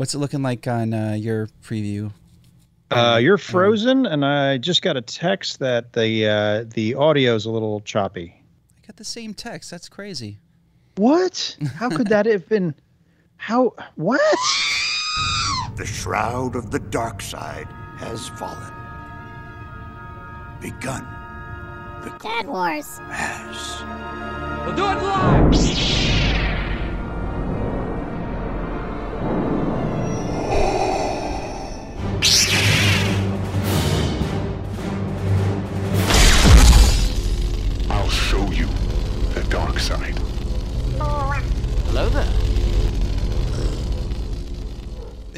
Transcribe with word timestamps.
What's 0.00 0.14
it 0.14 0.18
looking 0.18 0.40
like 0.40 0.66
on 0.66 0.94
uh, 0.94 1.12
your 1.12 1.48
preview? 1.62 2.10
Uh, 2.90 3.18
you're 3.20 3.36
frozen, 3.36 4.06
and 4.06 4.24
I 4.24 4.56
just 4.56 4.80
got 4.80 4.96
a 4.96 5.02
text 5.02 5.58
that 5.58 5.92
the 5.92 6.26
uh, 6.26 6.64
the 6.72 6.94
audio 6.94 7.34
is 7.34 7.44
a 7.44 7.50
little 7.50 7.80
choppy. 7.80 8.42
I 8.78 8.86
got 8.86 8.96
the 8.96 9.04
same 9.04 9.34
text. 9.34 9.70
That's 9.70 9.90
crazy. 9.90 10.38
What? 10.96 11.54
How 11.74 11.90
could 11.90 12.06
that 12.06 12.24
have 12.32 12.48
been? 12.48 12.74
How? 13.36 13.74
What? 13.96 14.22
The 15.76 15.84
shroud 15.84 16.56
of 16.56 16.70
the 16.70 16.78
dark 16.80 17.20
side 17.20 17.68
has 17.98 18.26
fallen. 18.26 18.72
Begun. 20.62 21.06
The 22.04 22.16
Dad 22.22 22.46
Wars. 22.46 22.96
has. 23.10 24.64
We'll 24.64 24.76
do 24.76 24.82
it 24.82 25.02
live! 25.02 26.19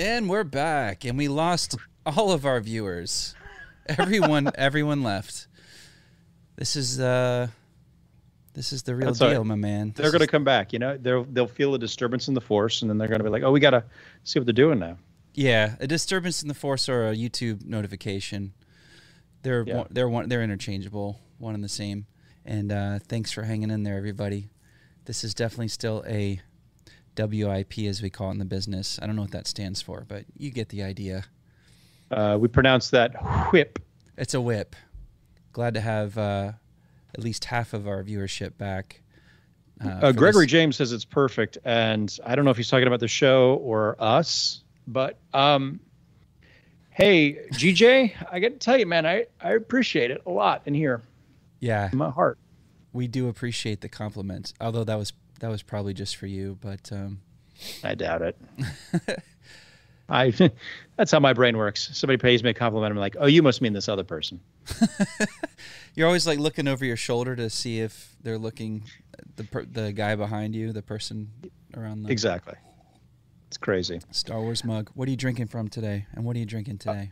And 0.03 0.29
we're 0.29 0.43
back, 0.43 1.05
and 1.05 1.17
we 1.17 1.29
lost 1.29 1.77
all 2.05 2.33
of 2.33 2.45
our 2.45 2.59
viewers. 2.61 3.37
Everyone, 3.87 4.51
everyone 4.57 5.05
left. 5.05 5.47
This 6.57 6.75
is 6.75 6.99
uh, 6.99 7.47
this 8.53 8.73
is 8.73 8.83
the 8.83 8.97
real 8.97 9.07
That's 9.07 9.21
deal, 9.21 9.39
right. 9.39 9.47
my 9.47 9.55
man. 9.55 9.93
They're 9.95 10.11
going 10.11 10.19
to 10.19 10.25
is- 10.25 10.31
come 10.31 10.43
back. 10.43 10.73
You 10.73 10.81
know, 10.81 10.97
they'll 10.97 11.23
they'll 11.23 11.47
feel 11.47 11.77
a 11.77 11.79
disturbance 11.79 12.27
in 12.27 12.35
the 12.35 12.41
force, 12.41 12.83
and 12.83 12.91
then 12.91 12.99
they're 12.99 13.07
going 13.07 13.21
to 13.21 13.25
be 13.25 13.31
like, 13.31 13.45
"Oh, 13.45 13.53
we 13.53 13.61
got 13.61 13.71
to 13.71 13.85
see 14.25 14.41
what 14.41 14.47
they're 14.47 14.53
doing 14.53 14.81
now." 14.81 14.99
yeah, 15.35 15.77
a 15.79 15.87
disturbance 15.87 16.43
in 16.43 16.49
the 16.49 16.55
force 16.55 16.89
or 16.89 17.09
a 17.09 17.15
YouTube 17.15 17.65
notification. 17.65 18.55
They're 19.43 19.63
Yeah. 19.65 19.77
one, 19.77 19.87
they're 19.91 20.09
one, 20.09 20.29
they're 20.29 20.43
interchangeable, 20.43 21.21
one 21.39 21.55
and 21.55 21.63
the 21.63 21.69
same. 21.69 22.07
And 22.45 22.73
uh, 22.73 22.99
thanks 23.07 23.31
for 23.31 23.45
hanging 23.45 23.71
in 23.71 23.85
there, 23.85 23.97
everybody. 23.99 24.49
This 25.05 25.23
is 25.23 25.33
definitely 25.33 25.69
still 25.69 26.03
a 26.09 26.41
WIP, 27.17 27.79
as 27.81 28.01
we 28.03 28.11
call 28.11 28.29
it 28.29 28.33
in 28.33 28.39
the 28.39 28.45
business. 28.45 28.99
I 29.03 29.07
don't 29.07 29.17
know 29.17 29.23
what 29.23 29.33
that 29.33 29.47
stands 29.47 29.83
for, 29.83 30.05
but 30.09 30.25
you 30.37 30.51
get 30.51 30.69
the 30.71 30.83
idea. 30.83 31.25
Uh, 32.11 32.37
we 32.41 32.49
pronounce 32.49 32.91
that 32.91 33.13
whip. 33.53 33.79
It's 34.17 34.35
a 34.35 34.41
whip. 34.41 34.77
Glad 35.53 35.75
to 35.75 35.81
have 35.81 36.17
uh, 36.19 36.53
at 37.15 37.23
least 37.23 37.47
half 37.47 37.73
of 37.75 37.87
our 37.89 38.03
viewership 38.03 38.57
back. 38.59 39.01
Uh, 39.85 39.89
Uh, 39.89 40.13
Gregory 40.13 40.45
this- 40.47 40.53
James 40.53 40.77
says 40.77 40.93
it's 40.93 41.05
perfect, 41.05 41.59
and 41.65 42.17
I 42.25 42.35
don't 42.35 42.45
know 42.45 42.51
if 42.51 42.57
he's 42.57 42.69
talking 42.69 42.87
about 42.87 43.01
the 43.01 43.09
show 43.09 43.55
or 43.57 43.97
us, 43.99 44.63
but 44.87 45.19
um, 45.35 45.81
hey, 46.91 47.39
GJ, 47.53 48.13
I 48.31 48.41
got 48.41 48.49
to 48.53 48.59
tell 48.59 48.79
you, 48.79 48.87
man, 48.87 49.07
I 49.07 49.27
I 49.41 49.53
appreciate 49.53 50.11
it 50.11 50.23
a 50.27 50.31
lot 50.31 50.63
in 50.67 50.75
here, 50.75 51.03
yeah, 51.61 51.91
in 51.93 51.99
my 51.99 52.11
heart. 52.11 52.39
we 52.93 53.09
do 53.09 53.29
appreciate 53.29 53.81
the 53.81 53.89
compliments, 53.89 54.53
Although 54.61 54.85
that 54.85 54.99
was 54.99 55.13
that 55.43 55.51
was 55.51 55.61
probably 55.61 55.93
just 55.93 56.17
for 56.17 56.29
you, 56.29 56.57
but 56.61 56.91
um, 56.93 57.21
I 57.83 57.97
doubt 57.97 58.23
it. 58.23 58.39
I 60.09 60.31
that's 60.97 61.11
how 61.11 61.19
my 61.19 61.33
brain 61.33 61.57
works. 61.57 61.91
Somebody 61.93 62.17
pays 62.17 62.45
me 62.45 62.51
a 62.51 62.55
compliment, 62.55 62.93
I'm 62.93 62.99
like, 62.99 63.17
oh, 63.19 63.27
you 63.27 63.43
must 63.43 63.61
mean 63.61 63.73
this 63.73 63.89
other 63.89 64.05
person. 64.05 64.41
you're 65.97 66.07
always 66.07 66.29
like 66.29 66.39
looking 66.39 66.69
over 66.69 66.85
your 66.85 66.97
shoulder 66.97 67.35
to 67.35 67.51
see 67.51 67.81
if 67.81 68.15
they're 68.23 68.39
looking 68.39 68.85
the 69.35 69.43
per- 69.43 69.65
the 69.65 69.93
guy 69.93 70.15
behind 70.15 70.55
you, 70.55 70.73
the 70.73 70.81
person 70.81 71.29
around 71.77 72.05
the 72.05 72.13
Exactly. 72.13 72.55
It's 73.49 73.59
crazy. 73.59 74.01
Star 74.13 74.41
Wars 74.41 74.65
mug. 74.65 74.91
What 74.95 75.09
are 75.09 75.11
you 75.11 75.17
drinking 75.17 75.49
from 75.49 75.69
today? 75.69 76.07
And 76.15 76.25
what 76.25 76.37
are 76.37 76.39
you 76.39 76.47
drinking 76.47 76.79
today? 76.79 77.11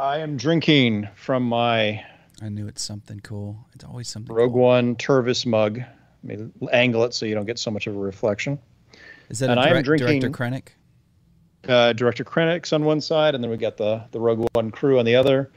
I 0.00 0.20
am 0.20 0.38
drinking 0.38 1.06
from 1.16 1.42
my 1.42 2.02
I 2.40 2.48
knew 2.48 2.66
it's 2.66 2.82
something 2.82 3.20
cool. 3.20 3.58
It's 3.74 3.84
always 3.84 4.08
something. 4.08 4.34
Rogue 4.34 4.52
cool. 4.52 4.62
One 4.62 4.96
Tervis 4.96 5.44
mug. 5.44 5.82
Let 6.24 6.38
me 6.38 6.50
angle 6.72 7.04
it 7.04 7.14
so 7.14 7.26
you 7.26 7.34
don't 7.34 7.46
get 7.46 7.58
so 7.58 7.70
much 7.70 7.86
of 7.86 7.96
a 7.96 7.98
reflection. 7.98 8.58
Is 9.28 9.38
that 9.40 9.50
and 9.50 9.58
a 9.58 9.62
I 9.62 9.66
am 9.68 9.82
direct, 9.82 9.86
drinking- 10.02 10.20
Director 10.32 10.44
Krennic? 10.44 10.68
uh, 11.70 11.92
Director 11.94 12.24
Krennic's 12.24 12.72
on 12.72 12.84
one 12.84 13.00
side, 13.00 13.34
and 13.34 13.42
then 13.42 13.50
we 13.50 13.56
got 13.56 13.76
the 13.76 14.04
the 14.12 14.20
Rogue 14.20 14.46
One 14.54 14.70
crew 14.70 14.98
on 14.98 15.04
the 15.04 15.16
other, 15.16 15.50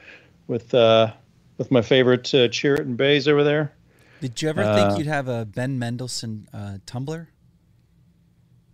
with 0.48 0.74
uh, 0.74 1.12
with 1.58 1.72
my 1.72 1.82
favorite 1.82 2.34
uh, 2.34 2.48
Chirrut 2.50 2.80
and 2.82 2.98
Baze 2.98 3.28
over 3.28 3.44
there. 3.44 3.74
Did 4.22 4.42
you 4.42 4.50
ever 4.50 4.64
Uh, 4.64 4.76
think 4.76 4.98
you'd 4.98 5.08
have 5.08 5.28
a 5.28 5.46
Ben 5.46 5.78
Mendelsohn 5.78 6.48
uh, 6.54 6.78
tumbler? 6.86 7.30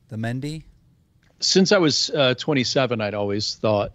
The 0.10 0.16
Mendy? 0.18 0.64
Since 1.40 1.72
I 1.72 1.78
was 1.80 2.10
uh, 2.12 2.36
27, 2.36 3.02
I'd 3.02 3.14
always 3.16 3.56
thought 3.56 3.94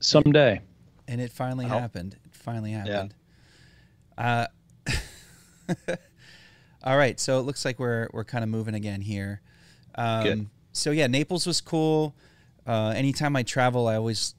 someday. 0.00 0.60
and 1.08 1.20
it 1.20 1.32
finally 1.32 1.64
Oh. 1.64 1.68
happened. 1.68 2.14
It 2.24 2.34
finally 2.34 2.72
happened. 2.72 3.14
Uh, 4.18 4.46
all 6.86 6.96
right, 6.96 7.18
so 7.20 7.38
it 7.38 7.42
looks 7.42 7.64
like 7.64 7.78
we're 7.78 8.08
we're 8.12 8.24
kind 8.24 8.44
of 8.44 8.48
moving 8.48 8.74
again 8.74 9.00
here. 9.02 9.40
Um, 9.96 10.22
Good. 10.22 10.46
So 10.72 10.90
yeah, 10.92 11.06
Naples 11.08 11.46
was 11.46 11.60
cool. 11.60 12.14
Uh, 12.66 12.92
anytime 12.96 13.34
I 13.36 13.42
travel, 13.42 13.88
I 13.88 13.96
always 13.96 14.34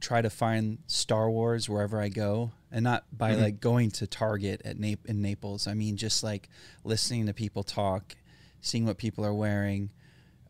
try 0.00 0.20
to 0.20 0.28
find 0.30 0.78
Star 0.86 1.30
Wars 1.30 1.68
wherever 1.68 2.00
I 2.00 2.08
go, 2.08 2.50
and 2.70 2.82
not 2.84 3.04
by 3.16 3.32
Mm-hmm. 3.32 3.42
like 3.42 3.60
going 3.60 3.90
to 3.92 4.06
Target 4.06 4.62
at 4.64 4.78
Nap- 4.78 5.06
in 5.06 5.22
Naples. 5.22 5.66
I 5.66 5.74
mean, 5.74 5.96
just 5.96 6.22
like 6.24 6.48
listening 6.84 7.26
to 7.26 7.32
people 7.34 7.62
talk, 7.62 8.16
seeing 8.60 8.86
what 8.86 8.98
people 8.98 9.24
are 9.24 9.34
wearing, 9.34 9.90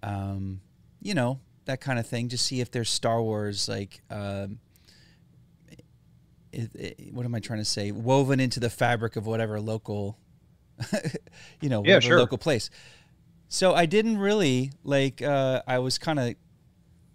um, 0.03 0.61
you 1.03 1.15
know, 1.15 1.41
that 1.67 1.81
kind 1.81 1.99
of 1.99 2.07
thing. 2.07 2.29
Just 2.29 2.47
see 2.47 2.61
if 2.61 2.71
there's 2.71 2.91
Star 2.91 3.23
Wars 3.23 3.69
like. 3.69 4.01
Um, 4.11 4.59
it, 6.53 6.71
it, 6.77 7.13
what 7.15 7.25
am 7.27 7.35
I 7.35 7.41
trying 7.41 7.59
to 7.59 7.65
say? 7.65 7.91
Woven 7.91 8.39
into 8.39 8.61
the 8.61 8.71
fabric 8.71 9.17
of 9.17 9.27
whatever 9.27 9.61
local, 9.61 10.17
you 11.61 11.69
know, 11.69 11.83
Yeah, 11.85 11.95
whatever 11.97 12.01
sure. 12.03 12.19
local 12.19 12.39
place. 12.39 12.71
So 13.49 13.75
I 13.75 13.87
didn't 13.87 14.19
really 14.19 14.73
like. 14.83 15.23
Uh, 15.23 15.63
I 15.67 15.79
was 15.79 15.99
kind 15.99 16.19
of 16.19 16.35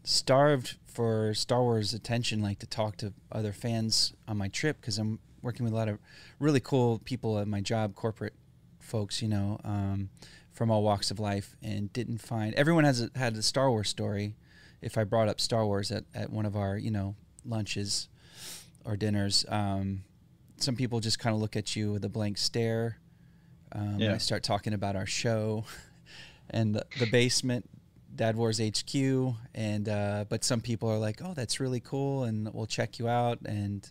starved 0.03 0.77
for 0.85 1.33
Star 1.33 1.61
Wars 1.61 1.93
attention, 1.93 2.41
like 2.41 2.59
to 2.59 2.67
talk 2.67 2.97
to 2.97 3.13
other 3.31 3.51
fans 3.53 4.13
on 4.27 4.37
my 4.37 4.47
trip 4.47 4.79
because 4.79 4.97
I'm 4.97 5.19
working 5.41 5.63
with 5.63 5.73
a 5.73 5.75
lot 5.75 5.87
of 5.89 5.99
really 6.39 6.59
cool 6.59 6.99
people 6.99 7.39
at 7.39 7.47
my 7.47 7.61
job, 7.61 7.95
corporate 7.95 8.33
folks, 8.79 9.21
you 9.21 9.27
know, 9.27 9.59
um, 9.63 10.09
from 10.51 10.71
all 10.71 10.83
walks 10.83 11.11
of 11.11 11.19
life, 11.19 11.55
and 11.61 11.91
didn't 11.93 12.19
find 12.19 12.53
everyone 12.55 12.83
has 12.83 13.01
a, 13.01 13.09
had 13.17 13.35
a 13.35 13.41
Star 13.43 13.69
Wars 13.69 13.89
story. 13.89 14.35
If 14.81 14.97
I 14.97 15.03
brought 15.03 15.27
up 15.27 15.41
Star 15.41 15.65
Wars 15.65 15.91
at, 15.91 16.05
at 16.15 16.29
one 16.31 16.45
of 16.45 16.55
our, 16.55 16.77
you 16.77 16.91
know, 16.91 17.15
lunches 17.45 18.07
or 18.85 18.95
dinners, 18.95 19.45
um, 19.49 20.03
some 20.57 20.75
people 20.75 20.99
just 21.01 21.19
kind 21.19 21.33
of 21.35 21.41
look 21.41 21.55
at 21.57 21.75
you 21.75 21.91
with 21.91 22.05
a 22.05 22.09
blank 22.09 22.37
stare. 22.37 22.97
Um, 23.71 23.99
Yeah. 23.99 24.13
I 24.13 24.17
start 24.17 24.43
talking 24.43 24.73
about 24.73 24.95
our 24.95 25.05
show 25.05 25.65
and 26.49 26.75
the, 26.75 26.85
the 26.97 27.05
basement, 27.05 27.69
Dad 28.15 28.35
Wars 28.35 28.59
HQ, 28.59 28.95
and 29.55 29.87
uh, 29.87 30.25
but 30.27 30.43
some 30.43 30.61
people 30.61 30.89
are 30.89 30.97
like, 30.97 31.21
"Oh, 31.23 31.33
that's 31.33 31.59
really 31.59 31.79
cool," 31.79 32.23
and 32.23 32.51
we'll 32.53 32.65
check 32.65 32.99
you 32.99 33.07
out, 33.07 33.39
and 33.45 33.89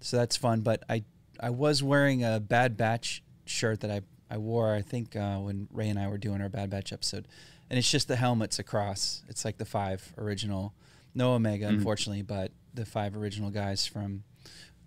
so 0.00 0.16
that's 0.18 0.36
fun. 0.36 0.60
But 0.60 0.84
I 0.88 1.04
I 1.40 1.50
was 1.50 1.82
wearing 1.82 2.22
a 2.22 2.38
Bad 2.38 2.76
Batch 2.76 3.22
shirt 3.44 3.80
that 3.80 3.90
I 3.90 4.02
I 4.30 4.38
wore 4.38 4.74
I 4.74 4.82
think 4.82 5.16
uh, 5.16 5.38
when 5.38 5.68
Ray 5.72 5.88
and 5.88 5.98
I 5.98 6.06
were 6.08 6.18
doing 6.18 6.40
our 6.42 6.48
Bad 6.48 6.70
Batch 6.70 6.92
episode, 6.92 7.26
and 7.70 7.78
it's 7.78 7.90
just 7.90 8.06
the 8.08 8.16
helmets 8.16 8.58
across. 8.58 9.22
It's 9.28 9.44
like 9.44 9.56
the 9.56 9.64
five 9.64 10.12
original, 10.18 10.72
no 11.14 11.32
Omega 11.32 11.66
unfortunately, 11.66 12.22
but 12.22 12.52
the 12.74 12.84
five 12.86 13.16
original 13.16 13.50
guys 13.50 13.86
from 13.86 14.22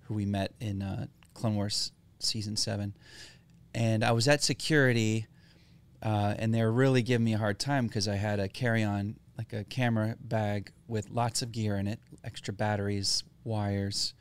who 0.03 0.13
we 0.13 0.25
met 0.25 0.53
in 0.61 0.81
uh, 0.81 1.07
Clone 1.33 1.55
Wars 1.55 1.91
season 2.19 2.55
seven, 2.55 2.93
and 3.73 4.03
I 4.03 4.11
was 4.11 4.27
at 4.27 4.43
security 4.43 5.27
uh, 6.01 6.35
and 6.37 6.53
they 6.53 6.61
were 6.61 6.71
really 6.71 7.01
giving 7.01 7.25
me 7.25 7.33
a 7.33 7.37
hard 7.37 7.59
time 7.59 7.87
because 7.87 8.07
I 8.07 8.15
had 8.15 8.39
a 8.39 8.47
carry-on, 8.47 9.17
like 9.37 9.53
a 9.53 9.63
camera 9.65 10.15
bag 10.19 10.71
with 10.87 11.09
lots 11.09 11.41
of 11.41 11.51
gear 11.51 11.77
in 11.77 11.87
it, 11.87 11.99
extra 12.23 12.53
batteries, 12.53 13.23
wires. 13.43 14.13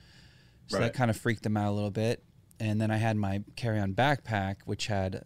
So 0.67 0.81
that 0.81 0.93
kind 0.93 1.11
of 1.11 1.17
freaked 1.17 1.45
them 1.45 1.57
out 1.57 1.71
a 1.71 1.73
little 1.73 1.91
bit. 1.91 2.23
And 2.61 2.81
then 2.81 2.91
I 2.91 2.97
had 2.97 3.17
my 3.17 3.43
carry-on 3.57 3.95
backpack, 3.95 4.57
which 4.67 4.89
had 4.89 5.25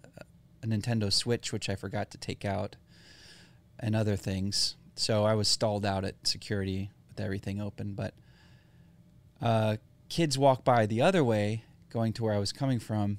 a 0.62 0.66
Nintendo 0.66 1.12
Switch, 1.12 1.52
which 1.52 1.68
I 1.68 1.74
forgot 1.74 2.10
to 2.12 2.18
take 2.18 2.44
out, 2.44 2.76
and 3.80 3.96
other 3.96 4.14
things. 4.14 4.76
So 4.94 5.24
I 5.24 5.34
was 5.34 5.48
stalled 5.48 5.84
out 5.84 6.04
at 6.04 6.26
security 6.26 6.90
with 7.08 7.18
everything 7.18 7.60
open. 7.60 7.94
But 7.94 8.14
uh, 9.40 9.78
kids 10.08 10.38
walk 10.38 10.62
by 10.64 10.86
the 10.86 11.00
other 11.00 11.24
way, 11.24 11.64
going 11.90 12.12
to 12.12 12.22
where 12.22 12.34
I 12.34 12.38
was 12.38 12.52
coming 12.52 12.78
from, 12.78 13.18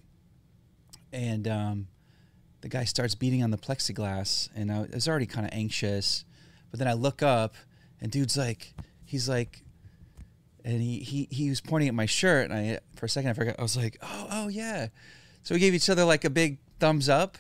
and 1.13 1.48
um, 1.48 1.88
the 2.62 2.69
guy 2.69 2.83
starts 2.83 3.15
beating 3.15 3.44
on 3.44 3.51
the 3.51 3.57
plexiglass, 3.57 4.50
and 4.56 4.71
I 4.71 4.88
was 4.94 5.07
already 5.07 5.27
kind 5.27 5.45
of 5.45 5.54
anxious. 5.54 6.25
But 6.71 6.80
then 6.80 6.88
I 6.88 6.94
look 6.94 7.21
up, 7.21 7.56
and 8.01 8.12
dude's 8.12 8.36
like, 8.36 8.74
he's 9.06 9.30
like, 9.30 9.63
and 10.65 10.81
he 10.81 11.00
he 11.00 11.27
he 11.30 11.50
was 11.50 11.62
pointing 11.62 11.88
at 11.88 11.94
my 11.94 12.06
shirt, 12.07 12.50
and 12.50 12.57
I 12.57 12.80
for 12.95 13.06
a 13.06 13.10
second 13.10 13.30
I 13.30 13.33
forgot. 13.33 13.56
I 13.60 13.62
was 13.62 13.77
like, 13.77 13.98
oh 14.01 14.27
oh 14.31 14.48
yeah. 14.48 14.88
So 15.44 15.54
we 15.54 15.60
gave 15.60 15.74
each 15.74 15.89
other 15.89 16.04
like 16.04 16.25
a 16.25 16.30
big 16.30 16.57
thumbs 16.80 17.10
up, 17.10 17.38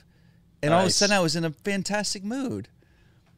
and 0.61 0.73
all 0.73 0.81
of 0.81 0.87
a 0.87 0.91
sudden 0.91 1.15
I 1.15 1.19
was 1.19 1.35
in 1.35 1.43
a 1.43 1.51
fantastic 1.51 2.23
mood. 2.23 2.67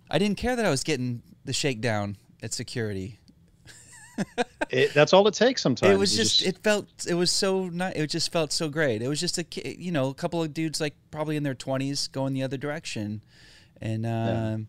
I 0.10 0.20
didn't 0.20 0.38
care 0.38 0.56
that 0.56 0.66
I 0.66 0.70
was 0.70 0.84
getting 0.84 1.24
the 1.46 1.54
shakedown 1.54 2.18
at 2.44 2.54
security. 2.54 3.20
It, 4.70 4.94
that's 4.94 5.14
all 5.14 5.28
it 5.28 5.34
takes 5.34 5.62
sometimes. 5.62 5.94
it 5.94 5.98
was 5.98 6.18
You 6.18 6.24
just, 6.24 6.42
it 6.42 6.58
felt 6.64 6.88
it 7.08 7.14
was 7.14 7.32
so 7.32 7.70
not 7.70 7.96
it 7.96 8.10
just 8.10 8.32
felt 8.32 8.52
so 8.52 8.68
great. 8.68 9.02
It 9.02 9.08
was 9.08 9.20
just 9.20 9.38
a 9.38 9.46
you 9.64 9.92
know 9.92 10.10
a 10.10 10.14
couple 10.14 10.42
of 10.42 10.54
dudes 10.54 10.82
like 10.82 10.96
probably 11.12 11.38
in 11.38 11.44
their 11.44 11.56
20s 11.56 12.12
going 12.12 12.34
the 12.34 12.44
other 12.44 12.58
direction. 12.58 13.22
And 13.82 14.06
um, 14.06 14.68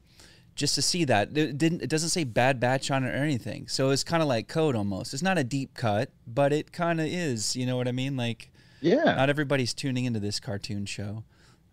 just 0.55 0.75
to 0.75 0.83
see 0.83 1.05
that 1.05 1.37
it 1.37 1.59
didn't 1.59 1.83
it 1.83 1.89
doesn't 1.89 2.11
say 2.11 2.25
bad 2.25 2.61
batch 2.61 2.91
on 2.91 3.05
it 3.05 3.09
or 3.09 3.19
anything. 3.19 3.69
So 3.69 3.91
it's 3.91 4.05
kind 4.05 4.23
of 4.23 4.29
like 4.29 4.49
code 4.49 4.77
almost. 4.77 5.15
It's 5.15 5.23
not 5.23 5.39
a 5.39 5.45
deep 5.45 5.75
cut 5.75 6.11
but 6.27 6.53
it 6.53 6.73
kind 6.73 7.01
of 7.01 7.07
is 7.07 7.57
you 7.57 7.67
know 7.67 7.77
what 7.77 7.89
i 7.89 7.93
mean? 7.93 8.17
Like 8.17 8.53
yeah. 8.81 9.05
not 9.05 9.31
everybody's 9.31 9.75
tuning 9.75 10.05
into 10.05 10.21
this 10.21 10.41
cartoon 10.41 10.87
show. 10.87 11.25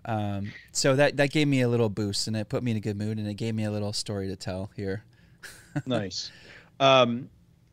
Um, 0.05 0.51
so 0.71 0.95
that 0.95 1.17
that 1.17 1.31
gave 1.31 1.47
me 1.47 1.61
a 1.61 1.67
little 1.67 1.89
boost 1.89 2.27
and 2.27 2.35
it 2.35 2.49
put 2.49 2.63
me 2.63 2.71
in 2.71 2.77
a 2.77 2.81
good 2.81 2.97
mood 2.97 3.17
and 3.17 3.27
it 3.27 3.35
gave 3.35 3.55
me 3.55 3.63
a 3.65 3.71
little 3.71 3.93
story 3.93 4.27
to 4.27 4.35
tell 4.35 4.71
here. 4.75 5.03
Nice. 5.87 6.31
Um, 6.79 7.29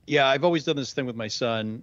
yeah, 0.06 0.26
I've 0.26 0.44
always 0.44 0.64
done 0.64 0.76
this 0.76 0.92
thing 0.92 1.06
with 1.06 1.16
my 1.16 1.28
son. 1.28 1.82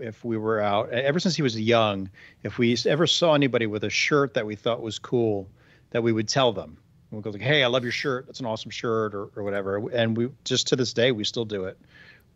If 0.00 0.24
we 0.24 0.36
were 0.36 0.60
out, 0.60 0.90
ever 0.90 1.18
since 1.20 1.36
he 1.36 1.42
was 1.42 1.58
young, 1.58 2.10
if 2.42 2.58
we 2.58 2.76
ever 2.86 3.06
saw 3.06 3.34
anybody 3.34 3.66
with 3.66 3.84
a 3.84 3.90
shirt 3.90 4.34
that 4.34 4.46
we 4.46 4.56
thought 4.56 4.80
was 4.80 4.98
cool, 4.98 5.48
that 5.90 6.02
we 6.02 6.12
would 6.12 6.28
tell 6.28 6.52
them. 6.52 6.78
We'll 7.10 7.20
go 7.20 7.30
like, 7.30 7.40
"Hey, 7.40 7.62
I 7.62 7.68
love 7.68 7.82
your 7.82 7.92
shirt. 7.92 8.26
That's 8.26 8.40
an 8.40 8.46
awesome 8.46 8.70
shirt," 8.70 9.14
or, 9.14 9.28
or 9.36 9.42
whatever. 9.42 9.88
And 9.90 10.16
we 10.16 10.28
just 10.44 10.66
to 10.68 10.76
this 10.76 10.92
day 10.92 11.12
we 11.12 11.24
still 11.24 11.44
do 11.44 11.64
it. 11.64 11.78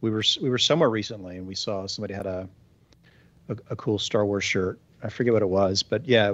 We 0.00 0.10
were 0.10 0.22
we 0.40 0.48
were 0.48 0.58
somewhere 0.58 0.88
recently 0.90 1.36
and 1.36 1.46
we 1.46 1.54
saw 1.54 1.86
somebody 1.86 2.14
had 2.14 2.26
a 2.26 2.48
a, 3.48 3.56
a 3.70 3.76
cool 3.76 3.98
Star 3.98 4.24
Wars 4.24 4.44
shirt. 4.44 4.78
I 5.02 5.08
forget 5.08 5.32
what 5.32 5.42
it 5.42 5.48
was, 5.48 5.82
but 5.82 6.06
yeah, 6.06 6.32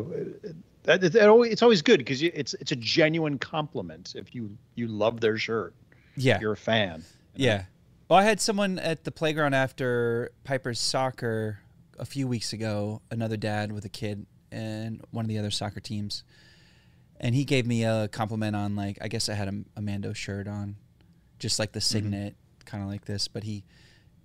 that, 0.83 0.95
uh, 0.95 0.97
that, 0.99 1.13
that 1.13 1.29
always, 1.29 1.53
it's 1.53 1.63
always 1.63 1.83
good 1.83 1.99
because 1.99 2.23
it's 2.23 2.55
it's 2.55 2.73
a 2.73 2.77
genuine 2.77 3.39
compliment 3.39 4.15
if 4.17 4.35
you 4.35 4.57
you 4.75 4.89
love 4.89 5.21
their 5.21 5.39
shirt. 5.39 5.75
yeah 6.17 6.41
You're 6.41 6.53
a 6.53 6.57
fan. 6.57 7.05
Yeah. 7.35 7.65
Well, 8.09 8.19
I 8.19 8.23
had 8.23 8.41
someone 8.41 8.79
at 8.79 9.03
the 9.03 9.11
playground 9.11 9.55
after 9.55 10.31
Piper's 10.45 10.79
soccer 10.79 11.59
a 11.99 12.05
few 12.05 12.29
weeks 12.29 12.53
ago, 12.53 13.03
another 13.11 13.37
dad 13.37 13.73
with 13.73 13.85
a 13.85 13.89
kid 13.89 14.27
and 14.53 15.03
one 15.11 15.25
of 15.25 15.29
the 15.29 15.39
other 15.39 15.51
soccer 15.51 15.81
teams. 15.81 16.23
And 17.19 17.35
he 17.35 17.45
gave 17.45 17.67
me 17.67 17.85
a 17.85 18.07
compliment 18.09 18.55
on 18.55 18.77
like 18.77 18.99
I 19.01 19.09
guess 19.09 19.29
I 19.29 19.35
had 19.35 19.49
a, 19.49 19.55
a 19.77 19.83
Mando 19.83 20.13
shirt 20.13 20.47
on, 20.47 20.77
just 21.39 21.59
like 21.59 21.73
the 21.73 21.81
signet, 21.81 22.37
kind 22.65 22.83
of 22.83 22.89
like 22.89 23.07
this. 23.07 23.27
But 23.27 23.43
he 23.43 23.65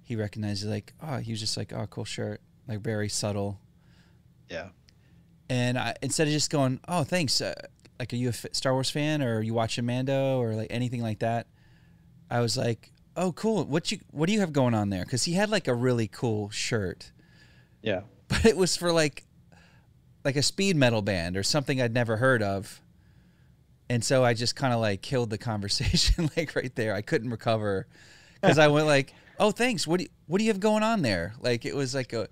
he 0.03 0.15
recognized 0.15 0.65
like 0.65 0.93
oh 1.01 1.17
he 1.17 1.31
was 1.31 1.39
just 1.39 1.57
like 1.57 1.73
oh 1.73 1.87
cool 1.87 2.05
shirt, 2.05 2.41
like 2.67 2.81
very 2.81 3.09
subtle. 3.09 3.59
Yeah. 4.49 4.69
And 5.49 5.77
I, 5.77 5.95
instead 6.01 6.27
of 6.27 6.33
just 6.33 6.49
going, 6.49 6.79
"Oh, 6.87 7.03
thanks," 7.03 7.41
uh, 7.41 7.53
like, 7.99 8.13
are 8.13 8.15
you 8.15 8.27
a 8.27 8.29
f- 8.29 8.45
Star 8.53 8.71
Wars 8.73 8.89
fan, 8.89 9.21
or 9.21 9.39
are 9.39 9.41
you 9.41 9.53
watching 9.53 9.85
Mando, 9.85 10.39
or 10.39 10.55
like 10.55 10.67
anything 10.69 11.01
like 11.01 11.19
that? 11.19 11.47
I 12.29 12.39
was 12.39 12.55
like, 12.55 12.91
"Oh, 13.21 13.31
cool. 13.31 13.63
What 13.65 13.91
you 13.91 13.99
What 14.11 14.25
do 14.27 14.33
you 14.33 14.39
have 14.41 14.51
going 14.51 14.73
on 14.73 14.89
there?" 14.89 15.03
Because 15.05 15.23
he 15.23 15.33
had 15.33 15.49
like 15.49 15.67
a 15.67 15.73
really 15.75 16.07
cool 16.07 16.49
shirt, 16.49 17.11
Yeah. 17.81 18.01
but 18.27 18.45
it 18.45 18.57
was 18.57 18.75
for 18.75 18.91
like, 18.91 19.25
like 20.25 20.35
a 20.35 20.41
speed 20.43 20.75
metal 20.75 21.01
band 21.01 21.37
or 21.37 21.43
something 21.43 21.81
I'd 21.81 21.93
never 21.93 22.17
heard 22.17 22.41
of. 22.43 22.81
And 23.89 24.03
so 24.03 24.23
I 24.23 24.33
just 24.33 24.55
kind 24.55 24.73
of 24.73 24.79
like 24.79 25.01
killed 25.01 25.29
the 25.29 25.37
conversation 25.51 26.29
like 26.35 26.55
right 26.55 26.73
there. 26.75 26.93
I 26.95 27.01
couldn't 27.01 27.29
recover 27.29 27.87
because 28.41 28.57
I 28.57 28.67
went 28.69 28.87
like, 28.87 29.13
"Oh, 29.39 29.51
thanks. 29.51 29.85
What 29.85 29.97
do 29.99 30.03
you, 30.05 30.09
What 30.27 30.37
do 30.39 30.43
you 30.45 30.49
have 30.49 30.59
going 30.59 30.81
on 30.83 31.01
there?" 31.01 31.33
Like 31.41 31.65
it 31.65 31.75
was 31.75 31.93
like 31.93 32.13
a. 32.13 32.27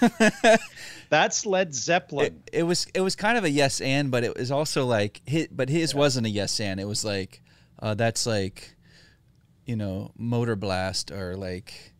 That's 1.10 1.44
Led 1.44 1.74
Zeppelin. 1.74 2.42
it, 2.52 2.60
it 2.60 2.62
was 2.62 2.86
it 2.94 3.00
was 3.00 3.16
kind 3.16 3.36
of 3.36 3.44
a 3.44 3.50
yes 3.50 3.80
and, 3.80 4.10
but 4.10 4.22
it 4.24 4.36
was 4.36 4.50
also 4.50 4.86
like 4.86 5.20
his, 5.26 5.48
but 5.48 5.68
his 5.68 5.94
wasn't 5.94 6.26
a 6.26 6.30
yes 6.30 6.60
and. 6.60 6.78
It 6.80 6.86
was 6.86 7.04
like 7.04 7.42
uh, 7.80 7.94
that's 7.94 8.26
like, 8.26 8.76
you 9.70 9.76
know, 9.76 10.10
Motor 10.18 10.56
Blast 10.56 11.12
or 11.12 11.36
like 11.36 11.92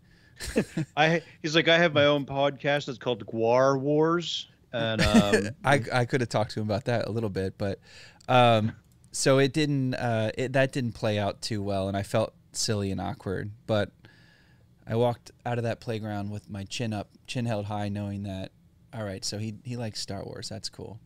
I 0.97 1.23
he's 1.41 1.55
like 1.55 1.69
I 1.69 1.79
have 1.79 1.95
my 1.95 2.07
own 2.07 2.27
podcast 2.27 2.87
that's 2.87 2.99
called 2.99 3.25
Guar 3.25 3.79
Wars, 3.79 4.49
and 4.73 5.01
um, 5.01 5.51
I 5.65 5.81
I 5.93 6.05
could 6.05 6.21
have 6.21 6.29
talked 6.29 6.51
to 6.53 6.61
him 6.61 6.67
about 6.67 6.87
that 6.87 7.07
a 7.07 7.13
little 7.13 7.31
bit, 7.31 7.57
but 7.57 7.79
um, 8.29 8.73
so 9.13 9.39
it 9.39 9.53
didn't 9.53 9.95
uh, 9.95 10.33
it 10.37 10.53
that 10.55 10.73
didn't 10.73 10.95
play 10.95 11.17
out 11.17 11.43
too 11.43 11.63
well, 11.63 11.87
and 11.87 11.97
I 11.97 12.03
felt 12.03 12.35
silly 12.51 12.91
and 12.91 13.01
awkward. 13.01 13.53
But 13.69 13.93
I 14.85 14.97
walked 14.97 15.31
out 15.47 15.59
of 15.59 15.63
that 15.63 15.79
playground 15.79 16.33
with 16.33 16.51
my 16.51 16.65
chin 16.65 16.93
up, 16.93 17.11
chin 17.29 17.47
held 17.47 17.67
high, 17.67 17.89
knowing 17.89 18.25
that 18.25 18.51
all 18.93 19.05
right, 19.05 19.25
so 19.25 19.39
he 19.39 19.55
he 19.63 19.77
likes 19.77 20.01
Star 20.01 20.25
Wars. 20.25 20.49
That's 20.49 20.69
cool. 20.69 20.99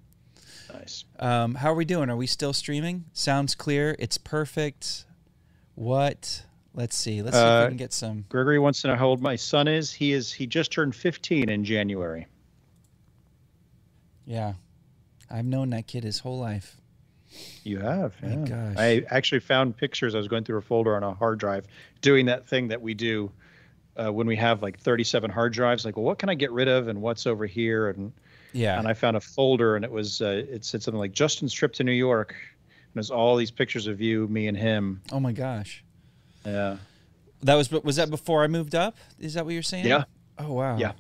nice. 0.73 1.05
Um, 1.19 1.57
how 1.57 1.73
are 1.73 1.77
we 1.77 1.85
doing? 1.85 2.09
Are 2.09 2.17
we 2.17 2.27
still 2.27 2.55
streaming? 2.55 3.05
Sounds 3.13 3.55
clear. 3.55 3.95
It's 3.99 4.17
perfect. 4.17 5.05
What? 5.75 6.45
Let's 6.75 6.97
see. 6.97 7.23
Let's 7.23 7.37
see 7.37 7.41
if 7.43 7.47
we 7.47 7.51
Uh, 7.51 7.69
can 7.69 7.77
get 7.77 7.93
some. 7.93 8.25
Gregory 8.29 8.59
wants 8.59 8.83
to 8.83 8.89
know 8.89 8.97
how 8.97 9.07
old 9.07 9.23
my 9.23 9.37
son 9.37 9.69
is. 9.69 9.93
He 9.93 10.13
is 10.13 10.33
he 10.33 10.47
just 10.47 10.73
turned 10.73 10.95
15 10.95 11.49
in 11.49 11.65
January. 11.65 12.27
Yeah, 14.27 14.55
I've 15.31 15.45
known 15.45 15.71
that 15.71 15.87
kid 15.87 16.05
his 16.05 16.19
whole 16.19 16.39
life. 16.39 16.77
You 17.65 17.79
have. 17.81 18.15
My 18.23 18.37
gosh. 18.37 18.77
I 18.79 19.03
actually 19.11 19.41
found 19.41 19.77
pictures. 19.77 20.15
I 20.15 20.19
was 20.19 20.29
going 20.29 20.45
through 20.45 20.59
a 20.59 20.63
folder 20.63 20.97
on 20.97 21.03
a 21.03 21.13
hard 21.15 21.39
drive, 21.39 21.67
doing 22.01 22.27
that 22.27 22.47
thing 22.47 22.69
that 22.69 22.81
we 22.81 22.95
do 22.95 23.31
uh, 23.97 24.13
when 24.13 24.27
we 24.27 24.37
have 24.37 24.63
like 24.63 24.79
37 24.79 25.31
hard 25.31 25.53
drives. 25.53 25.85
Like, 25.85 25.97
well, 25.97 26.05
what 26.05 26.19
can 26.19 26.29
I 26.29 26.35
get 26.35 26.53
rid 26.53 26.69
of, 26.69 26.89
and 26.89 27.03
what's 27.03 27.27
over 27.27 27.45
here, 27.47 27.91
and 27.91 28.13
Yeah. 28.53 28.79
and 28.79 28.87
I 28.89 28.95
found 28.95 29.17
a 29.17 29.21
folder, 29.21 29.77
and 29.77 29.85
it 29.85 29.91
was 29.91 30.21
uh, 30.23 30.43
it 30.49 30.65
said 30.65 30.83
something 30.83 30.99
like 30.99 31.13
Justin's 31.13 31.53
trip 31.53 31.73
to 31.75 31.85
New 31.85 31.93
York, 31.93 32.31
and 32.33 32.95
there's 32.95 33.11
all 33.11 33.37
these 33.37 33.51
pictures 33.51 33.87
of 33.89 34.01
you, 34.01 34.27
me, 34.29 34.47
and 34.47 34.57
him. 34.57 35.03
oh 35.13 35.21
my 35.21 35.33
gosh. 35.33 35.83
Yeah. 36.45 36.77
That 37.43 37.55
was. 37.55 37.71
Was 37.71 37.97
that 37.97 38.11
before 38.11 38.43
I 38.43 38.47
moved 38.47 38.75
up? 38.75 38.97
Is 39.19 39.35
that 39.35 39.45
what 39.45 39.53
you're 39.55 39.63
saying? 39.63 39.87
Yeah. 39.87 40.05
Oh 40.39 40.53
wow. 40.53 40.79
Yeah. 40.79 40.93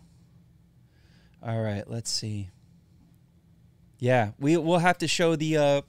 All 1.42 1.60
right. 1.60 1.88
Let's 1.88 2.10
see. 2.10 2.50
Yeah, 3.98 4.32
we 4.38 4.56
we'll 4.56 4.78
have 4.78 4.98
to 4.98 5.08
show 5.08 5.36
the 5.36 5.56
uh, 5.56 5.80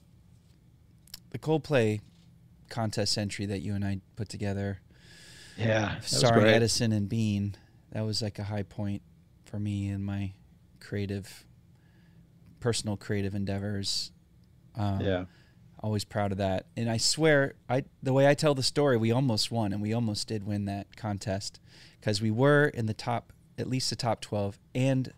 the 1.31 1.39
Coldplay 1.39 1.99
contest 2.69 3.17
entry 3.17 3.45
that 3.47 3.59
you 3.59 3.73
and 3.73 3.83
I 3.83 3.99
put 4.15 4.29
together. 4.29 4.79
Yeah. 5.57 5.81
that 5.87 6.01
was 6.01 6.05
starring 6.17 6.43
great. 6.43 6.53
Edison 6.55 6.91
and 6.91 7.09
Bean. 7.09 7.55
That 7.91 8.05
was 8.05 8.21
like 8.21 8.39
a 8.39 8.43
high 8.43 8.63
point 8.63 9.01
for 9.45 9.59
me 9.59 9.89
in 9.89 10.03
my 10.03 10.33
creative, 10.79 11.45
personal 12.59 12.95
creative 12.97 13.35
endeavors. 13.35 14.11
Um, 14.75 15.01
Yeah. 15.01 15.25
Always 15.81 16.03
proud 16.03 16.31
of 16.31 16.37
that. 16.39 16.65
And 16.77 16.89
I 16.89 16.97
swear, 16.97 17.55
I 17.69 17.83
the 18.03 18.13
way 18.13 18.27
I 18.27 18.33
tell 18.33 18.55
the 18.55 18.63
story, 18.63 18.97
we 18.97 19.11
almost 19.11 19.51
won, 19.51 19.73
and 19.73 19.81
we 19.81 19.93
almost 19.93 20.27
did 20.27 20.45
win 20.45 20.65
that 20.65 20.95
contest 20.95 21.59
because 21.99 22.21
we 22.21 22.31
were 22.31 22.67
in 22.67 22.85
the 22.85 22.93
top, 22.93 23.31
at 23.57 23.67
least 23.67 23.89
the 23.89 23.95
top 23.95 24.21
twelve, 24.21 24.57
and 24.73 25.11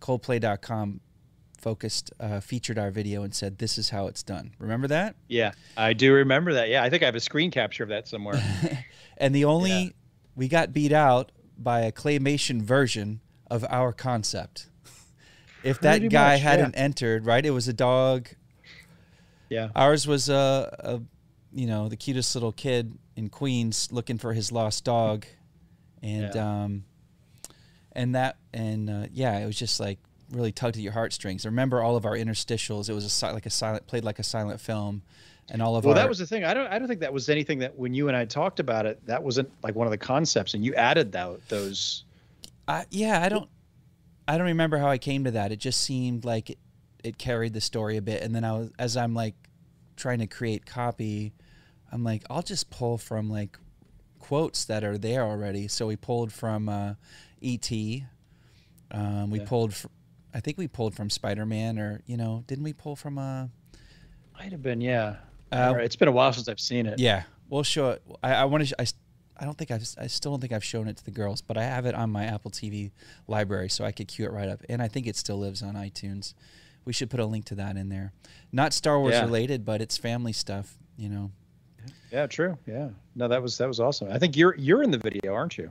Coldplay.com 0.00 1.00
focused 1.58 2.12
uh, 2.20 2.38
featured 2.38 2.78
our 2.78 2.90
video 2.90 3.22
and 3.24 3.34
said, 3.34 3.58
"This 3.58 3.78
is 3.78 3.90
how 3.90 4.06
it's 4.06 4.22
done." 4.22 4.52
Remember 4.58 4.86
that? 4.88 5.16
Yeah, 5.26 5.52
I 5.76 5.92
do 5.92 6.12
remember 6.12 6.54
that. 6.54 6.68
Yeah, 6.68 6.82
I 6.84 6.90
think 6.90 7.02
I 7.02 7.06
have 7.06 7.16
a 7.16 7.20
screen 7.20 7.50
capture 7.50 7.82
of 7.82 7.88
that 7.90 8.08
somewhere. 8.08 8.40
And 9.20 9.34
the 9.34 9.46
only 9.46 9.70
Yeah. 9.72 9.88
we 10.36 10.46
got 10.46 10.72
beat 10.72 10.92
out 10.92 11.32
by 11.58 11.80
a 11.80 11.90
claymation 11.90 12.62
version 12.62 13.20
of 13.50 13.64
our 13.68 13.92
concept. 13.92 14.68
If 15.64 15.80
that 15.80 15.94
Pretty 15.94 16.08
guy 16.08 16.34
much, 16.34 16.42
hadn't 16.42 16.74
yeah. 16.76 16.82
entered, 16.84 17.26
right? 17.26 17.44
It 17.44 17.50
was 17.50 17.66
a 17.66 17.72
dog. 17.72 18.28
Yeah. 19.48 19.68
Ours 19.74 20.06
was 20.06 20.28
a, 20.28 20.76
a, 20.78 21.00
you 21.52 21.66
know, 21.66 21.88
the 21.88 21.96
cutest 21.96 22.34
little 22.34 22.52
kid 22.52 22.96
in 23.16 23.28
Queens 23.28 23.88
looking 23.90 24.18
for 24.18 24.32
his 24.32 24.52
lost 24.52 24.84
dog, 24.84 25.26
and 26.02 26.34
Yeah. 26.34 26.62
um, 26.64 26.84
and 27.92 28.14
that 28.14 28.36
and 28.52 28.88
uh, 28.90 29.06
yeah, 29.12 29.38
it 29.38 29.46
was 29.46 29.56
just 29.56 29.80
like 29.80 29.98
really 30.30 30.52
tugged 30.52 30.76
at 30.76 30.82
your 30.82 30.92
heartstrings. 30.92 31.44
Remember 31.46 31.82
all 31.82 31.96
of 31.96 32.04
our 32.04 32.14
interstitials? 32.14 32.88
It 32.88 32.92
was 32.92 33.22
a 33.22 33.32
like 33.32 33.46
a 33.46 33.50
silent 33.50 33.86
played 33.86 34.04
like 34.04 34.18
a 34.18 34.22
silent 34.22 34.60
film, 34.60 35.02
and 35.50 35.62
all 35.62 35.74
of 35.76 35.84
Well, 35.84 35.94
our 35.94 36.00
that 36.02 36.08
was 36.08 36.18
the 36.18 36.26
thing. 36.26 36.44
I 36.44 36.54
don't. 36.54 36.66
I 36.68 36.78
don't 36.78 36.86
think 36.88 37.00
that 37.00 37.12
was 37.12 37.28
anything 37.28 37.58
that 37.60 37.76
when 37.78 37.94
you 37.94 38.08
and 38.08 38.16
I 38.16 38.24
talked 38.26 38.60
about 38.60 38.86
it, 38.86 39.04
that 39.06 39.22
wasn't 39.22 39.50
like 39.62 39.74
one 39.74 39.86
of 39.86 39.90
the 39.90 39.98
concepts, 39.98 40.54
and 40.54 40.64
you 40.64 40.74
added 40.74 41.12
that 41.12 41.48
those. 41.48 42.04
I, 42.68 42.84
yeah, 42.90 43.22
I 43.22 43.30
don't, 43.30 43.48
I 44.28 44.36
don't 44.36 44.48
remember 44.48 44.76
how 44.76 44.88
I 44.88 44.98
came 44.98 45.24
to 45.24 45.30
that. 45.30 45.52
It 45.52 45.56
just 45.58 45.80
seemed 45.80 46.26
like 46.26 46.50
it, 46.50 46.58
it 47.04 47.18
carried 47.18 47.52
the 47.52 47.60
story 47.60 47.96
a 47.96 48.02
bit, 48.02 48.22
and 48.22 48.34
then 48.34 48.44
I 48.44 48.52
was 48.52 48.70
as 48.78 48.96
I'm 48.96 49.14
like 49.14 49.34
trying 49.96 50.18
to 50.20 50.26
create 50.26 50.66
copy, 50.66 51.32
I'm 51.92 52.04
like 52.04 52.22
I'll 52.30 52.42
just 52.42 52.70
pull 52.70 52.98
from 52.98 53.30
like 53.30 53.58
quotes 54.18 54.64
that 54.66 54.84
are 54.84 54.98
there 54.98 55.22
already. 55.22 55.68
So 55.68 55.86
we 55.86 55.96
pulled 55.96 56.32
from 56.32 56.68
uh, 56.68 56.94
E.T. 57.40 58.04
Um, 58.90 59.30
we 59.30 59.40
Yeah. 59.40 59.46
pulled, 59.46 59.74
fr- 59.74 59.86
I 60.34 60.40
think 60.40 60.58
we 60.58 60.66
pulled 60.68 60.94
from 60.94 61.10
Spider 61.10 61.46
Man, 61.46 61.78
or 61.78 62.02
you 62.06 62.16
know, 62.16 62.44
didn't 62.46 62.64
we 62.64 62.72
pull 62.72 62.96
from 62.96 63.18
uh 63.18 63.46
Might 64.38 64.52
have 64.52 64.62
been, 64.62 64.80
yeah. 64.80 65.16
Uh, 65.50 65.72
right, 65.76 65.84
It's 65.84 65.96
been 65.96 66.08
a 66.08 66.12
while 66.12 66.32
since 66.32 66.48
I've 66.48 66.60
seen 66.60 66.86
it. 66.86 66.98
Yeah, 66.98 67.22
we'll 67.48 67.62
show 67.62 67.90
it. 67.90 68.02
I, 68.22 68.34
I 68.34 68.44
want 68.44 68.66
to. 68.68 68.80
I 68.80 68.86
I 69.40 69.44
don't 69.44 69.56
think 69.56 69.70
I've. 69.70 69.86
I 69.98 70.08
still 70.08 70.32
don't 70.32 70.40
think 70.40 70.52
I've 70.52 70.64
shown 70.64 70.88
it 70.88 70.96
to 70.98 71.04
the 71.04 71.10
girls, 71.10 71.40
but 71.42 71.56
I 71.56 71.62
have 71.62 71.86
it 71.86 71.94
on 71.94 72.10
my 72.10 72.24
Apple 72.24 72.50
TV 72.50 72.90
library, 73.28 73.68
so 73.70 73.84
I 73.84 73.92
could 73.92 74.08
queue 74.08 74.24
it 74.26 74.32
right 74.32 74.48
up. 74.48 74.62
And 74.68 74.82
I 74.82 74.88
think 74.88 75.06
it 75.06 75.16
still 75.16 75.38
lives 75.38 75.62
on 75.62 75.74
iTunes. 75.74 76.34
We 76.88 76.94
should 76.94 77.10
put 77.10 77.20
a 77.20 77.26
link 77.26 77.44
to 77.44 77.54
that 77.56 77.76
in 77.76 77.90
there. 77.90 78.14
Not 78.50 78.72
Star 78.72 78.98
Wars 78.98 79.12
Yeah. 79.12 79.20
related, 79.26 79.62
but 79.66 79.82
it's 79.82 79.98
family 79.98 80.32
stuff. 80.32 80.78
You 80.96 81.10
know. 81.10 81.30
Yeah, 82.10 82.26
true. 82.26 82.56
Yeah. 82.66 82.88
No, 83.14 83.28
that 83.28 83.42
was 83.42 83.58
that 83.58 83.68
was 83.68 83.78
awesome. 83.78 84.10
I 84.10 84.18
think 84.18 84.38
you're 84.38 84.56
you're 84.56 84.82
in 84.82 84.90
the 84.90 84.96
video, 84.96 85.34
aren't 85.34 85.58
you? 85.58 85.70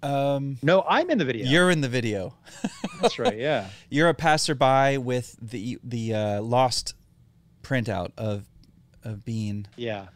Um, 0.00 0.58
No, 0.62 0.84
I'm 0.88 1.10
in 1.10 1.18
the 1.18 1.24
video. 1.24 1.44
You're 1.46 1.72
in 1.72 1.80
the 1.80 1.88
video. 1.88 2.36
That's 3.02 3.18
right. 3.18 3.36
Yeah. 3.36 3.66
You're 3.90 4.08
a 4.10 4.14
passerby 4.14 4.98
with 4.98 5.36
the 5.42 5.80
the 5.82 6.14
uh, 6.14 6.40
lost 6.42 6.94
printout 7.64 8.12
of 8.16 8.44
of 9.02 9.24
Bean, 9.24 9.66
Yeah. 9.76 10.06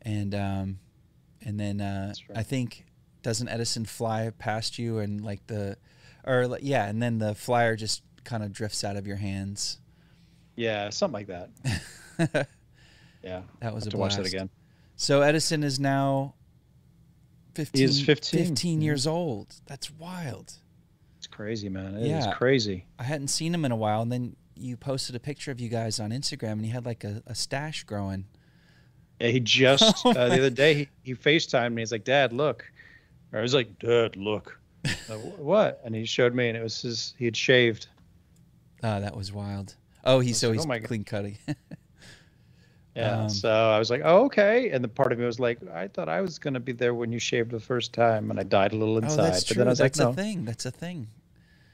and 0.00 0.34
um, 0.34 0.78
and 1.44 1.60
then 1.60 1.82
uh, 1.82 2.14
right. 2.30 2.38
I 2.38 2.42
think 2.44 2.86
doesn't 3.22 3.48
Edison 3.48 3.84
fly 3.84 4.30
past 4.38 4.78
you 4.78 5.00
and 5.00 5.20
like 5.22 5.46
the, 5.48 5.76
or 6.24 6.56
yeah, 6.62 6.86
and 6.88 7.02
then 7.02 7.18
the 7.18 7.34
flyer 7.34 7.76
just 7.76 8.02
kind 8.24 8.42
of 8.42 8.52
drifts 8.52 8.84
out 8.84 8.96
of 8.96 9.06
your 9.06 9.16
hands. 9.16 9.78
Yeah. 10.56 10.90
Something 10.90 11.26
like 11.26 11.48
that. 12.18 12.48
Yeah, 13.22 13.42
that 13.60 13.72
was 13.72 13.86
a 13.86 13.90
to 13.90 13.96
watch 13.96 14.16
that 14.16 14.26
again. 14.26 14.50
So 14.96 15.22
Edison 15.22 15.62
is 15.62 15.78
now 15.78 16.34
15, 17.54 17.82
is 17.82 18.02
15, 18.04 18.46
15 18.46 18.80
yeah. 18.80 18.84
years 18.84 19.06
old. 19.06 19.54
That's 19.66 19.90
wild. 19.90 20.54
It's 21.18 21.26
crazy, 21.26 21.68
man. 21.68 21.94
It 21.96 22.02
is 22.02 22.26
Yeah. 22.26 22.32
crazy. 22.32 22.86
I 22.98 23.04
hadn't 23.04 23.28
seen 23.28 23.54
him 23.54 23.64
in 23.64 23.72
a 23.72 23.76
while, 23.76 24.02
and 24.02 24.10
then 24.10 24.36
you 24.56 24.76
posted 24.76 25.14
a 25.14 25.20
picture 25.20 25.50
of 25.50 25.60
you 25.60 25.68
guys 25.68 26.00
on 26.00 26.10
Instagram, 26.10 26.52
and 26.52 26.64
he 26.64 26.70
had 26.70 26.84
like 26.84 27.04
a, 27.04 27.22
a 27.26 27.34
stash 27.34 27.84
growing. 27.84 28.26
Yeah, 29.20 29.28
he 29.28 29.40
just 29.40 30.04
Oh 30.04 30.10
uh, 30.16 30.28
the 30.28 30.34
other 30.38 30.50
day 30.50 30.74
he, 30.74 30.88
he 31.04 31.14
FaceTimed 31.14 31.72
me. 31.72 31.82
He's 31.82 31.92
like, 31.92 32.04
"Dad, 32.04 32.32
look." 32.32 32.64
Or 33.32 33.38
I 33.38 33.42
was 33.42 33.54
like, 33.54 33.78
"Dad, 33.78 34.16
look." 34.16 34.58
"Wh- 35.06 35.38
what? 35.38 35.80
And 35.84 35.94
he 35.94 36.04
showed 36.04 36.34
me, 36.34 36.48
and 36.48 36.56
it 36.56 36.62
was 36.62 36.82
his. 36.82 37.14
He 37.18 37.24
had 37.24 37.36
shaved. 37.36 37.86
Oh, 38.82 39.00
that 39.00 39.16
was 39.16 39.32
wild. 39.32 39.76
Oh, 40.04 40.20
he's 40.20 40.38
so 40.38 40.52
he's 40.52 40.66
oh 40.66 40.80
clean 40.80 41.04
cutting. 41.04 41.38
Yeah. 42.94 43.22
Um, 43.22 43.30
so 43.30 43.50
I 43.50 43.78
was 43.78 43.90
like, 43.90 44.02
"Oh, 44.04 44.26
okay." 44.26 44.70
And 44.70 44.84
the 44.84 44.88
part 44.88 45.12
of 45.12 45.18
me 45.18 45.24
was 45.24 45.40
like, 45.40 45.58
"I 45.68 45.88
thought 45.88 46.08
I 46.08 46.20
was 46.20 46.38
gonna 46.38 46.60
be 46.60 46.72
there 46.72 46.94
when 46.94 47.10
you 47.10 47.18
shaved 47.18 47.50
the 47.50 47.60
first 47.60 47.94
time," 47.94 48.30
and 48.30 48.38
I 48.38 48.42
died 48.42 48.72
a 48.72 48.76
little 48.76 48.98
inside. 48.98 49.20
oh, 49.20 49.22
that's 49.22 49.44
but 49.44 49.54
true. 49.54 49.58
then 49.60 49.66
I 49.68 49.70
was 49.70 49.78
That's 49.78 49.98
like, 49.98 50.08
a 50.08 50.12
thing. 50.12 50.44
That's 50.44 50.66
a 50.66 50.70
thing. 50.70 51.08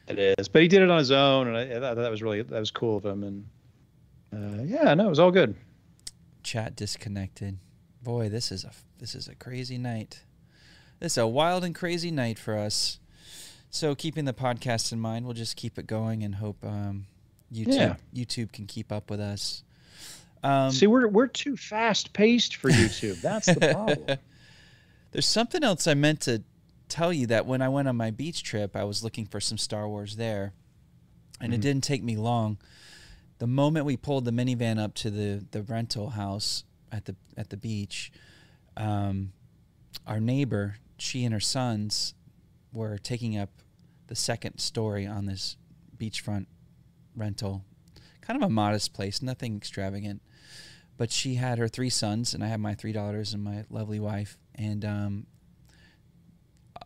it 0.07 0.19
is." 0.19 0.49
But 0.49 0.63
he 0.63 0.69
did 0.69 0.83
it 0.83 0.91
on 0.91 0.99
his 0.99 1.11
own, 1.11 1.49
and 1.49 1.57
I, 1.57 1.77
I 1.77 1.81
thought 1.81 1.97
that 1.97 2.11
was 2.11 2.23
really 2.23 2.43
that 2.43 2.61
was 2.61 2.71
cool 2.71 2.99
of 2.99 3.05
him. 3.05 3.25
And 3.25 3.45
uh, 4.33 4.63
yeah, 4.63 4.95
no, 4.95 5.07
it 5.07 5.11
was 5.11 5.19
all 5.19 5.33
good. 5.33 5.57
Chat 6.45 6.77
disconnected. 6.77 7.59
Boy, 8.01 8.29
this 8.29 8.53
is 8.53 8.63
a 8.63 8.71
this 9.01 9.17
is 9.17 9.27
a 9.27 9.35
crazy 9.35 9.77
night. 9.77 10.23
This 11.01 11.13
is 11.13 11.19
a 11.19 11.27
wild 11.27 11.65
and 11.65 11.75
crazy 11.75 12.13
night 12.13 12.39
for 12.39 12.57
us. 12.57 13.01
So 13.71 13.95
keeping 13.95 14.25
the 14.25 14.33
podcast 14.33 14.93
in 14.93 15.01
mind, 15.01 15.25
we'll 15.25 15.35
just 15.35 15.57
keep 15.57 15.79
it 15.79 15.87
going 15.87 16.23
and 16.23 16.37
hope 16.37 16.65
um, 16.65 17.07
YouTube 17.53 17.75
Yeah. 17.75 17.97
YouTube 18.15 18.53
can 18.53 18.67
keep 18.67 18.91
up 18.93 19.11
with 19.11 19.21
us. 19.21 19.63
Um, 20.43 20.71
See, 20.71 20.87
we're 20.87 21.09
we're 21.09 21.27
too 21.27 21.57
fast 21.57 22.13
paced 22.13 22.57
for 22.57 22.71
YouTube. 22.71 23.21
That's 23.21 23.47
the 23.47 23.73
problem. 23.73 24.19
There's 25.13 25.27
something 25.27 25.65
else 25.65 25.87
I 25.87 25.95
meant 25.95 26.21
to 26.23 26.43
tell 26.89 27.13
you 27.13 27.27
that 27.27 27.45
when 27.47 27.61
I 27.61 27.69
went 27.69 27.89
on 27.89 27.97
my 27.97 28.11
beach 28.11 28.43
trip, 28.43 28.77
I 28.77 28.85
was 28.85 29.03
looking 29.03 29.27
for 29.27 29.41
some 29.41 29.59
Star 29.59 29.89
Wars 29.89 30.17
there, 30.17 30.53
and 31.41 31.53
it 31.53 31.59
Mhm. 31.59 31.63
didn't 31.63 31.85
take 31.85 32.03
me 32.03 32.17
long. 32.17 32.59
The 33.39 33.47
moment 33.47 33.85
we 33.87 33.97
pulled 33.97 34.25
the 34.25 34.31
minivan 34.31 34.79
up 34.79 34.95
to 34.97 35.11
the, 35.11 35.45
the 35.51 35.63
rental 35.63 36.11
house 36.11 36.65
at 36.93 37.05
the 37.05 37.17
at 37.37 37.51
the 37.51 37.57
beach, 37.57 38.11
um, 38.77 39.33
our 40.07 40.21
neighbor, 40.21 40.77
she 40.99 41.25
and 41.25 41.33
her 41.35 41.41
sons, 41.41 42.15
were 42.73 42.99
taking 42.99 43.37
up 43.39 43.51
the 44.09 44.15
second 44.17 44.59
story 44.59 45.07
on 45.07 45.27
this 45.27 45.57
beachfront 45.97 46.47
rental. 47.17 47.65
Kind 48.21 48.43
of 48.43 48.47
a 48.47 48.53
modest 48.53 48.93
place, 48.93 49.23
nothing 49.23 49.57
extravagant 49.57 50.23
but 50.97 51.13
she 51.13 51.37
had 51.37 51.59
her 51.59 51.69
three 51.69 51.91
sons, 51.91 52.35
and 52.35 52.43
I 52.43 52.49
had 52.49 52.59
my 52.59 52.75
three 52.75 52.91
daughters 52.91 53.33
and 53.33 53.45
my 53.45 53.65
lovely 53.71 54.01
wife, 54.01 54.37
and 54.57 54.85
um, 54.85 55.27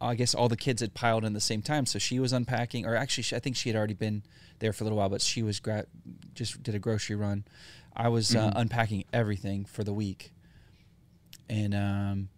I 0.03 0.15
guess 0.15 0.35
all 0.35 0.51
the 0.51 0.57
kids 0.57 0.83
had 0.83 0.93
piled 0.93 1.25
in 1.25 1.33
the 1.33 1.41
same 1.41 1.63
time. 1.63 1.87
So 1.87 1.99
she 1.99 2.19
was 2.21 2.31
unpacking, 2.35 2.85
or 2.85 2.95
actually, 2.95 3.23
she, 3.25 3.35
I 3.37 3.39
think 3.39 3.57
she 3.57 3.71
had 3.71 3.77
already 3.77 3.95
been 3.95 4.23
there 4.59 4.75
for 4.75 4.83
a 4.83 4.87
little 4.87 4.99
while, 4.99 5.09
but 5.09 5.23
she 5.23 5.43
was 5.43 5.61
gra- 5.61 5.87
just 6.35 6.63
did 6.63 6.75
a 6.75 6.79
grocery 6.79 7.17
run. 7.17 7.45
I 7.97 8.09
was 8.09 8.37
uh, 8.37 8.51
Mhm. 8.51 8.53
unpacking 8.57 9.05
everything 9.15 9.65
for 9.65 9.83
the 9.83 9.95
week, 9.95 10.35
and 11.49 11.75
um, 11.75 12.29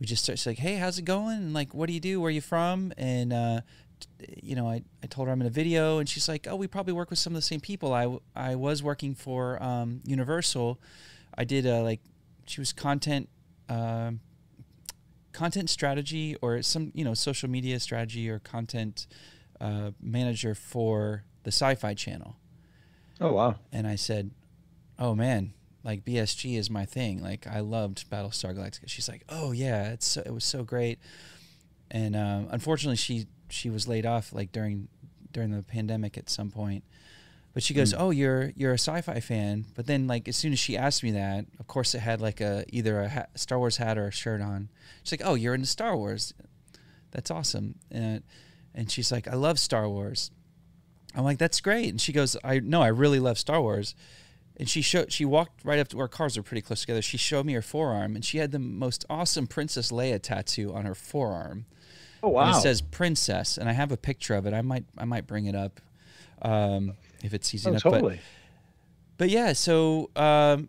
we 0.00 0.06
just 0.06 0.24
started 0.24 0.46
like, 0.46 0.58
"Hey, 0.58 0.76
how's 0.76 0.98
it 0.98 1.04
going?" 1.04 1.38
And 1.38 1.54
like, 1.54 1.74
"What 1.74 1.86
do 1.86 1.92
you 1.92 2.00
do? 2.00 2.20
Where 2.20 2.28
are 2.28 2.30
you 2.30 2.40
from?" 2.40 2.92
And 2.98 3.32
uh, 3.32 3.60
you 4.42 4.54
know, 4.54 4.68
I, 4.68 4.82
I 5.02 5.06
told 5.06 5.28
her 5.28 5.32
I'm 5.32 5.40
in 5.40 5.46
a 5.46 5.50
video, 5.50 5.98
and 5.98 6.08
she's 6.08 6.28
like, 6.28 6.46
"Oh, 6.48 6.56
we 6.56 6.66
probably 6.66 6.92
work 6.92 7.10
with 7.10 7.18
some 7.18 7.32
of 7.32 7.36
the 7.36 7.42
same 7.46 7.60
people." 7.60 7.92
I, 7.92 8.02
w- 8.02 8.20
I 8.34 8.54
was 8.54 8.82
working 8.82 9.14
for 9.14 9.62
um, 9.62 10.00
Universal. 10.04 10.78
I 11.36 11.44
did 11.44 11.66
a 11.66 11.82
like, 11.82 12.00
she 12.46 12.60
was 12.60 12.72
content, 12.72 13.28
um, 13.68 14.20
content 15.32 15.68
strategy 15.70 16.36
or 16.40 16.62
some 16.62 16.92
you 16.94 17.04
know 17.04 17.14
social 17.14 17.48
media 17.48 17.80
strategy 17.80 18.28
or 18.28 18.38
content 18.38 19.06
uh, 19.60 19.90
manager 20.00 20.54
for 20.54 21.24
the 21.44 21.48
Sci-Fi 21.52 21.94
Channel. 21.94 22.36
Oh 23.20 23.32
wow. 23.32 23.56
And 23.72 23.86
I 23.86 23.96
said, 23.96 24.30
"Oh 24.98 25.14
man, 25.14 25.54
like 25.86 26.04
BSG 26.04 26.58
is 26.58 26.68
my 26.68 26.84
thing. 26.84 27.22
Like 27.22 27.46
I 27.46 27.60
loved 27.60 28.10
Battlestar 28.10 28.54
Galactica." 28.54 28.88
She's 28.88 29.08
like, 29.08 29.22
"Oh 29.28 29.52
yeah, 29.52 29.92
it's 29.92 30.06
so, 30.06 30.22
it 30.26 30.34
was 30.34 30.44
so 30.44 30.64
great." 30.64 30.98
And 31.90 32.14
um, 32.16 32.48
unfortunately, 32.50 32.96
she 32.96 33.26
she 33.48 33.70
was 33.70 33.86
laid 33.88 34.04
off 34.04 34.32
like 34.32 34.52
during 34.52 34.88
during 35.32 35.52
the 35.52 35.62
pandemic 35.62 36.18
at 36.18 36.28
some 36.28 36.50
point. 36.50 36.82
But 37.54 37.62
she 37.62 37.72
goes, 37.72 37.94
Mm. 37.94 37.96
"Oh, 38.00 38.10
you're 38.10 38.52
you're 38.56 38.72
a 38.72 38.78
sci-fi 38.78 39.20
fan." 39.20 39.64
But 39.74 39.86
then, 39.86 40.06
like 40.06 40.28
as 40.28 40.36
soon 40.36 40.52
as 40.52 40.58
she 40.58 40.76
asked 40.76 41.02
me 41.02 41.12
that, 41.12 41.46
of 41.60 41.66
course, 41.66 41.94
it 41.94 42.00
had 42.00 42.20
like 42.20 42.40
a 42.40 42.64
either 42.68 43.00
a 43.00 43.08
ha- 43.08 43.26
Star 43.34 43.58
Wars 43.58 43.78
hat 43.78 43.96
or 43.96 44.08
a 44.08 44.12
shirt 44.12 44.42
on. 44.42 44.68
She's 45.04 45.12
like, 45.18 45.26
"Oh, 45.26 45.34
you're 45.34 45.54
into 45.54 45.66
Star 45.66 45.96
Wars. 45.96 46.34
That's 47.12 47.30
awesome." 47.30 47.76
And 47.90 48.22
and 48.74 48.90
she's 48.90 49.10
like, 49.12 49.26
"I 49.28 49.34
love 49.34 49.58
Star 49.58 49.88
Wars." 49.88 50.30
I'm 51.14 51.24
like, 51.24 51.38
"That's 51.38 51.60
great." 51.62 51.88
And 51.88 52.00
she 52.00 52.12
goes, 52.12 52.36
"I 52.44 52.58
no, 52.58 52.82
I 52.82 52.88
really 52.88 53.20
love 53.20 53.38
Star 53.38 53.62
Wars." 53.62 53.94
And 54.58 54.68
she 54.68 54.80
showed 54.80 55.12
she 55.12 55.24
walked 55.26 55.64
right 55.64 55.78
up 55.78 55.88
to 55.88 56.00
our 56.00 56.08
cars 56.08 56.38
are 56.38 56.42
pretty 56.42 56.62
close 56.62 56.80
together. 56.80 57.02
She 57.02 57.18
showed 57.18 57.44
me 57.44 57.52
her 57.52 57.62
forearm, 57.62 58.14
and 58.14 58.24
she 58.24 58.38
had 58.38 58.52
the 58.52 58.58
most 58.58 59.04
awesome 59.10 59.46
Princess 59.46 59.92
Leia 59.92 60.20
tattoo 60.20 60.72
on 60.74 60.86
her 60.86 60.94
forearm. 60.94 61.66
Oh 62.22 62.28
And 62.28 62.34
wow. 62.34 62.56
it 62.56 62.62
says 62.62 62.80
princess, 62.80 63.58
and 63.58 63.68
I 63.68 63.72
have 63.72 63.92
a 63.92 63.96
picture 63.98 64.34
of 64.34 64.46
it. 64.46 64.54
I 64.54 64.62
might 64.62 64.84
I 64.96 65.04
might 65.04 65.26
bring 65.26 65.44
it 65.46 65.54
up 65.54 65.80
um, 66.42 66.94
if 67.22 67.34
it's 67.34 67.54
easy 67.54 67.66
oh, 67.66 67.70
enough. 67.72 67.82
But- 67.84 67.90
totally. 67.90 68.20
but 69.18 69.28
yeah, 69.28 69.52
so 69.52 70.10
um, 70.16 70.68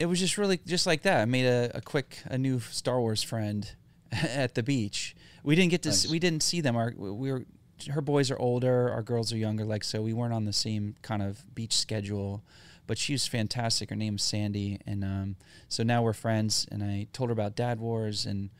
it 0.00 0.06
was 0.06 0.18
just 0.18 0.36
really 0.36 0.58
just 0.66 0.86
like 0.86 1.02
that. 1.02 1.20
I 1.20 1.24
made 1.26 1.46
a, 1.46 1.70
a 1.76 1.80
quick 1.80 2.18
a 2.24 2.36
new 2.36 2.58
Star 2.60 3.00
Wars 3.00 3.22
friend 3.22 3.70
at 4.12 4.54
the 4.56 4.62
beach. 4.64 5.14
We 5.44 5.54
didn't 5.54 5.70
get 5.70 5.82
to 5.84 5.90
Nice. 5.90 6.10
we 6.10 6.18
didn't 6.18 6.42
see 6.42 6.60
them. 6.60 6.74
Our 6.74 6.92
we 6.96 7.30
were 7.30 7.44
her 7.90 8.00
boys 8.00 8.30
are 8.32 8.38
older, 8.38 8.90
our 8.90 9.02
girls 9.02 9.32
are 9.32 9.36
younger. 9.36 9.64
Like 9.64 9.84
so, 9.84 10.02
we 10.02 10.12
weren't 10.12 10.32
on 10.34 10.44
the 10.44 10.52
same 10.52 10.96
kind 11.02 11.22
of 11.22 11.44
beach 11.54 11.76
schedule. 11.76 12.42
But 12.86 12.98
she 12.98 13.12
was 13.14 13.26
fantastic. 13.26 13.90
Her 13.90 13.96
name's 13.96 14.22
Sandy, 14.22 14.80
and 14.86 15.02
um, 15.02 15.36
so 15.68 15.82
now 15.82 16.02
we're 16.02 16.12
friends. 16.12 16.66
And 16.70 16.82
I 16.84 17.08
told 17.12 17.30
her 17.30 17.32
about 17.32 17.56
Dad 17.56 17.80
Wars, 17.80 18.24
and 18.26 18.50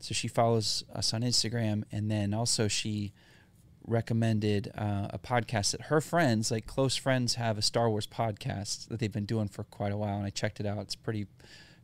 so 0.00 0.14
she 0.14 0.28
follows 0.28 0.84
us 0.94 1.12
on 1.12 1.22
Instagram. 1.22 1.82
And 1.90 2.10
then 2.10 2.32
also 2.34 2.68
she 2.68 3.12
recommended 3.86 4.72
uh, 4.78 5.08
a 5.10 5.18
podcast 5.18 5.72
that 5.72 5.82
her 5.82 6.00
friends, 6.00 6.50
like 6.50 6.66
close 6.66 6.96
friends, 6.96 7.34
have 7.34 7.58
a 7.58 7.62
Star 7.62 7.90
Wars 7.90 8.06
podcast 8.06 8.88
that 8.88 8.98
they've 9.00 9.12
been 9.12 9.26
doing 9.26 9.48
for 9.48 9.64
quite 9.64 9.92
a 9.92 9.96
while, 9.96 10.16
and 10.16 10.24
I 10.24 10.30
checked 10.30 10.60
it 10.60 10.66
out. 10.66 10.78
It's 10.78 10.94
pretty, 10.94 11.26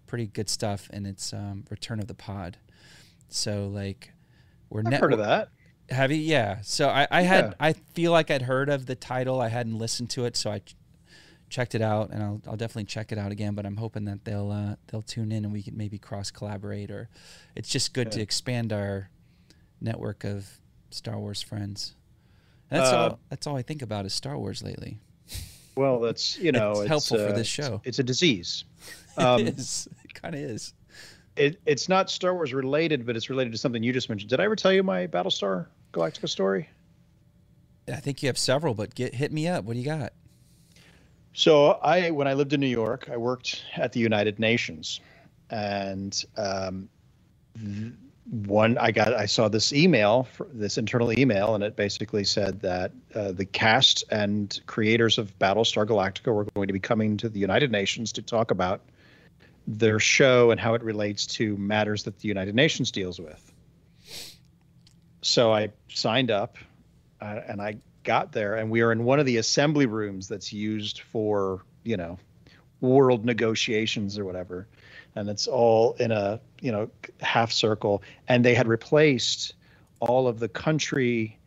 pretty 0.07 0.27
good 0.27 0.49
stuff, 0.49 0.89
and 0.93 1.07
it's 1.07 1.33
um, 1.33 1.65
Return 1.71 1.99
of 2.01 2.07
the 2.07 2.15
Pod. 2.15 2.57
So 3.29 3.67
like, 3.69 4.13
we're 4.71 4.81
I've 4.81 4.87
net- 4.87 5.01
heard 5.01 5.13
of 5.13 5.19
that. 5.19 5.49
Have 5.91 6.13
you? 6.13 6.19
Yeah. 6.19 6.59
So 6.63 6.89
I, 6.89 7.09
I 7.11 7.23
had 7.23 7.47
Yeah. 7.47 7.53
I 7.59 7.73
feel 7.73 8.13
like 8.13 8.31
I'd 8.31 8.43
heard 8.43 8.69
of 8.69 8.87
the 8.87 8.95
title. 8.95 9.41
I 9.41 9.49
hadn't 9.49 9.77
listened 9.77 10.09
to 10.11 10.25
it, 10.25 10.37
so 10.37 10.53
I 10.53 10.61
checked 11.51 11.75
it 11.75 11.83
out, 11.83 12.11
and 12.11 12.23
I'll, 12.23 12.41
I'll 12.47 12.57
definitely 12.57 12.85
check 12.85 13.13
it 13.13 13.19
out 13.19 13.33
again. 13.33 13.55
But 13.55 13.67
I'm 13.67 13.77
hoping 13.77 14.05
that 14.07 14.25
they'll 14.25 14.51
uh, 14.51 14.77
they'll 14.87 15.03
tune 15.03 15.33
in 15.33 15.45
and 15.45 15.53
we 15.53 15.63
can 15.63 15.77
maybe 15.77 15.99
cross 15.99 16.31
collaborate, 16.31 16.91
or 16.91 17.09
it's 17.55 17.69
just 17.69 17.93
good 17.93 18.11
to 18.13 18.21
expand 18.23 18.73
our 18.73 19.11
network 19.81 20.25
of 20.25 20.49
Star 20.91 21.19
Wars 21.19 21.43
friends. 21.43 21.95
And 22.71 22.81
that's 22.81 22.93
Uh, 22.93 22.97
all. 22.97 23.19
That's 23.29 23.47
all 23.47 23.57
I 23.57 23.63
think 23.63 23.83
about 23.83 24.07
is 24.07 24.15
Star 24.15 24.39
Wars 24.39 24.63
lately. 24.63 24.99
Well, 25.77 26.01
that's 26.01 26.39
you 26.41 26.53
know, 26.53 26.71
It's 26.73 26.81
it's, 26.81 26.89
helpful 26.89 27.19
for 27.19 27.25
uh, 27.25 27.37
this 27.37 27.59
it's- 27.59 27.69
show. 27.69 27.81
It's, 27.85 27.99
a 27.99 28.03
disease. 28.05 28.65
Um, 29.17 29.41
it 29.41 29.59
is. 29.59 29.89
It 30.05 30.15
kind 30.15 30.35
of 30.37 30.41
is. 30.41 30.73
it, 31.37 31.61
it's 31.67 31.89
not 31.89 32.09
Star 32.11 32.33
Wars 32.33 32.55
related, 32.55 33.05
but 33.05 33.17
it's 33.17 33.29
related 33.29 33.51
to 33.53 33.59
something 33.59 33.83
you 33.83 33.93
just 33.93 34.09
mentioned. 34.09 34.31
Did 34.31 34.41
I 34.41 34.45
ever 34.45 34.55
tell 34.57 34.73
you 34.73 34.83
my 34.85 35.09
Battlestar 35.09 35.67
Galactica 35.93 36.29
story? 36.29 36.69
I 37.89 37.97
think 37.97 38.23
you 38.23 38.29
have 38.29 38.39
several, 38.39 38.73
but 38.75 38.95
get 38.95 39.15
hit 39.15 39.33
me 39.33 39.49
up. 39.49 39.65
What 39.65 39.73
do 39.75 39.81
you 39.81 39.85
got? 39.85 40.13
So 41.33 41.71
I, 41.71 42.11
when 42.11 42.27
I 42.27 42.35
lived 42.35 42.53
in 42.53 42.61
New 42.61 42.67
York, 42.67 43.09
I 43.11 43.17
worked 43.17 43.65
at 43.77 43.93
the 43.93 44.01
United 44.01 44.39
Nations, 44.39 45.01
and 45.49 46.25
um, 46.37 46.89
one 48.31 48.79
I 48.79 48.91
got, 48.91 49.15
I 49.15 49.27
saw 49.27 49.49
this 49.49 49.73
email, 49.73 50.27
this 50.53 50.77
internal 50.77 51.17
email, 51.19 51.55
and 51.55 51.65
it 51.65 51.77
basically 51.77 52.25
said 52.25 52.61
that 52.61 52.93
uh, 53.15 53.33
the 53.33 53.45
cast 53.45 54.05
and 54.11 54.61
creators 54.67 55.19
of 55.19 55.37
Battlestar 55.39 55.87
Galactica 55.87 56.35
were 56.35 56.45
going 56.55 56.67
to 56.67 56.73
be 56.73 56.81
coming 56.81 57.17
to 57.19 57.29
the 57.29 57.41
United 57.41 57.71
Nations 57.71 58.13
to 58.13 58.23
talk 58.23 58.51
about 58.51 58.83
their 59.67 60.01
show 60.01 60.51
and 60.51 60.61
how 60.61 60.75
it 60.75 60.83
relates 60.83 61.27
to 61.27 61.57
matters 61.57 62.05
that 62.05 62.19
the 62.19 62.29
United 62.29 62.55
Nations 62.55 62.91
deals 62.91 63.21
with. 63.21 63.53
So 65.23 65.53
I 65.53 65.71
signed 65.89 66.31
up 66.31 66.57
uh, 67.21 67.41
and 67.47 67.61
I 67.61 67.77
got 68.11 68.33
there, 68.33 68.57
and 68.57 68.71
we 68.71 68.81
are 68.81 68.91
in 68.91 69.05
one 69.05 69.21
of 69.21 69.27
the 69.27 69.37
assembly 69.37 69.87
rooms 69.87 70.27
that's 70.27 70.53
used 70.53 71.03
for, 71.13 71.63
you 71.85 71.97
know, 71.97 72.19
world 72.81 73.25
negotiations 73.25 74.19
or 74.19 74.25
whatever. 74.25 74.67
And 75.15 75.29
it's 75.29 75.47
all 75.47 75.93
in 75.95 76.11
a, 76.11 76.41
you 76.61 76.73
know, 76.73 76.91
half 77.21 77.53
circle. 77.53 78.03
And 78.27 78.45
they 78.45 78.55
had 78.55 78.67
replaced 78.67 79.55
all 80.01 80.27
of 80.27 80.41
the 80.41 80.49
country 80.49 81.39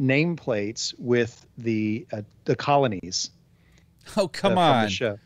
nameplates 0.00 0.94
with 0.98 1.46
the 1.58 2.06
uh, 2.12 2.22
the 2.44 2.56
colonies 2.56 3.30
Oh 4.16 4.26
come 4.26 4.58
uh, 4.58 4.88
on! 4.88 5.18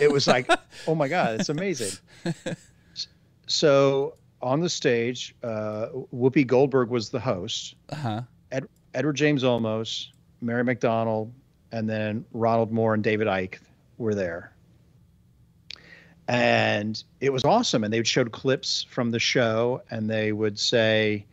It 0.00 0.10
was 0.10 0.26
like, 0.26 0.48
oh 0.86 0.94
my 0.94 1.08
god, 1.08 1.40
it's 1.40 1.48
amazing. 1.48 1.98
So 3.46 4.14
on 4.40 4.60
the 4.60 4.70
stage, 4.70 5.34
uh, 5.42 5.88
Whoopi 6.14 6.46
Goldberg 6.46 6.88
was 6.88 7.10
the 7.10 7.18
host. 7.18 7.74
Uh 7.88 7.96
huh. 7.96 8.22
Ed, 8.52 8.68
Edward 8.94 9.16
James 9.16 9.42
Olmos, 9.42 10.06
Mary 10.40 10.64
McDonnell, 10.64 11.30
and 11.72 11.88
then 11.88 12.24
Ronald 12.32 12.72
Moore 12.72 12.94
and 12.94 13.02
David 13.02 13.26
Eick 13.26 13.58
were 13.98 14.14
there. 14.14 14.52
And 16.28 17.02
it 17.20 17.32
was 17.32 17.44
awesome. 17.44 17.82
And 17.84 17.92
they 17.92 18.02
showed 18.04 18.32
clips 18.32 18.84
from 18.84 19.10
the 19.10 19.18
show, 19.18 19.82
and 19.90 20.08
they 20.08 20.32
would 20.32 20.58
say, 20.58 21.24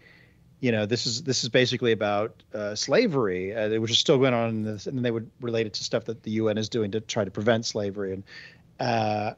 you 0.60 0.72
know, 0.72 0.86
this 0.86 1.06
is 1.06 1.22
this 1.24 1.44
is 1.44 1.50
basically 1.50 1.92
about 1.92 2.42
uh, 2.54 2.74
slavery, 2.74 3.56
uh, 3.56 3.80
which 3.80 3.92
is 3.92 4.00
still 4.00 4.18
going 4.18 4.34
on 4.34 4.64
this, 4.64 4.88
and 4.88 4.98
then 4.98 5.04
they 5.04 5.12
would 5.12 5.30
relate 5.40 5.68
it 5.68 5.74
to 5.74 5.84
stuff 5.84 6.06
that 6.06 6.24
the 6.24 6.32
UN 6.32 6.58
is 6.58 6.68
doing 6.68 6.90
to 6.92 7.00
try 7.00 7.24
to 7.24 7.30
prevent 7.30 7.66
slavery, 7.66 8.14
and 8.14 8.24
uh, 8.80 9.34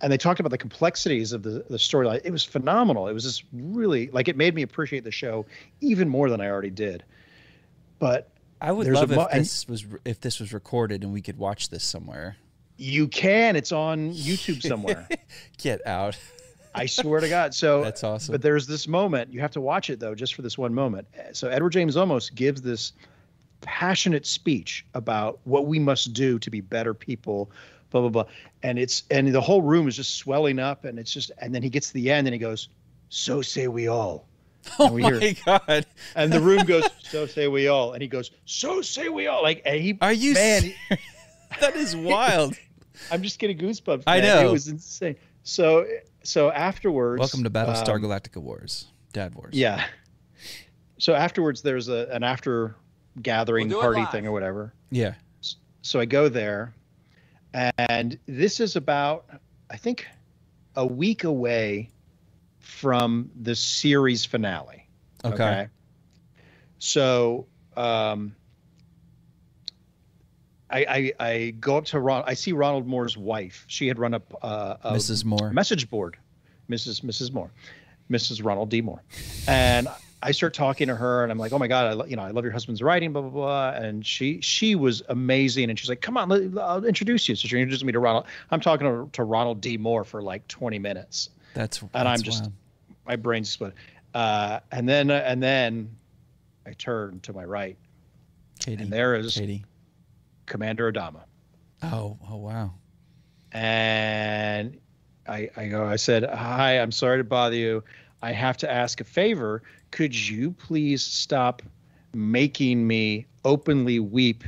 and 0.00 0.10
they 0.12 0.16
talked 0.16 0.40
about 0.40 0.50
the 0.50 0.58
complexities 0.58 1.32
of 1.32 1.42
the 1.42 1.64
the 1.68 1.76
storyline. 1.76 2.22
It 2.24 2.30
was 2.30 2.44
phenomenal. 2.44 3.08
It 3.08 3.12
was 3.12 3.24
just 3.24 3.44
really 3.52 4.08
like 4.08 4.28
it 4.28 4.38
made 4.38 4.54
me 4.54 4.62
appreciate 4.62 5.04
the 5.04 5.10
show 5.10 5.44
even 5.82 6.08
more 6.08 6.30
than 6.30 6.40
I 6.40 6.48
already 6.48 6.70
did. 6.70 7.04
But 7.98 8.30
I 8.60 8.72
would 8.72 8.86
There's 8.86 8.96
love 8.96 9.12
if 9.12 9.30
this 9.32 9.68
was 9.68 9.86
if 10.04 10.20
this 10.20 10.40
was 10.40 10.52
recorded 10.52 11.02
and 11.02 11.12
we 11.12 11.20
could 11.22 11.38
watch 11.38 11.68
this 11.68 11.84
somewhere. 11.84 12.36
you 12.76 13.08
can. 13.08 13.56
It's 13.56 13.72
on 13.72 14.12
YouTube 14.12 14.62
somewhere. 14.62 15.08
Get 15.58 15.86
out. 15.86 16.16
I 16.74 16.86
swear 16.86 17.20
to 17.20 17.28
God. 17.28 17.54
So 17.54 17.84
That's 17.84 18.02
awesome. 18.02 18.32
But 18.32 18.42
there's 18.42 18.66
this 18.66 18.88
moment. 18.88 19.32
You 19.32 19.40
have 19.40 19.52
to 19.52 19.60
watch 19.60 19.90
it 19.90 20.00
though, 20.00 20.14
just 20.14 20.34
for 20.34 20.42
this 20.42 20.58
one 20.58 20.74
moment. 20.74 21.06
So 21.32 21.48
Edward 21.48 21.70
James 21.70 21.96
Olmos 21.96 22.34
gives 22.34 22.62
this 22.62 22.92
passionate 23.60 24.26
speech 24.26 24.84
about 24.94 25.38
what 25.44 25.66
we 25.66 25.78
must 25.78 26.12
do 26.12 26.38
to 26.38 26.50
be 26.50 26.60
better 26.60 26.92
people. 26.94 27.50
Blah 27.90 28.00
blah 28.02 28.10
blah. 28.10 28.24
And 28.62 28.78
it's 28.78 29.04
and 29.10 29.32
the 29.32 29.40
whole 29.40 29.62
room 29.62 29.86
is 29.88 29.96
just 29.96 30.16
swelling 30.16 30.58
up, 30.58 30.84
and 30.84 30.98
it's 30.98 31.12
just 31.12 31.30
and 31.38 31.54
then 31.54 31.62
he 31.62 31.70
gets 31.70 31.88
to 31.88 31.94
the 31.94 32.10
end 32.10 32.26
and 32.26 32.34
he 32.34 32.38
goes, 32.38 32.68
"So 33.08 33.40
say 33.42 33.68
we 33.68 33.88
all." 33.88 34.26
Oh 34.78 34.92
we 34.92 35.02
my 35.02 35.12
hear- 35.12 35.34
god! 35.44 35.86
And 36.16 36.32
the 36.32 36.40
room 36.40 36.64
goes, 36.64 36.84
"So 37.02 37.26
say 37.26 37.48
we 37.48 37.68
all." 37.68 37.92
And 37.92 38.02
he 38.02 38.08
goes, 38.08 38.30
"So 38.44 38.82
say 38.82 39.08
we 39.08 39.26
all." 39.26 39.42
Like 39.42 39.62
and 39.64 39.80
he 39.80 39.96
Are 40.00 40.12
you? 40.12 40.34
man, 40.34 40.62
serious? 40.62 40.78
that 41.60 41.76
is 41.76 41.94
wild. 41.94 42.54
I'm 43.10 43.22
just 43.22 43.38
getting 43.38 43.58
goosebumps. 43.58 44.04
I 44.06 44.20
know. 44.20 44.48
It 44.48 44.50
was 44.50 44.68
insane. 44.68 45.16
So 45.42 45.86
so 46.22 46.50
afterwards 46.50 47.20
Welcome 47.20 47.44
to 47.44 47.50
Battlestar 47.50 47.96
um, 47.96 48.02
Galactica 48.02 48.38
Wars, 48.38 48.86
Dad 49.12 49.34
Wars. 49.34 49.54
Yeah. 49.54 49.84
So 50.98 51.14
afterwards, 51.14 51.62
there's 51.62 51.88
a 51.88 52.08
an 52.10 52.22
after 52.22 52.74
gathering 53.20 53.68
We'll 53.68 53.80
party 53.80 54.04
thing 54.06 54.26
or 54.26 54.32
whatever. 54.32 54.72
Yeah. 54.90 55.14
So 55.82 56.00
I 56.00 56.06
go 56.06 56.28
there, 56.28 56.74
and 57.52 58.18
this 58.26 58.58
is 58.60 58.76
about 58.76 59.26
I 59.70 59.76
think 59.76 60.06
a 60.76 60.86
week 60.86 61.24
away 61.24 61.90
from 62.74 63.30
the 63.40 63.54
series 63.54 64.24
finale. 64.24 64.88
Okay. 65.24 65.68
So 66.78 67.46
um, 67.76 68.34
I, 70.68 70.84
I 70.88 71.12
I 71.20 71.50
go 71.60 71.76
up 71.78 71.84
to 71.86 72.00
Ron. 72.00 72.24
I 72.26 72.34
see 72.34 72.52
Ronald 72.52 72.86
Moore's 72.86 73.16
wife. 73.16 73.64
She 73.68 73.86
had 73.86 73.98
run 73.98 74.12
up 74.12 74.34
uh, 74.42 74.76
a 74.82 74.92
Mrs. 74.92 75.24
Moore. 75.24 75.50
message 75.50 75.88
board, 75.88 76.18
Mrs. 76.68 77.02
Mrs. 77.02 77.32
Moore, 77.32 77.50
Mrs. 78.10 78.44
Ronald 78.44 78.70
D. 78.70 78.82
Moore, 78.82 79.02
and 79.46 79.88
I 80.22 80.32
start 80.32 80.52
talking 80.52 80.88
to 80.88 80.96
her, 80.96 81.22
and 81.22 81.30
I'm 81.30 81.38
like, 81.38 81.52
oh 81.52 81.58
my 81.58 81.68
god, 81.68 81.86
I 81.86 81.92
lo- 81.92 82.06
you 82.06 82.16
know 82.16 82.22
I 82.22 82.32
love 82.32 82.44
your 82.44 82.52
husband's 82.52 82.82
writing, 82.82 83.12
blah 83.12 83.22
blah 83.22 83.30
blah, 83.30 83.70
and 83.70 84.04
she 84.04 84.40
she 84.40 84.74
was 84.74 85.02
amazing, 85.08 85.70
and 85.70 85.78
she's 85.78 85.88
like, 85.88 86.00
come 86.00 86.16
on, 86.16 86.28
let, 86.28 86.42
I'll 86.58 86.84
introduce 86.84 87.28
you. 87.28 87.36
So 87.36 87.46
she 87.46 87.56
introduced 87.56 87.84
me 87.84 87.92
to 87.92 88.00
Ronald. 88.00 88.26
I'm 88.50 88.60
talking 88.60 88.86
to, 88.86 89.08
to 89.12 89.24
Ronald 89.24 89.60
D. 89.60 89.76
Moore 89.76 90.02
for 90.02 90.22
like 90.22 90.48
20 90.48 90.78
minutes 90.78 91.30
That's 91.54 91.80
and 91.80 91.90
that's 91.92 92.06
I'm 92.06 92.22
just 92.22 92.42
wild. 92.42 92.52
My 93.06 93.16
brain's 93.16 93.50
split. 93.50 93.74
Uh, 94.14 94.60
and 94.70 94.88
then 94.88 95.10
and 95.10 95.42
then 95.42 95.96
I 96.66 96.72
turn 96.72 97.20
to 97.20 97.32
my 97.32 97.44
right, 97.44 97.76
Katie. 98.60 98.82
and 98.82 98.92
there 98.92 99.14
is 99.16 99.34
Katie. 99.34 99.64
Commander 100.46 100.90
Adama. 100.92 101.22
Oh, 101.82 102.18
oh 102.30 102.36
wow. 102.36 102.74
And 103.52 104.78
I 105.26 105.50
I 105.56 105.66
go, 105.66 105.84
I 105.84 105.96
said, 105.96 106.24
Hi, 106.24 106.78
I'm 106.80 106.92
sorry 106.92 107.18
to 107.18 107.24
bother 107.24 107.56
you. 107.56 107.82
I 108.22 108.32
have 108.32 108.56
to 108.58 108.70
ask 108.70 109.00
a 109.00 109.04
favor. 109.04 109.62
Could 109.90 110.14
you 110.14 110.52
please 110.52 111.02
stop 111.02 111.62
making 112.14 112.86
me 112.86 113.26
openly 113.44 114.00
weep 114.00 114.44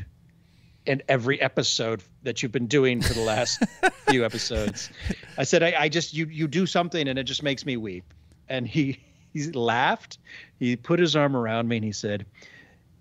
in 0.86 1.02
every 1.08 1.40
episode 1.40 2.02
that 2.22 2.42
you've 2.42 2.52
been 2.52 2.68
doing 2.68 3.02
for 3.02 3.12
the 3.12 3.20
last 3.20 3.62
few 4.08 4.24
episodes? 4.24 4.90
I 5.36 5.44
said, 5.44 5.62
I, 5.62 5.74
I 5.78 5.88
just 5.88 6.14
you 6.14 6.26
you 6.26 6.46
do 6.48 6.66
something 6.66 7.06
and 7.08 7.18
it 7.18 7.24
just 7.24 7.42
makes 7.42 7.66
me 7.66 7.76
weep. 7.76 8.04
And 8.48 8.66
he 8.66 9.00
he 9.32 9.50
laughed. 9.52 10.18
He 10.58 10.76
put 10.76 10.98
his 11.00 11.14
arm 11.16 11.36
around 11.36 11.68
me 11.68 11.76
and 11.76 11.84
he 11.84 11.92
said, 11.92 12.24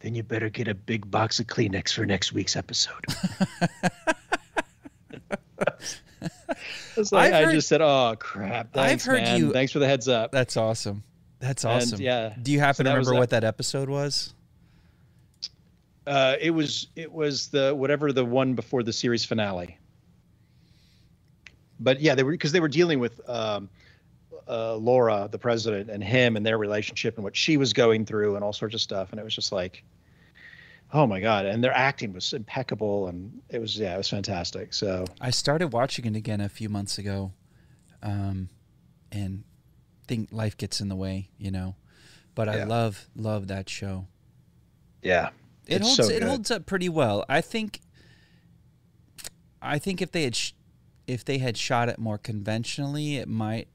Then 0.01 0.15
you 0.15 0.23
better 0.23 0.49
get 0.49 0.67
a 0.67 0.73
big 0.75 1.09
box 1.09 1.39
of 1.39 1.47
Kleenex 1.47 1.93
for 1.93 2.05
next 2.05 2.33
week's 2.33 2.55
episode. 2.55 3.05
Like, 7.11 7.25
I've 7.27 7.33
I 7.33 7.43
heard- 7.45 7.53
just 7.53 7.67
said, 7.67 7.81
"Oh 7.81 8.15
crap! 8.17 8.71
Thanks, 8.73 9.05
heard 9.05 9.21
man. 9.21 9.37
you- 9.37 9.51
Thanks 9.51 9.73
for 9.73 9.79
the 9.79 9.87
heads 9.87 10.07
up." 10.07 10.31
That's 10.31 10.55
awesome. 10.55 11.03
That's 11.39 11.65
And, 11.65 11.73
awesome. 11.73 12.01
yeah. 12.01 12.33
Do 12.41 12.51
you 12.53 12.59
happen 12.61 12.85
So 12.85 12.91
to 12.91 12.97
remember 12.97 13.15
what 13.19 13.31
that 13.31 13.43
episode 13.43 13.89
was? 13.89 14.33
Uh, 16.07 16.35
it 16.39 16.51
was 16.51 16.87
it 16.95 17.11
was 17.11 17.49
the 17.49 17.75
whatever 17.75 18.13
the 18.13 18.23
one 18.23 18.53
before 18.53 18.81
the 18.81 18.93
series 18.93 19.25
finale. 19.25 19.77
But 21.79 21.99
yeah, 21.99 22.15
they 22.15 22.23
were 22.23 22.31
because 22.31 22.53
they 22.53 22.61
were 22.61 22.69
dealing 22.69 22.99
with 22.99 23.19
um, 23.29 23.69
uh, 24.47 24.75
Laura, 24.75 25.27
the 25.31 25.39
president, 25.39 25.89
and 25.89 26.03
him 26.03 26.35
and 26.37 26.45
their 26.45 26.57
relationship 26.57 27.15
and 27.15 27.23
what 27.23 27.35
she 27.35 27.57
was 27.57 27.73
going 27.73 28.05
through 28.05 28.35
and 28.35 28.43
all 28.43 28.53
sorts 28.53 28.75
of 28.75 28.81
stuff, 28.81 29.11
and 29.11 29.19
it 29.19 29.23
was 29.23 29.33
just 29.35 29.51
like, 29.51 29.83
oh 30.93 31.07
my 31.07 31.19
god! 31.19 31.45
And 31.45 31.63
their 31.63 31.73
acting 31.73 32.13
was 32.13 32.31
impeccable, 32.33 33.07
and 33.07 33.41
it 33.49 33.59
was 33.59 33.77
yeah, 33.77 33.95
it 33.95 33.97
was 33.97 34.09
fantastic. 34.09 34.73
So 34.73 35.05
I 35.19 35.29
started 35.31 35.73
watching 35.73 36.05
it 36.05 36.15
again 36.15 36.41
a 36.41 36.49
few 36.49 36.69
months 36.69 36.97
ago, 36.97 37.31
um, 38.03 38.49
and 39.11 39.43
think 40.07 40.29
life 40.31 40.55
gets 40.57 40.79
in 40.81 40.87
the 40.89 40.95
way, 40.95 41.29
you 41.37 41.49
know. 41.51 41.75
But 42.35 42.49
I 42.49 42.57
Yeah. 42.57 42.65
love 42.65 43.07
love 43.15 43.47
that 43.47 43.69
show. 43.69 44.07
yeah, 45.01 45.29
It 45.67 45.81
holds 45.81 45.95
so 45.95 46.09
it 46.09 46.21
holds 46.21 46.51
up 46.51 46.65
pretty 46.65 46.89
well. 46.89 47.25
I 47.27 47.41
think. 47.41 47.81
I 49.61 49.79
think 49.79 49.99
if 50.01 50.11
they 50.11 50.23
had 50.25 50.35
sh- 50.35 50.51
if 51.07 51.25
they 51.25 51.39
had 51.39 51.57
shot 51.57 51.89
it 51.89 51.97
more 51.97 52.17
conventionally, 52.19 53.15
it 53.17 53.27
might 53.27 53.67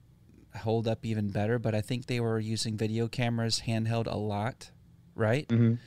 hold 0.57 0.89
up 0.89 1.05
even 1.05 1.31
better. 1.31 1.59
But 1.59 1.75
I 1.75 1.81
think 1.81 2.07
they 2.07 2.21
were 2.21 2.39
using 2.39 2.77
video 2.77 3.09
cameras 3.09 3.63
handheld 3.67 4.07
a 4.07 4.17
lot, 4.17 4.71
right? 5.15 5.49
Mhm. 5.49 5.79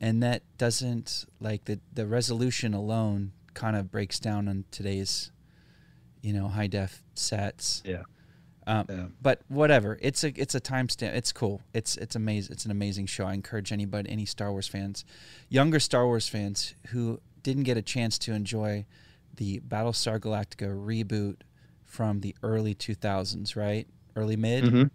And 0.00 0.22
that 0.22 0.42
doesn't 0.58 1.24
like 1.40 1.64
the 1.64 1.80
the 1.92 2.06
resolution 2.06 2.74
alone 2.74 3.32
kind 3.54 3.76
of 3.76 3.90
breaks 3.90 4.20
down 4.20 4.46
on 4.48 4.64
today's, 4.70 5.32
you 6.22 6.32
know, 6.32 6.48
high 6.48 6.68
def 6.68 7.02
sets. 7.14 7.82
yeah, 7.84 8.02
Um, 8.66 8.86
yeah. 8.88 9.06
But 9.20 9.42
whatever, 9.48 9.98
it's 10.00 10.22
a 10.22 10.28
it's 10.40 10.54
a 10.54 10.60
timestamp. 10.60 11.14
It's 11.14 11.32
cool. 11.32 11.62
It's 11.74 11.96
it's 11.96 12.14
amazing. 12.14 12.52
It's 12.52 12.64
an 12.64 12.70
amazing 12.70 13.06
show. 13.06 13.26
I 13.26 13.34
encourage 13.34 13.72
anybody, 13.72 14.08
any 14.10 14.24
Star 14.26 14.52
Wars 14.52 14.68
fans, 14.68 15.04
younger 15.48 15.80
Star 15.80 16.06
Wars 16.06 16.28
fans 16.28 16.74
who 16.88 17.20
didn't 17.42 17.64
get 17.64 17.76
a 17.76 17.82
chance 17.82 18.18
to 18.18 18.32
enjoy 18.34 18.84
the 19.36 19.60
Battlestar 19.60 20.18
Galactica 20.20 20.68
reboot 20.68 21.36
from 21.98 22.20
the 22.20 22.32
early 22.44 22.76
2000s, 22.76 23.56
right? 23.56 23.84
Early 24.14 24.36
mid. 24.36 24.62
Mhm. 24.62 24.88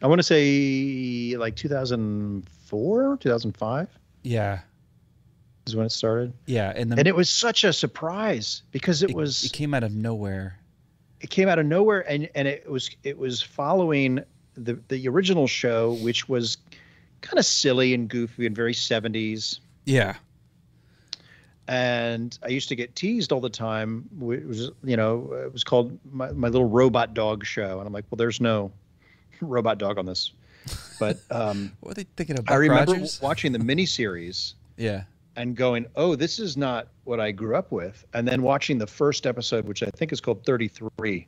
I 0.00 0.06
want 0.06 0.20
to 0.20 0.22
say 0.22 1.34
like 1.36 1.56
2004, 1.56 3.16
2005 3.16 3.88
Yeah, 4.22 4.60
is 5.66 5.74
when 5.74 5.86
it 5.86 5.90
started. 5.90 6.32
yeah. 6.46 6.72
And 6.76 6.92
the 6.92 6.98
and 6.98 7.08
it 7.08 7.16
was 7.16 7.28
such 7.28 7.64
a 7.64 7.72
surprise 7.72 8.62
because 8.70 9.02
it, 9.02 9.10
it, 9.10 9.16
was 9.16 9.42
it 9.42 9.46
it, 9.46 9.54
came 9.54 9.74
out 9.74 9.82
of 9.82 9.90
nowhere. 9.92 10.56
It 11.20 11.30
came 11.30 11.48
out 11.48 11.58
of 11.58 11.66
nowhere 11.66 12.08
and 12.08 12.28
and 12.36 12.46
it 12.46 12.70
was 12.70 12.90
it 13.02 13.18
was 13.18 13.42
following 13.42 14.20
the 14.54 14.78
the 14.86 15.08
original 15.08 15.48
show 15.48 15.94
which 15.94 16.28
was 16.28 16.58
kind 17.22 17.40
of 17.40 17.44
silly 17.44 17.92
and 17.92 18.08
goofy 18.08 18.46
and 18.46 18.54
very 18.54 18.72
70s 18.72 19.58
Yeah, 19.84 20.14
and 21.68 22.38
I 22.42 22.48
used 22.48 22.68
to 22.68 22.76
get 22.76 22.94
teased 22.94 23.32
all 23.32 23.40
the 23.40 23.50
time. 23.50 24.08
It 24.30 24.46
was, 24.46 24.70
you 24.84 24.96
know, 24.96 25.32
it 25.32 25.52
was 25.52 25.64
called 25.64 25.98
my, 26.12 26.30
my 26.32 26.48
little 26.48 26.68
robot 26.68 27.14
dog 27.14 27.44
show, 27.44 27.78
and 27.78 27.86
I'm 27.86 27.92
like, 27.92 28.04
well, 28.10 28.16
there's 28.16 28.40
no 28.40 28.70
robot 29.40 29.78
dog 29.78 29.98
on 29.98 30.06
this. 30.06 30.32
But 31.00 31.18
um, 31.30 31.72
What 31.80 31.92
are 31.92 31.94
they 31.94 32.06
thinking 32.16 32.38
about? 32.38 32.52
I 32.52 32.56
remember 32.56 32.92
Rogers? 32.92 33.20
watching 33.20 33.52
the 33.52 33.58
miniseries 33.58 34.54
Yeah. 34.76 35.04
and 35.36 35.56
going, 35.56 35.86
oh, 35.96 36.14
this 36.16 36.38
is 36.38 36.56
not 36.56 36.88
what 37.04 37.20
I 37.20 37.32
grew 37.32 37.56
up 37.56 37.72
with. 37.72 38.04
And 38.14 38.26
then 38.26 38.42
watching 38.42 38.78
the 38.78 38.86
first 38.86 39.26
episode, 39.26 39.66
which 39.66 39.82
I 39.82 39.90
think 39.90 40.12
is 40.12 40.20
called 40.20 40.44
33, 40.44 41.26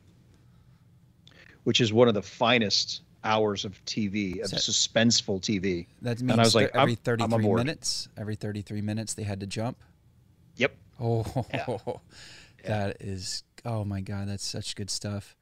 which 1.63 1.81
is 1.81 1.91
one 1.93 2.07
of 2.07 2.13
the 2.13 2.21
finest 2.21 3.01
hours 3.23 3.65
of 3.65 3.83
TV, 3.85 4.41
of 4.41 4.51
that- 4.51 4.59
suspenseful 4.61 5.41
TV. 5.41 5.85
That 6.01 6.19
I 6.19 6.23
means 6.23 6.37
was 6.37 6.55
like, 6.55 6.67
every 6.73 6.79
I'm- 6.79 7.21
I'm 7.21 7.29
33 7.31 7.53
minutes, 7.55 8.07
every 8.17 8.35
33 8.35 8.81
minutes 8.81 9.13
they 9.13 9.23
had 9.23 9.39
to 9.41 9.45
jump. 9.47 9.77
Yep. 10.99 11.35
Oh, 11.85 12.01
Yeah. 12.63 12.87
that 12.87 12.97
is 12.99 13.43
oh 13.63 13.85
my 13.85 14.01
god, 14.01 14.27
that's 14.27 14.45
such 14.45 14.75
good 14.75 14.89
stuff. 14.89 15.35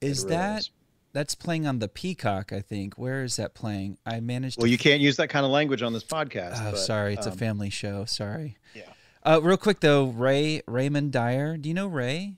Is 0.00 0.22
really 0.22 0.36
that 0.36 0.58
is. 0.60 0.70
that's 1.12 1.34
playing 1.34 1.66
on 1.66 1.80
the 1.80 1.88
Peacock, 1.88 2.52
I 2.52 2.60
think. 2.60 2.94
Where 2.94 3.24
is 3.24 3.36
that 3.36 3.54
playing? 3.54 3.98
I 4.06 4.20
managed 4.20 4.58
Well, 4.58 4.66
to 4.66 4.70
you 4.70 4.78
can't 4.78 5.00
use 5.00 5.16
that 5.16 5.28
kind 5.28 5.44
of 5.44 5.50
language 5.50 5.82
on 5.82 5.92
this 5.92 6.04
podcast. 6.04 6.58
Oh, 6.60 6.70
but, 6.72 6.78
sorry, 6.78 7.14
it's 7.14 7.26
a 7.26 7.32
um, 7.32 7.36
family 7.36 7.70
show. 7.70 8.04
Sorry. 8.04 8.56
Yeah. 8.74 8.82
Uh, 9.24 9.40
real 9.42 9.56
quick 9.56 9.80
though, 9.80 10.06
Ray 10.06 10.62
Raymond 10.68 11.10
Dyer. 11.10 11.56
Do 11.56 11.68
you 11.68 11.74
know 11.74 11.88
Ray? 11.88 12.36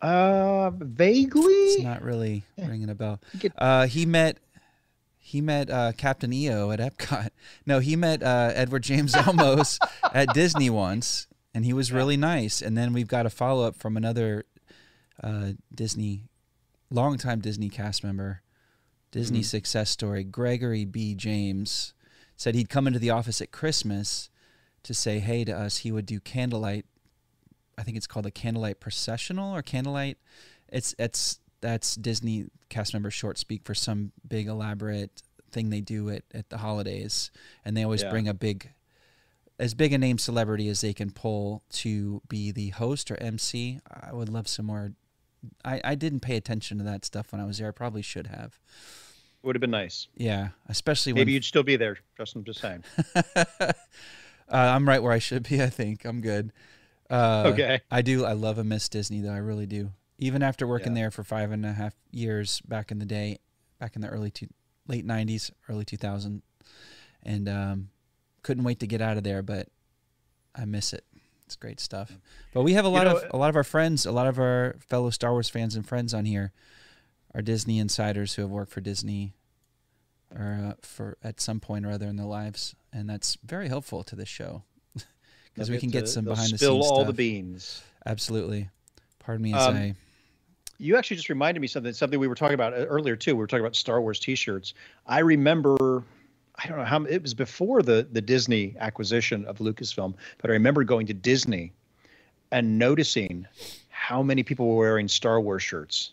Uh, 0.00 0.70
vaguely. 0.70 1.52
It's 1.52 1.82
not 1.82 2.02
really 2.02 2.44
ringing 2.56 2.88
a 2.88 2.94
bell. 2.94 3.20
Uh, 3.56 3.86
he 3.86 4.06
met 4.06 4.38
he 5.28 5.42
met 5.42 5.68
uh, 5.68 5.92
Captain 5.92 6.32
EO 6.32 6.70
at 6.70 6.80
Epcot. 6.80 7.28
No, 7.66 7.80
he 7.80 7.96
met 7.96 8.22
uh, 8.22 8.50
Edward 8.54 8.82
James 8.82 9.12
Olmos 9.12 9.78
at 10.14 10.32
Disney 10.32 10.70
once, 10.70 11.26
and 11.52 11.66
he 11.66 11.74
was 11.74 11.92
really 11.92 12.16
nice. 12.16 12.62
And 12.62 12.78
then 12.78 12.94
we've 12.94 13.08
got 13.08 13.26
a 13.26 13.30
follow 13.30 13.66
up 13.66 13.76
from 13.76 13.98
another 13.98 14.46
uh, 15.22 15.50
Disney, 15.74 16.24
longtime 16.90 17.40
Disney 17.40 17.68
cast 17.68 18.02
member, 18.02 18.40
Disney 19.10 19.42
success 19.42 19.90
story. 19.90 20.24
Gregory 20.24 20.86
B. 20.86 21.14
James 21.14 21.92
said 22.34 22.54
he'd 22.54 22.70
come 22.70 22.86
into 22.86 22.98
the 22.98 23.10
office 23.10 23.42
at 23.42 23.52
Christmas 23.52 24.30
to 24.82 24.94
say 24.94 25.18
hey 25.18 25.44
to 25.44 25.52
us. 25.52 25.78
He 25.78 25.92
would 25.92 26.06
do 26.06 26.20
candlelight. 26.20 26.86
I 27.76 27.82
think 27.82 27.98
it's 27.98 28.06
called 28.06 28.24
a 28.24 28.30
candlelight 28.30 28.80
processional 28.80 29.54
or 29.54 29.60
candlelight. 29.60 30.16
It's 30.70 30.94
it's 30.98 31.40
that's 31.60 31.94
Disney 31.96 32.46
cast 32.68 32.92
member 32.92 33.10
short 33.10 33.38
speak 33.38 33.64
for 33.64 33.74
some 33.74 34.12
big 34.26 34.46
elaborate 34.46 35.22
thing 35.50 35.70
they 35.70 35.80
do 35.80 36.10
at, 36.10 36.22
at 36.34 36.50
the 36.50 36.58
holidays, 36.58 37.30
and 37.64 37.76
they 37.76 37.82
always 37.82 38.02
Yeah. 38.02 38.10
bring 38.10 38.28
a 38.28 38.34
big, 38.34 38.70
as 39.58 39.74
big 39.74 39.92
a 39.92 39.98
name 39.98 40.18
celebrity 40.18 40.68
as 40.68 40.80
they 40.82 40.92
can 40.92 41.10
pull 41.10 41.62
to 41.70 42.20
be 42.28 42.50
the 42.52 42.68
host 42.70 43.10
or 43.10 43.16
MC. 43.22 43.80
I 43.90 44.12
would 44.12 44.28
love 44.28 44.46
some 44.48 44.66
more. 44.66 44.92
I, 45.64 45.80
I 45.84 45.94
didn't 45.94 46.20
pay 46.20 46.36
attention 46.36 46.78
to 46.78 46.84
that 46.84 47.04
stuff 47.04 47.32
when 47.32 47.40
I 47.40 47.44
was 47.46 47.58
there. 47.58 47.68
I 47.68 47.70
probably 47.72 48.02
should 48.02 48.26
have. 48.26 48.58
Would 49.42 49.54
have 49.54 49.60
been 49.60 49.70
nice. 49.70 50.08
Yeah, 50.16 50.48
especially 50.68 51.12
when 51.12 51.20
Maybe 51.20 51.32
you'd 51.32 51.44
still 51.44 51.62
be 51.62 51.76
there. 51.76 51.98
Justin, 52.16 52.44
just 52.44 52.60
saying. 52.60 52.82
uh, 53.14 53.72
I'm 54.48 54.86
right 54.88 55.02
where 55.02 55.12
I 55.12 55.18
should 55.18 55.48
be. 55.48 55.62
I 55.62 55.68
think 55.70 56.04
I'm 56.04 56.20
good. 56.20 56.52
Uh, 57.08 57.44
Okay. 57.54 57.80
I 57.90 58.02
do. 58.02 58.24
I 58.24 58.32
love 58.32 58.58
a 58.58 58.64
miss 58.64 58.88
Disney 58.88 59.20
though. 59.20 59.32
I 59.32 59.38
really 59.38 59.66
do. 59.66 59.92
Even 60.18 60.42
after 60.42 60.66
working 60.66 60.94
Yeah. 60.96 61.02
there 61.04 61.10
for 61.10 61.22
five 61.22 61.52
and 61.52 61.64
a 61.64 61.72
half 61.72 61.94
years 62.10 62.60
back 62.62 62.90
in 62.90 62.98
the 62.98 63.04
day, 63.06 63.38
back 63.78 63.94
in 63.94 64.02
the 64.02 64.08
early 64.08 64.30
two, 64.30 64.48
late 64.86 65.06
'90s, 65.06 65.50
early 65.68 65.84
2000, 65.84 66.42
and 67.22 67.48
um, 67.48 67.90
couldn't 68.42 68.64
wait 68.64 68.80
to 68.80 68.86
get 68.86 69.00
out 69.00 69.16
of 69.16 69.22
there. 69.22 69.42
But 69.42 69.68
I 70.54 70.64
miss 70.64 70.92
it. 70.92 71.04
It's 71.46 71.56
great 71.56 71.78
stuff. 71.80 72.18
But 72.52 72.62
we 72.62 72.72
have 72.74 72.84
a 72.84 72.88
lot 72.88 73.06
know, 73.06 73.16
of 73.18 73.24
a 73.32 73.36
lot 73.36 73.48
of 73.48 73.56
our 73.56 73.64
friends, 73.64 74.04
a 74.06 74.12
lot 74.12 74.26
of 74.26 74.38
our 74.38 74.76
fellow 74.80 75.10
Star 75.10 75.30
Wars 75.32 75.48
fans 75.48 75.76
and 75.76 75.86
friends 75.86 76.12
on 76.12 76.24
here, 76.24 76.52
are 77.34 77.40
Disney 77.40 77.78
insiders 77.78 78.34
who 78.34 78.42
have 78.42 78.50
worked 78.50 78.72
for 78.72 78.80
Disney 78.80 79.34
or 80.34 80.60
uh, 80.70 80.74
for 80.82 81.16
at 81.22 81.40
some 81.40 81.60
point 81.60 81.86
or 81.86 81.90
other 81.90 82.06
in 82.06 82.16
their 82.16 82.26
lives, 82.26 82.74
and 82.92 83.08
that's 83.08 83.38
very 83.44 83.68
helpful 83.68 84.02
to 84.04 84.16
this 84.16 84.28
show 84.28 84.64
because 85.54 85.70
we 85.70 85.78
can 85.78 85.90
to- 85.90 85.98
get 86.00 86.08
some 86.08 86.24
behind 86.24 86.50
the 86.52 86.58
spill 86.58 86.74
scenes 86.82 86.86
all 86.90 86.96
stuff. 86.96 87.06
the 87.06 87.12
beans. 87.14 87.82
Absolutely. 88.04 88.68
Pardon 89.20 89.42
me 89.44 89.54
as 89.54 89.66
Um, 89.66 89.76
I. 89.76 89.94
You 90.78 90.96
actually 90.96 91.16
just 91.16 91.28
reminded 91.28 91.60
me 91.60 91.66
something. 91.66 91.92
Something 91.92 92.20
we 92.20 92.28
were 92.28 92.34
talking 92.34 92.54
about 92.54 92.72
uh, 92.72 92.86
earlier 92.86 93.16
too. 93.16 93.34
We 93.34 93.40
were 93.40 93.46
talking 93.46 93.64
about 93.64 93.76
Star 93.76 94.00
Wars 94.00 94.18
T-shirts. 94.20 94.74
I 95.06 95.20
remember. 95.20 96.04
I 96.60 96.66
don't 96.66 96.78
know 96.78 96.84
how 96.84 97.04
it 97.04 97.22
was 97.22 97.34
before 97.34 97.82
the 97.82 98.08
the 98.10 98.20
Disney 98.20 98.76
acquisition 98.80 99.44
of 99.46 99.58
Lucasfilm, 99.58 100.14
but 100.38 100.50
I 100.50 100.54
remember 100.54 100.84
going 100.84 101.06
to 101.06 101.14
Disney 101.14 101.72
and 102.50 102.78
noticing 102.78 103.46
how 103.90 104.22
many 104.22 104.42
people 104.42 104.68
were 104.68 104.76
wearing 104.76 105.08
Star 105.08 105.40
Wars 105.40 105.62
shirts. 105.62 106.12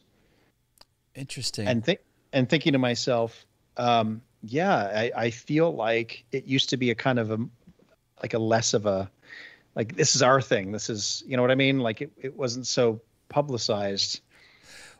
Interesting. 1.15 1.67
and 1.67 1.83
think 1.83 1.99
and 2.33 2.49
thinking 2.49 2.73
to 2.73 2.79
myself, 2.79 3.45
um, 3.77 4.21
yeah, 4.43 4.75
I, 4.75 5.11
I 5.15 5.29
feel 5.29 5.73
like 5.73 6.25
it 6.31 6.45
used 6.45 6.69
to 6.69 6.77
be 6.77 6.91
a 6.91 6.95
kind 6.95 7.19
of 7.19 7.31
a 7.31 7.39
like 8.21 8.33
a 8.33 8.39
less 8.39 8.73
of 8.73 8.85
a 8.85 9.09
like 9.75 9.95
this 9.95 10.15
is 10.15 10.21
our 10.21 10.41
thing. 10.41 10.71
This 10.71 10.89
is 10.89 11.23
you 11.25 11.37
know 11.37 11.41
what 11.41 11.51
I 11.51 11.55
mean. 11.55 11.79
Like 11.79 12.01
it, 12.01 12.11
it 12.17 12.35
wasn't 12.35 12.67
so 12.67 13.01
publicized. 13.29 14.21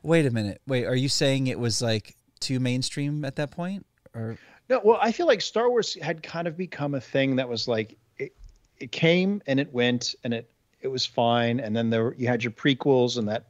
Wait 0.06 0.26
a 0.26 0.32
minute. 0.32 0.62
Wait, 0.68 0.86
are 0.86 0.96
you 0.96 1.10
saying 1.10 1.48
it 1.48 1.60
was 1.60 1.82
like 1.82 2.15
too 2.39 2.60
mainstream 2.60 3.26
at 3.26 3.36
that 3.38 3.50
point? 3.52 3.86
Or 4.13 4.38
No, 4.70 4.80
well, 4.84 5.00
I 5.02 5.12
feel 5.12 5.26
like 5.26 5.41
Star 5.41 5.70
Wars 5.70 5.98
had 6.02 6.22
kind 6.22 6.48
of 6.48 6.56
become 6.56 6.94
a 6.94 7.02
thing 7.02 7.36
that 7.38 7.50
was 7.50 7.68
like 7.68 7.98
it, 8.18 8.34
it 8.78 8.91
came 8.91 9.41
and 9.48 9.60
it 9.60 9.74
went 9.74 10.13
and 10.24 10.34
it 10.34 10.50
it 10.82 10.89
was 10.89 11.06
fine, 11.06 11.60
and 11.60 11.76
then 11.76 11.89
there 11.89 12.13
you 12.18 12.28
had 12.28 12.44
your 12.44 12.52
prequels 12.52 13.18
and 13.18 13.28
that 13.30 13.46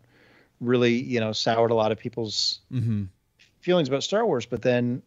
really 0.62 0.94
you 0.94 1.20
know 1.20 1.34
soured 1.34 1.72
a 1.72 1.76
lot 1.76 1.92
of 1.92 1.98
people's 2.00 2.62
Mhm. 2.72 3.10
feelings 3.60 3.90
about 3.90 4.04
Star 4.04 4.26
Wars, 4.26 4.46
but 4.46 4.62
then 4.62 5.02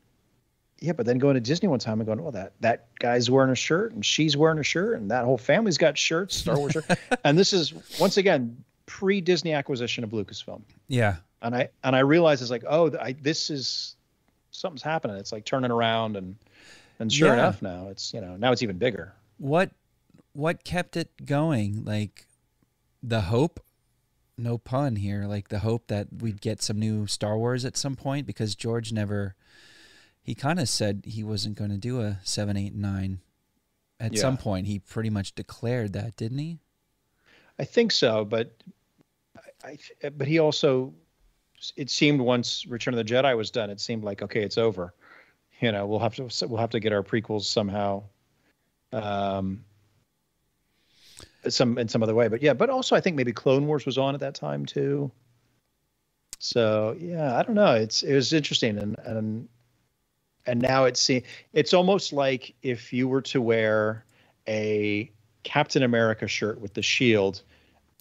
yeah, 0.80 0.92
but 0.92 1.06
then 1.06 1.18
going 1.18 1.34
to 1.34 1.40
Disney 1.40 1.66
one 1.68 1.78
time 1.80 1.98
and 2.00 2.06
going, 2.06 2.20
oh, 2.20 2.30
that 2.32 2.52
that 2.60 2.88
guy's 2.98 3.30
wearing 3.30 3.50
a 3.50 3.54
shirt 3.56 3.92
and 3.94 4.04
she's 4.04 4.36
wearing 4.36 4.58
a 4.58 4.62
shirt 4.62 4.98
and 4.98 5.10
that 5.10 5.24
whole 5.24 5.38
family's 5.38 5.78
got 5.78 5.96
shirts, 5.96 6.36
Star 6.36 6.58
Wars 6.58 6.72
shirt. 6.74 6.84
and 7.24 7.38
this 7.38 7.52
is 7.54 7.72
once 7.98 8.18
again 8.18 8.62
pre 8.86 9.20
Disney 9.22 9.52
acquisition 9.54 10.04
of 10.04 10.10
Lucasfilm. 10.10 10.60
yeah. 10.88 11.16
And 11.42 11.54
I 11.54 11.68
and 11.84 11.94
I 11.94 12.00
realized 12.00 12.42
it's 12.42 12.50
like, 12.50 12.64
oh, 12.68 12.90
I, 13.00 13.12
this 13.12 13.50
is 13.50 13.96
something's 14.50 14.82
happening. 14.82 15.16
It's 15.16 15.32
like 15.32 15.44
turning 15.44 15.70
around 15.70 16.16
and 16.16 16.36
and 16.98 17.12
sure 17.12 17.28
Yeah. 17.28 17.34
enough 17.34 17.62
now 17.62 17.88
it's 17.88 18.12
you 18.12 18.20
know 18.20 18.36
now 18.36 18.52
it's 18.52 18.62
even 18.62 18.76
bigger. 18.78 19.12
What 19.38 19.70
what 20.32 20.64
kept 20.64 20.96
it 20.96 21.10
going? 21.24 21.84
Like 21.84 22.26
the 23.02 23.22
hope, 23.22 23.60
no 24.36 24.58
pun 24.58 24.96
here, 24.96 25.24
like 25.26 25.48
the 25.48 25.60
hope 25.60 25.86
that 25.86 26.08
we'd 26.20 26.40
get 26.40 26.60
some 26.62 26.78
new 26.78 27.06
Star 27.06 27.38
Wars 27.38 27.64
at 27.64 27.76
some 27.76 27.94
point 27.94 28.26
because 28.26 28.54
George 28.56 28.92
never 28.92 29.34
he 30.22 30.34
kind 30.34 30.58
of 30.60 30.68
said 30.68 31.02
he 31.06 31.22
wasn't 31.24 31.56
going 31.56 31.70
to 31.70 31.78
do 31.78 32.00
a 32.00 32.18
7 32.24 32.56
8 32.56 32.74
9 32.74 33.20
at 34.00 34.14
Yeah. 34.14 34.20
some 34.20 34.36
point. 34.36 34.66
He 34.66 34.78
pretty 34.80 35.08
much 35.10 35.34
declared 35.34 35.92
that, 35.94 36.16
didn't 36.16 36.38
he? 36.38 36.58
I 37.58 37.64
think 37.64 37.92
so, 37.92 38.24
but 38.24 38.52
I 39.64 39.78
but 40.16 40.28
he 40.28 40.38
also 40.38 40.92
it 41.76 41.90
seemed 41.90 42.20
once 42.20 42.66
Return 42.66 42.94
of 42.94 42.98
the 42.98 43.12
Jedi 43.12 43.36
was 43.36 43.50
done, 43.50 43.70
it 43.70 43.80
seemed 43.80 44.04
like 44.04 44.22
okay, 44.22 44.42
it's 44.42 44.58
over. 44.58 44.94
You 45.60 45.72
know, 45.72 45.86
we'll 45.86 45.98
have 45.98 46.14
to 46.16 46.28
we'll 46.46 46.60
have 46.60 46.70
to 46.70 46.80
get 46.80 46.92
our 46.92 47.02
prequels 47.02 47.42
somehow, 47.42 48.04
um, 48.92 49.64
some 51.48 51.78
in 51.78 51.88
some 51.88 52.02
other 52.02 52.14
way. 52.14 52.28
But 52.28 52.42
yeah, 52.42 52.54
but 52.54 52.70
also 52.70 52.94
I 52.94 53.00
think 53.00 53.16
maybe 53.16 53.32
Clone 53.32 53.66
Wars 53.66 53.84
was 53.84 53.98
on 53.98 54.14
at 54.14 54.20
that 54.20 54.34
time 54.34 54.66
too. 54.66 55.10
So 56.38 56.96
yeah, 56.98 57.36
I 57.36 57.42
don't 57.42 57.56
know. 57.56 57.74
It's 57.74 58.02
it 58.02 58.14
was 58.14 58.32
interesting, 58.32 58.78
and 58.78 58.96
and 59.04 59.48
and 60.46 60.62
now 60.62 60.84
it's 60.84 61.00
see 61.00 61.24
it's 61.52 61.74
almost 61.74 62.12
like 62.12 62.54
if 62.62 62.92
you 62.92 63.08
were 63.08 63.22
to 63.22 63.42
wear 63.42 64.04
a 64.46 65.10
Captain 65.42 65.82
America 65.82 66.28
shirt 66.28 66.60
with 66.60 66.74
the 66.74 66.82
shield 66.82 67.42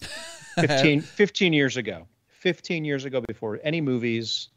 15, 0.54 1.00
15 1.00 1.52
years 1.52 1.76
ago 1.76 2.06
15 2.40 2.84
years 2.84 3.04
ago 3.04 3.20
before 3.26 3.58
any 3.62 3.80
movies 3.80 4.48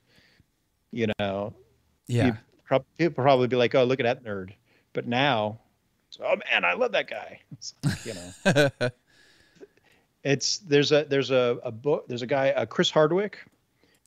you 0.92 1.08
know 1.20 1.54
Yeah. 2.08 2.26
you 2.28 2.34
prob- 2.66 2.86
people 2.98 3.24
probably 3.24 3.48
be 3.48 3.56
like 3.56 3.74
oh 3.76 3.84
look 3.84 4.00
at 4.00 4.04
that 4.04 4.24
nerd 4.24 4.52
but 4.94 5.08
now 5.08 5.60
oh 6.22 6.36
man 6.52 6.66
i 6.66 6.74
love 6.74 6.92
that 6.94 7.10
guy 7.10 7.40
like, 7.84 8.06
you 8.06 8.14
know 8.14 8.70
it's 10.24 10.58
there's 10.60 10.92
a 10.92 11.06
there's 11.06 11.32
a, 11.32 11.60
a 11.64 11.72
book 11.72 12.08
there's 12.08 12.22
a 12.22 12.28
guy 12.28 12.52
uh, 12.52 12.66
chris 12.66 12.92
hardwick 12.92 13.40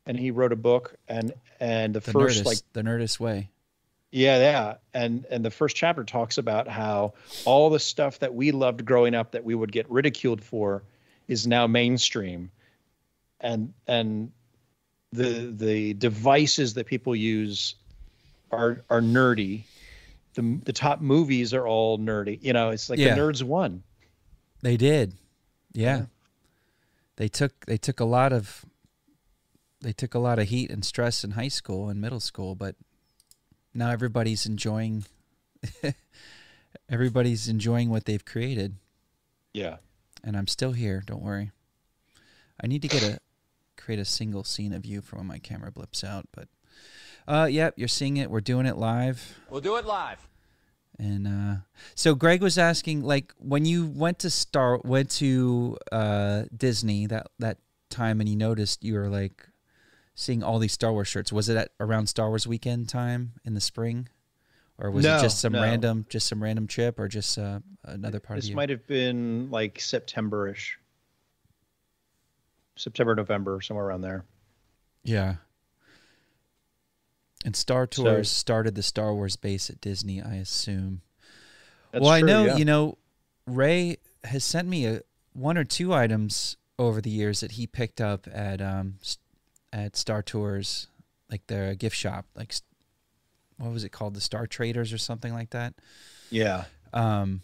and 0.07 0.19
he 0.19 0.31
wrote 0.31 0.53
a 0.53 0.57
book 0.57 0.95
and 1.09 1.33
and 1.61 1.95
the, 1.95 2.01
the 2.01 2.13
first 2.13 2.43
Nerdist, 2.43 2.47
like 2.47 2.59
the 2.75 2.83
Nerdist 2.83 3.19
way. 3.21 3.49
yeah, 4.11 4.39
yeah, 4.39 4.75
and 4.93 5.25
and 5.31 5.45
the 5.45 5.51
first 5.51 5.77
chapter 5.77 6.05
talks 6.05 6.37
about 6.37 6.69
how 6.69 7.15
all 7.47 7.71
the 7.71 7.79
stuff 7.79 8.19
that 8.19 8.35
we 8.35 8.51
loved 8.53 8.85
growing 8.85 9.15
up 9.15 9.33
that 9.33 9.45
we 9.45 9.55
would 9.55 9.73
get 9.73 9.89
ridiculed 9.91 10.43
for 10.43 10.83
is 11.27 11.47
now 11.47 11.67
mainstream, 11.67 12.51
and 13.45 13.73
and 13.87 14.33
the 15.13 15.53
the 15.57 15.95
devices 15.95 16.75
that 16.75 16.87
people 16.87 17.15
use 17.15 17.77
are 18.51 18.83
are 18.91 19.01
nerdy. 19.01 19.63
The 20.35 20.59
the 20.65 20.73
top 20.73 21.01
movies 21.01 21.55
are 21.55 21.67
all 21.69 21.99
nerdy. 21.99 22.39
You 22.43 22.53
know, 22.53 22.71
it's 22.71 22.91
like 22.91 22.99
Yeah. 22.99 23.15
the 23.15 23.21
nerds 23.21 23.43
won. 23.45 23.85
They 24.63 24.77
did. 24.77 25.13
Yeah. 25.73 25.99
Yeah. 25.99 26.05
They 27.17 27.29
took 27.29 27.67
they 27.67 27.77
took 27.77 28.01
a 28.01 28.05
lot 28.05 28.33
of 28.33 28.65
they 29.81 29.93
took 29.93 30.15
a 30.15 30.19
lot 30.19 30.39
of 30.39 30.49
heat 30.49 30.71
and 30.71 30.85
stress 30.85 31.23
in 31.23 31.33
high 31.33 31.49
school 31.49 31.89
and 31.91 32.01
middle 32.01 32.19
school, 32.21 32.55
but 32.55 32.75
now 33.75 33.91
everybody's 33.91 34.47
enjoying 34.47 35.05
everybody's 36.89 37.49
enjoying 37.49 37.91
what 37.91 38.05
they've 38.05 38.25
created 38.25 38.77
Yeah. 39.53 39.77
and 40.23 40.37
I'm 40.37 40.47
still 40.47 40.73
here, 40.73 41.03
don't 41.07 41.23
worry. 41.23 41.51
I 42.63 42.67
need 42.67 42.83
to 42.83 42.89
get 42.89 43.03
a 43.03 43.19
create 43.85 44.01
a 44.01 44.05
single 44.05 44.45
scene 44.45 44.73
of 44.73 44.87
you 44.87 45.03
for 45.03 45.17
when 45.17 45.27
my 45.27 45.39
camera 45.39 45.71
blips 45.71 46.03
out, 46.03 46.27
but 46.33 46.49
uh 47.29 47.47
yep, 47.51 47.75
you're 47.77 47.89
seeing 47.89 48.17
it. 48.17 48.31
We're 48.31 48.41
doing 48.41 48.67
it 48.67 48.77
live. 48.77 49.39
We'll 49.51 49.61
do 49.61 49.77
it 49.77 49.85
live. 49.85 50.27
And 50.97 51.27
uh, 51.27 51.57
so 51.97 52.15
Greg 52.15 52.41
was 52.41 52.57
asking, 52.57 53.03
like, 53.03 53.33
when 53.39 53.65
you 53.65 53.85
went 53.85 54.21
to 54.21 54.31
Star, 54.31 54.79
went 54.85 55.11
to 55.19 55.77
uh, 55.91 56.45
Disney 56.57 57.07
that 57.07 57.27
that 57.41 57.59
time, 57.91 58.21
and 58.21 58.29
you 58.29 58.37
noticed 58.37 58.85
you 58.85 58.95
were 58.95 59.09
like 59.09 59.49
seeing 60.15 60.45
all 60.45 60.61
these 60.61 60.73
Star 60.73 60.93
Wars 60.93 61.09
shirts. 61.09 61.33
Was 61.33 61.49
it 61.49 61.57
at 61.57 61.71
around 61.81 62.07
Star 62.07 62.29
Wars 62.29 62.47
weekend 62.47 62.89
time 62.89 63.33
in 63.45 63.55
the 63.55 63.61
spring, 63.61 64.09
or 64.79 64.89
was 64.93 65.05
No, 65.05 65.19
it 65.19 65.23
just 65.23 65.41
some 65.41 65.55
no. 65.55 65.63
random, 65.63 66.07
just 66.09 66.29
some 66.29 66.41
random 66.41 66.69
trip, 66.69 67.01
or 67.01 67.09
just 67.09 67.39
uh, 67.39 67.59
another 67.83 68.21
part 68.21 68.39
of 68.39 68.45
This 68.45 68.55
might 68.55 68.71
have 68.71 68.87
been 68.87 69.51
like 69.51 69.81
September-ish. 69.81 70.79
September, 72.77 73.15
November, 73.15 73.61
somewhere 73.61 73.87
around 73.87 74.01
there. 74.03 74.25
Yeah. 75.03 75.37
And 77.45 77.55
Star 77.55 77.87
So- 77.91 78.05
Tours 78.05 78.31
started 78.31 78.75
the 78.75 78.83
Star 78.83 79.15
Wars 79.15 79.37
base 79.37 79.69
at 79.71 79.81
Disney, 79.81 80.23
I 80.23 80.37
assume. 80.37 81.03
Well, 81.93 82.09
I 82.09 82.21
true, 82.21 82.27
know 82.27 82.45
yeah. 82.47 82.57
you 82.57 82.65
know 82.65 82.99
Ray 83.47 83.99
has 84.25 84.43
sent 84.43 84.67
me 84.67 84.87
a 84.87 85.03
one 85.33 85.57
or 85.57 85.65
two 85.65 85.95
items 85.95 86.57
over 86.79 87.01
the 87.01 87.11
years 87.11 87.41
that 87.41 87.53
he 87.53 87.67
picked 87.69 88.01
up 88.01 88.27
at 88.33 88.61
um 88.61 88.99
at 89.73 89.97
Star 89.97 90.23
Tours, 90.23 90.89
like 91.31 91.47
their 91.47 91.75
gift 91.77 91.97
shop, 91.97 92.27
like 92.35 92.53
what 93.59 93.73
was 93.73 93.85
it 93.85 93.91
called, 93.91 94.15
the 94.15 94.21
Star 94.21 94.47
Traders 94.47 94.93
or 94.93 94.99
something 94.99 95.33
like 95.33 95.51
that. 95.51 95.75
Yeah. 96.31 96.65
Um, 96.93 97.43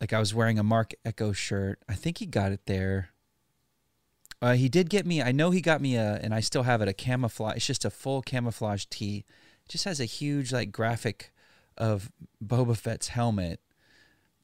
like 0.00 0.12
I 0.12 0.18
was 0.18 0.34
wearing 0.34 0.58
a 0.58 0.62
Marc 0.62 0.92
Ecko 1.04 1.32
shirt. 1.32 1.78
I 1.88 1.94
think 1.94 2.18
he 2.18 2.26
got 2.26 2.52
it 2.52 2.60
there. 2.66 3.10
Uh, 4.42 4.54
he 4.54 4.68
did 4.68 4.90
get 4.90 5.06
me. 5.06 5.22
I 5.22 5.32
know 5.32 5.50
he 5.50 5.60
got 5.60 5.80
me 5.80 5.96
a, 5.96 6.20
and 6.22 6.34
I 6.34 6.40
still 6.40 6.64
have 6.64 6.82
it. 6.82 6.88
A 6.88 6.92
camouflage. 6.92 7.56
It's 7.56 7.66
just 7.66 7.84
a 7.84 7.90
full 7.90 8.22
camouflage 8.22 8.84
tee. 8.90 9.24
It 9.64 9.68
just 9.68 9.84
has 9.84 10.00
a 10.00 10.04
huge 10.04 10.52
like 10.52 10.70
graphic 10.70 11.32
of 11.76 12.10
Boba 12.44 12.76
Fett's 12.76 13.08
helmet, 13.08 13.60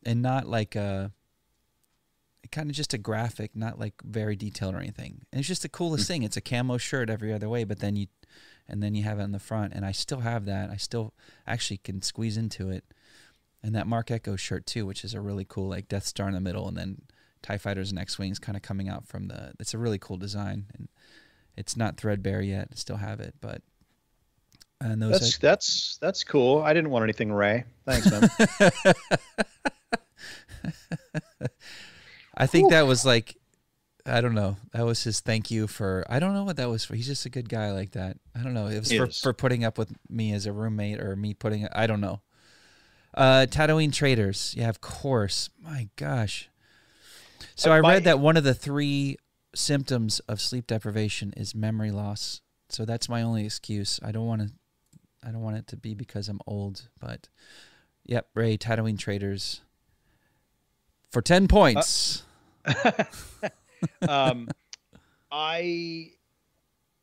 and 0.05 0.23
not 0.23 0.47
like 0.47 0.75
a. 0.75 1.13
Kind 2.51 2.69
of 2.69 2.75
just 2.75 2.95
a 2.95 2.99
graphic, 2.99 3.55
not 3.55 3.79
like 3.79 3.95
very 4.03 4.35
detailed 4.35 4.75
or 4.75 4.79
anything. 4.79 5.21
And 5.31 5.39
it's 5.39 5.47
just 5.47 5.63
the 5.63 5.69
coolest 5.69 6.09
thing. 6.09 6.25
It's 6.25 6.37
a 6.37 6.41
camo 6.41 6.79
shirt 6.79 7.09
every 7.09 7.33
other 7.33 7.49
way, 7.49 7.63
but 7.63 7.79
then 7.79 7.95
you, 7.95 8.09
and 8.67 8.83
then 8.83 8.97
you 8.97 9.05
have 9.05 9.21
it 9.21 9.23
on 9.23 9.31
the 9.31 9.39
front, 9.39 9.73
and 9.73 9.85
I 9.85 9.93
still 9.93 10.21
have 10.21 10.47
that. 10.47 10.69
I 10.69 10.77
still 10.77 11.15
actually 11.47 11.77
can 11.77 12.03
squeeze 12.03 12.37
into 12.37 12.71
it 12.71 12.83
and 13.63 13.75
that 13.75 13.87
Marc 13.87 14.11
Ecko 14.11 14.37
shirt 14.37 14.67
too, 14.67 14.87
which 14.87 15.05
is 15.05 15.15
a 15.15 15.21
really 15.21 15.45
cool 15.45 15.69
like 15.69 15.89
Death 15.89 16.07
Star 16.07 16.29
in 16.29 16.35
the 16.35 16.41
middle, 16.41 16.69
and 16.69 16.77
then 16.77 17.03
Tie 17.43 17.59
Fighters 17.59 17.91
and 17.91 17.99
X 17.99 18.19
Wings 18.19 18.39
kind 18.39 18.57
of 18.57 18.63
coming 18.63 18.89
out 18.89 19.07
from 19.07 19.29
the. 19.29 19.53
It's 19.59 19.75
a 19.75 19.79
really 19.79 19.99
cool 19.99 20.17
design, 20.17 20.67
and 20.75 20.89
it's 21.57 21.77
not 21.77 21.97
threadbare 21.97 22.43
yet. 22.43 22.69
I 22.73 22.75
still 22.75 22.97
have 22.97 23.21
it, 23.21 23.35
but 23.41 23.63
and 24.81 25.03
those. 25.03 25.21
That's 25.21 25.39
that's 25.39 25.99
that's 26.01 26.25
cool. 26.25 26.63
I 26.63 26.73
didn't 26.73 26.91
want 26.91 27.03
anything, 27.05 27.33
Ray. 27.33 27.65
Thanks, 27.87 28.11
man. 28.11 28.29
I 32.37 32.47
think 32.47 32.71
that 32.71 32.87
was 32.87 33.05
like, 33.05 33.37
I 34.07 34.21
don't 34.23 34.35
know. 34.35 34.57
That 34.73 34.87
was 34.87 35.05
his 35.05 35.21
thank 35.21 35.51
you 35.51 35.67
for. 35.67 36.05
I 36.09 36.19
don't 36.19 36.33
know 36.33 36.45
what 36.45 36.57
that 36.57 36.71
was 36.71 36.85
for. 36.85 36.95
He's 36.95 37.07
just 37.07 37.27
a 37.27 37.31
good 37.31 37.49
guy 37.49 37.73
like 37.73 37.93
that. 37.93 38.17
I 38.35 38.43
don't 38.43 38.55
know. 38.55 38.67
It 38.67 38.79
was 38.79 38.93
for, 38.93 39.07
for 39.09 39.33
putting 39.35 39.65
up 39.65 39.77
with 39.77 39.93
me 40.09 40.33
as 40.33 40.47
a 40.47 40.53
roommate 40.53 41.01
or 41.01 41.17
me 41.17 41.35
putting. 41.35 41.69
I 41.73 41.87
don't 41.87 42.01
know. 42.01 42.21
Uh, 43.13 43.47
Tatooine 43.51 43.93
Traders. 43.93 44.55
Yeah, 44.57 44.69
of 44.69 44.81
course. 44.81 45.51
My 45.61 45.89
gosh. 45.97 46.49
So 47.55 47.71
Uh, 47.71 47.77
I 47.77 47.81
read 47.81 48.05
that 48.05 48.19
one 48.19 48.37
of 48.37 48.45
the 48.45 48.55
three 48.55 49.17
symptoms 49.55 50.21
of 50.21 50.41
sleep 50.41 50.67
deprivation 50.67 51.33
is 51.37 51.55
memory 51.55 51.91
loss. 51.91 52.41
So 52.69 52.85
that's 52.85 53.09
my 53.09 53.23
only 53.23 53.45
excuse. 53.45 53.99
I 54.03 54.13
don't 54.13 54.27
want 54.27 54.43
to. 54.43 54.51
I 55.27 55.31
don't 55.33 55.43
want 55.43 55.57
it 55.57 55.67
to 55.69 55.77
be 55.77 55.95
because 55.95 56.29
I'm 56.29 56.41
old, 56.47 56.89
but 56.99 57.29
yep, 58.07 58.29
Ray 58.35 58.57
Tatooine 58.57 58.99
Traders 58.99 59.61
for 61.11 61.21
ten 61.21 61.47
points. 61.47 62.23
um, 64.09 64.49
I 65.31 66.13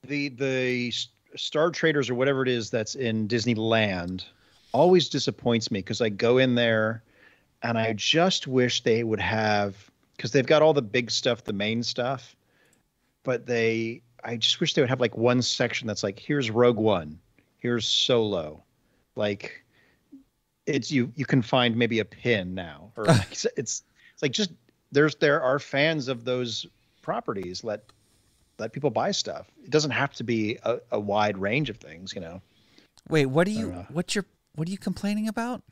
the 0.08 0.30
the 0.30 0.94
Star 1.36 1.70
Traders 1.70 2.10
or 2.10 2.16
whatever 2.16 2.42
it 2.42 2.50
is 2.50 2.70
that's 2.70 2.96
in 2.96 3.28
Disneyland 3.28 4.26
always 4.72 5.10
disappoints 5.10 5.70
me 5.70 5.80
because 5.80 6.02
I 6.02 6.10
go 6.10 6.38
in 6.38 6.56
there 6.56 7.04
and 7.62 7.78
I 7.78 7.94
just 7.94 8.48
wish 8.48 8.84
they 8.84 9.04
would 9.04 9.20
have 9.20 9.92
because 10.18 10.32
they've 10.32 10.46
got 10.46 10.62
all 10.62 10.74
the 10.74 10.82
big 10.82 11.12
stuff, 11.12 11.44
the 11.44 11.54
main 11.54 11.84
stuff, 11.84 12.36
but 13.24 13.46
they 13.46 14.02
I 14.24 14.36
just 14.36 14.60
wish 14.60 14.74
they 14.74 14.82
would 14.82 14.90
have 14.90 15.00
like 15.00 15.16
one 15.16 15.42
section 15.42 15.88
that's 15.88 16.04
like 16.04 16.20
here's 16.20 16.52
Rogue 16.52 16.78
One, 16.78 17.20
here's 17.60 17.88
Solo, 17.88 18.64
like 19.16 19.64
it's 20.66 20.92
you 20.92 21.12
you 21.16 21.26
can 21.26 21.42
find 21.42 21.76
maybe 21.76 22.00
a 22.00 22.06
pin 22.06 22.54
now 22.54 22.92
or 22.98 23.04
like, 23.06 23.32
it's 23.32 23.46
it's 23.56 23.84
it's 24.14 24.22
like 24.22 24.32
just 24.32 24.52
there's 24.92 25.16
there 25.16 25.42
are 25.42 25.60
fans 25.60 26.08
of 26.08 26.26
those 26.26 26.66
properties 27.02 27.64
let 27.64 27.84
let 28.60 28.74
people 28.74 28.90
buy 28.90 29.12
stuff 29.12 29.50
it 29.64 29.70
doesn't 29.70 29.92
have 29.92 30.14
to 30.14 30.26
be 30.26 30.58
a, 30.64 30.78
a 30.92 31.00
wide 31.00 31.38
range 31.38 31.70
of 31.70 31.78
things 31.78 32.14
you 32.14 32.20
know 32.20 32.42
Wait, 33.10 33.28
what 33.28 33.46
do 33.46 33.52
you? 33.52 33.86
What's 33.90 34.16
your? 34.16 34.26
What 34.56 34.68
are 34.68 34.72
you 34.72 34.78
complaining 34.78 35.28
about? 35.28 35.64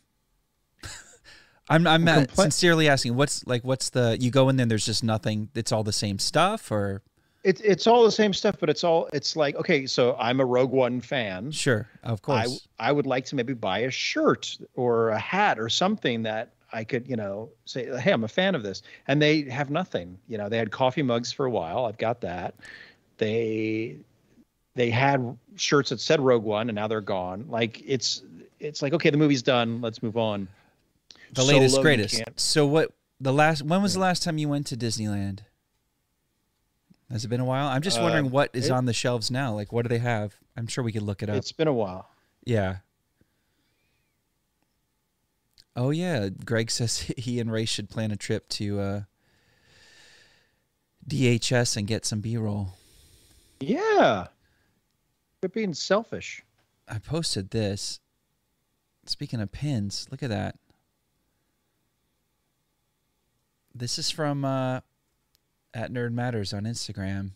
I'm 1.69 1.87
I'm, 1.87 2.05
compla- 2.05 2.35
sincerely 2.35 2.87
asking. 2.87 3.15
What's 3.15 3.45
like? 3.47 3.63
What's 3.63 3.89
the? 3.89 4.17
You 4.19 4.31
go 4.31 4.49
in 4.49 4.57
there. 4.57 4.63
and 4.63 4.71
There's 4.71 4.85
just 4.85 5.03
nothing. 5.03 5.49
It's 5.55 5.71
all 5.71 5.83
the 5.83 5.93
same 5.93 6.19
stuff, 6.19 6.71
or 6.71 7.01
it's 7.43 7.61
it's 7.61 7.85
all 7.85 8.03
the 8.03 8.11
same 8.11 8.33
stuff 8.33 8.55
but 8.59 8.71
it's 8.71 8.83
all 8.83 9.07
it's 9.13 9.35
like 9.35 9.55
okay 9.55 9.85
so 9.85 10.15
i'm 10.17 10.39
a 10.39 10.45
rogue 10.45 10.71
one 10.71 10.99
fan 10.99 11.51
sure, 11.51 11.87
of 12.01 12.19
I, 12.27 12.45
course. 12.45 12.67
I 12.79 12.91
would 12.91 13.05
like 13.05 13.23
to 13.25 13.35
maybe 13.35 13.53
buy 13.53 13.79
a 13.79 13.91
shirt 13.91 14.57
or 14.73 15.09
a 15.09 15.19
hat 15.19 15.59
or 15.59 15.69
something 15.69 16.23
that 16.23 16.55
I 16.75 16.83
could, 16.83 17.07
you 17.07 17.15
know, 17.15 17.49
say, 17.63 17.85
hey, 17.99 18.11
I'm 18.11 18.25
a 18.25 18.27
fan 18.27 18.53
of 18.53 18.61
this. 18.61 18.81
And 19.07 19.21
they 19.21 19.43
have 19.43 19.69
nothing. 19.69 20.17
You 20.27 20.37
know, 20.37 20.49
they 20.49 20.57
had 20.57 20.71
coffee 20.71 21.03
mugs 21.03 21.31
for 21.31 21.45
a 21.45 21.49
while. 21.49 21.85
I've 21.85 21.97
got 21.97 22.19
that. 22.21 22.55
They 23.17 23.97
they 24.75 24.89
had 24.89 25.37
shirts 25.55 25.91
that 25.91 26.01
said 26.01 26.19
Rogue 26.19 26.43
One 26.43 26.67
and 26.67 26.75
now 26.75 26.87
they're 26.87 26.99
gone. 26.99 27.45
Like 27.47 27.81
it's 27.85 28.23
it's 28.59 28.81
like, 28.81 28.93
okay, 28.93 29.09
the 29.09 29.17
movie's 29.17 29.41
done. 29.41 29.79
Let's 29.81 30.03
move 30.03 30.17
on. 30.17 30.49
The 31.33 31.43
latest, 31.43 31.75
Solo, 31.75 31.81
you 31.89 31.95
greatest. 31.97 32.23
So 32.35 32.65
what? 32.65 32.91
The 33.19 33.33
last. 33.33 33.61
When 33.63 33.81
was 33.81 33.93
the 33.93 33.99
last 33.99 34.23
time 34.23 34.37
you 34.37 34.49
went 34.49 34.67
to 34.67 34.77
Disneyland? 34.77 35.39
Has 37.11 37.23
it 37.23 37.27
been 37.27 37.39
a 37.39 37.45
while? 37.45 37.67
I'm 37.67 37.81
just 37.81 37.99
Uh, 37.99 38.03
wondering 38.03 38.31
what 38.31 38.49
is 38.53 38.65
it- 38.67 38.71
on 38.71 38.85
the 38.85 38.93
shelves 38.93 39.29
now. 39.31 39.53
Like, 39.53 39.71
what 39.71 39.83
do 39.83 39.89
they 39.89 39.99
have? 39.99 40.35
I'm 40.57 40.67
sure 40.67 40.83
we 40.83 40.91
could 40.91 41.01
look 41.03 41.21
it 41.23 41.29
up. 41.29 41.35
It's 41.37 41.51
been 41.51 41.67
a 41.67 41.73
while. 41.73 42.09
Yeah. 42.45 42.77
Oh 45.75 45.89
yeah, 45.89 46.29
Greg 46.29 46.71
says 46.71 46.99
he 47.17 47.39
and 47.39 47.51
Ray 47.51 47.65
should 47.65 47.89
plan 47.89 48.11
a 48.11 48.15
trip 48.15 48.47
to 48.49 48.79
uh, 48.79 49.01
DHS 51.07 51.77
and 51.77 51.87
get 51.87 52.05
some 52.05 52.21
B-roll. 52.21 52.69
Yeah. 53.59 54.27
Quit 55.41 55.53
being 55.53 55.73
selfish. 55.73 56.41
I 56.87 56.99
posted 56.99 57.51
this. 57.51 57.99
Speaking 59.05 59.39
of 59.41 59.51
pins, 59.51 60.07
look 60.11 60.23
at 60.23 60.29
that. 60.29 60.57
This 63.77 63.99
is 63.99 64.09
from 64.09 64.45
uh, 64.45 64.79
at 65.73 65.91
Nerd 65.91 66.13
Matters 66.13 66.53
on 66.53 66.63
Instagram. 66.63 67.31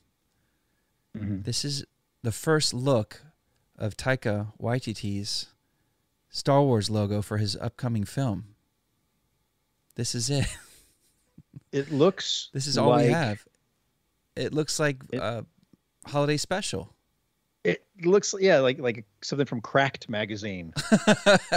This 1.14 1.66
is 1.66 1.84
the 2.24 2.32
first 2.32 2.74
look 2.74 3.24
of 3.78 3.98
Taika 3.98 4.54
Waititi's 4.62 5.48
Star 6.30 6.62
Wars 6.62 6.90
logo 6.90 7.22
for 7.22 7.38
his 7.38 7.58
upcoming 7.58 8.06
film. 8.06 8.56
This 9.96 10.16
is 10.16 10.30
it. 10.30 10.46
It 11.72 11.92
looks 11.92 12.50
This 12.54 12.68
is 12.68 12.78
all 12.78 12.96
we 12.96 13.08
have. 13.08 13.44
It 14.36 14.54
looks 14.54 14.80
like 14.80 14.98
It- 15.12 15.20
a 15.20 15.46
holiday 16.06 16.38
special. 16.38 16.94
It 17.64 17.86
looks 18.04 18.34
yeah, 18.40 18.60
like 18.60 18.80
like 18.80 19.06
something 19.22 19.46
from 19.46 19.62
Cracked 19.62 20.10
magazine. 20.10 20.74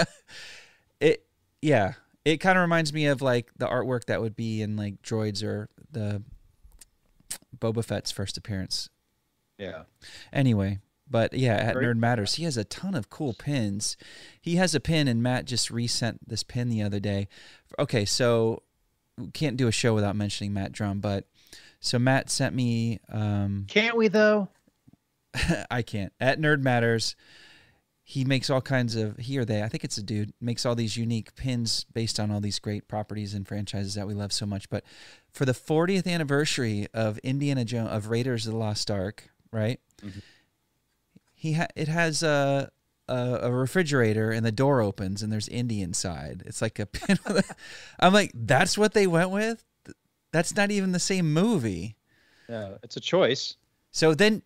it 1.00 1.24
yeah 1.60 1.92
it 2.24 2.38
kind 2.38 2.56
of 2.58 2.62
reminds 2.62 2.92
me 2.92 3.06
of 3.06 3.20
like 3.22 3.50
the 3.58 3.66
artwork 3.66 4.04
that 4.06 4.20
would 4.20 4.36
be 4.36 4.62
in 4.62 4.76
like 4.76 5.02
droids 5.02 5.42
or 5.44 5.68
the 5.90 6.22
boba 7.58 7.84
fett's 7.84 8.10
first 8.10 8.36
appearance 8.36 8.88
Yeah. 9.58 9.82
anyway 10.32 10.80
but 11.10 11.32
yeah 11.34 11.54
at 11.56 11.74
Great. 11.74 11.86
nerd 11.88 11.96
matters 11.98 12.34
he 12.36 12.44
has 12.44 12.56
a 12.56 12.64
ton 12.64 12.94
of 12.94 13.10
cool 13.10 13.34
pins 13.34 13.96
he 14.40 14.56
has 14.56 14.74
a 14.74 14.80
pin 14.80 15.08
and 15.08 15.22
matt 15.22 15.44
just 15.46 15.70
resent 15.70 16.26
this 16.28 16.42
pin 16.42 16.68
the 16.68 16.82
other 16.82 17.00
day 17.00 17.28
okay 17.78 18.04
so 18.04 18.62
can't 19.34 19.56
do 19.58 19.68
a 19.68 19.72
show 19.72 19.94
without 19.94 20.16
mentioning 20.16 20.54
Matt 20.54 20.72
Drum, 20.72 21.00
but 21.00 21.26
so 21.80 21.98
Matt 21.98 22.30
sent 22.30 22.54
me. 22.54 22.98
Um, 23.10 23.66
Can't 23.68 23.94
we 23.94 24.08
though? 24.08 24.48
I 25.70 25.82
can't 25.82 26.14
at 26.18 26.40
Nerd 26.40 26.62
Matters. 26.62 27.14
He 28.04 28.24
makes 28.24 28.50
all 28.50 28.60
kinds 28.60 28.96
of 28.96 29.16
he 29.16 29.38
or 29.38 29.44
they. 29.44 29.62
I 29.62 29.68
think 29.68 29.84
it's 29.84 29.96
a 29.96 30.02
dude 30.02 30.32
makes 30.40 30.66
all 30.66 30.74
these 30.74 30.96
unique 30.96 31.34
pins 31.36 31.86
based 31.92 32.18
on 32.18 32.30
all 32.30 32.40
these 32.40 32.58
great 32.58 32.88
properties 32.88 33.32
and 33.32 33.46
franchises 33.46 33.94
that 33.94 34.06
we 34.06 34.14
love 34.14 34.32
so 34.32 34.44
much. 34.44 34.68
But 34.68 34.84
for 35.30 35.44
the 35.44 35.52
40th 35.52 36.06
anniversary 36.06 36.88
of 36.92 37.18
Indiana 37.18 37.64
Jones 37.64 37.90
of 37.90 38.08
Raiders 38.10 38.46
of 38.46 38.52
the 38.52 38.58
Lost 38.58 38.90
Ark, 38.90 39.30
right? 39.52 39.80
Mm-hmm. 40.04 40.18
He 41.34 41.52
ha- 41.54 41.68
it 41.76 41.88
has 41.88 42.22
a, 42.22 42.70
a 43.08 43.38
a 43.42 43.52
refrigerator 43.52 44.32
and 44.32 44.44
the 44.44 44.52
door 44.52 44.80
opens 44.80 45.22
and 45.22 45.32
there's 45.32 45.48
Indy 45.48 45.80
inside. 45.80 46.42
It's 46.44 46.60
like 46.60 46.78
a 46.78 46.86
pin. 46.86 47.18
I'm 48.00 48.12
like, 48.12 48.32
that's 48.34 48.76
what 48.76 48.94
they 48.94 49.06
went 49.06 49.30
with. 49.30 49.64
That's 50.32 50.56
not 50.56 50.70
even 50.70 50.92
the 50.92 50.98
same 50.98 51.32
movie. 51.32 51.96
Yeah, 52.48 52.74
it's 52.82 52.96
a 52.96 53.00
choice. 53.00 53.56
So 53.92 54.14
then, 54.14 54.42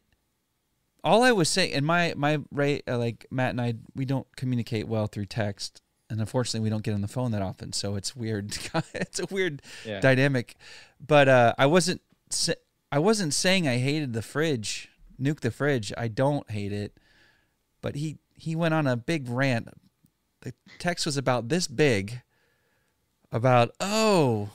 all 1.07 1.23
I 1.23 1.33
was 1.33 1.49
saying, 1.49 1.73
and 1.73 1.87
my 1.87 2.13
my 2.17 2.41
Ray, 2.51 2.83
uh, 2.89 2.99
like 2.99 3.27
Matt 3.31 3.51
and 3.51 3.61
I, 3.61 3.75
we 3.95 4.05
don't 4.05 4.27
communicate 4.37 4.89
well 4.89 5.07
through 5.07 5.27
text, 5.27 5.81
and 6.11 6.21
unfortunately, 6.21 6.61
we 6.65 6.71
don't 6.71 6.83
get 6.83 6.95
on 6.95 7.01
the 7.01 7.09
phone 7.09 7.31
that 7.31 7.43
often. 7.43 7.73
So 7.73 7.95
it's 7.95 8.15
weird. 8.17 8.59
it's 8.95 9.21
a 9.21 9.27
weird 9.31 9.63
Yeah. 9.85 10.01
dynamic. 10.01 10.57
But 11.05 11.29
uh, 11.29 11.55
I 11.57 11.67
wasn't 11.67 12.03
sa- 12.31 12.53
I 12.93 12.99
wasn't 12.99 13.33
saying 13.35 13.67
I 13.69 13.79
hated 13.79 14.13
the 14.13 14.23
fridge, 14.23 14.91
nuke 15.21 15.41
the 15.41 15.51
fridge. 15.51 15.93
I 15.97 16.09
don't 16.09 16.51
hate 16.51 16.73
it. 16.73 16.99
But 17.81 17.95
he 17.97 18.19
he 18.35 18.57
went 18.57 18.75
on 18.75 18.87
a 18.87 18.97
big 18.97 19.29
rant. 19.29 19.69
The 20.43 20.53
text 20.79 21.07
was 21.07 21.17
about 21.17 21.49
this 21.49 21.67
big. 21.69 22.21
About 23.33 23.71
oh 23.81 24.51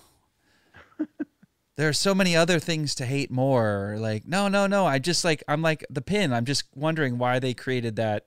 there 1.77 1.87
are 1.89 1.93
so 1.93 2.13
many 2.13 2.35
other 2.35 2.59
things 2.59 2.93
to 2.95 3.05
hate 3.05 3.31
more. 3.31 3.95
Like, 3.97 4.27
no, 4.27 4.47
no, 4.47 4.67
no. 4.67 4.85
I 4.85 4.99
just 4.99 5.23
like, 5.23 5.43
I'm 5.47 5.61
like 5.61 5.85
the 5.89 6.01
pin. 6.01 6.33
I'm 6.33 6.45
just 6.45 6.65
wondering 6.75 7.17
why 7.17 7.39
they 7.39 7.53
created 7.53 7.95
that 7.95 8.25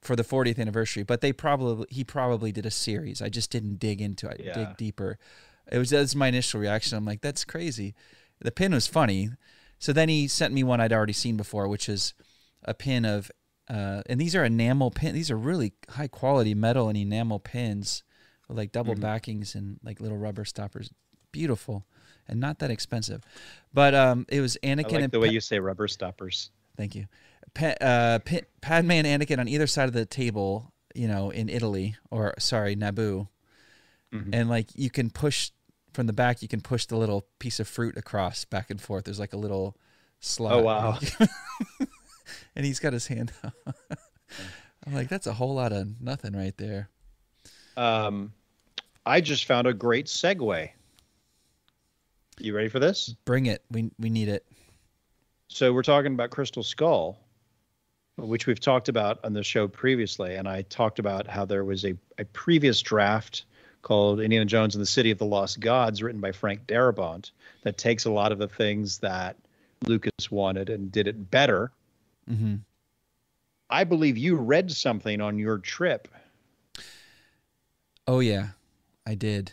for 0.00 0.16
the 0.16 0.24
40th 0.24 0.58
anniversary. 0.58 1.02
But 1.02 1.20
they 1.20 1.32
probably, 1.32 1.86
he 1.90 2.02
probably 2.02 2.50
did 2.50 2.66
a 2.66 2.70
series. 2.70 3.20
I 3.22 3.28
just 3.28 3.50
didn't 3.50 3.78
dig 3.78 4.00
into 4.00 4.26
it, 4.28 4.40
Yeah. 4.42 4.54
dig 4.54 4.76
deeper. 4.76 5.18
It 5.70 5.78
was 5.78 5.90
that's 5.90 6.14
my 6.14 6.28
initial 6.28 6.60
reaction. 6.60 6.96
I'm 6.98 7.04
like, 7.04 7.20
that's 7.20 7.44
crazy. 7.44 7.94
The 8.40 8.50
pin 8.50 8.72
was 8.72 8.86
funny. 8.86 9.30
So 9.78 9.92
then 9.92 10.08
he 10.08 10.26
sent 10.26 10.52
me 10.54 10.64
one 10.64 10.80
I'd 10.80 10.92
already 10.92 11.12
seen 11.12 11.36
before, 11.36 11.68
which 11.68 11.88
is 11.88 12.14
a 12.64 12.74
pin 12.74 13.04
of, 13.04 13.30
uh, 13.68 14.02
and 14.06 14.20
these 14.20 14.34
are 14.34 14.44
enamel 14.44 14.90
pin. 14.90 15.14
These 15.14 15.30
are 15.30 15.36
really 15.36 15.72
high 15.90 16.08
quality 16.08 16.54
metal 16.54 16.88
and 16.88 16.96
enamel 16.98 17.38
pins 17.38 18.02
with 18.48 18.56
like 18.58 18.72
double 18.72 18.94
backings 18.94 19.54
and 19.54 19.78
like 19.84 20.00
little 20.00 20.18
rubber 20.18 20.44
stoppers. 20.44 20.90
Beautiful 21.30 21.86
and 22.28 22.40
not 22.40 22.58
that 22.60 22.70
expensive. 22.70 23.22
But 23.72 23.94
um, 23.94 24.26
it 24.28 24.40
was 24.40 24.56
I 24.62 24.68
Anakin 24.68 24.92
like 24.92 25.02
and 25.02 25.12
the 25.12 25.20
way 25.20 25.28
Pa- 25.28 25.32
you 25.34 25.40
say 25.40 25.58
rubber 25.58 25.88
stoppers. 25.88 26.50
Thank 26.76 26.94
you. 26.94 27.06
Pa- 27.54 27.76
uh, 27.80 28.18
Pa- 28.20 28.46
Padme 28.60 28.92
and 28.92 29.06
Anakin 29.06 29.38
on 29.38 29.48
either 29.48 29.66
side 29.66 29.88
of 29.88 29.94
the 29.94 30.06
table, 30.06 30.72
you 30.94 31.08
know, 31.08 31.30
in 31.30 31.48
Italy 31.48 31.96
or 32.10 32.34
sorry, 32.38 32.76
Naboo, 32.76 33.28
and 34.32 34.48
like 34.50 34.68
you 34.74 34.90
can 34.90 35.10
push 35.10 35.50
from 35.92 36.06
the 36.06 36.12
back. 36.12 36.42
You 36.42 36.48
can 36.48 36.60
push 36.60 36.86
the 36.86 36.96
little 36.96 37.26
piece 37.38 37.60
of 37.60 37.68
fruit 37.68 37.96
across 37.96 38.44
back 38.44 38.70
and 38.70 38.80
forth. 38.80 39.04
There's 39.04 39.18
like 39.18 39.32
a 39.32 39.38
little 39.38 39.76
slot. 40.20 40.52
Oh 40.52 40.62
wow. 40.62 40.98
and 42.56 42.64
he's 42.64 42.78
got 42.78 42.92
his 42.92 43.06
hand. 43.06 43.32
I'm 44.86 44.94
like, 44.94 45.08
that's 45.08 45.26
a 45.26 45.32
whole 45.32 45.54
lot 45.54 45.72
of 45.72 46.00
nothing 46.00 46.32
right 46.34 46.56
there. 46.56 46.88
Um, 47.76 48.32
I 49.06 49.20
just 49.20 49.44
found 49.44 49.66
a 49.66 49.74
great 49.74 50.06
segue. 50.06 50.70
You 52.42 52.56
ready 52.56 52.68
for 52.68 52.80
this? 52.80 53.14
Bring 53.24 53.46
it. 53.46 53.62
We 53.70 53.92
we 54.00 54.10
need 54.10 54.28
it. 54.28 54.44
So 55.46 55.72
we're 55.72 55.84
talking 55.84 56.12
about 56.12 56.30
Crystal 56.30 56.64
Skull, 56.64 57.16
which 58.16 58.48
we've 58.48 58.58
talked 58.58 58.88
about 58.88 59.20
on 59.22 59.32
the 59.32 59.44
show 59.44 59.68
previously, 59.68 60.34
and 60.34 60.48
I 60.48 60.62
talked 60.62 60.98
about 60.98 61.28
how 61.28 61.44
there 61.44 61.64
was 61.64 61.84
a, 61.84 61.94
a 62.18 62.24
previous 62.24 62.80
draft 62.80 63.44
called 63.82 64.20
Indiana 64.20 64.44
Jones 64.44 64.74
and 64.74 64.82
the 64.82 64.86
City 64.86 65.12
of 65.12 65.18
the 65.18 65.24
Lost 65.24 65.60
Gods, 65.60 66.02
written 66.02 66.20
by 66.20 66.32
Frank 66.32 66.66
Darabont, 66.66 67.30
that 67.62 67.78
takes 67.78 68.06
a 68.06 68.10
lot 68.10 68.32
of 68.32 68.38
the 68.38 68.48
things 68.48 68.98
that 68.98 69.36
Lucas 69.86 70.30
wanted 70.30 70.68
and 70.68 70.90
did 70.90 71.06
it 71.06 71.30
better. 71.30 71.70
Mm-hmm. 72.28 72.56
I 73.70 73.84
believe 73.84 74.18
you 74.18 74.34
read 74.34 74.72
something 74.72 75.20
on 75.20 75.38
your 75.38 75.58
trip. 75.58 76.08
Oh 78.08 78.18
yeah, 78.18 78.48
I 79.06 79.14
did. 79.14 79.52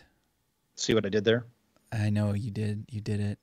See 0.75 0.95
what 0.95 1.05
I 1.05 1.09
did 1.09 1.23
there? 1.23 1.45
I 1.91 2.09
know 2.09 2.33
you 2.33 2.51
did. 2.51 2.85
You 2.89 3.01
did 3.01 3.19
it. 3.19 3.39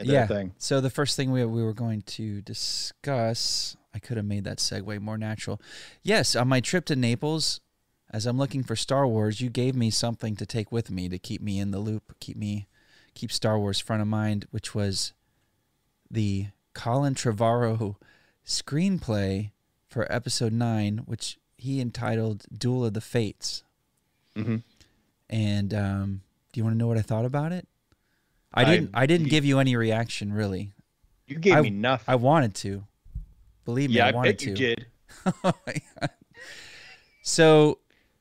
Yeah. 0.00 0.26
thing. 0.26 0.54
So 0.58 0.80
the 0.80 0.90
first 0.90 1.16
thing 1.16 1.30
we 1.30 1.44
we 1.44 1.62
were 1.62 1.74
going 1.74 2.02
to 2.02 2.40
discuss, 2.42 3.76
I 3.94 3.98
could 3.98 4.16
have 4.16 4.26
made 4.26 4.44
that 4.44 4.58
segue 4.58 5.00
more 5.00 5.18
natural. 5.18 5.60
Yes, 6.02 6.34
on 6.34 6.48
my 6.48 6.60
trip 6.60 6.84
to 6.86 6.96
Naples, 6.96 7.60
as 8.10 8.26
I'm 8.26 8.36
looking 8.38 8.62
for 8.64 8.76
Star 8.76 9.06
Wars, 9.06 9.40
you 9.40 9.50
gave 9.50 9.74
me 9.76 9.90
something 9.90 10.34
to 10.36 10.46
take 10.46 10.72
with 10.72 10.90
me 10.90 11.08
to 11.08 11.18
keep 11.18 11.40
me 11.40 11.58
in 11.58 11.70
the 11.70 11.78
loop, 11.78 12.16
keep 12.20 12.36
me 12.36 12.66
keep 13.14 13.30
Star 13.30 13.58
Wars 13.58 13.78
front 13.78 14.02
of 14.02 14.08
mind, 14.08 14.46
which 14.50 14.74
was 14.74 15.12
the 16.10 16.48
Colin 16.74 17.14
Trevorrow 17.14 17.94
screenplay 18.44 19.50
for 19.88 20.10
Episode 20.12 20.52
Nine, 20.52 20.98
which 21.06 21.38
he 21.56 21.80
entitled 21.80 22.46
"Duel 22.56 22.84
of 22.84 22.94
the 22.94 23.00
Fates." 23.00 23.62
Mhm. 24.36 24.62
And 25.30 25.72
um, 25.72 26.20
do 26.54 26.60
you 26.60 26.64
want 26.64 26.74
to 26.74 26.78
know 26.78 26.86
what 26.86 26.96
I 26.96 27.02
thought 27.02 27.24
about 27.24 27.50
it? 27.50 27.66
I 28.54 28.62
I- 28.62 28.64
didn't. 28.64 28.90
I 28.94 29.06
didn't 29.06 29.24
you- 29.26 29.30
give 29.30 29.44
you 29.44 29.58
any 29.58 29.74
reaction, 29.74 30.32
really. 30.32 30.70
You 31.26 31.36
gave 31.38 31.54
I- 31.54 31.60
me 31.62 31.70
nothing. 31.70 32.04
I 32.06 32.14
wanted 32.14 32.54
to. 32.56 32.84
Believe 33.64 33.90
me, 33.90 33.96
yeah, 33.96 34.06
I 34.06 34.08
I, 34.10 34.12
wanted 34.12 34.36
bet 34.38 34.42
you 34.46 34.54
to. 34.54 34.74
did. 34.76 34.86
So, 37.22 37.78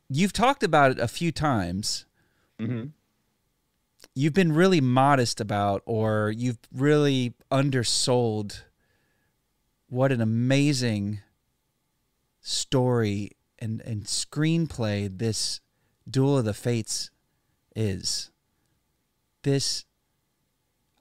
you've 0.09 0.31
talked 0.33 0.63
about 0.63 0.91
it 0.91 0.99
a 0.99 1.07
few 1.09 1.31
times. 1.33 2.05
Mm-hmm. 2.59 2.85
You've 4.15 4.33
been 4.33 4.53
really 4.53 4.79
modest 4.79 5.41
about, 5.41 5.81
or 5.85 6.31
you've 6.35 6.59
really 6.73 7.33
undersold 7.51 8.63
what 9.89 10.11
an 10.13 10.21
amazing 10.21 11.19
story 12.39 13.31
and, 13.59 13.81
and 13.81 14.05
screenplay 14.05 15.09
this 15.17 15.59
Duel 16.09 16.37
of 16.37 16.45
the 16.45 16.53
Fates 16.53 17.11
is. 17.75 18.31
This, 19.43 19.85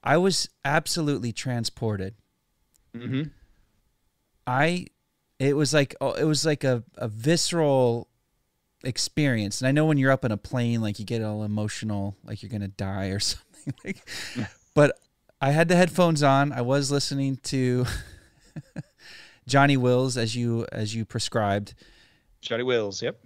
I 0.03 0.17
was 0.17 0.49
absolutely 0.65 1.31
transported. 1.31 2.15
hmm 2.95 3.23
I 4.45 4.87
it 5.39 5.55
was 5.55 5.73
like 5.73 5.95
oh, 6.01 6.11
it 6.13 6.25
was 6.25 6.45
like 6.45 6.63
a, 6.63 6.83
a 6.95 7.07
visceral 7.07 8.09
experience. 8.83 9.61
And 9.61 9.67
I 9.67 9.71
know 9.71 9.85
when 9.85 9.97
you're 9.97 10.11
up 10.11 10.25
in 10.25 10.31
a 10.33 10.37
plane, 10.37 10.81
like 10.81 10.99
you 10.99 11.05
get 11.05 11.21
all 11.21 11.43
emotional, 11.43 12.17
like 12.25 12.43
you're 12.43 12.49
gonna 12.51 12.67
die 12.67 13.07
or 13.07 13.19
something. 13.21 13.73
Like, 13.85 14.05
but 14.75 14.99
I 15.39 15.51
had 15.51 15.69
the 15.69 15.75
headphones 15.77 16.21
on. 16.23 16.51
I 16.51 16.61
was 16.61 16.91
listening 16.91 17.37
to 17.43 17.85
Johnny 19.47 19.77
Wills 19.77 20.17
as 20.17 20.35
you 20.35 20.65
as 20.71 20.93
you 20.93 21.05
prescribed, 21.05 21.73
Johnny 22.41 22.63
Wills. 22.63 23.01
Yep. 23.01 23.25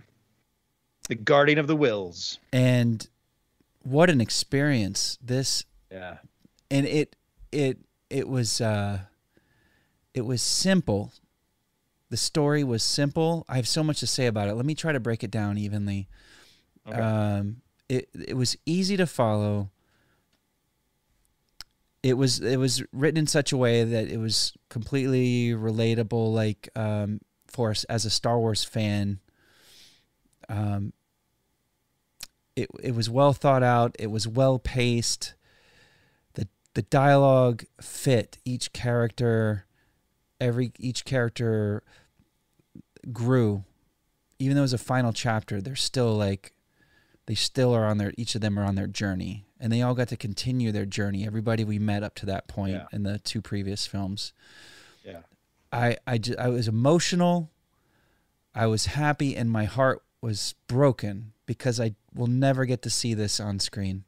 The 1.09 1.15
guardian 1.15 1.57
of 1.57 1.67
the 1.67 1.75
Wills. 1.75 2.37
and 2.51 3.07
what 3.89 4.09
an 4.09 4.19
experience 4.21 5.17
this 5.21 5.63
Yeah. 5.91 6.17
and 6.69 6.85
it 6.85 7.15
it 7.51 7.77
it 8.09 8.27
was 8.27 8.59
uh 8.61 8.99
it 10.13 10.21
was 10.25 10.41
simple. 10.41 11.13
The 12.09 12.17
story 12.17 12.63
was 12.63 12.83
simple. 12.83 13.45
I 13.47 13.55
have 13.57 13.67
so 13.67 13.83
much 13.83 13.99
to 13.99 14.07
say 14.07 14.25
about 14.27 14.49
it. 14.49 14.55
Let 14.55 14.65
me 14.65 14.75
try 14.75 14.91
to 14.91 14.99
break 14.99 15.23
it 15.23 15.31
down 15.31 15.57
evenly. 15.57 16.07
Okay. 16.87 16.99
um 16.99 17.61
it 17.89 18.09
it 18.13 18.35
was 18.35 18.57
easy 18.65 18.97
to 18.97 19.05
follow. 19.07 19.69
It 22.03 22.13
was 22.17 22.39
it 22.39 22.57
was 22.57 22.83
written 22.93 23.17
in 23.17 23.27
such 23.27 23.51
a 23.51 23.57
way 23.57 23.83
that 23.83 24.07
it 24.09 24.17
was 24.17 24.53
completely 24.69 25.49
relatable 25.51 26.33
like 26.33 26.69
um 26.75 27.19
for 27.47 27.71
us 27.71 27.83
as 27.85 28.05
a 28.05 28.09
star 28.09 28.37
wars 28.39 28.63
fan. 28.63 29.19
Um 30.49 30.93
it 32.57 32.67
it 32.83 32.93
was 32.95 33.09
well 33.09 33.31
thought 33.33 33.63
out 33.63 33.95
it 33.99 34.07
was 34.07 34.27
well 34.27 34.57
paced 34.59 35.33
the 36.33 36.47
the 36.73 36.81
dialogue 36.81 37.63
fit 37.79 38.37
each 38.43 38.73
character 38.73 39.65
every 40.41 40.71
each 40.79 41.05
character 41.05 41.83
grew 43.13 43.63
even 44.39 44.55
though 44.55 44.61
it 44.61 44.71
was 44.71 44.73
a 44.73 44.77
final 44.77 45.13
chapter 45.13 45.61
they're 45.61 45.75
still 45.75 46.13
like 46.15 46.53
they 47.27 47.35
still 47.35 47.73
are 47.73 47.85
on 47.85 47.97
their 47.97 48.11
each 48.17 48.35
of 48.35 48.41
them 48.41 48.57
are 48.59 48.63
on 48.65 48.75
their 48.75 48.87
journey 48.87 49.45
and 49.59 49.71
they 49.71 49.81
all 49.81 49.93
got 49.95 50.07
to 50.09 50.17
continue 50.17 50.71
their 50.71 50.85
journey 50.85 51.25
everybody 51.25 51.63
we 51.63 51.79
met 51.79 52.03
up 52.03 52.15
to 52.15 52.25
that 52.25 52.47
point 52.47 52.73
Yeah. 52.73 52.85
in 52.91 53.03
the 53.03 53.19
two 53.19 53.41
previous 53.41 53.85
films 53.87 54.33
Yeah. 55.03 55.21
I 55.71 55.97
I, 56.07 56.19
I 56.39 56.47
was 56.49 56.67
emotional. 56.67 57.51
I 58.55 58.65
was 58.65 58.87
happy, 58.87 59.35
and 59.35 59.51
my 59.51 59.65
heart 59.65 60.01
was 60.21 60.55
broken 60.67 61.33
because 61.45 61.79
I 61.79 61.93
will 62.17 62.27
never 62.27 62.65
get 62.65 62.81
to 62.83 62.89
see 62.89 63.13
this 63.13 63.39
on 63.39 63.59
screen. 63.59 64.03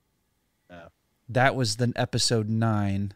No. 0.69 0.89
that 1.27 1.55
was 1.55 1.77
the 1.77 1.91
episode 1.95 2.49
nine 2.49 3.13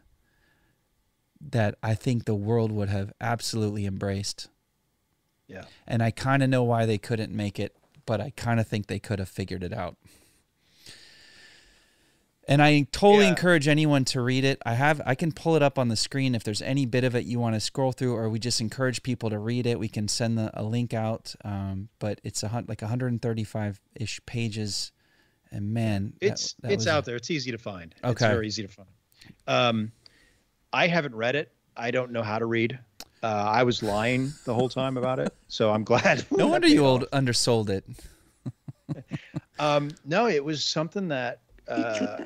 that 1.40 1.76
I 1.82 1.94
think 1.94 2.24
the 2.24 2.34
world 2.34 2.72
would 2.72 2.88
have 2.88 3.12
absolutely 3.20 3.86
embraced. 3.86 4.48
Yeah. 5.46 5.64
And 5.86 6.02
I 6.02 6.10
kind 6.10 6.42
of 6.42 6.48
know 6.48 6.62
why 6.62 6.86
they 6.86 6.98
couldn't 6.98 7.32
make 7.32 7.60
it, 7.60 7.76
but 8.06 8.20
I 8.20 8.30
kind 8.30 8.58
of 8.60 8.66
think 8.66 8.86
they 8.86 8.98
could 8.98 9.18
have 9.18 9.28
figured 9.28 9.62
it 9.62 9.72
out. 9.72 9.96
And 12.46 12.60
I 12.62 12.86
totally 12.92 13.24
Yeah. 13.24 13.30
encourage 13.30 13.68
anyone 13.68 14.04
to 14.06 14.20
read 14.20 14.44
it. 14.44 14.60
I 14.66 14.74
have 14.74 15.00
I 15.06 15.14
can 15.14 15.32
pull 15.32 15.56
it 15.56 15.62
up 15.62 15.78
on 15.78 15.88
the 15.88 15.96
screen 15.96 16.34
if 16.34 16.44
there's 16.44 16.60
any 16.60 16.84
bit 16.84 17.02
of 17.04 17.14
it 17.14 17.24
you 17.24 17.40
want 17.40 17.54
to 17.54 17.60
scroll 17.60 17.92
through, 17.92 18.14
or 18.14 18.28
we 18.28 18.38
just 18.38 18.60
encourage 18.60 19.02
people 19.02 19.30
to 19.30 19.38
read 19.38 19.66
it. 19.66 19.78
We 19.78 19.88
can 19.88 20.08
send 20.08 20.36
the, 20.36 20.50
a 20.52 20.62
link 20.62 20.92
out. 20.92 21.34
Um, 21.44 21.88
but 21.98 22.20
it's 22.22 22.42
a 22.42 22.64
like 22.68 22.82
135 22.82 23.80
ish 23.96 24.20
pages, 24.26 24.92
and 25.50 25.72
man, 25.72 26.12
It's 26.20 26.52
that 26.60 26.72
it's 26.72 26.86
out 26.86 27.04
a- 27.04 27.06
there. 27.06 27.16
It's 27.16 27.30
easy 27.30 27.50
to 27.50 27.58
find. 27.58 27.94
It's 27.96 28.04
Okay. 28.22 28.28
very 28.28 28.46
easy 28.46 28.62
to 28.62 28.68
find. 28.68 28.88
Um, 29.46 29.92
I 30.72 30.86
haven't 30.86 31.14
read 31.14 31.36
it. 31.36 31.50
I 31.76 31.90
don't 31.92 32.12
know 32.12 32.22
how 32.22 32.38
to 32.38 32.46
read. 32.46 32.78
Uh, 33.22 33.26
I 33.26 33.62
was 33.62 33.82
lying 33.82 34.34
the 34.44 34.52
whole 34.52 34.68
time 34.68 34.98
about 34.98 35.18
it, 35.18 35.34
so 35.48 35.70
I'm 35.72 35.82
glad. 35.82 36.26
No 36.30 36.48
wonder 36.48 36.68
you 36.68 36.84
old 36.84 37.06
undersold 37.10 37.70
it. 37.70 37.84
Um, 39.58 39.90
no, 40.04 40.26
it 40.28 40.44
was 40.44 40.62
something 40.64 41.08
that 41.08 41.40
uh, 41.68 42.24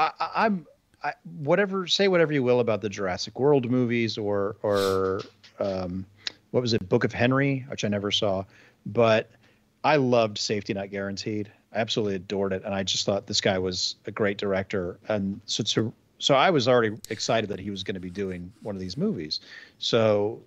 I, 0.00 0.30
I'm. 0.34 0.66
I, 1.02 1.14
whatever, 1.38 1.86
say 1.86 2.08
whatever 2.08 2.34
you 2.34 2.42
will 2.42 2.60
about 2.60 2.82
the 2.82 2.88
Jurassic 2.90 3.40
World 3.40 3.70
movies 3.70 4.18
or 4.18 4.56
or 4.62 5.22
um, 5.58 6.04
what 6.50 6.60
was 6.60 6.74
it, 6.74 6.88
Book 6.90 7.04
of 7.04 7.12
Henry, 7.12 7.64
which 7.68 7.84
I 7.84 7.88
never 7.88 8.10
saw, 8.10 8.44
but 8.84 9.30
I 9.82 9.96
loved 9.96 10.36
Safety 10.36 10.74
Not 10.74 10.90
Guaranteed. 10.90 11.50
I 11.72 11.78
absolutely 11.78 12.16
adored 12.16 12.52
it, 12.52 12.64
and 12.64 12.74
I 12.74 12.82
just 12.82 13.06
thought 13.06 13.26
this 13.26 13.40
guy 13.40 13.58
was 13.58 13.96
a 14.06 14.10
great 14.10 14.36
director. 14.36 14.98
And 15.08 15.40
so 15.46 15.62
to, 15.64 15.92
so 16.18 16.34
I 16.34 16.50
was 16.50 16.68
already 16.68 16.96
excited 17.08 17.48
that 17.48 17.60
he 17.60 17.70
was 17.70 17.82
going 17.82 17.94
to 17.94 18.00
be 18.00 18.10
doing 18.10 18.52
one 18.60 18.74
of 18.74 18.80
these 18.80 18.98
movies. 18.98 19.40
So 19.78 20.42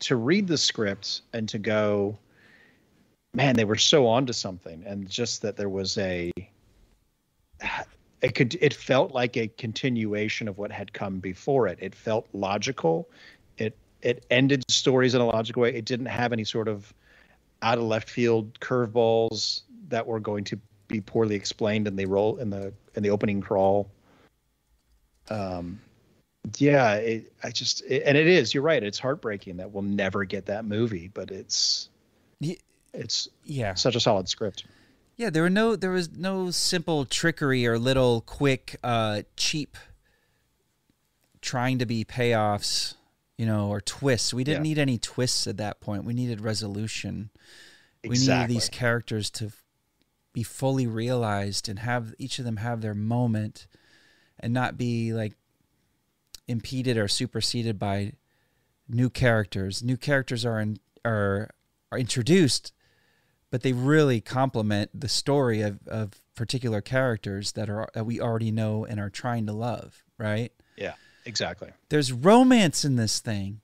to 0.00 0.16
read 0.16 0.46
the 0.46 0.56
script 0.56 1.22
and 1.34 1.46
to 1.50 1.58
go, 1.58 2.16
man, 3.34 3.56
they 3.56 3.64
were 3.66 3.76
so 3.76 4.06
onto 4.06 4.32
something, 4.32 4.84
and 4.86 5.06
just 5.06 5.42
that 5.42 5.56
there 5.56 5.68
was 5.68 5.98
a, 5.98 6.32
it 8.22 8.34
could, 8.34 8.56
it 8.60 8.74
felt 8.74 9.12
like 9.12 9.36
a 9.36 9.48
continuation 9.48 10.48
of 10.48 10.58
what 10.58 10.70
had 10.70 10.92
come 10.92 11.18
before 11.18 11.68
it. 11.68 11.78
It 11.80 11.94
felt 11.94 12.26
logical. 12.32 13.08
It 13.58 13.76
it 14.02 14.24
ended 14.30 14.64
stories 14.70 15.14
in 15.14 15.20
a 15.20 15.26
logical 15.26 15.62
way. 15.62 15.74
It 15.74 15.84
didn't 15.84 16.06
have 16.06 16.32
any 16.32 16.44
sort 16.44 16.68
of 16.68 16.92
out 17.62 17.78
of 17.78 17.84
left 17.84 18.08
field 18.08 18.58
curveballs 18.60 19.62
that 19.88 20.06
were 20.06 20.20
going 20.20 20.44
to 20.44 20.58
be 20.88 21.00
poorly 21.00 21.34
explained 21.34 21.88
in 21.88 21.96
the 21.96 22.06
role 22.06 22.36
in 22.36 22.50
the 22.50 22.72
in 22.94 23.02
the 23.02 23.10
opening 23.10 23.40
crawl. 23.40 23.90
Um, 25.28 25.80
yeah, 26.58 26.94
it, 26.94 27.32
I 27.42 27.50
just 27.50 27.82
it, 27.84 28.04
and 28.04 28.16
it 28.16 28.26
is. 28.26 28.54
You're 28.54 28.62
right. 28.62 28.82
It's 28.82 28.98
heartbreaking 28.98 29.56
that 29.56 29.72
we'll 29.72 29.82
never 29.82 30.24
get 30.24 30.46
that 30.46 30.64
movie, 30.64 31.10
but 31.12 31.30
it's 31.30 31.88
it's 32.92 33.28
Yeah. 33.44 33.74
such 33.74 33.96
a 33.96 34.00
solid 34.00 34.28
script. 34.28 34.64
Yeah, 35.16 35.30
there 35.30 35.42
were 35.42 35.50
no 35.50 35.76
there 35.76 35.90
was 35.90 36.10
no 36.12 36.50
simple 36.50 37.04
trickery 37.06 37.66
or 37.66 37.78
little 37.78 38.20
quick 38.20 38.76
uh 38.84 39.22
cheap 39.36 39.76
trying 41.40 41.78
to 41.78 41.86
be 41.86 42.04
payoffs, 42.04 42.94
you 43.38 43.46
know, 43.46 43.68
or 43.68 43.80
twists. 43.80 44.34
We 44.34 44.44
didn't 44.44 44.64
Yeah. 44.64 44.70
need 44.70 44.78
any 44.78 44.98
twists 44.98 45.46
at 45.46 45.56
that 45.58 45.80
point. 45.80 46.04
We 46.04 46.12
needed 46.12 46.40
resolution. 46.40 47.30
Exactly. 48.02 48.34
We 48.34 48.36
needed 48.42 48.56
these 48.56 48.68
characters 48.68 49.30
to 49.30 49.52
be 50.32 50.42
fully 50.42 50.86
realized 50.86 51.68
and 51.68 51.78
have 51.78 52.14
each 52.18 52.38
of 52.38 52.44
them 52.44 52.58
have 52.58 52.82
their 52.82 52.94
moment 52.94 53.66
and 54.38 54.52
not 54.52 54.76
be 54.76 55.14
like 55.14 55.32
impeded 56.46 56.98
or 56.98 57.08
superseded 57.08 57.78
by 57.78 58.12
new 58.88 59.08
characters. 59.08 59.82
New 59.82 59.96
characters 59.96 60.44
are 60.44 60.60
in, 60.60 60.78
are 61.06 61.50
are 61.90 61.98
introduced, 61.98 62.72
but 63.50 63.62
they 63.62 63.72
really 63.72 64.20
complement 64.20 64.90
the 64.98 65.08
story 65.08 65.60
of, 65.62 65.78
of 65.86 66.12
particular 66.34 66.80
characters 66.80 67.52
that 67.52 67.68
are 67.70 67.88
that 67.94 68.04
we 68.04 68.20
already 68.20 68.50
know 68.50 68.84
and 68.84 68.98
are 69.00 69.10
trying 69.10 69.46
to 69.46 69.52
love, 69.52 70.04
right? 70.18 70.52
Yeah, 70.76 70.94
exactly. 71.24 71.70
There's 71.88 72.12
romance 72.12 72.84
in 72.84 72.96
this 72.96 73.20
thing. 73.20 73.60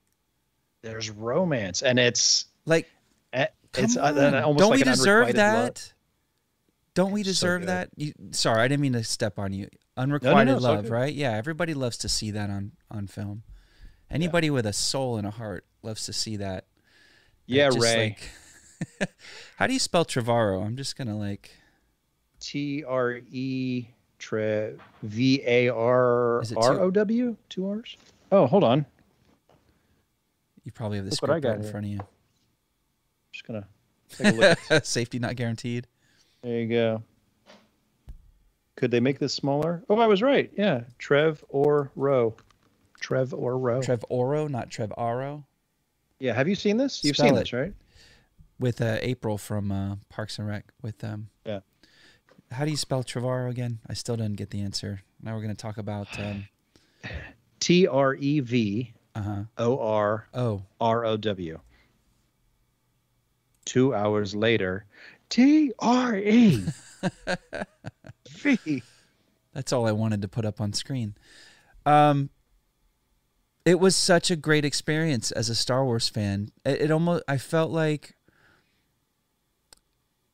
There's 0.82 1.10
romance, 1.10 1.82
and 1.82 1.98
it's 1.98 2.46
Like 2.66 2.88
it's 3.74 3.96
uh, 3.96 4.02
on. 4.02 4.34
almost 4.34 4.58
Don't 4.58 4.70
like 4.70 4.78
we 4.78 4.84
deserve 4.84 5.32
that? 5.34 5.64
love. 5.64 5.94
Don't 6.94 7.12
we 7.12 7.20
It's 7.22 7.30
so 7.30 7.46
deserve 7.46 7.66
that? 7.66 7.88
You, 7.96 8.12
sorry, 8.32 8.60
I 8.60 8.68
didn't 8.68 8.82
mean 8.82 8.92
to 8.92 9.02
step 9.04 9.38
on 9.38 9.52
you. 9.54 9.68
Unrequited 9.96 10.56
it's 10.56 10.64
all 10.64 10.74
love, 10.74 10.84
good. 10.84 10.92
right? 10.92 11.12
Yeah, 11.14 11.32
everybody 11.32 11.72
loves 11.74 11.96
to 11.98 12.08
see 12.08 12.30
that 12.32 12.50
on 12.50 12.72
on 12.90 13.06
film. 13.06 13.42
Anybody 14.10 14.50
with 14.50 14.66
a 14.66 14.72
soul 14.74 15.16
and 15.16 15.26
a 15.26 15.30
heart 15.30 15.64
loves 15.82 16.04
to 16.06 16.12
see 16.12 16.36
that. 16.36 16.66
Yeah, 17.46 17.70
Ray. 17.78 18.08
like- 18.10 18.30
how 19.56 19.66
do 19.66 19.72
you 19.72 19.78
spell 19.78 20.04
Trevorrow? 20.04 20.64
I'm 20.64 20.76
just 20.76 20.96
gonna 20.96 21.16
like. 21.18 21.50
T 22.40 22.82
R 22.84 23.20
E 23.30 23.86
tre 24.18 24.74
V 25.02 25.42
A 25.46 25.68
R 25.68 26.40
Is 26.42 26.52
it 26.52 26.54
two- 26.56 26.60
R 26.60 26.80
O 26.80 26.90
W 26.90 27.36
two 27.48 27.68
R's. 27.68 27.96
Oh, 28.32 28.46
hold 28.46 28.64
on. 28.64 28.84
You 30.64 30.72
probably 30.72 30.98
have 30.98 31.04
the 31.06 31.10
Look 31.10 31.22
what 31.22 31.30
I 31.30 31.38
script 31.38 31.44
right 31.44 31.50
got 31.50 31.56
in 31.58 31.62
here. 31.62 31.70
front 31.70 31.86
of 31.86 31.92
you. 31.92 32.00
Just 33.32 33.46
gonna 33.46 33.66
take 34.10 34.34
a 34.34 34.36
look. 34.70 34.84
Safety 34.84 35.18
not 35.18 35.36
guaranteed. 35.36 35.86
there 36.42 36.60
you 36.60 36.68
go. 36.68 37.02
Could 38.76 38.90
they 38.90 39.00
make 39.00 39.18
this 39.18 39.34
smaller? 39.34 39.82
Oh, 39.88 39.98
I 39.98 40.06
was 40.06 40.22
right. 40.22 40.50
Yeah, 40.56 40.82
Trev 40.98 41.44
or 41.48 41.90
Row. 41.94 42.34
Trev 43.00 43.34
or 43.34 43.58
Row. 43.58 43.82
Trev 43.82 44.04
Oro, 44.08 44.48
not 44.48 44.70
Trev 44.70 44.90
Aro. 44.98 45.44
Yeah, 46.20 46.32
have 46.34 46.48
you 46.48 46.54
seen 46.54 46.76
this? 46.76 47.02
You've 47.04 47.16
Spell 47.16 47.28
seen 47.28 47.36
it. 47.36 47.40
this, 47.40 47.52
right? 47.52 47.72
With 48.62 48.80
uh, 48.80 48.98
April 49.00 49.38
from 49.38 49.72
uh, 49.72 49.96
Parks 50.08 50.38
and 50.38 50.46
Rec. 50.46 50.66
With 50.80 51.02
um. 51.02 51.30
Yeah. 51.44 51.60
How 52.52 52.64
do 52.64 52.70
you 52.70 52.76
spell 52.76 53.02
Trevorrow 53.02 53.50
again? 53.50 53.80
I 53.88 53.94
still 53.94 54.16
didn't 54.16 54.36
get 54.36 54.50
the 54.50 54.62
answer. 54.62 55.02
Now 55.20 55.34
we're 55.34 55.42
gonna 55.42 55.56
talk 55.56 55.78
about. 55.78 56.06
Um, 56.16 56.46
T 57.58 57.88
R 57.88 58.14
E 58.14 58.38
V 58.38 58.94
huh. 59.16 59.44
O 59.58 59.78
R 59.80 60.28
R 60.80 61.04
O 61.04 61.16
W. 61.16 61.58
Two 63.64 63.94
hours 63.94 64.32
later, 64.36 64.86
T 65.28 65.72
R 65.80 66.16
E 66.16 66.64
V. 68.28 68.82
That's 69.54 69.72
all 69.72 69.88
I 69.88 69.92
wanted 69.92 70.22
to 70.22 70.28
put 70.28 70.44
up 70.44 70.60
on 70.60 70.72
screen. 70.72 71.16
Um, 71.84 72.30
it 73.64 73.80
was 73.80 73.96
such 73.96 74.30
a 74.30 74.36
great 74.36 74.64
experience 74.64 75.32
as 75.32 75.48
a 75.48 75.54
Star 75.56 75.84
Wars 75.84 76.08
fan. 76.08 76.50
It, 76.64 76.82
it 76.82 76.90
almost 76.92 77.24
I 77.26 77.38
felt 77.38 77.72
like 77.72 78.14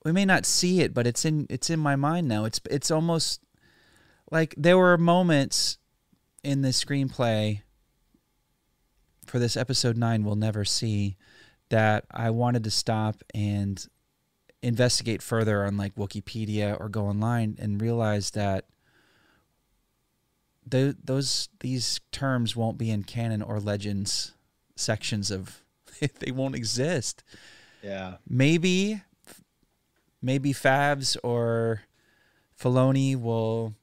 we 0.09 0.13
may 0.13 0.25
not 0.25 0.47
see 0.47 0.81
it, 0.81 0.95
but 0.95 1.07
it's 1.07 1.27
in 1.27 1.47
it's 1.51 1.69
in 1.69 1.79
my 1.79 1.95
mind 1.95 2.29
now. 2.29 2.47
It's 2.47 2.61
it's 2.71 2.91
almost 2.91 3.43
like 4.31 4.55
there 4.57 4.79
were 4.79 4.97
moments 4.97 5.77
in 6.43 6.63
this 6.63 6.83
screenplay 6.83 7.61
for 9.27 9.39
this 9.39 9.55
episode 9.57 9.99
nine 9.99 10.25
we'll 10.25 10.35
never 10.35 10.65
see 10.65 11.17
that 11.69 12.07
I 12.11 12.31
wanted 12.31 12.65
to 12.65 12.71
stop 12.71 13.23
and 13.35 13.87
investigate 14.63 15.21
further 15.21 15.65
on 15.65 15.77
like 15.77 15.95
Wikipedia 15.97 16.79
or 16.81 16.89
go 16.89 17.07
online 17.07 17.57
and 17.59 17.83
realize 17.83 18.31
that 18.31 18.65
tho- 20.67 20.95
those 21.05 21.51
these 21.61 22.01
terms 22.13 22.57
won't 22.57 22.79
be 22.79 22.91
in 22.91 23.03
canon 23.03 23.43
or 23.43 23.61
legends 23.61 24.33
sections 24.75 25.31
of 25.31 25.63
they 26.21 26.31
won't 26.31 26.55
exist. 26.55 27.23
Yeah. 27.83 28.17
Maybe 28.27 29.03
maybe 30.23 30.53
Favs 30.53 31.17
or 31.23 31.83
Filoni 32.61 33.17
will 33.21 33.75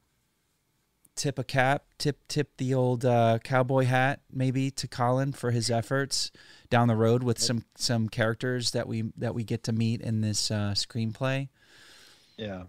tip 1.14 1.38
a 1.38 1.44
cap, 1.44 1.84
tip 1.98 2.18
tip 2.28 2.56
the 2.58 2.74
old 2.74 3.04
uh, 3.04 3.38
cowboy 3.42 3.84
hat 3.84 4.20
maybe 4.30 4.70
to 4.70 4.86
Colin 4.86 5.32
for 5.32 5.50
his 5.50 5.70
efforts 5.70 6.30
down 6.68 6.88
the 6.88 6.96
road 6.96 7.22
with 7.22 7.38
some 7.38 7.64
some 7.74 8.08
characters 8.08 8.72
that 8.72 8.86
we 8.86 9.04
that 9.16 9.34
we 9.34 9.42
get 9.42 9.64
to 9.64 9.72
meet 9.72 10.00
in 10.00 10.20
this 10.20 10.50
uh, 10.50 10.72
screenplay. 10.76 11.48
Yeah. 12.36 12.64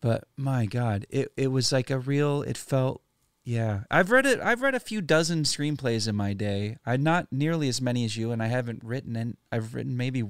But 0.00 0.24
my 0.36 0.66
God, 0.66 1.06
it 1.10 1.32
it 1.36 1.48
was 1.48 1.72
like 1.72 1.90
a 1.90 1.98
real. 1.98 2.42
It 2.42 2.56
felt, 2.56 3.02
yeah. 3.44 3.80
I've 3.90 4.10
read 4.10 4.26
it. 4.26 4.40
I've 4.40 4.62
read 4.62 4.74
a 4.74 4.80
few 4.80 5.00
dozen 5.00 5.42
screenplays 5.42 6.08
in 6.08 6.14
my 6.14 6.34
day. 6.34 6.78
I'm 6.86 7.02
not 7.02 7.26
nearly 7.32 7.68
as 7.68 7.82
many 7.82 8.04
as 8.04 8.16
you, 8.16 8.30
and 8.30 8.42
I 8.42 8.46
haven't 8.46 8.84
written. 8.84 9.16
And 9.16 9.36
I've 9.50 9.74
written 9.74 9.96
maybe 9.96 10.24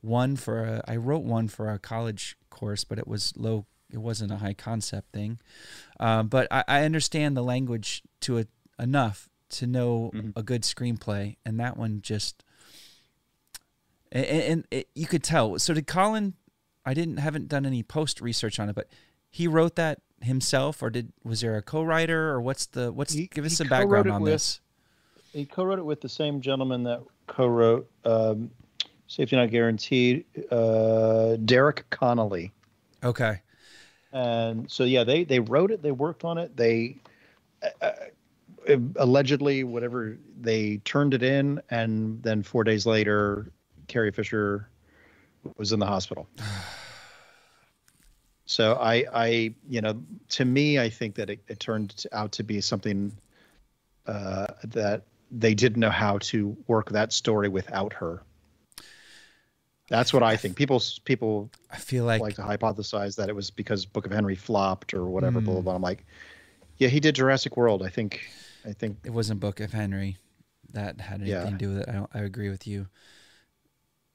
one 0.00 0.36
for. 0.36 0.64
A, 0.64 0.84
I 0.86 0.96
wrote 0.96 1.22
one 1.22 1.48
for 1.48 1.70
a 1.70 1.78
college 1.78 2.36
course, 2.50 2.84
but 2.84 2.98
it 2.98 3.06
was 3.06 3.32
low. 3.36 3.66
It 3.92 3.98
wasn't 3.98 4.32
a 4.32 4.36
high 4.36 4.54
concept 4.54 5.12
thing. 5.12 5.40
Um, 5.98 6.28
but 6.28 6.46
I, 6.50 6.64
I 6.68 6.82
understand 6.84 7.36
the 7.36 7.42
language 7.42 8.02
to 8.20 8.38
it 8.38 8.48
enough 8.78 9.28
to 9.50 9.66
know 9.66 10.12
a 10.36 10.42
good 10.42 10.62
screenplay, 10.62 11.36
and 11.44 11.58
that 11.60 11.76
one 11.76 12.00
just. 12.02 12.44
And, 14.12 14.26
and 14.26 14.64
it, 14.70 14.88
you 14.94 15.06
could 15.06 15.22
tell. 15.22 15.58
So 15.58 15.74
did 15.74 15.86
Colin 15.86 16.34
I 16.84 16.94
didn't 16.94 17.18
haven't 17.18 17.48
done 17.48 17.66
any 17.66 17.82
post 17.82 18.20
research 18.20 18.58
on 18.58 18.68
it, 18.68 18.74
but 18.74 18.88
he 19.28 19.46
wrote 19.46 19.76
that 19.76 20.00
himself, 20.22 20.82
or 20.82 20.90
did 20.90 21.12
was 21.24 21.40
there 21.40 21.56
a 21.56 21.62
co-writer, 21.62 22.30
or 22.30 22.40
what's 22.40 22.66
the 22.66 22.92
what's 22.92 23.12
He- 23.12 23.26
give 23.26 23.44
us 23.44 23.56
some 23.56 23.68
background 23.68 24.10
on 24.10 24.22
with- 24.22 24.32
this? 24.32 24.60
He 25.32 25.44
co-wrote 25.44 25.78
it 25.78 25.84
with 25.84 26.00
the 26.00 26.08
same 26.08 26.40
gentleman 26.40 26.82
that 26.84 27.02
co-wrote 27.28 27.88
um, 28.04 28.50
Safety 29.10 29.34
Not 29.34 29.50
Guaranteed, 29.50 30.24
uh, 30.52 31.34
Derek 31.44 31.90
Connolly. 31.90 32.52
Okay, 33.02 33.40
and 34.12 34.70
so 34.70 34.84
yeah 34.84 35.04
they 35.04 35.24
they 35.24 35.40
wrote 35.40 35.70
it 35.70 35.82
they 35.82 35.92
worked 35.92 36.24
on 36.24 36.38
it 36.38 36.56
they 36.56 36.96
uh, 37.62 37.90
uh, 38.68 38.76
allegedly 38.96 39.64
whatever 39.64 40.18
they 40.40 40.78
turned 40.78 41.14
it 41.14 41.22
in 41.22 41.60
and 41.70 42.22
then 42.22 42.42
four 42.42 42.64
days 42.64 42.86
later 42.86 43.52
carrie 43.86 44.10
fisher 44.10 44.68
was 45.56 45.72
in 45.72 45.80
the 45.80 45.86
hospital. 45.86 46.28
So 48.46 48.74
i 48.80 49.04
i 49.14 49.54
you 49.68 49.80
know 49.80 50.02
to 50.30 50.44
me 50.44 50.80
i 50.80 50.88
think 50.88 51.14
that 51.14 51.30
it, 51.30 51.38
it 51.46 51.60
turned 51.60 52.04
out 52.10 52.32
to 52.32 52.42
be 52.42 52.60
something 52.60 53.12
uh 54.08 54.48
that 54.64 55.04
they 55.30 55.54
didn't 55.54 55.78
know 55.78 55.90
how 55.90 56.18
to 56.18 56.56
work 56.66 56.90
that 56.90 57.12
story 57.12 57.48
without 57.48 57.92
her 57.92 58.24
that's 59.90 60.12
what 60.14 60.22
i 60.22 60.34
think 60.36 60.56
people 60.56 60.80
people 61.04 61.50
I 61.70 61.76
feel 61.76 62.04
like, 62.06 62.22
like 62.22 62.36
to 62.36 62.42
hypothesize 62.42 63.14
that 63.16 63.28
it 63.28 63.36
was 63.36 63.50
because 63.50 63.84
Book 63.84 64.06
of 64.06 64.12
Henry 64.12 64.34
flopped 64.36 64.94
or 64.94 65.04
whatever. 65.04 65.40
Blah, 65.40 65.40
Hmm. 65.40 65.52
blah, 65.56 65.60
blah. 65.62 65.74
I'm 65.76 65.82
like, 65.82 66.04
yeah, 66.78 66.88
he 66.88 66.98
did 66.98 67.14
Jurassic 67.14 67.56
World. 67.56 67.82
I 67.82 67.88
think, 67.90 68.28
I 68.64 68.72
think, 68.72 68.96
it 69.04 69.10
wasn't 69.10 69.38
Book 69.40 69.60
of 69.60 69.72
Henry 69.72 70.16
that 70.72 71.00
had 71.00 71.20
anything 71.20 71.44
Yeah. 71.44 71.50
to 71.50 71.56
do 71.56 71.68
with 71.68 71.78
it. 71.82 71.88
I, 71.88 71.92
don't- 71.92 72.10
I 72.14 72.20
agree 72.20 72.48
with 72.50 72.66
you. 72.66 72.88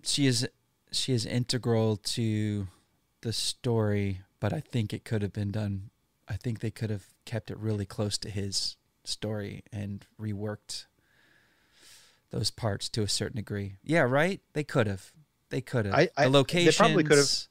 She 0.04 0.26
is 0.28 0.48
she 0.92 1.14
is 1.14 1.26
integral 1.26 1.96
to 1.98 2.68
the 3.22 3.32
story, 3.34 4.22
but 4.42 4.52
I 4.54 4.60
think 4.62 4.94
it 4.94 5.06
could 5.06 5.22
have 5.22 5.34
been 5.34 5.52
done. 5.52 5.90
I 6.28 6.36
think 6.38 6.60
they 6.60 6.72
could 6.72 6.90
have 6.90 7.06
kept 7.26 7.50
it 7.52 7.58
really 7.58 7.86
close 7.86 8.18
to 8.20 8.30
his 8.30 8.76
story 9.06 9.64
and 9.72 10.06
reworked 10.20 10.86
those 12.32 12.52
parts 12.52 12.90
to 12.90 13.02
a 13.04 13.08
certain 13.08 13.38
degree. 13.38 13.78
Yeah, 13.84 14.02
right. 14.02 14.42
They 14.54 14.64
could 14.64 14.88
have. 14.88 15.12
They 15.50 15.62
could 15.62 15.86
have. 15.86 15.96
I- 15.96 16.10
I- 16.18 16.28
the 16.30 16.44
they 16.66 16.72
probably 16.72 17.04
could 17.04 17.18
have- 17.18 17.48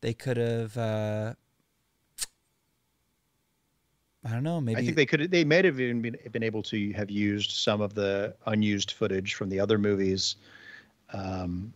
They 0.00 0.14
could 0.14 0.36
have. 0.38 0.76
Uh, 0.76 1.34
I 4.24 4.30
don't 4.32 4.42
know. 4.42 4.60
Maybe 4.60 4.78
I 4.80 4.84
think 4.84 4.96
they 4.96 5.06
could. 5.06 5.20
Have. 5.20 5.30
They 5.30 5.44
may 5.44 5.62
have 5.64 5.80
even 5.80 6.02
been, 6.02 6.16
been 6.30 6.42
able 6.42 6.62
to 6.64 6.92
have 6.92 7.10
used 7.10 7.52
some 7.52 7.80
of 7.80 7.94
the 7.94 8.34
unused 8.46 8.92
footage 8.92 9.34
from 9.34 9.48
the 9.48 9.58
other 9.60 9.78
movies, 9.78 10.36
um, 11.12 11.72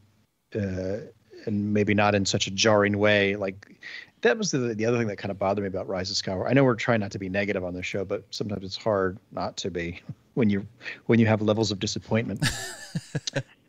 uh, 0.54 0.98
and 1.46 1.72
maybe 1.72 1.94
not 1.94 2.14
in 2.14 2.26
such 2.26 2.46
a 2.46 2.50
jarring 2.50 2.98
way. 2.98 3.34
Like 3.36 3.80
that 4.20 4.36
was 4.36 4.50
the 4.50 4.58
the 4.74 4.84
other 4.84 4.98
thing 4.98 5.06
that 5.08 5.16
kind 5.16 5.30
of 5.30 5.38
bothered 5.38 5.62
me 5.62 5.68
about 5.68 5.88
Rise 5.88 6.10
of 6.10 6.16
Skywalker. 6.16 6.48
I 6.48 6.52
know 6.52 6.64
we're 6.64 6.74
trying 6.74 7.00
not 7.00 7.10
to 7.12 7.18
be 7.18 7.28
negative 7.30 7.64
on 7.64 7.72
this 7.72 7.86
show, 7.86 8.04
but 8.04 8.24
sometimes 8.30 8.62
it's 8.64 8.76
hard 8.76 9.18
not 9.32 9.56
to 9.58 9.70
be 9.70 10.00
when 10.34 10.50
you 10.50 10.66
when 11.06 11.18
you 11.18 11.26
have 11.26 11.40
levels 11.40 11.70
of 11.70 11.78
disappointment 11.78 12.44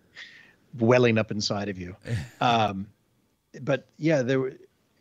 welling 0.79 1.17
up 1.17 1.31
inside 1.31 1.69
of 1.69 1.77
you. 1.77 1.95
Um, 2.41 2.87
but 3.61 3.87
yeah, 3.97 4.21
there 4.21 4.51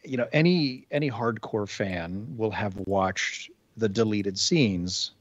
you 0.05 0.17
know, 0.17 0.29
any 0.33 0.87
any 0.91 1.11
hardcore 1.11 1.69
fan 1.69 2.35
will 2.37 2.51
have 2.51 2.77
watched 2.87 3.51
the 3.77 3.89
deleted 3.89 4.39
scenes 4.39 5.13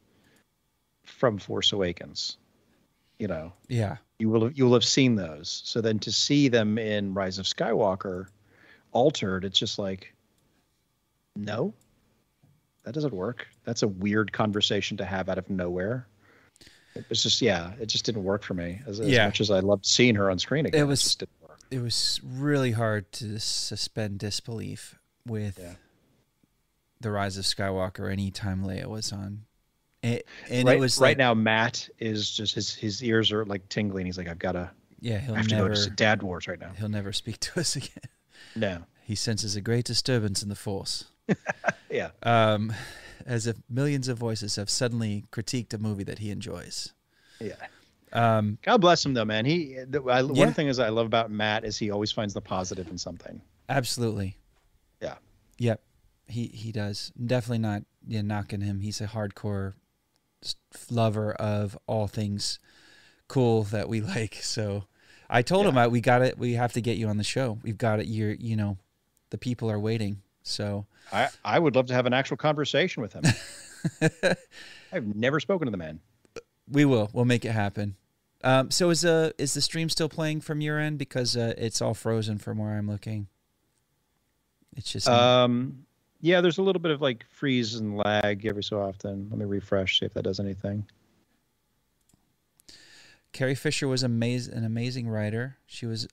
from 1.04 1.38
Force 1.38 1.72
Awakens. 1.72 2.38
You 3.18 3.28
know, 3.28 3.54
yeah. 3.68 3.98
you 4.20 4.30
will 4.30 4.46
have, 4.46 4.58
you 4.58 4.66
will 4.66 4.74
have 4.74 4.84
seen 4.84 5.16
those. 5.16 5.62
So 5.66 5.82
then 5.82 6.00
to 6.00 6.12
see 6.12 6.50
them 6.50 6.78
in 6.78 7.14
Rise 7.14 7.40
of 7.40 7.46
Skywalker 7.46 8.28
altered, 8.92 9.46
it's 9.46 9.58
just 9.58 9.80
like, 9.80 10.14
no, 11.36 11.74
that 12.84 12.94
doesn't 12.94 13.14
work. 13.14 13.48
That's 13.64 13.84
a 13.84 13.88
weird 13.88 14.34
conversation 14.34 14.98
to 14.98 15.06
have 15.06 15.30
out 15.30 15.38
of 15.38 15.50
nowhere. 15.50 16.08
It 16.96 17.06
was 17.10 17.24
just 17.24 17.42
yeah, 17.42 17.74
it 17.80 17.88
just 17.88 18.06
didn't 18.06 18.24
work 18.24 18.44
for 18.44 18.54
me 18.54 18.80
as, 18.88 19.00
as 19.00 19.08
Yeah. 19.10 19.26
much 19.26 19.42
as 19.42 19.50
I 19.52 19.60
loved 19.60 19.86
seeing 19.86 20.16
her 20.16 20.30
on 20.30 20.38
screen 20.40 20.66
again. 20.66 20.80
It 20.82 20.86
was- 20.86 21.02
just 21.02 21.24
it 21.72 21.80
was 21.82 22.22
really 22.24 22.72
hard 22.72 23.12
to 23.14 23.40
suspend 23.40 24.20
disbelief 24.20 25.00
with 25.26 25.58
Yeah. 25.60 25.74
the 27.02 27.10
rise 27.10 27.38
of 27.38 27.46
Skywalker 27.46 28.12
anytime 28.12 28.64
Leia 28.64 28.86
was 28.86 29.12
on. 29.12 29.46
It, 30.04 30.28
and 30.50 30.68
right, 30.68 30.78
it 30.78 30.80
was 30.80 31.00
right 31.00 31.10
like, 31.12 31.18
now, 31.18 31.34
Matt 31.34 31.90
is 31.98 32.30
just 32.30 32.54
his 32.56 32.76
his 32.76 33.02
ears 33.04 33.32
are 33.32 33.46
like 33.46 33.68
tingling. 33.70 34.06
He's 34.06 34.18
like, 34.18 34.28
I've 34.28 34.38
got 34.40 34.52
to 34.52 34.70
yeah, 35.00 35.18
he'll 35.20 35.34
have 35.36 35.48
to 35.48 35.56
never 35.56 35.70
go 35.70 35.76
to 35.76 35.90
Dad 35.90 36.22
Wars 36.22 36.48
right 36.48 36.60
now. 36.60 36.72
he'll 36.78 36.90
never 36.90 37.12
speak 37.12 37.40
to 37.40 37.60
us 37.60 37.76
again. 37.78 37.90
No, 38.56 38.84
He 39.02 39.16
senses 39.16 39.56
a 39.56 39.62
great 39.62 39.86
disturbance 39.86 40.44
in 40.44 40.50
the 40.50 40.56
Force. 40.56 41.06
yeah, 41.90 42.12
Um, 42.22 42.72
as 43.26 43.48
if 43.48 43.58
millions 43.70 44.08
of 44.08 44.18
voices 44.18 44.56
have 44.58 44.70
suddenly 44.70 45.24
critiqued 45.32 45.74
a 45.74 45.78
movie 45.78 46.04
that 46.04 46.20
he 46.20 46.30
enjoys. 46.32 46.94
yeah. 47.40 47.54
Um, 48.12 48.60
God 48.62 48.78
bless 48.80 49.04
him 49.04 49.16
though, 49.16 49.26
man. 49.26 49.44
He 49.46 49.76
the, 49.88 50.02
I, 50.04 50.20
Yeah. 50.20 50.26
one 50.46 50.54
thing 50.54 50.68
is 50.68 50.78
I 50.78 50.90
love 50.90 51.08
about 51.08 51.32
Matt 51.32 51.66
is 51.66 51.80
he 51.80 51.90
always 51.90 52.12
finds 52.12 52.34
the 52.36 52.42
positive 52.42 52.88
in 52.90 52.98
something. 53.00 53.42
absolutely. 53.70 54.38
Yeah. 55.02 55.16
Yep. 55.58 55.82
He 56.28 56.46
he 56.48 56.72
does. 56.72 57.12
Definitely 57.26 57.58
not 57.60 57.84
yeah, 58.08 58.22
knocking 58.22 58.62
him. 58.62 58.82
He's 58.82 59.02
a 59.02 59.08
hardcore 59.08 59.74
lover 60.90 61.32
of 61.34 61.78
all 61.88 62.08
things 62.08 62.60
cool 63.28 63.64
that 63.64 63.90
we 63.90 64.02
like. 64.16 64.36
So 64.42 64.84
I 65.30 65.42
told 65.42 65.66
him 65.66 65.78
I, 65.78 65.88
we 65.88 66.02
got 66.02 66.22
it. 66.22 66.38
We 66.38 66.54
have 66.54 66.74
to 66.74 66.82
get 66.82 66.98
you 66.98 67.08
on 67.08 67.18
the 67.18 67.24
show. 67.24 67.58
We've 67.64 67.78
got 67.78 68.00
it. 68.00 68.06
You're 68.08 68.34
you 68.34 68.56
know, 68.56 68.78
the 69.32 69.38
people 69.38 69.72
are 69.72 69.80
waiting. 69.80 70.22
So 70.44 70.86
I 71.12 71.30
I 71.44 71.60
would 71.60 71.76
love 71.76 71.88
to 71.88 71.94
have 71.94 72.06
an 72.06 72.14
actual 72.14 72.38
conversation 72.38 73.02
with 73.02 73.14
him. 73.14 73.24
I've 74.92 75.16
never 75.16 75.40
spoken 75.40 75.66
to 75.66 75.72
the 75.72 75.78
man. 75.78 76.00
we 76.72 76.86
will. 76.86 77.10
We'll 77.14 77.26
make 77.26 77.46
it 77.46 77.52
happen. 77.52 77.96
Um, 78.44 78.72
so 78.72 78.90
is 78.90 79.06
uh 79.06 79.32
is 79.38 79.54
the 79.54 79.62
stream 79.62 79.90
still 79.90 80.10
playing 80.10 80.42
from 80.42 80.62
your 80.62 80.80
end 80.80 80.98
because 80.98 81.38
uh, 81.38 81.54
it's 81.58 81.82
all 81.82 81.94
frozen 81.94 82.38
from 82.38 82.58
where 82.58 82.72
I'm 82.78 82.90
looking. 82.90 83.28
It's 84.76 84.92
just 84.92 85.08
Um, 85.08 85.86
yeah, 86.22 86.42
there's 86.42 86.58
a 86.58 86.62
little 86.64 86.82
bit 86.82 86.92
of 86.92 87.02
like 87.02 87.26
freeze 87.30 87.76
and 87.76 87.98
lag 87.98 88.46
every 88.46 88.64
so 88.64 88.82
often. 88.82 89.28
Let 89.30 89.40
me 89.40 89.46
refresh 89.46 90.00
see 90.00 90.06
if 90.06 90.14
that 90.14 90.24
does 90.24 90.40
anything. 90.40 90.86
Carrie 93.32 93.56
Fisher 93.56 93.88
was 93.88 94.04
amaz- 94.04 94.52
an 94.52 94.64
amazing 94.64 95.10
writer. 95.10 95.58
She 95.66 95.86
was 95.86 96.08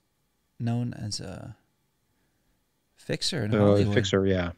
known 0.59 0.93
as 0.93 1.19
a 1.19 1.55
fixer 2.95 3.43
in 3.45 3.51
Hollywood. 3.51 3.93
Fixer, 3.93 4.25
yeah. 4.25 4.51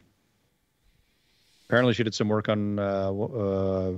Apparently, 1.74 1.96
she 1.96 2.04
did 2.04 2.14
some 2.14 2.30
work 2.30 2.50
on 2.50 2.78
uh, 2.78 3.12
uh, 3.12 3.98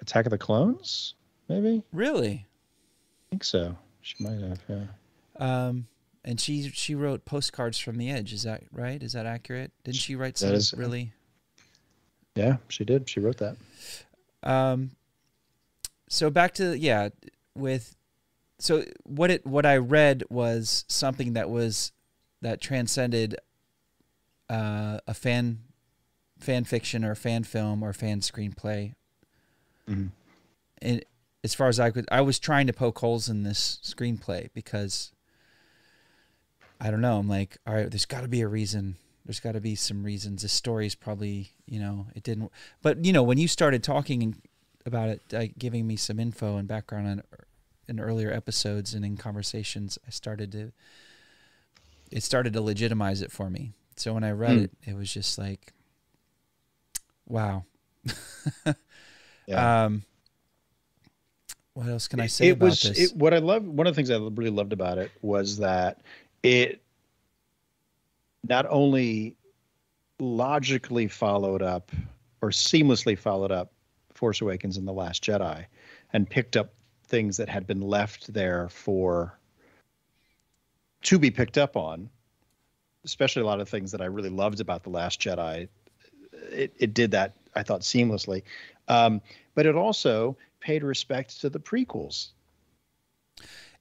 Attack 0.00 0.24
of 0.24 0.30
the 0.30 0.38
Clones. 0.38 1.16
Maybe 1.50 1.82
Really? 1.92 2.46
I 2.46 3.28
think 3.28 3.44
so. 3.44 3.76
She 4.00 4.16
might 4.20 4.40
have. 4.40 4.58
Yeah. 4.66 4.84
Um, 5.38 5.86
and 6.24 6.40
she 6.40 6.70
she 6.70 6.94
wrote 6.94 7.26
postcards 7.26 7.78
from 7.78 7.98
the 7.98 8.10
edge. 8.10 8.32
Is 8.32 8.44
that 8.44 8.62
right? 8.72 9.02
Is 9.02 9.12
that 9.12 9.26
accurate? 9.26 9.70
Didn't 9.84 9.98
she 9.98 10.16
write 10.16 10.36
That 10.36 10.46
some 10.46 10.54
is- 10.54 10.72
really? 10.72 11.12
Yeah, 12.36 12.56
she 12.68 12.86
did. 12.86 13.06
She 13.06 13.20
wrote 13.20 13.36
that. 13.36 13.56
Um, 14.42 14.92
so 16.08 16.30
back 16.30 16.54
to 16.54 16.74
yeah, 16.78 17.10
with 17.54 17.96
so 18.58 18.86
what 19.04 19.30
it 19.30 19.46
what 19.46 19.66
I 19.66 19.76
read 19.76 20.24
was 20.30 20.86
something 20.88 21.34
that 21.34 21.50
was 21.50 21.92
that 22.40 22.62
transcended 22.62 23.36
uh, 24.48 25.00
a 25.06 25.12
fan 25.12 25.58
fan 26.40 26.64
fiction 26.64 27.04
or 27.04 27.14
fan 27.14 27.44
film 27.44 27.82
or 27.82 27.92
fan 27.92 28.20
screenplay. 28.20 28.94
Mhm. 29.88 30.10
And 30.82 31.04
as 31.44 31.54
far 31.54 31.68
as 31.68 31.78
I 31.80 31.90
could, 31.90 32.06
I 32.10 32.20
was 32.22 32.38
trying 32.38 32.66
to 32.66 32.72
poke 32.72 32.98
holes 32.98 33.28
in 33.28 33.42
this 33.42 33.78
screenplay 33.82 34.48
because 34.54 35.12
I 36.80 36.90
don't 36.90 37.00
know. 37.02 37.18
I'm 37.18 37.28
like, 37.28 37.58
all 37.66 37.74
right, 37.74 37.90
there's 37.90 38.06
got 38.06 38.22
to 38.22 38.28
be 38.28 38.40
a 38.40 38.48
reason. 38.48 38.96
There's 39.26 39.40
got 39.40 39.52
to 39.52 39.60
be 39.60 39.74
some 39.74 40.02
reasons. 40.02 40.42
This 40.42 40.60
is 40.66 40.94
probably, 40.94 41.50
you 41.66 41.78
know, 41.78 42.06
it 42.14 42.22
didn't. 42.22 42.50
But 42.82 43.04
you 43.04 43.12
know, 43.12 43.22
when 43.22 43.38
you 43.38 43.48
started 43.48 43.82
talking 43.82 44.40
about 44.86 45.10
it, 45.10 45.22
uh, 45.34 45.46
giving 45.58 45.86
me 45.86 45.96
some 45.96 46.18
info 46.18 46.56
and 46.56 46.66
background 46.66 47.06
on 47.06 47.22
in 47.86 48.00
earlier 48.00 48.32
episodes 48.32 48.94
and 48.94 49.04
in 49.04 49.16
conversations, 49.16 49.98
I 50.06 50.10
started 50.10 50.52
to. 50.52 50.72
It 52.10 52.22
started 52.22 52.52
to 52.54 52.60
legitimize 52.62 53.20
it 53.22 53.30
for 53.30 53.50
me. 53.50 53.72
So 53.96 54.14
when 54.14 54.24
I 54.24 54.30
read 54.30 54.56
Hmm. 54.56 54.64
it, 54.64 54.70
it 54.86 54.94
was 54.96 55.12
just 55.12 55.38
like, 55.38 55.72
wow. 57.30 57.64
Yeah. 59.46 59.84
Um, 59.84 60.02
what 61.74 61.88
else 61.88 62.06
can 62.08 62.20
I 62.20 62.24
It- 62.26 62.30
say 62.30 62.48
it 62.48 62.52
about 62.52 62.66
was 62.66 62.82
this? 62.82 63.12
It, 63.12 63.16
what 63.16 63.32
I 63.34 63.38
love. 63.38 63.64
One 63.64 63.86
of 63.86 63.94
the 63.94 63.96
things 63.96 64.10
I 64.10 64.16
really 64.18 64.50
loved 64.50 64.72
about 64.72 64.98
it 64.98 65.10
was 65.22 65.56
that 65.58 66.02
it 66.42 66.82
not 68.46 68.66
only 68.68 69.36
logically 70.18 71.08
followed 71.08 71.62
up 71.62 71.90
or 72.42 72.50
seamlessly 72.50 73.18
followed 73.18 73.50
up 73.50 73.72
Force 74.14 74.40
Awakens 74.40 74.76
and 74.76 74.86
The 74.86 74.92
Last 74.92 75.24
Jedi, 75.24 75.64
and 76.12 76.28
picked 76.28 76.56
up 76.56 76.72
things 77.04 77.36
that 77.38 77.48
had 77.48 77.66
been 77.66 77.80
left 77.80 78.32
there 78.32 78.68
for 78.68 79.38
to 81.02 81.18
be 81.18 81.30
picked 81.30 81.58
up 81.58 81.76
on. 81.76 82.08
Especially 83.04 83.40
a 83.42 83.46
lot 83.46 83.60
of 83.60 83.68
things 83.68 83.90
that 83.92 84.02
I 84.02 84.04
really 84.04 84.28
loved 84.28 84.60
about 84.60 84.82
The 84.82 84.90
Last 84.90 85.20
Jedi 85.20 85.68
it, 86.50 86.72
it 86.78 86.94
did 86.94 87.10
that 87.12 87.32
I 87.54 87.62
thought 87.62 87.80
seamlessly. 87.82 88.42
Um, 88.88 89.20
but 89.54 89.66
it 89.66 89.74
also 89.74 90.36
paid 90.60 90.82
respect 90.82 91.40
to 91.40 91.50
the 91.50 91.58
prequels. 91.58 92.28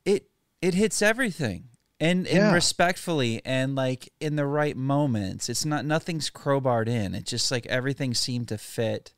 It 0.05 0.30
it 0.62 0.74
hits 0.74 1.01
everything. 1.01 1.66
And, 2.01 2.26
and 2.28 2.38
Yeah. 2.38 2.53
respectfully 2.53 3.41
and 3.43 3.76
like 3.76 4.14
in 4.22 4.38
the 4.38 4.45
right 4.45 4.78
moments. 4.78 5.49
It's 5.49 5.66
not 5.66 5.84
nothing's 5.84 6.30
crowbarred 6.30 6.88
in. 6.88 7.14
It's 7.14 7.30
just 7.30 7.51
like 7.51 7.66
everything 7.66 8.14
seemed 8.14 8.47
to 8.49 8.57
fit. 8.57 9.14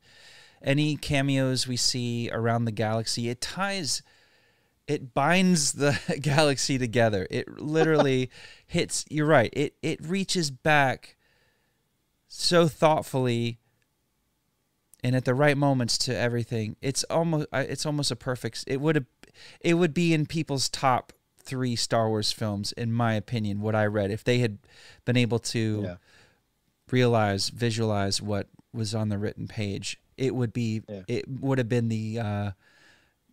Any 0.60 0.96
cameos 0.96 1.68
we 1.68 1.76
see 1.76 2.28
around 2.32 2.64
the 2.64 2.72
galaxy, 2.72 3.28
it 3.28 3.40
ties 3.40 4.02
it 4.88 5.14
binds 5.14 5.74
the 5.74 5.96
galaxy 6.22 6.76
together. 6.76 7.26
It 7.30 7.60
literally 7.60 8.30
hits 8.66 9.04
you're 9.08 9.26
right. 9.26 9.50
It 9.52 9.76
it 9.82 10.04
reaches 10.04 10.50
back 10.50 11.16
so 12.34 12.66
thoughtfully 12.66 13.58
and 15.04 15.14
at 15.14 15.24
the 15.26 15.34
right 15.34 15.56
moments 15.56 15.98
to 15.98 16.16
everything. 16.16 16.76
It's 16.80 17.04
almost 17.04 17.46
it's 17.52 17.84
almost 17.84 18.10
a 18.10 18.16
perfect. 18.16 18.64
It 18.66 18.80
would 18.80 19.04
it 19.60 19.74
would 19.74 19.92
be 19.92 20.14
in 20.14 20.24
people's 20.26 20.68
top 20.68 21.12
three 21.38 21.76
Star 21.76 22.08
Wars 22.08 22.32
films, 22.32 22.72
in 22.72 22.92
my 22.92 23.14
opinion. 23.14 23.60
What 23.60 23.74
I 23.74 23.84
read, 23.86 24.10
if 24.10 24.24
they 24.24 24.38
had 24.38 24.58
been 25.04 25.16
able 25.16 25.40
to 25.40 25.82
Yeah. 25.84 25.96
realize, 26.90 27.48
visualize 27.50 28.22
what 28.22 28.48
was 28.72 28.94
on 28.94 29.08
the 29.10 29.18
written 29.18 29.46
page, 29.48 29.98
it 30.16 30.34
would 30.34 30.52
be 30.54 30.82
Yeah. 30.88 31.02
it 31.08 31.28
would 31.28 31.58
have 31.58 31.68
been 31.68 31.88
the 31.88 32.18
uh, 32.18 32.50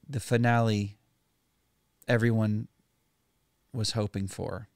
the 0.09 0.19
finale 0.19 0.97
everyone 2.07 2.67
was 3.71 3.91
hoping 3.91 4.27
for 4.27 4.67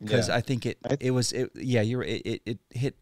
because 0.00 0.28
Yeah. 0.28 0.36
I 0.36 0.40
think 0.40 0.64
it 0.64 0.78
I- 0.88 0.96
it 1.00 1.10
was 1.10 1.32
it 1.32 1.50
yeah 1.56 1.82
you're 1.82 2.04
it, 2.04 2.22
it, 2.24 2.42
it 2.46 2.58
hit 2.70 2.96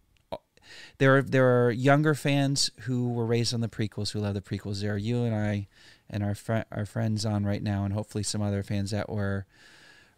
there 0.98 1.16
are 1.18 1.22
there 1.22 1.66
are 1.66 1.70
younger 1.70 2.14
fans 2.14 2.70
who 2.82 3.08
were 3.12 3.26
raised 3.26 3.52
on 3.54 3.60
the 3.60 3.68
prequels 3.68 4.10
who 4.12 4.20
love 4.20 4.34
the 4.34 4.40
prequels. 4.40 4.80
There 4.80 4.94
are 4.94 4.98
you 4.98 5.24
and 5.24 5.34
I 5.34 5.68
and 6.10 6.22
our 6.22 6.34
fr- 6.34 6.62
our 6.72 6.86
friends 6.86 7.24
on 7.26 7.44
right 7.44 7.62
now 7.62 7.84
and 7.84 7.94
hopefully 7.94 8.24
some 8.24 8.42
other 8.42 8.62
fans 8.62 8.90
that 8.90 9.08
were 9.10 9.46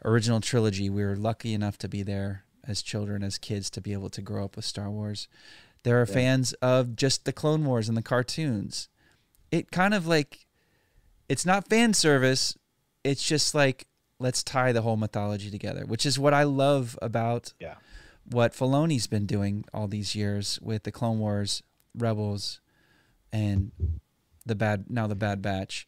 original 0.05 0.41
trilogy. 0.41 0.89
We 0.91 1.05
were 1.05 1.17
lucky 1.17 1.53
enough 1.55 1.77
to 1.79 1.89
be 1.89 2.03
there 2.03 2.45
as 2.67 2.83
children 2.83 3.23
as 3.23 3.39
kids 3.39 3.71
to 3.71 3.81
be 3.81 3.93
able 3.93 4.11
to 4.11 4.23
grow 4.23 4.45
up 4.45 4.57
with 4.57 4.65
Star 4.65 4.91
Wars. 4.91 5.29
There 5.83 6.01
are 6.01 6.07
Yeah. 6.07 6.15
fans 6.15 6.53
of 6.55 6.95
just 6.97 7.25
the 7.25 7.33
Clone 7.33 7.65
Wars 7.65 7.89
and 7.89 7.97
the 7.97 8.03
cartoons. 8.03 8.89
It 9.51 9.71
kind 9.71 9.95
of 9.95 10.07
like 10.07 10.47
it's 11.29 11.47
not 11.47 11.69
fan 11.69 11.95
service. 11.95 12.57
It's 13.05 13.27
just 13.27 13.55
like 13.55 13.87
let's 14.19 14.43
tie 14.43 14.71
the 14.73 14.83
whole 14.83 14.99
mythology 14.99 15.51
together 15.51 15.87
which 15.87 16.05
is 16.05 16.19
what 16.19 16.35
I 16.35 16.43
love 16.43 16.99
about 17.01 17.55
Yeah. 17.59 17.77
What 18.31 18.53
Filoni's 18.53 19.07
been 19.07 19.27
doing 19.27 19.65
all 19.75 19.89
these 19.89 20.15
years 20.15 20.59
with 20.63 20.83
the 20.85 20.93
Clone 20.93 21.19
Wars, 21.19 21.63
Rebels, 21.97 22.61
and 23.33 23.73
the 24.47 24.55
bad 24.55 24.91
now 24.91 25.07
the 25.07 25.15
Bad 25.15 25.43
Batch. 25.43 25.87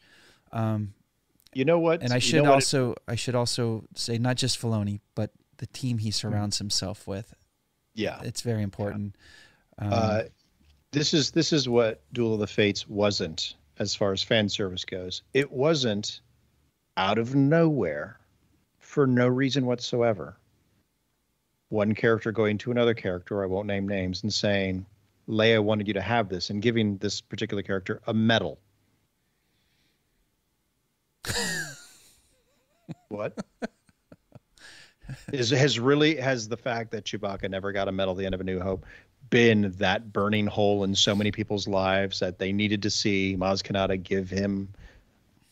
Um, 0.51 0.93
You 1.53 1.65
know 1.65 1.79
what? 1.79 2.01
and 2.01 2.11
I 2.11 2.15
You 2.15 2.21
should 2.21 2.35
know 2.43 2.43
what 2.43 2.49
it- 2.51 2.55
also 2.55 2.95
I 3.07 3.15
should 3.15 3.35
also 3.35 3.85
say 3.95 4.17
not 4.17 4.37
just 4.37 4.59
Filoni, 4.61 4.99
but 5.15 5.31
the 5.57 5.67
team 5.67 5.97
he 5.99 6.11
surrounds 6.11 6.57
himself 6.57 7.07
with. 7.07 7.33
yeah. 7.93 8.21
It's 8.23 8.41
very 8.41 8.63
important. 8.63 9.15
Um, 9.77 9.89
Uh, 9.93 10.23
this 10.91 11.13
is 11.13 11.31
this 11.31 11.53
is 11.53 11.67
what 11.69 12.01
Duel 12.13 12.33
of 12.35 12.39
the 12.39 12.47
Fates 12.47 12.87
wasn't 12.87 13.55
as 13.79 13.95
far 13.95 14.11
as 14.13 14.21
fan 14.21 14.47
service 14.49 14.85
goes. 14.85 15.23
It 15.33 15.51
wasn't 15.51 16.21
out 16.97 17.17
of 17.17 17.33
nowhere 17.33 18.19
for 18.79 19.07
no 19.07 19.27
reason 19.27 19.65
whatsoever. 19.65 20.37
One 21.69 21.95
character 21.95 22.31
going 22.31 22.57
to 22.59 22.71
another 22.71 22.93
character, 22.93 23.43
I 23.43 23.47
won't 23.47 23.67
name 23.67 23.87
names, 23.87 24.23
and 24.23 24.33
saying, 24.33 24.85
Leia 25.27 25.63
wanted 25.63 25.87
you 25.87 25.93
to 25.93 26.01
have 26.01 26.29
this, 26.29 26.49
and 26.49 26.61
giving 26.61 26.97
this 26.97 27.21
particular 27.21 27.63
character 27.63 28.01
a 28.07 28.13
medal. 28.13 28.59
what? 33.07 33.37
Is 35.31 35.49
has 35.49 35.79
really 35.79 36.15
has 36.17 36.47
the 36.47 36.57
fact 36.57 36.91
that 36.91 37.05
Chewbacca 37.05 37.49
never 37.49 37.71
got 37.71 37.87
a 37.87 37.91
medal 37.91 38.13
at 38.13 38.17
the 38.17 38.25
end 38.25 38.35
of 38.35 38.41
A 38.41 38.43
New 38.43 38.59
Hope 38.59 38.85
been 39.29 39.73
that 39.77 40.13
burning 40.13 40.45
hole 40.45 40.83
in 40.83 40.93
so 40.93 41.15
many 41.15 41.31
people's 41.31 41.67
lives 41.67 42.19
that 42.19 42.37
they 42.37 42.51
needed 42.51 42.83
to 42.83 42.89
see 42.89 43.35
Maz 43.37 43.63
Kanata 43.63 44.01
give 44.01 44.29
him 44.29 44.69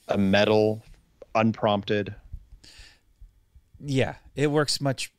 a 0.08 0.18
medal 0.18 0.84
unprompted? 1.34 2.14
yeah, 3.84 4.16
it 4.36 4.48
works 4.48 4.80
much. 4.82 5.12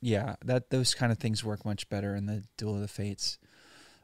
Yeah, 0.00 0.36
that 0.44 0.70
those 0.70 0.94
kind 0.94 1.12
of 1.12 1.18
things 1.18 1.44
work 1.44 1.64
much 1.64 1.88
better 1.88 2.14
in 2.14 2.26
the 2.26 2.44
Duel 2.56 2.76
of 2.76 2.80
the 2.80 2.88
Fates. 2.88 3.38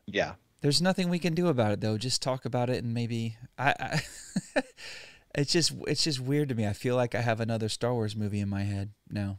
Yeah. 0.06 0.34
There's 0.60 0.82
nothing 0.82 1.08
we 1.08 1.18
can 1.18 1.34
do 1.34 1.48
about 1.48 1.72
it 1.72 1.80
though. 1.80 1.98
Just 1.98 2.22
talk 2.22 2.44
about 2.44 2.70
it 2.70 2.82
and 2.82 2.92
maybe 2.92 3.36
I. 3.58 3.74
I 3.78 4.62
it's 5.34 5.52
just 5.52 5.72
it's 5.86 6.04
just 6.04 6.20
weird 6.20 6.48
to 6.48 6.54
me. 6.54 6.66
I 6.66 6.72
feel 6.72 6.96
like 6.96 7.14
I 7.14 7.20
have 7.20 7.40
another 7.40 7.68
Star 7.68 7.92
Wars 7.92 8.16
movie 8.16 8.40
in 8.40 8.48
my 8.48 8.62
head 8.62 8.90
now. 9.10 9.38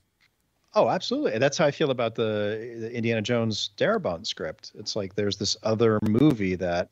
Oh, 0.73 0.89
absolutely. 0.89 1.33
And 1.33 1.41
That's 1.41 1.57
how 1.57 1.65
I 1.65 1.71
feel 1.71 1.89
about 1.89 2.13
the, 2.13 2.75
the 2.79 2.95
Indiana 2.95 3.21
Jones 3.21 3.71
Darabont 3.77 4.27
script. 4.27 4.73
It's 4.75 4.95
like 4.95 5.15
there's 5.15 5.37
this 5.37 5.57
other 5.63 5.99
movie 6.03 6.55
that 6.55 6.89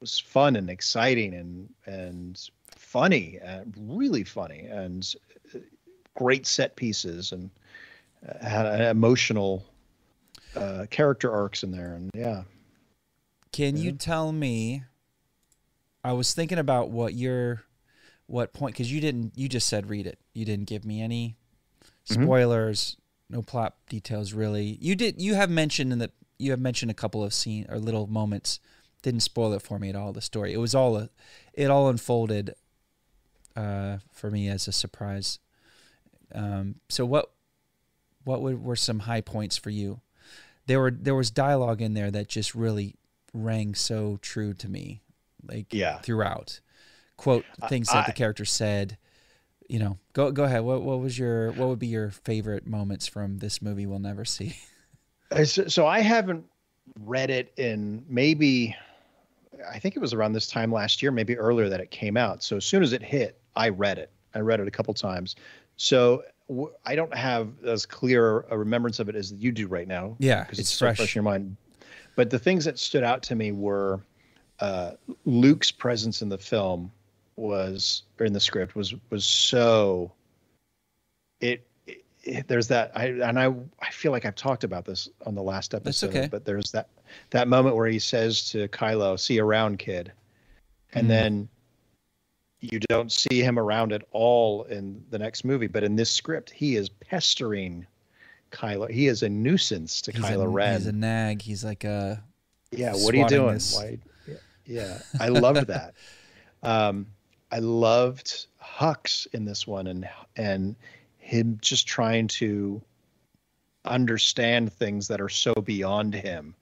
was 0.00 0.18
fun 0.18 0.56
and 0.56 0.68
exciting 0.68 1.34
and 1.34 1.68
and 1.86 2.50
funny 2.76 3.38
and 3.42 3.74
really 3.78 4.24
funny 4.24 4.66
and 4.66 5.14
uh, 5.54 5.58
great 6.14 6.46
set 6.46 6.76
pieces 6.76 7.32
and 7.32 7.48
uh, 7.48 7.61
had 8.40 8.66
an 8.66 8.80
emotional 8.82 9.64
uh, 10.56 10.86
character 10.90 11.32
arcs 11.32 11.62
in 11.62 11.70
there. 11.72 11.94
And 11.94 12.10
yeah, 12.14 12.42
Can 13.52 13.76
you 13.76 13.92
tell 13.92 14.32
me? 14.32 14.82
I 16.04 16.12
was 16.12 16.34
thinking 16.34 16.58
about 16.58 16.90
what 16.90 17.14
your, 17.14 17.62
what 18.26 18.52
point 18.52 18.74
because 18.74 18.90
you 18.92 19.00
didn't. 19.00 19.32
You 19.36 19.48
just 19.48 19.68
said 19.68 19.88
read 19.88 20.06
it. 20.06 20.18
You 20.34 20.44
didn't 20.44 20.66
give 20.68 20.84
me 20.84 21.00
any 21.00 21.36
Mhm. 22.08 22.24
spoilers, 22.24 22.96
no 23.30 23.40
plot 23.42 23.76
details 23.88 24.32
really. 24.32 24.78
You 24.80 24.96
did. 24.96 25.20
You 25.22 25.34
have 25.34 25.50
mentioned 25.50 25.92
in 25.92 25.98
the. 26.00 26.10
You 26.38 26.50
have 26.50 26.60
mentioned 26.60 26.90
a 26.90 26.94
couple 26.94 27.22
of 27.22 27.32
scene 27.32 27.66
or 27.68 27.78
little 27.78 28.08
moments. 28.08 28.58
Didn't 29.02 29.20
spoil 29.20 29.52
it 29.52 29.62
for 29.62 29.78
me 29.78 29.88
at 29.90 29.96
all. 29.96 30.12
The 30.12 30.20
story. 30.20 30.52
It 30.52 30.56
was 30.58 30.74
all. 30.74 30.96
A, 30.96 31.08
it 31.54 31.70
all 31.70 31.88
unfolded. 31.88 32.54
Uh, 33.54 33.98
for 34.10 34.30
me 34.30 34.48
as 34.48 34.66
a 34.66 34.72
surprise. 34.72 35.38
Um. 36.34 36.76
So 36.88 37.04
what? 37.06 37.30
What 38.24 38.42
would, 38.42 38.62
were 38.62 38.76
some 38.76 39.00
high 39.00 39.20
points 39.20 39.56
for 39.56 39.70
you? 39.70 40.00
There 40.66 40.80
were 40.80 40.90
there 40.90 41.14
was 41.14 41.30
dialogue 41.30 41.82
in 41.82 41.94
there 41.94 42.10
that 42.10 42.28
just 42.28 42.54
really 42.54 42.94
rang 43.32 43.74
so 43.74 44.18
true 44.22 44.54
to 44.54 44.68
me, 44.68 45.00
like 45.46 45.72
Yeah. 45.72 45.98
throughout. 45.98 46.60
Quote 47.16 47.44
I- 47.60 47.68
things 47.68 47.88
that 47.92 48.06
the 48.06 48.12
character 48.12 48.44
said. 48.44 48.96
You 49.68 49.78
know, 49.78 49.98
go 50.12 50.30
go 50.32 50.44
ahead. 50.44 50.62
What 50.64 50.82
what 50.82 51.00
was 51.00 51.18
your 51.18 51.52
what 51.52 51.68
would 51.68 51.78
be 51.78 51.86
your 51.86 52.10
favorite 52.10 52.66
moments 52.66 53.06
from 53.06 53.38
this 53.38 53.62
movie 53.62 53.86
we'll 53.86 53.98
never 53.98 54.24
see? 54.24 54.56
Uh, 55.30 55.44
So, 55.46 55.86
I 55.86 56.00
haven't 56.00 56.44
read 57.00 57.30
it 57.30 57.54
in 57.56 58.04
maybe, 58.06 58.76
I 59.70 59.78
think 59.78 59.96
it 59.96 59.98
was 59.98 60.12
around 60.12 60.34
this 60.34 60.46
time 60.46 60.70
last 60.70 61.00
year, 61.00 61.10
maybe 61.10 61.38
earlier 61.38 61.70
that 61.70 61.80
it 61.80 61.90
came 61.90 62.18
out. 62.18 62.42
So 62.42 62.58
as 62.58 62.66
soon 62.66 62.82
as 62.82 62.92
it 62.92 63.02
hit, 63.02 63.40
I 63.56 63.70
read 63.70 63.96
it. 63.96 64.10
I 64.34 64.40
read 64.40 64.60
it 64.60 64.68
a 64.68 64.70
couple 64.70 64.92
times. 64.92 65.34
So 65.78 66.22
I 66.84 66.94
don't 66.94 67.14
have 67.14 67.48
as 67.64 67.86
clear 67.86 68.40
a 68.50 68.58
remembrance 68.58 68.98
of 69.00 69.08
it 69.08 69.14
as 69.16 69.32
you 69.32 69.52
do 69.52 69.66
right 69.68 69.88
now. 69.88 70.16
Yeah, 70.18 70.42
because 70.44 70.58
it's 70.58 70.68
it's, 70.70 70.78
so 70.78 70.86
fresh. 70.86 70.96
fresh 70.98 71.16
in 71.16 71.20
your 71.22 71.30
mind. 71.30 71.56
But 72.16 72.30
the 72.30 72.38
things 72.38 72.64
that 72.66 72.78
stood 72.78 73.02
out 73.04 73.22
to 73.24 73.34
me 73.34 73.52
were 73.52 74.00
uh, 74.60 74.92
Luke's 75.24 75.70
presence 75.70 76.20
in 76.22 76.28
the 76.28 76.38
film 76.38 76.90
was 77.36 78.02
or 78.20 78.26
in 78.26 78.32
the 78.34 78.40
script 78.40 78.76
was 78.76 78.94
was 79.10 79.24
so 79.24 80.12
it, 81.40 81.66
it, 81.86 82.04
it- 82.22 82.46
there's 82.48 82.68
that 82.68 82.92
I 82.94 83.06
and 83.06 83.38
I 83.40 83.46
I 83.80 83.90
feel 83.90 84.12
like 84.12 84.26
I've 84.26 84.34
talked 84.34 84.62
about 84.64 84.84
this 84.84 85.08
on 85.24 85.34
the 85.34 85.42
last 85.42 85.74
episode 85.74 86.10
okay. 86.10 86.28
but 86.30 86.44
there's 86.44 86.70
that 86.72 86.88
that 87.30 87.48
moment 87.48 87.76
where 87.76 87.88
he 87.88 87.98
says 87.98 88.48
to 88.50 88.68
Kylo 88.68 89.18
see 89.18 89.40
around 89.40 89.78
kid 89.78 90.12
and 90.92 91.06
Mhm. 91.06 91.08
then 91.08 91.48
you 92.62 92.78
don't 92.88 93.10
see 93.10 93.42
him 93.42 93.58
around 93.58 93.92
at 93.92 94.02
all 94.12 94.62
in 94.64 95.04
the 95.10 95.18
next 95.18 95.44
movie 95.44 95.66
but 95.66 95.82
in 95.84 95.96
this 95.96 96.10
script 96.10 96.50
he 96.50 96.76
is 96.76 96.88
pestering 96.88 97.86
Kylo. 98.52 98.90
He 98.90 99.06
is 99.08 99.22
a 99.22 99.28
nuisance 99.28 100.02
to 100.02 100.12
He's 100.12 100.22
Kylo 100.22 100.44
a, 100.44 100.48
Ren. 100.48 100.74
he's 100.74 100.86
a 100.86 100.92
nag. 100.92 101.40
He's 101.40 101.64
like 101.64 101.84
a 101.84 102.22
yeah 102.70 102.92
what 102.92 103.14
are 103.14 103.18
you 103.18 103.28
doing. 103.28 103.58
Why, 103.72 103.98
yeah, 104.26 104.34
yeah 104.66 104.98
i 105.20 105.28
loved 105.28 105.66
that. 105.66 105.94
Um 106.62 107.08
i 107.50 107.58
loved 107.58 108.46
hux 108.62 109.26
in 109.32 109.44
this 109.44 109.66
one 109.66 109.88
and 109.88 110.08
and 110.36 110.76
him 111.18 111.58
just 111.60 111.88
trying 111.88 112.28
to 112.28 112.80
understand 113.84 114.72
things 114.72 115.08
that 115.08 115.20
are 115.20 115.28
so 115.28 115.52
beyond 115.54 116.14
him. 116.14 116.54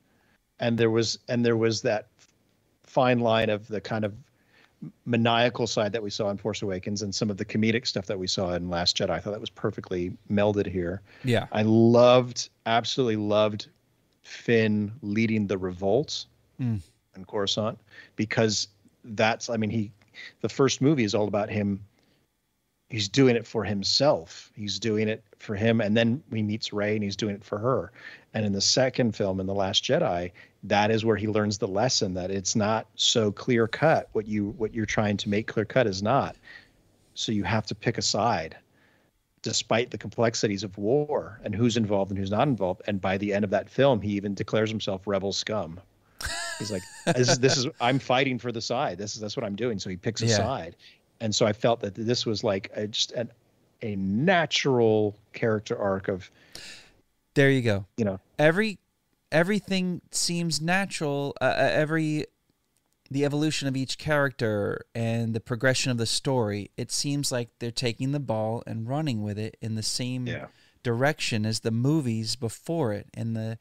And 0.59 0.79
there 0.79 0.91
was 0.91 1.19
and 1.29 1.45
there 1.45 1.57
was 1.57 1.83
that 1.83 2.09
fine 2.83 3.21
line 3.21 3.51
of 3.51 3.69
the 3.69 3.81
kind 3.81 4.05
of 4.05 4.15
maniacal 5.05 5.67
side 5.67 5.93
that 5.93 6.03
we 6.03 6.11
saw 6.11 6.31
in 6.31 6.37
force 6.39 6.63
awakens 6.63 7.03
and 7.03 7.15
some 7.15 7.29
of 7.31 7.37
the 7.37 7.45
comedic 7.45 7.87
stuff 7.87 8.07
that 8.07 8.19
we 8.19 8.27
saw 8.27 8.55
in 8.55 8.71
last 8.71 8.97
jedi 8.97 9.11
i 9.11 9.19
thought 9.21 9.33
that 9.33 9.41
was 9.41 9.51
perfectly 9.51 10.17
melded 10.31 10.67
here 10.67 11.03
yeah. 11.23 11.47
I 11.53 11.63
loved, 11.63 12.49
absolutely 12.65 13.17
loved 13.17 13.69
Finn 14.23 14.93
leading 15.03 15.47
the 15.47 15.59
revolt 15.59 16.27
Mm. 16.61 16.81
in 17.17 17.25
Coruscant 17.25 17.79
because 18.17 18.69
that's 19.03 19.49
I 19.49 19.57
mean 19.57 19.71
he 19.71 19.93
the 20.43 20.49
first 20.49 20.83
movie 20.83 21.05
is 21.05 21.15
all 21.15 21.27
about 21.27 21.49
him 21.49 21.81
he's 22.91 23.09
doing 23.09 23.37
it 23.37 23.47
for 23.47 23.65
himself. 23.65 24.51
He's 24.55 24.79
doing 24.79 25.09
it 25.09 25.25
for 25.39 25.55
him 25.55 25.81
and 25.81 25.97
then 25.97 26.23
he 26.33 26.43
meets 26.43 26.73
Rey 26.73 26.95
and 26.95 27.03
he's 27.05 27.17
doing 27.17 27.35
it 27.35 27.45
for 27.45 27.57
her. 27.59 27.93
And 28.35 28.45
in 28.45 28.53
the 28.53 28.61
second 28.61 29.17
film 29.17 29.41
in 29.41 29.47
The 29.47 29.55
Last 29.55 29.85
Jedi, 29.85 30.33
that 30.65 30.91
is 30.91 31.05
where 31.05 31.17
he 31.17 31.27
learns 31.27 31.59
the 31.59 31.69
lesson 31.69 32.15
that 32.15 32.31
it's 32.31 32.55
not 32.55 32.87
so 32.95 33.33
clear 33.33 33.67
cut 33.67 34.09
what 34.13 34.27
you 34.27 34.51
what 34.59 34.75
you're 34.75 34.87
trying 34.87 35.17
to 35.19 35.29
make 35.29 35.47
clear 35.47 35.65
cut 35.65 35.87
is 35.87 36.03
not. 36.03 36.37
So 37.15 37.33
you 37.33 37.45
have 37.45 37.67
to 37.67 37.75
pick 37.75 37.99
a 37.99 38.03
side 38.03 38.57
despite 39.43 39.91
the 39.91 39.97
complexities 39.97 40.63
of 40.63 40.77
war 40.77 41.41
and 41.45 41.55
who's 41.55 41.79
involved 41.79 42.11
and 42.11 42.19
who's 42.19 42.31
not 42.31 42.47
involved. 42.47 42.83
And 42.87 43.01
by 43.01 43.17
the 43.17 43.33
end 43.33 43.43
of 43.43 43.51
that 43.51 43.71
film, 43.71 44.03
he 44.03 44.11
even 44.11 44.35
declares 44.35 44.69
himself 44.69 45.07
rebel 45.07 45.33
scum. 45.33 45.81
He's 46.59 46.71
like, 46.71 46.83
this 47.17 47.31
is, 47.31 47.41
this 47.41 47.57
is 47.57 47.67
I'm 47.81 47.99
fighting 47.99 48.39
for 48.39 48.53
the 48.53 48.61
side. 48.61 48.99
This 48.99 49.15
is 49.15 49.21
that's 49.21 49.37
what 49.37 49.45
I'm 49.45 49.57
doing. 49.57 49.79
So 49.79 49.89
he 49.89 49.97
picks 49.97 50.21
a 50.23 50.27
Yeah. 50.27 50.37
side, 50.37 50.77
and 51.21 51.35
so 51.35 51.47
I 51.47 51.55
felt 51.55 51.81
that 51.81 51.95
this 51.95 52.27
was 52.27 52.45
like 52.45 52.71
a, 52.75 52.87
just 52.87 53.13
an, 53.13 53.31
a 53.81 53.97
natural 53.97 55.17
character 55.33 55.79
arc 55.79 56.09
of 56.09 56.31
There 57.35 57.51
you 57.51 57.63
go. 57.63 57.87
you 57.97 58.05
know 58.05 58.21
every 58.39 58.79
everything 59.33 60.01
seems 60.11 60.61
natural 60.61 61.37
uh, 61.41 61.45
uh, 61.45 61.69
every 61.73 62.27
the 63.11 63.25
evolution 63.25 63.67
of 63.67 63.77
each 63.77 63.99
character 63.99 64.85
and 64.95 65.35
the 65.35 65.41
progression 65.41 65.91
of 65.91 65.99
the 65.99 66.07
story 66.07 66.71
it 66.77 66.91
seems 66.93 67.33
like 67.33 67.49
they're 67.59 67.71
taking 67.71 68.13
the 68.13 68.21
ball 68.21 68.63
and 68.67 68.89
running 68.89 69.23
with 69.23 69.39
it 69.39 69.57
in 69.61 69.75
the 69.75 69.83
same 69.83 70.27
Yeah. 70.27 70.47
direction 70.83 71.45
as 71.45 71.61
the 71.61 71.71
movies 71.71 72.37
before 72.37 72.93
it 72.93 73.07
and 73.15 73.37
the 73.37 73.59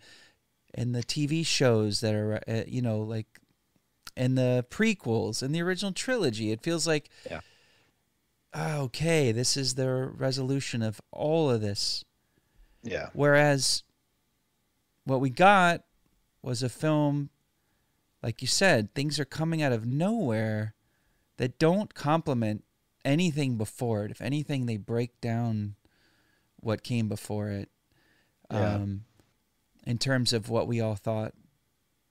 and 0.76 0.94
the 0.94 1.02
TV 1.04 1.44
shows 1.46 2.02
that 2.02 2.14
are 2.14 2.40
uh, 2.48 2.64
you 2.68 2.82
know 2.82 3.00
like 3.00 3.40
and 4.16 4.38
the 4.38 4.66
prequels 4.70 5.42
and 5.42 5.54
the 5.54 5.62
original 5.62 5.92
trilogy 5.94 6.52
it 6.52 6.62
feels 6.62 6.86
like 6.86 7.10
Yeah. 7.30 7.40
ah, 8.54 8.78
okay 8.78 9.32
this 9.32 9.58
is 9.58 9.76
the 9.76 9.88
resolution 10.16 10.82
of 10.82 11.02
all 11.12 11.50
of 11.50 11.62
this 11.62 12.04
yeah 12.84 13.10
Whereas 13.14 13.84
what 15.10 15.22
we 15.22 15.30
got 15.30 15.84
was 16.42 16.64
a 16.64 16.70
film, 16.70 17.30
like 18.24 18.42
you 18.42 18.48
said, 18.48 18.94
things 18.94 19.20
are 19.20 19.26
coming 19.26 19.62
out 19.62 19.72
of 19.72 19.86
nowhere 19.86 20.76
that 21.38 21.60
don't 21.60 21.94
complement 21.94 22.64
anything 23.04 23.58
before 23.58 24.06
it. 24.06 24.12
If 24.12 24.22
anything, 24.22 24.66
they 24.66 24.78
break 24.78 25.20
down 25.22 25.76
what 26.58 26.84
came 26.84 27.08
before 27.08 27.50
it. 27.50 27.70
Yeah. 28.52 28.76
Um, 28.76 29.06
in 29.86 29.98
terms 29.98 30.34
of 30.34 30.50
what 30.50 30.68
we 30.68 30.82
all 30.82 30.96
thought 30.96 31.34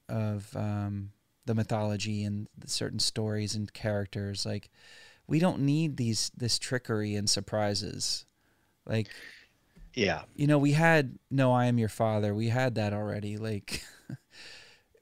of 0.08 0.56
um, 0.56 1.10
the 1.46 1.54
mythology 1.54 2.24
and 2.24 2.48
the 2.56 2.68
certain 2.68 2.98
stories 2.98 3.54
and 3.54 3.72
characters, 3.72 4.46
like 4.46 4.70
we 5.26 5.38
don't 5.38 5.60
need 5.60 5.96
these 5.96 6.30
this 6.36 6.58
trickery 6.58 7.14
and 7.14 7.28
surprises. 7.28 8.24
Like 8.86 9.08
yeah 9.94 10.22
you 10.34 10.46
know, 10.46 10.58
we 10.58 10.72
had 10.72 11.18
No, 11.30 11.52
I 11.52 11.66
Am 11.66 11.78
Your 11.78 11.88
Father. 11.88 12.34
We 12.34 12.48
had 12.48 12.74
that 12.76 12.92
already. 12.92 13.36
Like, 13.36 13.84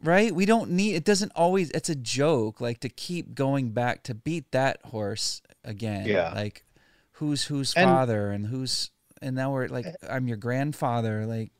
right? 0.02 0.34
We 0.34 0.46
don't 0.46 0.70
need, 0.70 0.94
it 0.94 1.04
doesn't 1.04 1.32
always, 1.34 1.70
it's 1.70 1.88
a 1.88 1.94
joke, 1.94 2.60
like 2.60 2.80
to 2.80 2.88
keep 2.88 3.34
going 3.34 3.70
back 3.70 4.02
to 4.04 4.14
beat 4.14 4.50
that 4.52 4.78
horse 4.86 5.42
again. 5.64 6.06
Yeah. 6.06 6.32
Like, 6.34 6.64
who's 7.12 7.44
whose 7.44 7.72
father 7.72 8.30
and 8.30 8.46
who's, 8.46 8.90
and 9.22 9.34
now 9.34 9.52
we're 9.52 9.68
like, 9.68 9.86
eh. 9.86 9.92
I'm 10.10 10.28
your 10.28 10.36
grandfather. 10.36 11.26
Like, 11.26 11.50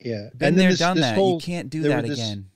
yeah 0.00 0.28
been 0.36 0.48
And 0.48 0.56
then 0.56 0.56
there, 0.56 0.70
this- 0.70 0.78
done 0.78 0.96
this 0.96 1.04
that. 1.06 1.14
whole- 1.14 1.34
you 1.34 1.40
can't 1.40 1.70
do 1.70 1.82
that 1.82 2.04
this- 2.04 2.18
again. 2.18 2.50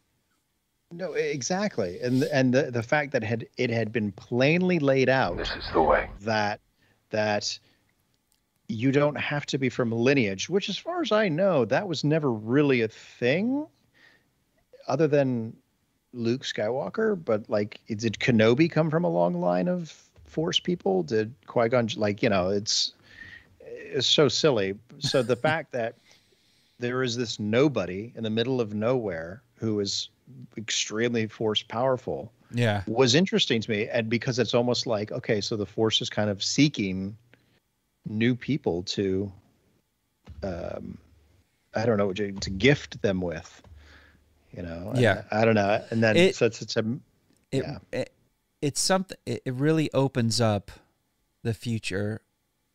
no 0.91 1.13
exactly 1.13 2.01
and 2.01 2.23
and 2.25 2.53
the, 2.55 2.71
the 2.71 2.83
fact 2.83 3.13
that 3.13 3.23
had 3.23 3.47
it 3.59 3.69
had 3.71 3.93
been 3.93 4.11
plainly 4.13 4.79
laid 4.79 5.09
out 5.11 5.37
This 5.37 5.51
is 5.55 5.69
the 5.75 5.83
way. 5.83 6.09
that 6.23 6.61
that 7.11 7.59
you 8.69 8.93
don't 8.93 9.17
have 9.17 9.47
to 9.47 9.59
be 9.59 9.69
from 9.71 9.93
a 9.93 9.95
lineage, 9.95 10.49
which, 10.49 10.69
as 10.69 10.77
far 10.77 11.01
as 11.01 11.11
I 11.11 11.29
know, 11.29 11.65
that 11.65 11.89
was 11.89 12.05
never 12.05 12.31
really 12.31 12.83
a 12.83 12.89
thing, 12.89 13.67
other 14.87 15.09
than 15.09 15.57
Luke 16.13 16.43
Skywalker. 16.43 17.23
But 17.23 17.49
like, 17.49 17.81
did 17.89 18.19
Kenobi 18.19 18.71
come 18.71 18.91
from 18.91 19.05
a 19.05 19.11
long 19.11 19.41
line 19.41 19.69
of 19.69 19.93
Force 20.27 20.61
people? 20.61 21.03
Did 21.03 21.35
Qui 21.47 21.69
Gon 21.71 21.89
like 21.97 22.23
you 22.23 22.29
know? 22.29 22.49
It's 22.51 22.93
it's 23.61 24.07
so 24.07 24.29
silly. 24.29 24.75
So 24.99 25.23
the 25.23 25.37
fact 25.49 25.73
that 25.73 25.95
there 26.79 27.03
is 27.03 27.17
this 27.17 27.41
nobody 27.41 28.13
in 28.15 28.23
the 28.23 28.31
middle 28.31 28.61
of 28.61 28.75
nowhere 28.75 29.43
who 29.57 29.81
is 29.81 30.11
extremely 30.59 31.27
force 31.27 31.63
powerful 31.63 32.31
Yeah. 32.53 32.83
was 32.87 33.15
interesting 33.15 33.63
to 33.63 33.71
me 33.71 33.89
and 33.89 34.09
because 34.11 34.39
it's 34.39 34.55
almost 34.55 34.87
like 34.87 35.11
okay 35.11 35.41
so 35.41 35.57
the 35.57 35.67
force 35.67 36.01
is 36.03 36.11
kind 36.11 36.29
of 36.31 36.45
seeking 36.45 37.17
new 38.09 38.35
people 38.35 38.83
to 38.85 39.31
um 40.43 40.99
i 41.75 41.85
don't 41.85 41.99
know 41.99 42.13
to 42.13 42.31
gift 42.51 43.01
them 43.03 43.21
with 43.21 43.63
you 44.53 44.63
know 44.63 44.93
Yeah. 44.97 45.23
i, 45.31 45.43
I 45.43 45.45
don't 45.45 45.55
know 45.55 45.85
and 45.91 46.03
then 46.03 46.17
It- 46.17 46.37
so 46.37 46.47
it's, 46.47 46.63
it's 46.63 46.77
a 46.77 46.85
it, 47.51 47.65
Yeah. 47.65 47.79
it 47.93 48.13
it's 48.61 48.81
something 48.81 49.17
it, 49.27 49.43
it 49.45 49.55
really 49.55 49.91
opens 49.93 50.41
up 50.41 50.71
the 51.43 51.55
future 51.55 52.23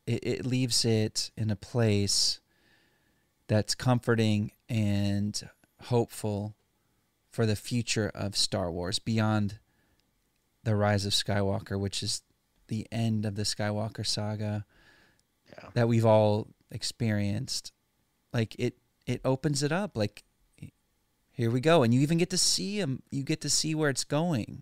it, 0.05 0.19
it 0.25 0.45
leaves 0.45 0.85
it 0.85 1.31
in 1.37 1.49
a 1.49 1.55
place 1.55 2.39
that's 3.47 3.75
comforting 3.75 4.51
and 4.69 5.49
hopeful 5.83 6.55
for 7.29 7.45
the 7.45 7.55
future 7.55 8.11
of 8.13 8.37
Star 8.37 8.71
Wars 8.71 8.99
beyond 8.99 9.59
the 10.63 10.75
rise 10.75 11.05
of 11.05 11.13
Skywalker 11.13 11.79
which 11.79 12.01
is 12.03 12.21
the 12.67 12.87
end 12.91 13.25
of 13.25 13.35
the 13.35 13.43
Skywalker 13.43 14.05
saga 14.05 14.65
Yeah. 15.57 15.69
that 15.73 15.87
we've 15.87 16.05
all 16.05 16.47
experienced 16.71 17.71
like 18.33 18.55
it 18.59 18.75
it 19.05 19.21
opens 19.25 19.63
it 19.63 19.71
up 19.71 19.95
like 19.97 20.23
here 21.35 21.49
we 21.49 21.61
go. 21.61 21.81
And 21.81 21.91
you 21.91 22.01
even 22.01 22.19
get 22.19 22.29
to 22.29 22.37
see 22.37 22.79
them 22.79 23.01
you 23.11 23.23
get 23.23 23.41
to 23.41 23.49
see 23.49 23.73
where 23.75 23.89
it's 23.89 24.03
going. 24.03 24.61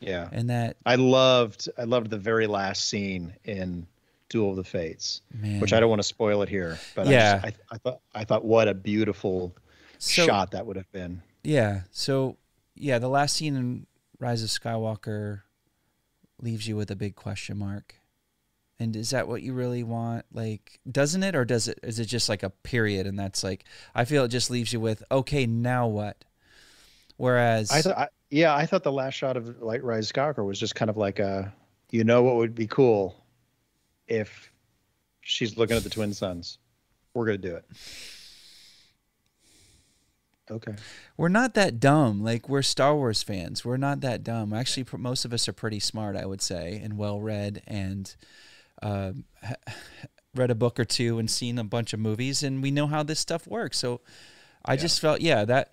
Yeah. 0.00 0.28
And 0.32 0.48
that 0.50 0.76
i 0.86 0.94
loved 0.94 1.68
i 1.78 1.84
loved 1.84 2.08
the 2.10 2.18
very 2.18 2.46
last 2.46 2.86
scene 2.88 3.34
in 3.44 3.86
duel 4.30 4.50
of 4.50 4.56
the 4.56 4.64
fates 4.64 5.20
man. 5.34 5.58
which 5.60 5.72
i 5.72 5.80
don't 5.80 5.90
want 5.90 6.00
to 6.00 6.06
spoil 6.06 6.40
it 6.42 6.48
here 6.48 6.78
but 6.94 7.06
Yeah. 7.08 7.40
I, 7.42 7.50
just, 7.50 7.60
I, 7.70 7.74
I 7.74 7.78
thought 7.78 8.00
i 8.14 8.24
thought 8.24 8.44
what 8.44 8.68
a 8.68 8.74
beautiful 8.74 9.54
So- 9.98 10.24
shot 10.24 10.52
that 10.52 10.64
would 10.66 10.76
have 10.76 10.90
been. 10.92 11.20
Yeah. 11.44 11.82
So 11.90 12.36
yeah 12.74 12.98
the 12.98 13.08
last 13.08 13.36
scene 13.36 13.56
in 13.56 13.86
rise 14.18 14.42
of 14.42 14.48
skywalker 14.50 15.42
leaves 16.40 16.66
you 16.66 16.76
with 16.76 16.90
a 16.90 16.96
big 16.96 17.14
question 17.14 17.58
mark 17.58 17.96
and 18.80 18.96
is 18.96 19.10
that 19.10 19.28
what 19.28 19.42
you 19.42 19.52
really 19.52 19.84
want 19.84 20.24
like 20.32 20.80
doesn't 20.90 21.22
it 21.22 21.36
or 21.36 21.44
does 21.44 21.68
it 21.68 21.78
is 21.82 22.00
it 22.00 22.06
just 22.06 22.28
like 22.28 22.42
a 22.42 22.50
period 22.50 23.06
and 23.06 23.18
that's 23.18 23.44
like 23.44 23.64
i 23.94 24.04
feel 24.04 24.24
it 24.24 24.28
just 24.28 24.50
leaves 24.50 24.72
you 24.72 24.80
with 24.80 25.02
okay 25.12 25.46
now 25.46 25.86
what 25.86 26.24
whereas 27.18 27.70
I 27.70 27.82
thought, 27.82 27.98
I, 27.98 28.08
yeah, 28.30 28.54
I 28.54 28.64
thought 28.64 28.84
the 28.84 28.92
last 28.92 29.14
shot 29.14 29.36
of 29.36 29.60
Light 29.60 29.82
Rise 29.82 30.10
Skywalker 30.10 30.46
was 30.46 30.58
just 30.58 30.74
kind 30.74 30.88
of 30.88 30.96
like 30.96 31.18
a, 31.18 31.52
you 31.90 32.04
know, 32.04 32.22
what 32.22 32.36
would 32.36 32.54
be 32.54 32.66
cool 32.66 33.24
if 34.06 34.52
she's 35.20 35.56
looking 35.56 35.76
at 35.76 35.82
the 35.82 35.90
twin 35.90 36.14
sons. 36.14 36.58
We're 37.12 37.26
gonna 37.26 37.38
do 37.38 37.56
it. 37.56 37.64
Okay. 40.50 40.74
we're 41.16 41.28
not 41.28 41.54
that 41.54 41.78
dumb 41.78 42.24
like 42.24 42.48
we're 42.48 42.60
star 42.60 42.96
wars 42.96 43.22
fans 43.22 43.64
we're 43.64 43.76
not 43.76 44.00
that 44.00 44.24
dumb 44.24 44.52
actually 44.52 44.84
most 44.98 45.24
of 45.24 45.32
us 45.32 45.46
are 45.46 45.52
pretty 45.52 45.78
smart 45.78 46.16
i 46.16 46.26
would 46.26 46.42
say 46.42 46.80
and 46.82 46.98
well 46.98 47.20
read 47.20 47.62
and 47.68 48.16
ha- 48.82 49.54
read 50.34 50.50
a 50.50 50.54
book 50.54 50.78
or 50.78 50.84
two 50.84 51.18
and 51.18 51.30
seen 51.30 51.58
a 51.58 51.64
bunch 51.64 51.92
of 51.92 52.00
movies 52.00 52.42
and 52.42 52.62
we 52.62 52.70
know 52.70 52.86
how 52.86 53.02
this 53.02 53.20
stuff 53.20 53.46
works. 53.46 53.78
So 53.78 54.00
i 54.62 54.76
just 54.76 55.00
felt 55.00 55.22
yeah 55.22 55.42
that 55.46 55.72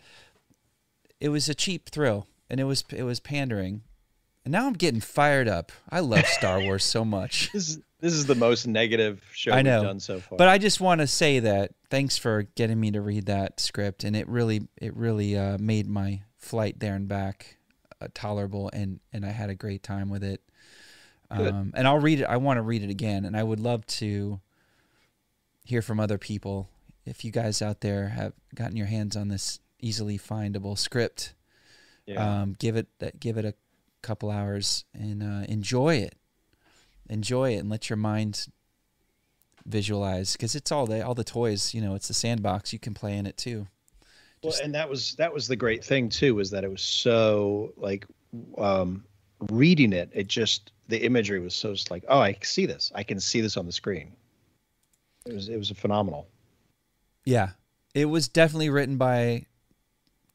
it 1.20 1.28
was 1.28 1.50
a 1.50 1.54
cheap 1.54 1.90
thrill 1.90 2.26
and 2.50 2.58
it 2.60 2.64
was 2.64 2.84
it 2.92 3.04
was 3.04 3.20
pandering. 3.20 3.82
And 4.46 4.52
now 4.52 4.68
i'm 4.68 4.74
getting 4.74 5.02
fired 5.02 5.48
up. 5.48 5.72
I 5.90 6.00
love 6.00 6.26
star 6.28 6.62
wars 6.62 6.84
so 6.84 7.04
much. 7.06 7.52
This 7.52 7.70
is 7.70 7.80
this 8.00 8.14
is 8.14 8.28
the 8.28 8.36
most 8.36 8.68
negative 8.68 9.24
show 9.34 9.52
I 9.52 9.62
know, 9.64 9.80
we've 9.80 9.88
done 9.88 10.00
so 10.00 10.20
far. 10.20 10.38
But 10.38 10.50
I 10.50 10.58
just 10.60 10.80
want 10.80 11.02
to 11.02 11.08
say 11.08 11.40
that 11.40 11.72
thanks 11.90 12.18
for 12.18 12.44
getting 12.56 12.80
me 12.80 12.92
to 12.92 13.02
read 13.02 13.26
that 13.26 13.60
script, 13.60 14.04
and 14.04 14.16
it 14.16 14.28
really, 14.30 14.68
it 14.80 14.96
really 14.96 15.36
uh, 15.36 15.58
made 15.60 15.88
my 15.88 16.22
flight 16.38 16.80
there 16.80 16.94
and 16.94 17.08
back 17.08 17.58
uh, 18.00 18.08
tolerable, 18.14 18.70
and 18.72 19.00
and 19.12 19.26
I 19.26 19.30
had 19.30 19.50
a 19.50 19.56
great 19.56 19.82
time 19.82 20.10
with 20.10 20.24
it. 20.24 20.42
Um, 21.30 21.74
and 21.76 21.88
I'll 21.88 22.00
read 22.00 22.22
it. 22.22 22.26
I 22.26 22.38
want 22.38 22.58
to 22.58 22.62
read 22.62 22.84
it 22.84 22.90
again, 22.90 23.26
and 23.26 23.36
I 23.36 23.44
would 23.44 23.60
love 23.60 23.86
to 23.88 24.40
hear 25.64 25.82
from 25.82 26.00
other 26.00 26.18
people. 26.18 26.70
If 27.06 27.26
you 27.26 27.32
guys 27.32 27.62
out 27.62 27.82
there 27.82 28.10
have 28.10 28.34
gotten 28.56 28.78
your 28.78 28.88
hands 28.88 29.16
on 29.16 29.28
this 29.28 29.60
easily 29.80 30.18
findable 30.18 30.78
script, 30.78 31.34
yeah. 32.06 32.42
um, 32.42 32.56
give 32.60 32.76
it 32.76 32.88
that 33.00 33.20
give 33.20 33.38
it 33.38 33.46
a 33.46 33.54
couple 34.02 34.32
hours 34.32 34.86
and 34.94 35.22
uh, 35.22 35.46
enjoy 35.50 35.96
it 35.96 36.16
enjoy 37.10 37.54
it 37.54 37.58
and 37.58 37.70
let 37.70 37.90
your 37.90 37.98
mind 37.98 38.48
visualize 39.66 40.34
because 40.34 40.56
it's 40.56 40.72
all 40.72 40.86
the 40.86 41.06
all 41.06 41.16
the 41.16 41.24
toys 41.24 41.74
you 41.74 41.82
know 41.82 41.96
it's 41.96 42.08
the 42.08 42.14
sandbox 42.14 42.72
you 42.72 42.80
can 42.80 42.94
play 42.94 43.18
in 43.18 43.26
it 43.26 43.38
too 43.38 43.66
Well, 44.44 44.54
and 44.64 44.74
that 44.76 44.90
was 44.90 45.16
that 45.16 45.34
was 45.34 45.48
the 45.48 45.56
great 45.56 45.84
thing 45.84 46.10
too, 46.10 46.36
was 46.36 46.52
that 46.52 46.64
it 46.64 46.70
was 46.70 46.82
so 46.82 47.74
like 47.76 48.06
um, 48.58 49.04
reading 49.52 49.94
it. 49.94 50.10
It 50.14 50.28
just 50.28 50.72
the 50.88 51.04
imagery 51.04 51.40
was 51.40 51.54
so 51.54 51.74
just 51.74 51.92
like, 51.92 52.04
oh, 52.08 52.20
I 52.20 52.38
see 52.44 52.66
this. 52.66 52.92
I 52.96 53.04
can 53.04 53.20
see 53.20 53.42
this 53.42 53.58
on 53.58 53.66
the 53.66 53.72
screen. 53.72 54.14
It 55.26 55.34
was 55.34 55.50
it 55.50 55.58
was 55.58 55.70
phenomenal. 55.72 56.28
Yeah, 57.26 57.50
it 57.94 58.06
was 58.06 58.28
definitely 58.28 58.70
written 58.70 58.98
by 58.98 59.46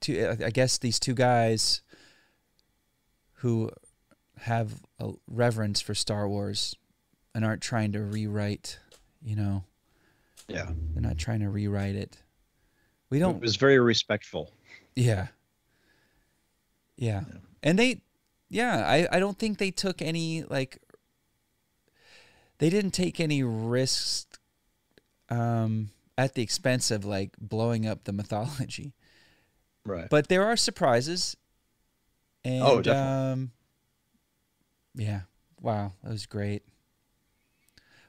two. 0.00 0.36
I 0.44 0.50
guess 0.50 0.78
these 0.78 1.00
two 1.00 1.14
guys 1.14 1.80
who 3.36 3.70
have 4.38 4.82
a 5.00 5.12
reverence 5.26 5.80
for 5.80 5.94
Star 5.94 6.28
Wars 6.28 6.76
and 7.34 7.44
aren't 7.44 7.62
trying 7.62 7.92
to 7.92 8.02
rewrite. 8.02 8.78
You 9.24 9.36
know, 9.36 9.64
Yeah, 10.48 10.70
they're 10.92 11.02
not 11.02 11.16
trying 11.16 11.40
to 11.40 11.48
rewrite 11.48 11.94
it. 11.94 12.18
We 13.08 13.18
don't. 13.18 13.40
was 13.40 13.56
very 13.56 13.78
respectful. 13.78 14.52
Yeah. 14.96 15.28
Yeah. 16.96 17.22
And 17.62 17.78
they 17.78 18.00
yeah, 18.52 18.86
I, 18.86 19.08
I 19.16 19.18
don't 19.18 19.38
think 19.38 19.58
they 19.58 19.70
took 19.70 20.02
any 20.02 20.42
like 20.42 20.78
they 22.58 22.68
didn't 22.70 22.90
take 22.92 23.18
any 23.18 23.42
risks 23.42 24.26
um 25.30 25.88
at 26.18 26.34
the 26.34 26.42
expense 26.42 26.90
of 26.90 27.04
like 27.04 27.30
blowing 27.40 27.86
up 27.86 28.04
the 28.04 28.12
mythology. 28.12 28.92
Right. 29.84 30.08
But 30.10 30.28
there 30.28 30.44
are 30.46 30.56
surprises. 30.56 31.36
And 32.44 32.62
Oh, 32.62 32.82
definitely. 32.82 33.32
um 33.32 33.50
yeah. 34.94 35.20
Wow, 35.60 35.92
that 36.02 36.10
was 36.12 36.26
great. 36.26 36.62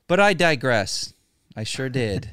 But 0.08 0.20
I 0.20 0.34
digress. 0.34 1.14
I 1.56 1.64
sure 1.64 1.90
did. 2.04 2.30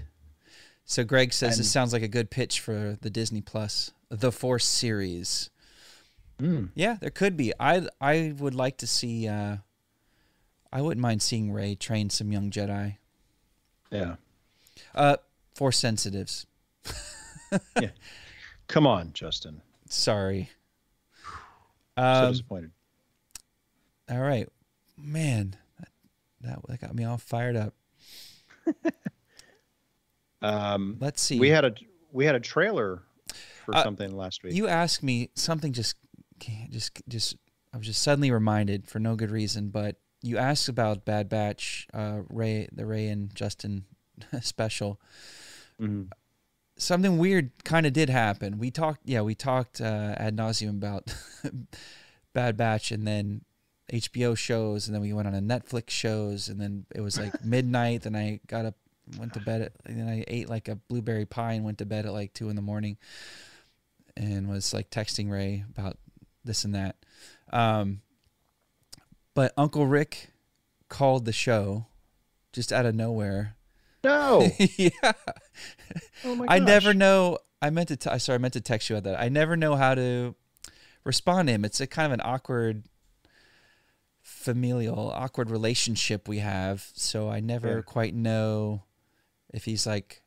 So 0.84 1.04
Greg 1.04 1.32
says 1.32 1.56
this 1.58 1.70
sounds 1.70 1.92
like 1.92 2.02
a 2.02 2.08
good 2.08 2.30
pitch 2.30 2.58
for 2.58 2.98
the 3.00 3.10
Disney 3.10 3.40
Plus, 3.40 3.92
the 4.08 4.32
Force 4.32 4.64
series. 4.64 5.48
Mm. 6.40 6.70
Yeah, 6.74 6.96
there 7.00 7.10
could 7.10 7.36
be. 7.36 7.52
I 7.60 7.86
I 8.00 8.34
would 8.38 8.54
like 8.54 8.78
to 8.78 8.86
see. 8.86 9.28
Uh, 9.28 9.58
I 10.72 10.80
wouldn't 10.80 11.02
mind 11.02 11.20
seeing 11.22 11.52
Rey 11.52 11.74
train 11.74 12.10
some 12.10 12.32
young 12.32 12.50
Jedi. 12.50 12.96
Yeah. 13.90 14.16
Uh, 14.94 15.16
Force 15.54 15.78
sensitives. 15.78 16.46
yeah. 17.80 17.90
Come 18.68 18.86
on, 18.86 19.12
Justin. 19.12 19.62
Sorry. 19.88 20.48
so 21.98 22.02
Um, 22.04 22.30
disappointed. 22.32 22.70
all 24.08 24.20
right, 24.20 24.48
man, 24.96 25.56
that, 25.78 25.88
that 26.40 26.58
that 26.68 26.80
got 26.80 26.94
me 26.94 27.04
all 27.04 27.18
fired 27.18 27.56
up. 27.56 27.74
Um, 30.42 30.96
Let's 31.00 31.20
see. 31.22 31.38
we 31.38 31.50
had 31.50 31.64
a 31.66 31.74
we 32.12 32.24
had 32.24 32.34
a 32.34 32.40
trailer 32.40 33.02
for 33.66 33.76
Uh, 33.76 33.82
something 33.82 34.16
last 34.16 34.42
week. 34.42 34.54
You 34.54 34.68
asked 34.68 35.02
me 35.02 35.28
something 35.34 35.72
just 35.72 35.96
just 36.70 37.00
just 37.08 37.36
I 37.72 37.76
was 37.76 37.86
just 37.86 38.02
suddenly 38.02 38.30
reminded 38.30 38.88
for 38.88 38.98
no 38.98 39.14
good 39.16 39.30
reason, 39.30 39.68
but 39.68 39.96
you 40.22 40.38
asked 40.38 40.68
about 40.68 41.04
Bad 41.04 41.28
Batch, 41.28 41.86
uh, 41.94 42.20
Ray 42.28 42.68
the 42.72 42.84
Ray 42.86 43.08
and 43.08 43.34
Justin 43.34 43.84
special. 44.42 45.00
Mhm. 45.80 46.10
Something 46.76 47.18
weird 47.18 47.50
kind 47.64 47.84
of 47.84 47.92
did 47.92 48.08
happen. 48.08 48.58
We 48.58 48.70
talked, 48.70 49.02
yeah, 49.04 49.20
we 49.20 49.34
talked 49.34 49.82
uh, 49.82 50.14
ad 50.16 50.36
nauseum 50.36 50.70
about 50.70 51.14
Bad 52.32 52.56
Batch, 52.56 52.90
and 52.90 53.06
then 53.06 53.42
HBO 53.92 54.36
shows, 54.36 54.86
and 54.86 54.94
then 54.94 55.02
we 55.02 55.12
went 55.12 55.28
on 55.28 55.34
a 55.34 55.42
Netflix 55.42 55.90
shows, 55.90 56.48
and 56.48 56.58
then 56.60 56.86
it 56.94 57.02
was 57.02 57.18
like 57.18 57.44
midnight. 57.44 58.02
Then 58.02 58.16
I 58.16 58.40
got 58.46 58.64
up, 58.64 58.76
went 59.18 59.34
to 59.34 59.40
bed, 59.40 59.60
at, 59.60 59.72
and 59.84 59.98
then 59.98 60.08
I 60.08 60.24
ate 60.26 60.48
like 60.48 60.68
a 60.68 60.76
blueberry 60.76 61.26
pie 61.26 61.52
and 61.52 61.64
went 61.64 61.78
to 61.78 61.86
bed 61.86 62.06
at 62.06 62.12
like 62.12 62.32
two 62.32 62.48
in 62.48 62.56
the 62.56 62.62
morning, 62.62 62.96
and 64.16 64.48
was 64.48 64.72
like 64.72 64.90
texting 64.90 65.30
Ray 65.30 65.64
about 65.70 65.98
this 66.44 66.64
and 66.64 66.74
that. 66.74 66.96
Um, 67.52 68.00
but 69.34 69.52
Uncle 69.56 69.86
Rick 69.86 70.30
called 70.88 71.24
the 71.24 71.32
show 71.32 71.86
just 72.52 72.72
out 72.72 72.86
of 72.86 72.94
nowhere. 72.94 73.56
no. 74.04 74.48
yeah. 74.76 74.90
Oh 76.24 76.34
my 76.34 76.46
gosh. 76.46 76.54
I 76.54 76.58
never 76.58 76.94
know. 76.94 77.38
I 77.62 77.70
meant 77.70 77.88
to. 77.88 77.96
T- 77.96 78.18
sorry, 78.18 78.36
I 78.36 78.38
meant 78.38 78.54
to 78.54 78.60
text 78.60 78.88
you 78.90 78.96
about 78.96 79.10
that. 79.10 79.20
I 79.20 79.28
never 79.28 79.56
know 79.56 79.76
how 79.76 79.94
to 79.94 80.34
respond 81.04 81.48
to 81.48 81.52
him. 81.54 81.64
It's 81.64 81.80
a 81.80 81.86
kind 81.86 82.06
of 82.06 82.12
an 82.12 82.20
awkward, 82.24 82.84
familial, 84.22 85.10
awkward 85.14 85.50
relationship 85.50 86.28
we 86.28 86.38
have. 86.38 86.88
So 86.94 87.28
I 87.28 87.40
never 87.40 87.76
Yeah. 87.76 87.82
quite 87.82 88.14
know 88.14 88.84
if 89.52 89.64
he's 89.64 89.86
like. 89.86 90.22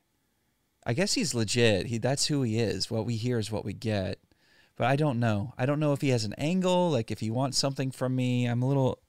I 0.86 0.92
guess 0.94 1.14
he's 1.14 1.34
legit. 1.34 1.86
He 1.88 1.98
that's 1.98 2.26
who 2.26 2.42
he 2.42 2.60
is. 2.60 2.92
What 2.92 3.06
we 3.06 3.16
hear 3.16 3.40
is 3.40 3.50
what 3.50 3.64
we 3.64 3.72
get. 3.74 4.20
But 4.76 4.88
I 4.88 4.96
don't 4.96 5.20
know. 5.20 5.54
I 5.58 5.66
don't 5.66 5.80
know 5.80 5.94
if 5.94 6.02
he 6.02 6.10
has 6.10 6.24
an 6.26 6.34
angle. 6.34 6.90
Like 6.90 7.12
if 7.12 7.20
he 7.20 7.30
wants 7.30 7.58
something 7.58 7.92
from 7.92 8.16
me. 8.16 8.46
I'm 8.46 8.62
a 8.64 8.68
little 8.68 9.00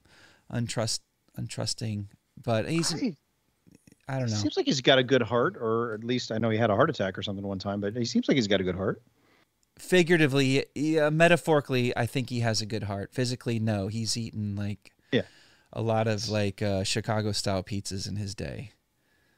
untrust 0.53 1.01
untrusting. 1.39 2.07
But 2.43 2.69
he's. 2.69 2.95
I- 2.95 3.17
I 4.07 4.19
don't 4.19 4.29
know. 4.29 4.37
Seems 4.37 4.59
like 4.59 4.67
he's 4.67 4.83
got 4.83 4.99
a 4.99 5.03
good 5.03 5.23
heart, 5.23 5.57
or 5.59 5.95
at 5.95 6.05
least 6.05 6.31
I 6.31 6.37
know 6.37 6.51
he 6.51 6.59
had 6.59 6.69
a 6.69 6.75
heart 6.75 6.91
attack 6.91 7.17
or 7.17 7.23
something 7.23 7.47
one 7.47 7.59
time. 7.59 7.81
But 7.81 7.97
he 7.97 8.05
seems 8.05 8.29
like 8.29 8.35
he's 8.35 8.47
got 8.49 8.61
a 8.61 8.63
good 8.65 8.75
heart. 8.77 9.01
figuratively, 9.79 10.67
yeah, 10.75 11.11
metaphorically, 11.11 11.97
I 11.97 12.07
think 12.07 12.31
he 12.31 12.41
has 12.41 12.61
a 12.61 12.67
good 12.67 12.85
heart. 12.85 13.13
Physically, 13.15 13.59
no, 13.59 13.89
he's 13.89 14.17
eaten 14.17 14.57
like 14.57 14.93
Yeah. 15.11 15.23
a 15.73 15.83
lot 15.83 16.07
of 16.07 16.29
like 16.29 16.61
uh, 16.63 16.85
Chicago 16.85 17.33
style 17.33 17.63
pizzas 17.63 18.07
in 18.09 18.17
his 18.17 18.35
day. 18.35 18.73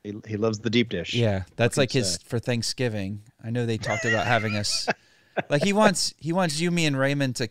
He, 0.02 0.14
he 0.26 0.36
loves 0.36 0.58
the 0.58 0.70
deep 0.70 0.88
dish. 0.88 1.14
Yeah, 1.14 1.44
that's 1.56 1.76
like 1.76 1.92
his 1.92 2.14
say? 2.14 2.18
for 2.24 2.38
Thanksgiving. 2.38 3.22
I 3.44 3.50
know 3.50 3.66
they 3.66 3.78
talked 3.78 4.04
about 4.04 4.26
having 4.26 4.56
us 4.56 4.88
like 5.49 5.62
he 5.64 5.72
wants 5.72 6.14
he 6.18 6.32
wants 6.32 6.61
you, 6.61 6.70
me, 6.70 6.87
and 6.87 6.99
Raymond 6.99 7.37
to 7.37 7.49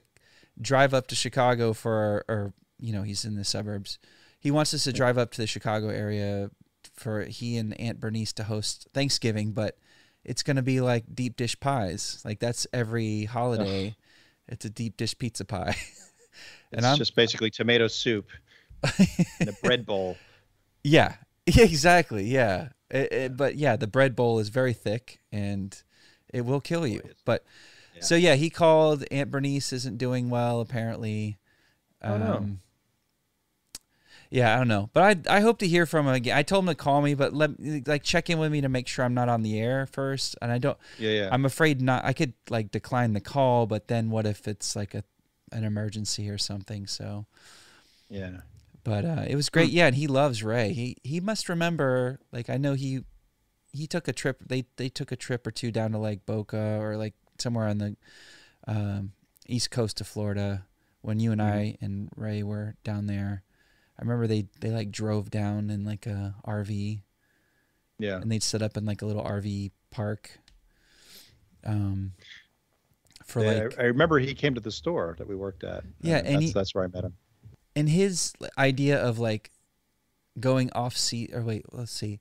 drive 0.62 0.94
up 0.94 1.08
to 1.08 1.16
Chicago 1.16 1.74
for 1.74 2.24
or 2.28 2.54
you 2.80 2.94
know 2.94 3.04
he's 3.04 3.26
in 3.26 3.36
the 3.36 3.44
suburbs. 3.46 4.00
He 4.40 4.52
wants 4.52 4.74
us 4.74 4.84
to 4.84 4.94
drive 4.94 5.18
up 5.18 5.32
to 5.32 5.42
the 5.42 5.48
Chicago 5.48 5.90
area 5.90 6.52
for 6.94 7.24
he 7.26 7.58
and 7.58 7.80
Aunt 7.80 8.00
Bernice 8.00 8.34
to 8.34 8.44
host 8.44 8.88
Thanksgiving, 8.94 9.52
but 9.54 9.78
it's 10.24 10.44
gonna 10.44 10.62
be 10.64 10.82
like 10.82 11.04
deep 11.14 11.36
dish 11.38 11.60
pies. 11.60 12.22
Like 12.24 12.40
that's 12.40 12.68
every 12.74 13.26
holiday. 13.26 13.96
It's 14.48 14.66
a 14.66 14.70
deep 14.70 14.98
dish 14.98 15.18
pizza 15.18 15.44
pie. 15.46 15.76
and 16.72 16.80
It's 16.80 16.86
I'm- 16.86 16.98
just 16.98 17.16
basically 17.16 17.50
tomato 17.50 17.88
soup 17.88 18.28
in 19.40 19.50
a 19.50 19.54
bread 19.64 19.86
bowl. 19.86 20.18
Yeah, 20.88 21.16
exactly. 21.48 22.26
Yeah, 22.26 22.70
It- 22.92 23.12
it- 23.12 23.38
but 23.38 23.56
yeah, 23.56 23.76
the 23.76 23.88
bread 23.88 24.16
bowl 24.16 24.38
is 24.38 24.50
very 24.50 24.74
thick 24.74 25.20
and 25.32 25.76
it 26.32 26.42
will 26.42 26.62
kill 26.62 26.86
you. 26.86 27.00
is. 27.00 27.16
So 28.02 28.16
yeah, 28.16 28.36
he 28.36 28.50
called. 28.50 29.04
Aunt 29.12 29.32
Bernice 29.32 29.72
isn't 29.74 29.98
doing 29.98 30.30
well 30.30 30.62
apparently. 30.62 31.38
Oh, 32.04 32.18
no. 32.18 32.34
Um, 32.36 32.60
Yeah, 34.30 34.54
I 34.54 34.58
don't 34.58 34.68
know, 34.68 34.90
but 34.92 35.28
I 35.30 35.38
I 35.38 35.40
hope 35.40 35.60
to 35.60 35.68
hear 35.68 35.86
from 35.86 36.08
him 36.08 36.14
again. 36.14 36.36
I 36.36 36.44
told 36.44 36.64
him 36.66 36.70
to 36.70 36.76
call 36.76 37.02
me, 37.02 37.14
but 37.14 37.34
let 37.34 37.52
like 37.88 38.04
check 38.04 38.30
in 38.30 38.38
with 38.40 38.52
me 38.52 38.60
to 38.62 38.70
make 38.70 38.88
sure 38.88 39.06
I'm 39.06 39.14
not 39.14 39.30
on 39.30 39.44
the 39.44 39.60
air 39.60 39.86
first. 39.86 40.36
And 40.42 40.52
I 40.52 40.58
don't. 40.58 40.78
Yeah, 40.98 41.12
yeah. 41.12 41.30
I'm 41.32 41.46
afraid 41.46 41.82
not. 41.82 42.04
I 42.04 42.12
could 42.14 42.34
like 42.50 42.72
decline 42.72 43.14
the 43.14 43.22
call, 43.22 43.66
but 43.66 43.88
then 43.88 44.10
what 44.10 44.26
if 44.26 44.48
it's 44.48 44.76
like 44.76 44.94
a 44.94 45.04
an 45.52 45.64
emergency 45.64 46.30
or 46.30 46.38
something? 46.38 46.88
So. 46.88 47.28
yeah. 48.10 48.42
But 48.84 49.04
uh, 49.06 49.26
it 49.28 49.36
was 49.36 49.50
great. 49.50 49.70
Yeah, 49.72 49.88
and 49.88 49.96
he 49.96 50.06
loves 50.06 50.44
Ray. 50.44 50.74
He 50.74 50.98
he 51.04 51.20
must 51.20 51.48
remember. 51.50 52.20
Like 52.32 52.50
I 52.50 52.58
know 52.58 52.74
he 52.74 53.04
he 53.74 53.88
took 53.88 54.08
a 54.08 54.14
trip. 54.14 54.44
They 54.46 54.66
they 54.78 54.90
took 54.90 55.12
a 55.12 55.16
trip 55.16 55.48
or 55.48 55.52
two 55.52 55.72
down 55.72 55.92
to 55.94 55.98
like 55.98 56.26
Boca 56.26 56.80
or 56.82 56.96
like 56.98 57.14
somewhere 57.40 57.68
on 57.68 57.78
the 57.78 57.96
um, 58.68 59.12
east 59.48 59.72
coast 59.72 60.02
of 60.02 60.08
Florida 60.08 60.66
when 61.02 61.20
you 61.20 61.32
and 61.32 61.42
I 61.42 61.78
and 61.82 62.10
Ray 62.16 62.44
were 62.44 62.76
down 62.84 63.08
there. 63.08 63.44
I 63.98 64.02
remember 64.02 64.28
they 64.28 64.48
they 64.62 64.72
like 64.72 64.92
drove 64.92 65.30
down 65.30 65.70
in 65.70 65.86
like 65.86 66.06
a 66.06 66.36
RV 66.48 67.02
Yeah. 68.00 68.18
and 68.22 68.32
they'd 68.32 68.44
set 68.44 68.62
up 68.62 68.76
in 68.78 68.86
like 68.86 69.02
a 69.02 69.06
little 69.06 69.24
RV 69.24 69.72
park. 69.92 70.40
Um, 71.64 72.14
for 73.26 73.44
Yeah, 73.44 73.52
like 73.64 73.80
I, 73.80 73.84
I 73.84 73.86
remember 73.86 74.20
he 74.20 74.34
came 74.34 74.54
to 74.56 74.62
the 74.62 74.72
store 74.72 75.16
that 75.18 75.28
we 75.28 75.36
worked 75.36 75.64
at. 75.64 75.84
Yeah, 76.02 76.18
Uh, 76.18 76.20
and 76.20 76.36
that's, 76.36 76.46
he- 76.46 76.52
that's 76.54 76.76
where 76.76 76.84
I 76.84 76.88
met 76.88 77.04
him. 77.06 77.14
and 77.76 77.90
his 77.90 78.34
idea 78.58 79.02
of 79.02 79.18
like 79.20 79.52
going 80.40 80.70
off 80.74 80.98
seat 80.98 81.32
or 81.34 81.42
wait 81.42 81.66
let's 81.72 81.92
see 81.94 82.20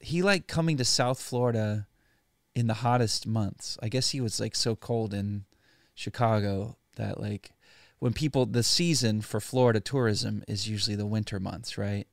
he 0.00 0.22
liked 0.22 0.48
coming 0.48 0.78
to 0.78 0.84
south 0.84 1.20
florida 1.20 1.86
in 2.54 2.66
the 2.66 2.74
hottest 2.74 3.26
months. 3.26 3.78
I 3.82 3.88
guess 3.88 4.10
he 4.10 4.20
was 4.20 4.40
like 4.40 4.54
so 4.54 4.76
cold 4.76 5.12
in 5.14 5.44
chicago 5.96 6.76
that 6.96 7.20
like 7.20 7.52
when 8.00 8.12
people 8.12 8.46
the 8.46 8.64
season 8.64 9.20
for 9.20 9.38
florida 9.38 9.78
tourism 9.78 10.42
is 10.48 10.68
usually 10.68 10.96
the 10.96 11.06
winter 11.06 11.38
months 11.38 11.78
right? 11.78 12.08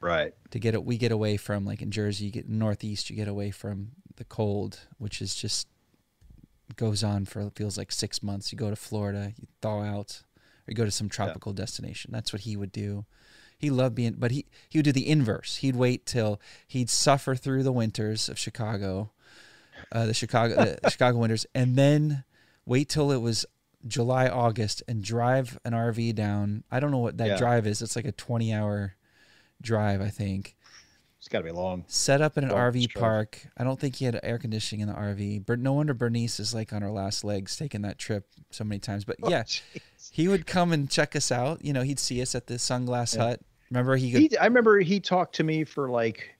Right. 0.00 0.32
to 0.52 0.60
get 0.60 0.74
it 0.74 0.84
we 0.84 0.96
get 0.96 1.10
away 1.10 1.36
from 1.36 1.64
like 1.64 1.82
in 1.82 1.90
jersey 1.90 2.26
you 2.26 2.30
get 2.30 2.48
northeast 2.48 3.10
you 3.10 3.16
get 3.16 3.26
away 3.26 3.50
from 3.50 3.88
the 4.14 4.24
cold 4.24 4.78
which 4.98 5.20
is 5.20 5.34
just 5.34 5.66
goes 6.74 7.04
on 7.04 7.24
for 7.24 7.40
it 7.40 7.54
feels 7.54 7.78
like 7.78 7.92
six 7.92 8.22
months. 8.22 8.50
You 8.50 8.58
go 8.58 8.70
to 8.70 8.76
florida 8.76 9.32
you 9.38 9.46
thaw 9.62 9.82
out 9.82 10.22
or 10.66 10.72
you 10.72 10.74
go 10.74 10.84
to 10.84 10.90
some 10.90 11.08
tropical 11.08 11.52
destination. 11.52 12.10
That's 12.12 12.32
what 12.32 12.42
he 12.42 12.56
would 12.56 12.72
do. 12.72 13.04
He 13.56 13.70
loved 13.70 13.94
being 13.94 14.16
but 14.18 14.32
he 14.32 14.46
he 14.68 14.78
would 14.78 14.84
do 14.84 14.92
the 14.92 15.08
inverse. 15.08 15.56
He'd 15.56 15.76
wait 15.76 16.06
till 16.06 16.40
he'd 16.66 16.90
suffer 16.90 17.36
through 17.36 17.62
the 17.62 17.72
winters 17.72 18.28
of 18.28 18.38
chicago 18.38 19.12
uh, 19.92 20.06
the 20.06 20.14
Chicago 20.14 20.54
the 20.82 20.90
Chicago 20.90 21.18
winters, 21.18 21.46
and 21.54 21.76
then 21.76 22.24
wait 22.64 22.88
till 22.88 23.10
it 23.12 23.18
was 23.18 23.46
July 23.86 24.28
August 24.28 24.82
and 24.88 25.02
drive 25.02 25.58
an 25.64 25.72
RV 25.72 26.14
down. 26.14 26.64
I 26.70 26.80
don't 26.80 26.90
know 26.90 26.98
what 26.98 27.18
that 27.18 27.28
Yeah. 27.28 27.36
drive 27.36 27.66
is. 27.66 27.82
It's 27.82 27.96
like 27.96 28.04
a 28.06 28.12
twenty 28.12 28.52
hour 28.52 28.94
drive, 29.62 30.00
I 30.00 30.08
think. 30.08 30.54
It's 31.18 31.28
got 31.28 31.38
to 31.38 31.44
be 31.44 31.50
long. 31.50 31.84
Set 31.88 32.20
up 32.20 32.36
in 32.38 32.44
an 32.44 32.50
Long 32.50 32.58
RV 32.72 32.88
drive. 32.90 33.00
park. 33.02 33.46
I 33.56 33.64
don't 33.64 33.80
think 33.80 33.96
he 33.96 34.04
had 34.04 34.20
air 34.22 34.38
conditioning 34.38 34.82
in 34.82 34.88
the 34.88 34.94
RV. 34.94 35.44
But 35.46 35.58
no 35.58 35.72
wonder 35.72 35.92
Bernice 35.94 36.38
is 36.38 36.54
like 36.54 36.72
on 36.72 36.82
her 36.82 36.90
last 36.90 37.24
legs 37.24 37.56
taking 37.56 37.82
that 37.82 37.98
trip 37.98 38.28
so 38.50 38.62
many 38.64 38.78
times. 38.78 39.04
But 39.04 39.16
yeah, 39.26 39.42
he 40.12 40.28
would 40.28 40.46
come 40.46 40.72
and 40.72 40.88
check 40.88 41.16
us 41.16 41.32
out. 41.32 41.64
You 41.64 41.72
know, 41.72 41.82
he'd 41.82 41.98
see 41.98 42.20
us 42.22 42.34
at 42.36 42.46
the 42.46 42.54
Sunglass 42.54 43.16
Hut. 43.16 43.40
Remember 43.70 43.96
he 43.96 44.12
could 44.12 44.20
He, 44.20 44.38
I 44.38 44.44
remember 44.44 44.78
he 44.78 45.00
talked 45.00 45.34
to 45.36 45.42
me 45.42 45.64
for 45.64 45.88
like 45.90 46.36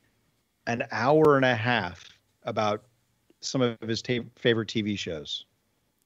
an 0.69 0.85
hour 0.93 1.35
and 1.37 1.45
a 1.45 1.57
half 1.57 2.05
about 2.45 2.85
some 3.41 3.63
of 3.63 3.79
his 3.81 4.03
ta- 4.03 4.25
favorite 4.37 4.69
TV 4.69 4.99
shows. 4.99 5.45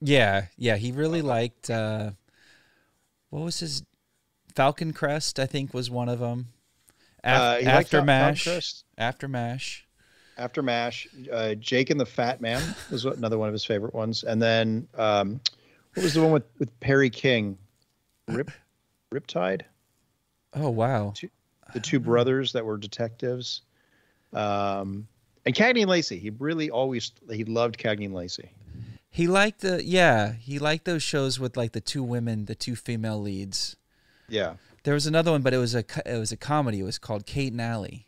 Yeah, 0.01 0.47
yeah, 0.57 0.77
he 0.77 0.93
really 0.93 1.23
liked 1.23 1.71
uh 1.71 2.13
what 3.31 3.45
was 3.45 3.61
his 3.61 3.83
Falcon 4.55 4.93
Crest, 4.93 5.39
I 5.39 5.47
think 5.47 5.73
was 5.73 5.91
one 5.91 6.09
of 6.09 6.19
them. 6.19 6.49
Uh, 7.23 7.61
after 7.65 8.03
Mash. 8.03 8.49
After 8.99 9.29
Mash. 9.29 9.87
After 10.39 10.63
Mash, 10.63 11.07
uh, 11.31 11.55
Jake 11.55 11.91
and 11.91 12.01
the 12.01 12.07
Fat 12.07 12.41
Man 12.41 12.63
was 12.91 13.05
another 13.05 13.39
one 13.39 13.49
of 13.49 13.53
his 13.53 13.65
favorite 13.65 13.95
ones, 13.95 14.25
and 14.25 14.41
then 14.41 14.89
um, 14.97 15.41
what 15.95 16.03
was 16.03 16.15
the 16.15 16.23
one 16.23 16.33
with, 16.33 16.45
with 16.59 16.81
Perry 16.81 17.11
King? 17.11 17.59
Rip, 18.27 18.51
Riptide. 19.13 19.63
Oh 20.55 20.71
wow. 20.71 21.13
The 21.75 21.81
two 21.81 22.01
brothers 22.01 22.53
that 22.53 22.65
were 22.65 22.77
detectives, 22.77 23.63
um, 24.33 25.07
and 25.47 25.55
Cagney 25.55 25.81
and 25.83 25.91
Lacey. 25.91 26.19
He 26.19 26.31
really 26.31 26.71
always 26.71 27.13
he 27.31 27.45
loved 27.45 27.79
Cagney 27.79 28.07
and 28.07 28.15
Lacey. 28.15 28.51
He 29.09 29.27
liked 29.27 29.61
the 29.61 29.85
yeah, 29.85 30.33
he 30.33 30.59
liked 30.59 30.85
those 30.85 31.03
shows 31.03 31.41
with 31.41 31.57
like 31.57 31.73
the 31.73 31.81
two 31.81 32.03
women, 32.03 32.45
the 32.45 32.55
two 32.55 32.77
female 32.77 33.21
leads. 33.21 33.77
Yeah, 34.29 34.55
There 34.85 34.95
was 34.95 35.07
another 35.09 35.33
one, 35.33 35.43
but 35.43 35.53
it 35.53 35.59
was 35.59 35.75
a 35.75 35.85
it 36.07 36.19
was 36.19 36.31
a 36.31 36.37
comedy. 36.37 36.81
It 36.81 36.85
was 36.85 36.99
called 36.99 37.27
Kate 37.27 37.53
and 37.53 37.61
Allie. 37.61 38.07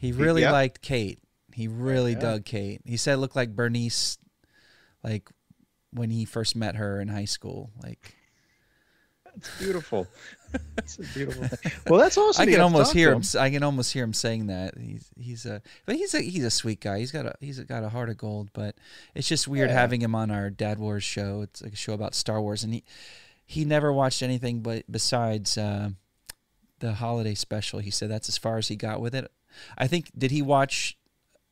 He 0.00 0.12
really 0.12 0.42
yeah. 0.42 0.52
liked 0.52 0.82
Kate. 0.82 1.18
He 1.54 1.66
really 1.66 2.12
Yeah. 2.12 2.20
dug 2.20 2.44
Kate. 2.44 2.82
He 2.84 2.96
said 2.96 3.14
it 3.14 3.16
looked 3.16 3.34
like 3.34 3.56
Bernice, 3.56 4.18
like 5.02 5.30
when 5.90 6.10
he 6.10 6.24
first 6.26 6.54
met 6.54 6.76
her 6.76 7.00
in 7.00 7.08
high 7.08 7.24
school. 7.24 7.70
Like 7.82 8.14
it's 9.34 9.50
beautiful. 9.58 10.06
It's 10.78 10.98
a 10.98 11.02
beautiful. 11.02 11.44
Thing. 11.48 11.72
Well, 11.88 12.00
that's 12.00 12.16
awesome. 12.16 12.42
I 12.42 12.46
can 12.50 12.60
almost 12.60 12.92
hear 12.92 13.12
him. 13.12 13.22
I 13.38 13.50
can 13.50 13.62
almost 13.62 13.92
hear 13.92 14.04
him 14.04 14.12
saying 14.12 14.46
that. 14.48 14.76
He's 14.78 15.10
he's 15.18 15.46
a 15.46 15.62
but 15.86 15.96
he's 15.96 16.14
a 16.14 16.20
he's 16.20 16.44
a 16.44 16.50
sweet 16.50 16.80
guy. 16.80 16.98
He's 16.98 17.12
got 17.12 17.26
a 17.26 17.34
he's 17.40 17.58
got 17.60 17.84
a 17.84 17.88
heart 17.88 18.08
of 18.08 18.16
gold. 18.18 18.50
But 18.52 18.76
it's 19.14 19.28
just 19.28 19.48
weird 19.48 19.70
Yeah. 19.70 19.76
having 19.80 20.00
him 20.00 20.14
on 20.14 20.30
our 20.30 20.50
Dad 20.50 20.78
Wars 20.78 21.04
show. 21.04 21.42
It's 21.42 21.62
like 21.62 21.72
a 21.72 21.76
show 21.76 21.92
about 21.92 22.14
Star 22.14 22.40
Wars, 22.40 22.64
and 22.64 22.72
he 22.72 22.84
he 23.44 23.64
never 23.64 23.92
watched 23.92 24.22
anything 24.22 24.60
but 24.60 24.84
besides 24.90 25.56
uh, 25.58 25.90
the 26.80 26.94
holiday 26.94 27.34
special. 27.34 27.78
He 27.80 27.90
said 27.90 28.10
that's 28.10 28.28
as 28.28 28.38
far 28.38 28.58
as 28.58 28.68
he 28.68 28.76
got 28.76 29.00
with 29.00 29.14
it. 29.14 29.30
I 29.76 29.86
think 29.86 30.10
did 30.16 30.30
he 30.30 30.42
watch? 30.42 30.96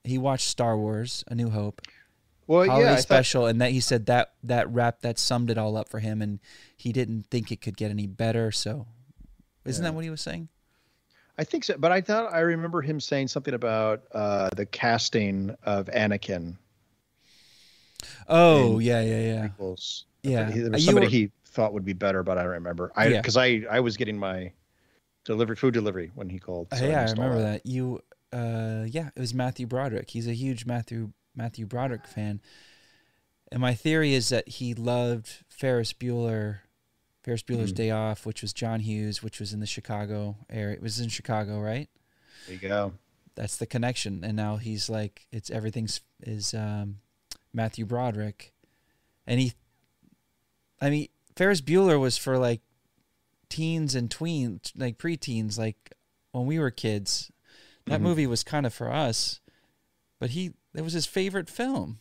He 0.04 0.18
watched 0.18 0.46
Star 0.48 0.76
Wars: 0.78 1.24
A 1.28 1.34
New 1.34 1.50
Hope 1.50 1.80
Well, 2.46 2.64
holiday 2.66 2.84
yeah, 2.86 2.92
I 2.92 2.94
thought- 2.96 3.02
special, 3.02 3.46
and 3.46 3.60
that 3.60 3.72
he 3.72 3.80
said 3.80 4.06
that 4.06 4.34
that 4.44 4.70
wrap 4.70 5.00
that 5.00 5.18
summed 5.18 5.50
it 5.50 5.58
all 5.58 5.76
up 5.76 5.88
for 5.88 5.98
him, 5.98 6.22
and 6.22 6.38
he 6.76 6.92
didn't 6.92 7.26
think 7.30 7.50
it 7.50 7.60
could 7.60 7.76
get 7.76 7.90
any 7.90 8.06
better. 8.06 8.52
So, 8.52 8.86
isn't 9.64 9.82
Yeah. 9.82 9.90
that 9.90 9.94
what 9.94 10.04
he 10.04 10.10
was 10.10 10.20
saying? 10.20 10.48
I 11.38 11.44
think 11.44 11.64
so, 11.64 11.76
but 11.76 11.92
I 11.92 12.00
thought 12.00 12.32
I 12.32 12.40
remember 12.40 12.80
him 12.82 12.98
saying 13.00 13.28
something 13.28 13.52
about 13.54 14.04
uh, 14.12 14.48
the 14.56 14.64
casting 14.64 15.54
of 15.64 15.86
Anakin. 15.86 16.56
Oh 18.28 18.78
yeah, 18.78 19.00
yeah, 19.00 19.20
yeah. 19.20 19.48
prequels. 19.48 20.04
Yeah. 20.22 20.50
He- 20.50 20.60
there 20.60 20.68
Uh, 20.68 20.72
was 20.72 20.84
somebody 20.84 21.06
were- 21.06 21.10
he 21.10 21.30
thought 21.46 21.72
would 21.72 21.84
be 21.84 21.92
better, 21.92 22.22
but 22.22 22.38
I 22.38 22.42
don't 22.42 22.52
remember. 22.52 22.92
I 22.96 23.08
Yeah. 23.08 23.20
because 23.20 23.36
I 23.36 23.62
I 23.70 23.80
was 23.80 23.96
getting 23.96 24.18
my 24.18 24.52
delivery 25.24 25.56
food 25.56 25.74
delivery 25.74 26.10
when 26.14 26.28
he 26.28 26.38
called. 26.38 26.68
so 26.76 26.86
yeah, 26.86 27.00
I 27.00 27.06
all 27.06 27.12
remember 27.12 27.40
that. 27.42 27.66
You, 27.66 28.00
uh, 28.32 28.84
yeah, 28.88 29.10
it 29.16 29.20
was 29.20 29.34
Matthew 29.34 29.66
Broderick. 29.66 30.10
He's 30.10 30.26
a 30.28 30.34
huge 30.34 30.66
Matthew 30.66 31.12
Matthew 31.36 31.66
Broderick 31.66 32.06
fan, 32.06 32.40
and 33.52 33.60
my 33.60 33.74
theory 33.74 34.14
is 34.14 34.30
that 34.30 34.48
he 34.48 34.74
loved 34.74 35.44
Ferris 35.48 35.92
Bueller, 35.92 36.60
Ferris 37.22 37.42
Bueller's 37.42 37.72
Mhm. 37.72 37.76
Day 37.76 37.90
Off, 37.90 38.26
which 38.26 38.42
was 38.42 38.52
John 38.52 38.80
Hughes, 38.80 39.22
which 39.22 39.38
was 39.38 39.52
in 39.52 39.60
the 39.60 39.66
Chicago 39.66 40.36
area. 40.50 40.74
It 40.76 40.82
was 40.82 40.98
in 40.98 41.08
Chicago, 41.08 41.60
right? 41.60 41.88
There 42.46 42.54
you 42.54 42.60
go. 42.60 42.94
That's 43.34 43.56
the 43.56 43.66
connection. 43.66 44.24
And 44.24 44.36
now 44.36 44.56
he's 44.56 44.88
like, 44.88 45.26
it's 45.30 45.50
everything's 45.50 46.00
is 46.22 46.54
um, 46.54 47.00
Matthew 47.52 47.84
Broderick, 47.84 48.52
and 49.26 49.38
he, 49.40 49.52
I 50.80 50.90
mean, 50.90 51.08
Ferris 51.36 51.60
Bueller 51.60 52.00
was 52.00 52.16
for 52.16 52.38
like 52.38 52.62
teens 53.48 53.94
and 53.94 54.08
tweens, 54.10 54.72
like 54.76 54.98
preteens, 54.98 55.58
like 55.58 55.92
when 56.32 56.46
we 56.46 56.58
were 56.58 56.70
kids. 56.70 57.30
That 57.86 58.00
Mhm. 58.00 58.04
movie 58.04 58.26
was 58.26 58.42
kind 58.42 58.66
of 58.66 58.74
for 58.74 58.90
us, 58.92 59.40
but 60.18 60.30
he 60.30 60.54
it 60.76 60.82
was 60.82 60.92
his 60.92 61.06
favorite 61.06 61.48
film. 61.48 61.98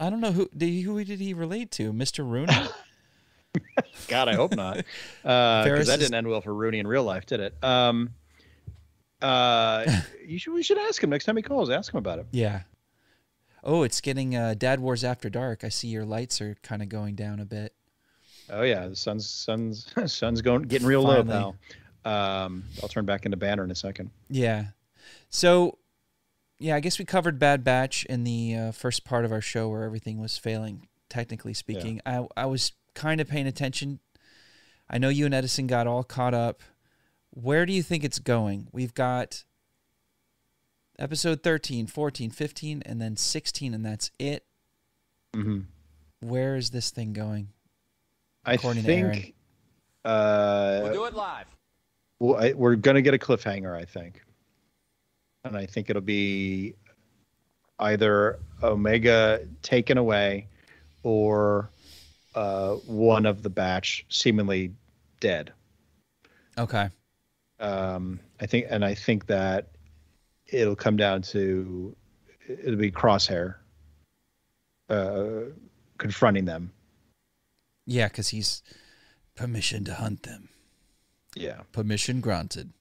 I 0.00 0.10
don't 0.10 0.20
know 0.20 0.32
who 0.32 0.48
did 0.56 0.66
he, 0.68 0.82
who 0.82 1.02
did 1.04 1.18
he 1.20 1.34
relate 1.34 1.70
to, 1.72 1.92
Mr. 1.92 2.28
Rooney? 2.28 2.54
God, 4.08 4.28
I 4.28 4.34
hope 4.34 4.54
not. 4.54 4.76
Because 5.22 5.64
Ferris 5.66 5.86
that 5.88 5.94
is- 6.00 6.06
didn't 6.06 6.14
end 6.14 6.28
well 6.28 6.40
for 6.40 6.54
Rooney 6.54 6.78
in 6.78 6.86
real 6.86 7.02
life, 7.04 7.26
did 7.26 7.40
it? 7.40 7.54
Um, 7.64 8.10
uh, 9.20 9.84
you 10.26 10.38
should 10.38 10.52
we 10.54 10.62
should 10.62 10.78
ask 10.78 11.02
him 11.02 11.10
next 11.10 11.24
time 11.24 11.36
he 11.36 11.42
calls. 11.42 11.70
Ask 11.70 11.92
him 11.92 11.98
about 11.98 12.18
it. 12.20 12.26
yeah. 12.30 12.62
Oh, 13.64 13.82
it's 13.82 14.00
getting 14.00 14.36
uh, 14.36 14.54
Dad 14.56 14.78
Wars 14.78 15.02
After 15.02 15.28
Dark. 15.28 15.64
I 15.64 15.68
see 15.68 15.88
your 15.88 16.04
lights 16.04 16.40
are 16.40 16.56
kind 16.62 16.80
of 16.80 16.88
going 16.88 17.16
down 17.16 17.40
a 17.40 17.44
bit. 17.44 17.74
Oh 18.50 18.62
yeah, 18.62 18.86
the 18.86 18.94
sun's 18.96 19.28
sun's 19.28 19.92
sun's 20.06 20.40
going 20.42 20.62
getting 20.62 20.86
real 20.86 21.02
low, 21.02 21.22
now. 21.22 21.56
Um, 22.04 22.64
I'll 22.80 22.88
turn 22.88 23.04
back 23.04 23.24
into 23.24 23.36
banner 23.36 23.64
in 23.64 23.70
a 23.72 23.74
second. 23.74 24.10
Yeah. 24.30 24.66
So, 25.28 25.76
yeah, 26.58 26.74
I 26.74 26.80
guess 26.80 26.98
we 26.98 27.04
covered 27.04 27.38
Bad 27.38 27.64
Batch 27.64 28.04
in 28.06 28.24
the 28.24 28.54
uh, 28.54 28.72
first 28.72 29.04
part 29.04 29.24
of 29.24 29.32
our 29.32 29.40
show 29.40 29.68
where 29.68 29.84
everything 29.84 30.20
was 30.20 30.36
failing, 30.38 30.88
technically 31.08 31.54
speaking. 31.54 32.00
I, 32.04 32.26
I 32.36 32.46
was 32.46 32.72
kind 32.94 33.20
of 33.20 33.28
paying 33.28 33.46
attention. 33.46 34.00
I 34.90 34.98
know 34.98 35.08
you 35.08 35.24
and 35.24 35.34
Edison 35.34 35.66
got 35.66 35.86
all 35.86 36.02
caught 36.02 36.34
up. 36.34 36.62
Where 37.30 37.66
do 37.66 37.72
you 37.72 37.82
think 37.82 38.04
it's 38.04 38.18
going? 38.18 38.68
We've 38.72 38.94
got 38.94 39.44
episode 40.98 41.42
13, 41.42 41.86
14, 41.86 42.30
15, 42.30 42.82
and 42.84 43.00
then 43.00 43.16
16, 43.16 43.74
and 43.74 43.84
that's 43.84 44.10
it. 44.18 44.44
Mm-hmm. 45.34 45.60
Where 46.20 46.56
is 46.56 46.70
this 46.70 46.90
thing 46.90 47.12
going? 47.12 47.48
I 48.44 48.54
According 48.54 48.84
to 48.84 48.92
Aaron. 48.92 49.12
think 49.12 49.34
uh, 50.04 50.80
We'll 50.82 50.92
do 50.92 51.04
it 51.04 51.14
live. 51.14 51.46
well, 52.18 52.42
I, 52.42 52.52
we're 52.54 52.76
gonna 52.76 53.02
get 53.02 53.14
a 53.14 53.18
cliffhanger. 53.18 53.76
I 53.76 53.84
think, 53.84 54.22
and 55.48 55.56
I 55.56 55.66
think 55.66 55.90
it'll 55.90 56.02
be 56.02 56.74
either 57.80 58.38
Omega 58.62 59.40
taken 59.62 59.98
away 59.98 60.46
or 61.02 61.70
uh, 62.34 62.74
one 62.86 63.26
of 63.26 63.42
the 63.42 63.50
batch 63.50 64.04
seemingly 64.08 64.72
dead. 65.20 65.52
Okay. 66.56 66.88
Um, 67.60 68.20
I 68.40 68.46
think, 68.46 68.66
and 68.70 68.84
I 68.84 68.94
think 68.94 69.26
that 69.26 69.68
it'll 70.46 70.76
come 70.76 70.96
down 70.96 71.22
to 71.22 71.94
it'll 72.48 72.76
be 72.76 72.90
Crosshair 72.90 73.56
uh, 74.88 75.50
confronting 75.98 76.44
them. 76.44 76.72
Yeah, 77.86 78.08
because 78.08 78.28
he's 78.28 78.62
permission 79.34 79.84
to 79.84 79.94
hunt 79.94 80.22
them. 80.22 80.48
Yeah. 81.34 81.62
Permission 81.72 82.20
granted. 82.20 82.72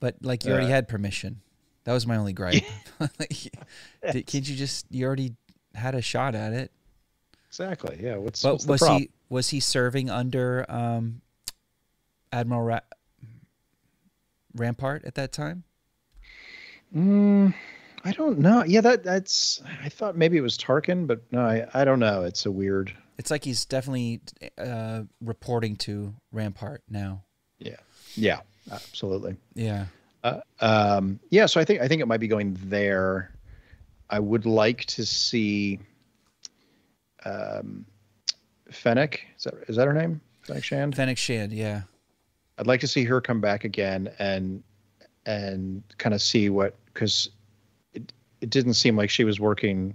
But 0.00 0.16
like 0.22 0.44
you 0.44 0.52
already 0.52 0.66
Uh, 0.66 0.70
had 0.70 0.88
permission. 0.88 1.40
That 1.88 1.94
was 1.94 2.06
my 2.06 2.18
only 2.18 2.32
gripe. 2.34 2.62
Did- 4.12 4.26
Can't 4.26 4.46
you 4.46 4.54
just 4.54 4.84
you 4.90 5.06
already 5.06 5.34
had 5.74 5.94
a 5.94 6.02
shot 6.02 6.34
at 6.34 6.52
it? 6.52 6.70
Exactly. 7.48 7.98
Yeah. 7.98 8.16
What's, 8.16 8.42
But 8.42 8.62
what's 8.66 8.66
was 8.66 8.86
he 8.86 9.10
was 9.30 9.48
he 9.48 9.58
serving 9.60 10.10
under 10.10 10.66
um, 10.68 11.22
Admiral 12.30 12.60
Ra- 12.60 12.80
Rampart 14.54 15.06
at 15.06 15.14
that 15.14 15.32
time? 15.32 15.64
Mm, 16.94 17.54
I 18.04 18.12
don't 18.12 18.38
know. 18.38 18.64
Yeah, 18.66 18.82
that 18.82 19.02
that's. 19.02 19.62
I 19.82 19.88
thought 19.88 20.14
maybe 20.14 20.36
it 20.36 20.42
was 20.42 20.58
Tarkin, 20.58 21.06
but 21.06 21.22
no, 21.32 21.40
I, 21.40 21.66
I 21.72 21.84
don't 21.86 22.00
know. 22.00 22.24
It's 22.24 22.44
a 22.44 22.50
weird. 22.50 22.94
It's 23.16 23.30
like 23.30 23.44
he's 23.44 23.64
definitely 23.64 24.20
uh, 24.58 25.04
reporting 25.22 25.76
to 25.76 26.14
Rampart 26.32 26.82
now. 26.90 27.24
Yeah. 27.58 27.76
Yeah. 28.14 28.40
Absolutely. 28.70 29.36
Yeah. 29.54 29.86
Uh, 30.24 30.40
um, 30.60 31.20
yeah. 31.30 31.46
So 31.46 31.60
I 31.60 31.64
think 31.64 31.80
I 31.80 31.88
think 31.88 32.02
it 32.02 32.06
might 32.06 32.20
be 32.20 32.28
going 32.28 32.56
there. 32.64 33.32
I 34.10 34.18
would 34.18 34.46
like 34.46 34.84
to 34.86 35.04
see. 35.04 35.80
Um, 37.24 37.84
Fennec 38.70 39.24
is 39.36 39.44
that 39.44 39.54
is 39.68 39.76
that 39.76 39.86
her 39.86 39.92
name? 39.92 40.20
Fennec 40.42 40.64
Shand. 40.64 40.96
Fennec 40.96 41.18
Shand, 41.18 41.52
yeah. 41.52 41.82
I'd 42.58 42.66
like 42.66 42.80
to 42.80 42.86
see 42.86 43.04
her 43.04 43.20
come 43.20 43.40
back 43.40 43.64
again 43.64 44.10
and 44.18 44.62
and 45.26 45.82
kind 45.98 46.14
of 46.14 46.22
see 46.22 46.48
what 46.50 46.74
because 46.86 47.30
it 47.92 48.12
it 48.40 48.50
didn't 48.50 48.74
seem 48.74 48.96
like 48.96 49.10
she 49.10 49.24
was 49.24 49.38
working 49.38 49.94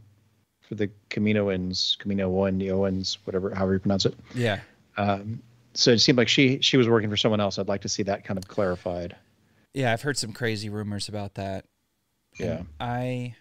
for 0.61 0.76
the 0.76 0.89
Kaminoans, 1.09 1.97
Camino 1.97 2.30
One, 2.30 2.57
the 2.57 2.71
Owens, 2.71 3.17
whatever, 3.26 3.53
however 3.53 3.74
you 3.74 3.80
pronounce 3.80 4.05
it. 4.05 4.15
Yeah. 4.34 4.59
Um, 4.97 5.41
so 5.74 5.91
it 5.91 5.99
seemed 5.99 6.17
like 6.17 6.28
she 6.30 6.59
she 6.61 6.78
was 6.78 6.88
working 6.88 7.09
for 7.09 7.17
someone 7.17 7.39
else. 7.39 7.57
I'd 7.59 7.67
like 7.67 7.82
to 7.82 7.89
see 7.89 8.03
that 8.03 8.24
kind 8.24 8.38
of 8.38 8.47
clarified. 8.47 9.15
Yeah, 9.74 9.91
I've 9.91 10.01
heard 10.01 10.17
some 10.17 10.34
crazy 10.34 10.69
rumors 10.69 11.09
about 11.09 11.36
that. 11.36 11.65
Yeah. 12.39 12.57
And 12.57 12.67
I 12.80 13.36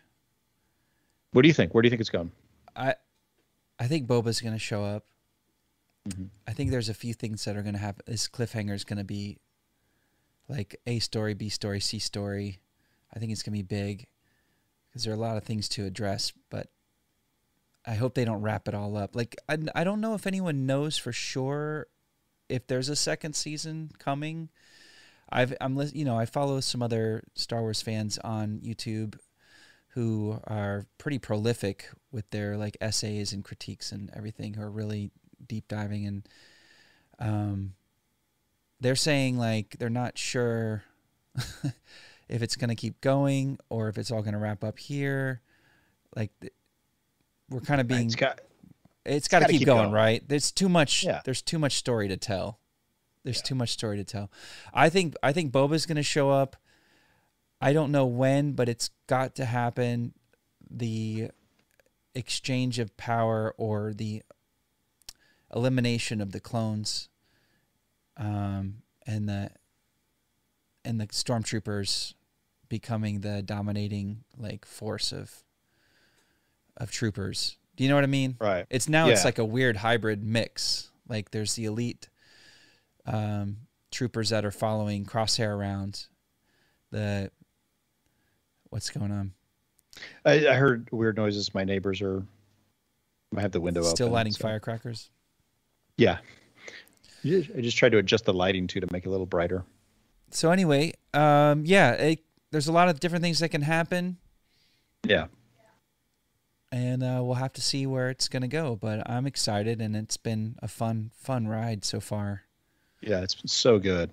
What 1.32 1.42
do 1.42 1.48
you 1.48 1.54
think? 1.54 1.74
Where 1.74 1.82
do 1.82 1.86
you 1.86 1.90
think 1.90 2.00
it's 2.00 2.10
going? 2.10 2.32
I 2.74 2.94
I 3.78 3.86
think 3.86 4.06
Boba's 4.06 4.40
going 4.40 4.54
to 4.54 4.58
show 4.58 4.84
up. 4.84 5.06
Mhm. 6.08 6.28
I 6.46 6.52
think 6.52 6.70
there's 6.70 6.88
a 6.88 6.94
few 6.94 7.14
things 7.14 7.44
that 7.44 7.56
are 7.56 7.62
going 7.62 7.74
to 7.74 7.80
happen. 7.80 8.04
This 8.06 8.28
cliffhanger 8.28 8.74
is 8.74 8.84
going 8.84 8.98
to 8.98 9.04
be 9.04 9.38
like 10.48 10.80
A 10.86 10.98
story, 10.98 11.34
B 11.34 11.48
story, 11.48 11.80
C 11.80 11.98
story. 11.98 12.60
I 13.14 13.18
think 13.18 13.32
it's 13.32 13.42
going 13.42 13.56
to 13.56 13.58
be 13.58 13.76
big 13.76 14.06
because 14.88 15.04
there 15.04 15.12
are 15.12 15.16
a 15.16 15.20
lot 15.20 15.36
of 15.36 15.44
things 15.44 15.68
to 15.70 15.84
address, 15.84 16.32
but 16.50 16.68
I 17.86 17.94
hope 17.94 18.14
they 18.14 18.24
don't 18.24 18.42
wrap 18.42 18.68
it 18.68 18.74
all 18.74 18.96
up. 18.96 19.14
Like 19.16 19.36
I, 19.48 19.58
I 19.74 19.84
don't 19.84 20.00
know 20.00 20.14
if 20.14 20.26
anyone 20.26 20.66
knows 20.66 20.96
for 20.96 21.12
sure 21.12 21.86
if 22.48 22.66
there's 22.66 22.88
a 22.88 22.96
second 22.96 23.34
season 23.34 23.90
coming. 23.98 24.48
I've 25.32 25.54
I'm 25.60 25.80
you 25.94 26.04
know 26.04 26.18
I 26.18 26.26
follow 26.26 26.60
some 26.60 26.82
other 26.82 27.24
Star 27.34 27.60
Wars 27.60 27.82
fans 27.82 28.18
on 28.18 28.60
YouTube 28.64 29.18
who 29.88 30.38
are 30.46 30.86
pretty 30.98 31.18
prolific 31.18 31.88
with 32.10 32.28
their 32.30 32.56
like 32.56 32.76
essays 32.80 33.32
and 33.32 33.44
critiques 33.44 33.92
and 33.92 34.10
everything 34.14 34.54
who 34.54 34.62
are 34.62 34.70
really 34.70 35.10
deep 35.46 35.66
diving 35.68 36.06
and 36.06 36.28
um 37.18 37.74
they're 38.80 38.96
saying 38.96 39.38
like 39.38 39.76
they're 39.78 39.90
not 39.90 40.16
sure 40.16 40.82
if 42.28 42.42
it's 42.42 42.56
going 42.56 42.68
to 42.70 42.74
keep 42.74 43.00
going 43.00 43.58
or 43.68 43.88
if 43.88 43.98
it's 43.98 44.10
all 44.10 44.22
going 44.22 44.32
to 44.34 44.38
wrap 44.38 44.64
up 44.64 44.78
here 44.78 45.40
like 46.16 46.30
we're 47.50 47.60
kind 47.60 47.80
of 47.80 47.86
being 47.86 48.06
It's 48.06 48.14
got 48.16 48.40
it's 49.04 49.28
to 49.28 49.30
gotta 49.30 49.46
keep, 49.46 49.60
keep 49.60 49.66
going, 49.66 49.82
going. 49.84 49.92
right? 49.92 50.22
There's 50.28 50.50
too 50.52 50.68
much. 50.68 51.04
Yeah. 51.04 51.20
There's 51.24 51.42
too 51.42 51.58
much 51.58 51.76
story 51.76 52.08
to 52.08 52.16
tell. 52.16 52.58
There's 53.24 53.42
too 53.42 53.54
much 53.54 53.70
story 53.70 53.96
to 53.98 54.04
tell. 54.04 54.30
I 54.74 54.88
think 54.88 55.14
I 55.22 55.32
think 55.32 55.52
Boba's 55.52 55.86
going 55.86 55.96
to 55.96 56.02
show 56.02 56.30
up. 56.30 56.56
I 57.60 57.72
don't 57.72 57.92
know 57.92 58.06
when, 58.06 58.52
but 58.52 58.68
it's 58.68 58.90
got 59.06 59.36
to 59.36 59.44
happen. 59.44 60.14
The 60.68 61.30
exchange 62.14 62.78
of 62.78 62.96
power 62.96 63.54
or 63.56 63.92
the 63.94 64.22
elimination 65.54 66.20
of 66.20 66.32
the 66.32 66.40
clones, 66.40 67.08
um, 68.16 68.82
and 69.06 69.28
the 69.28 69.50
and 70.84 71.00
the 71.00 71.06
stormtroopers 71.06 72.14
becoming 72.68 73.20
the 73.20 73.42
dominating 73.42 74.24
like 74.36 74.64
force 74.64 75.12
of 75.12 75.44
of 76.76 76.90
troopers. 76.90 77.56
Do 77.76 77.84
you 77.84 77.90
know 77.90 77.96
what 77.96 78.04
I 78.04 78.08
mean? 78.08 78.36
right. 78.40 78.66
It's 78.70 78.88
now 78.88 79.08
it's 79.08 79.24
like 79.24 79.38
a 79.38 79.44
weird 79.44 79.76
hybrid 79.78 80.24
mix. 80.24 80.90
Like 81.08 81.30
there's 81.30 81.54
the 81.54 81.66
elite 81.66 82.08
um, 83.06 83.56
troopers 83.90 84.30
that 84.30 84.44
are 84.44 84.50
following 84.50 85.04
Crosshair 85.04 85.54
around. 85.56 86.06
The 86.90 87.30
what's 88.70 88.90
going 88.90 89.10
on? 89.12 89.32
I, 90.24 90.46
I 90.48 90.54
heard 90.54 90.88
weird 90.92 91.16
noises. 91.16 91.54
My 91.54 91.64
neighbors 91.64 92.00
are. 92.02 92.22
I 93.36 93.40
have 93.40 93.52
the 93.52 93.60
window 93.60 93.80
open. 93.80 93.94
Still 93.94 94.06
open. 94.06 94.14
lighting 94.14 94.32
so- 94.32 94.42
firecrackers. 94.42 95.10
Yeah. 95.96 96.18
I 97.24 97.60
just 97.60 97.76
tried 97.76 97.92
to 97.92 97.98
adjust 97.98 98.24
the 98.24 98.32
lighting 98.32 98.66
too 98.66 98.80
to 98.80 98.88
make 98.90 99.04
it 99.04 99.08
a 99.08 99.10
little 99.10 99.26
brighter. 99.26 99.64
So 100.30 100.50
anyway, 100.50 100.94
um, 101.14 101.64
yeah, 101.64 101.92
it, 101.92 102.20
there's 102.50 102.66
a 102.66 102.72
lot 102.72 102.88
of 102.88 102.98
different 102.98 103.22
things 103.22 103.38
that 103.40 103.50
can 103.50 103.62
happen, 103.62 104.16
Yeah. 105.06 105.26
and 106.72 107.02
uh, 107.02 107.20
we'll 107.22 107.34
have 107.34 107.52
to 107.52 107.60
see 107.62 107.86
where 107.86 108.10
it's 108.10 108.28
gonna 108.28 108.48
go. 108.48 108.74
But 108.74 109.08
I'm 109.08 109.26
excited, 109.26 109.80
and 109.80 109.94
it's 109.94 110.16
been 110.16 110.56
a 110.62 110.68
fun, 110.68 111.10
fun 111.14 111.46
ride 111.46 111.84
so 111.84 112.00
far. 112.00 112.42
Yeah, 113.02 113.20
it's 113.20 113.34
been 113.34 113.48
so 113.48 113.78
good. 113.78 114.10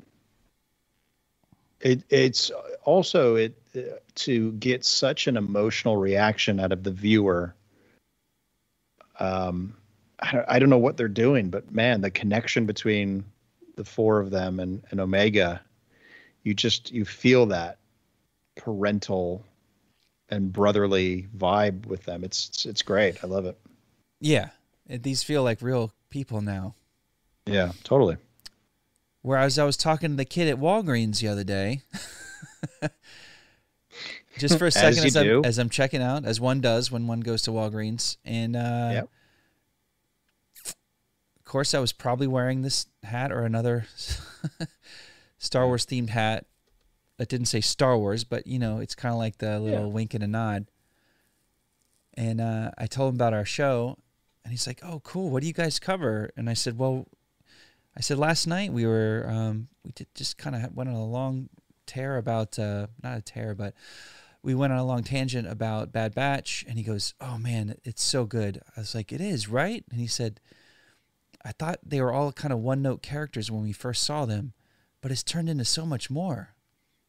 It 1.79 2.03
it's 2.09 2.51
also 2.83 3.35
it 3.35 3.55
uh, 3.75 3.81
to 4.15 4.51
get 4.53 4.83
such 4.83 5.27
an 5.27 5.37
emotional 5.37 5.95
reaction 5.95 6.59
out 6.59 6.71
of 6.71 6.83
the 6.83 6.91
viewer. 6.91 7.55
Um, 9.19 9.75
I 10.19 10.31
don't, 10.31 10.45
I 10.49 10.59
don't 10.59 10.69
know 10.69 10.77
what 10.77 10.97
they're 10.97 11.07
doing, 11.07 11.49
but 11.49 11.71
man, 11.71 12.01
the 12.01 12.11
connection 12.11 12.65
between 12.65 13.23
the 13.75 13.85
four 13.85 14.19
of 14.19 14.31
them 14.31 14.59
and, 14.59 14.83
and 14.91 14.99
Omega, 14.99 15.61
you 16.43 16.53
just 16.53 16.91
you 16.91 17.05
feel 17.05 17.45
that 17.47 17.77
parental 18.57 19.45
and 20.29 20.51
brotherly 20.51 21.27
vibe 21.37 21.85
with 21.85 22.03
them. 22.03 22.23
It's 22.23 22.49
it's, 22.49 22.65
it's 22.65 22.81
great. 22.81 23.23
I 23.23 23.27
love 23.27 23.45
it. 23.45 23.57
Yeah, 24.19 24.49
these 24.87 25.23
feel 25.23 25.43
like 25.43 25.61
real 25.61 25.93
people 26.09 26.41
now. 26.41 26.75
Yeah, 27.45 27.71
totally. 27.83 28.17
Whereas 29.21 29.59
I 29.59 29.65
was 29.65 29.75
talking 29.77 30.11
to 30.11 30.15
the 30.15 30.25
kid 30.25 30.47
at 30.47 30.57
Walgreens 30.57 31.19
the 31.19 31.27
other 31.27 31.43
day, 31.43 31.81
just 34.37 34.57
for 34.57 34.65
a 34.67 34.71
second 34.71 34.99
you 35.03 35.07
as, 35.07 35.15
I'm, 35.17 35.45
as 35.45 35.57
I'm 35.57 35.69
checking 35.69 36.01
out, 36.01 36.25
as 36.25 36.39
one 36.39 36.61
does 36.61 36.89
when 36.91 37.07
one 37.07 37.19
goes 37.19 37.41
to 37.43 37.51
Walgreens, 37.51 38.17
and 38.23 38.55
uh, 38.55 38.89
Yep. 38.93 39.09
of 40.65 41.45
course 41.45 41.73
I 41.73 41.79
was 41.79 41.91
probably 41.91 42.27
wearing 42.27 42.61
this 42.61 42.85
hat 43.03 43.31
or 43.31 43.43
another 43.43 43.85
Star 45.37 45.65
Wars 45.67 45.85
themed 45.85 46.09
hat 46.09 46.45
that 47.17 47.27
didn't 47.27 47.47
say 47.47 47.59
Star 47.59 47.97
Wars, 47.97 48.23
but 48.23 48.47
you 48.47 48.57
know 48.59 48.77
it's 48.79 48.95
kind 48.95 49.11
of 49.13 49.19
like 49.19 49.37
the 49.39 49.59
little 49.59 49.87
Yeah. 49.87 49.93
wink 49.93 50.13
and 50.13 50.23
a 50.23 50.27
nod. 50.27 50.67
And 52.15 52.39
uh, 52.41 52.71
I 52.77 52.87
told 52.87 53.09
him 53.13 53.15
about 53.15 53.33
our 53.33 53.45
show, 53.45 53.97
and 54.43 54.51
he's 54.51 54.67
like, 54.67 54.79
"Oh, 54.83 54.99
cool. 55.05 55.29
What 55.29 55.41
do 55.41 55.47
you 55.47 55.53
guys 55.53 55.79
cover?" 55.79 56.31
And 56.37 56.49
I 56.49 56.53
said, 56.53 56.77
"Well." 56.77 57.05
I 57.99 58.01
said 58.01 58.17
last 58.17 58.47
night 58.47 58.71
we 58.71 58.85
were 58.85 59.25
um, 59.29 59.67
we 59.83 59.91
did 59.91 60.07
just 60.15 60.37
kind 60.37 60.55
of 60.55 60.73
went 60.73 60.89
on 60.89 60.95
a 60.95 61.05
long 61.05 61.49
tear 61.85 62.15
about 62.15 62.57
uh, 62.57 62.87
not 63.03 63.17
a 63.17 63.21
tear 63.21 63.53
but 63.53 63.73
we 64.41 64.55
went 64.55 64.71
on 64.71 64.79
a 64.79 64.85
long 64.85 65.03
tangent 65.03 65.45
about 65.45 65.91
Bad 65.91 66.15
Batch 66.15 66.63
and 66.67 66.77
he 66.77 66.83
goes 66.83 67.13
oh 67.19 67.37
man 67.37 67.75
it's 67.83 68.01
so 68.01 68.23
good. 68.23 68.61
I 68.77 68.79
was 68.79 68.95
like 68.95 69.11
it 69.11 69.19
is 69.19 69.49
right? 69.49 69.83
And 69.91 69.99
he 69.99 70.07
said 70.07 70.39
I 71.43 71.51
thought 71.51 71.79
they 71.85 72.01
were 72.01 72.13
all 72.13 72.31
kind 72.31 72.53
of 72.53 72.59
one 72.59 72.81
note 72.81 73.01
characters 73.01 73.51
when 73.51 73.63
we 73.63 73.73
first 73.73 74.03
saw 74.03 74.25
them 74.25 74.53
but 75.01 75.11
it's 75.11 75.23
turned 75.23 75.49
into 75.49 75.65
so 75.65 75.85
much 75.85 76.09
more. 76.09 76.55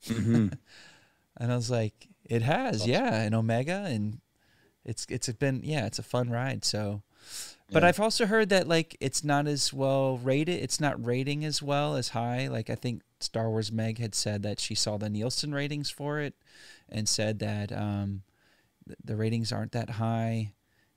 Mhm. 0.09 0.59
and 1.37 1.53
I 1.53 1.55
was 1.55 1.71
like 1.71 2.09
it 2.25 2.43
has 2.43 2.85
yeah 2.85 3.23
and 3.23 3.33
Omega 3.33 3.85
and 3.87 4.19
it's 4.85 5.07
it's 5.09 5.29
been 5.35 5.61
yeah 5.63 5.87
it's 5.87 6.01
a 6.01 6.03
fun 6.03 6.31
ride 6.31 6.65
so 6.65 7.03
but 7.71 7.83
Yeah. 7.83 7.89
I've 7.89 8.01
also 8.01 8.27
heard 8.27 8.49
that 8.51 8.67
like 8.69 8.97
it's 9.01 9.23
not 9.25 9.47
as 9.47 9.73
well 9.73 10.19
rated. 10.19 10.63
It's 10.63 10.81
not 10.81 11.05
rating 11.05 11.45
as 11.45 11.63
well 11.63 11.97
as 11.97 12.09
high. 12.11 12.49
Like 12.49 12.69
I 12.71 12.75
think 12.75 13.03
Star 13.21 13.49
Wars 13.51 13.71
Meg 13.71 13.99
had 13.99 14.15
said 14.15 14.43
that 14.43 14.59
she 14.61 14.75
saw 14.75 14.97
the 14.97 15.09
Nielsen 15.11 15.53
ratings 15.55 15.91
for 15.91 16.21
it, 16.21 16.35
and 16.89 17.09
said 17.09 17.39
that 17.41 17.71
um, 17.73 18.23
th- 18.87 18.99
the 19.05 19.17
ratings 19.17 19.53
aren't 19.53 19.73
that 19.73 19.91
high. 19.91 20.53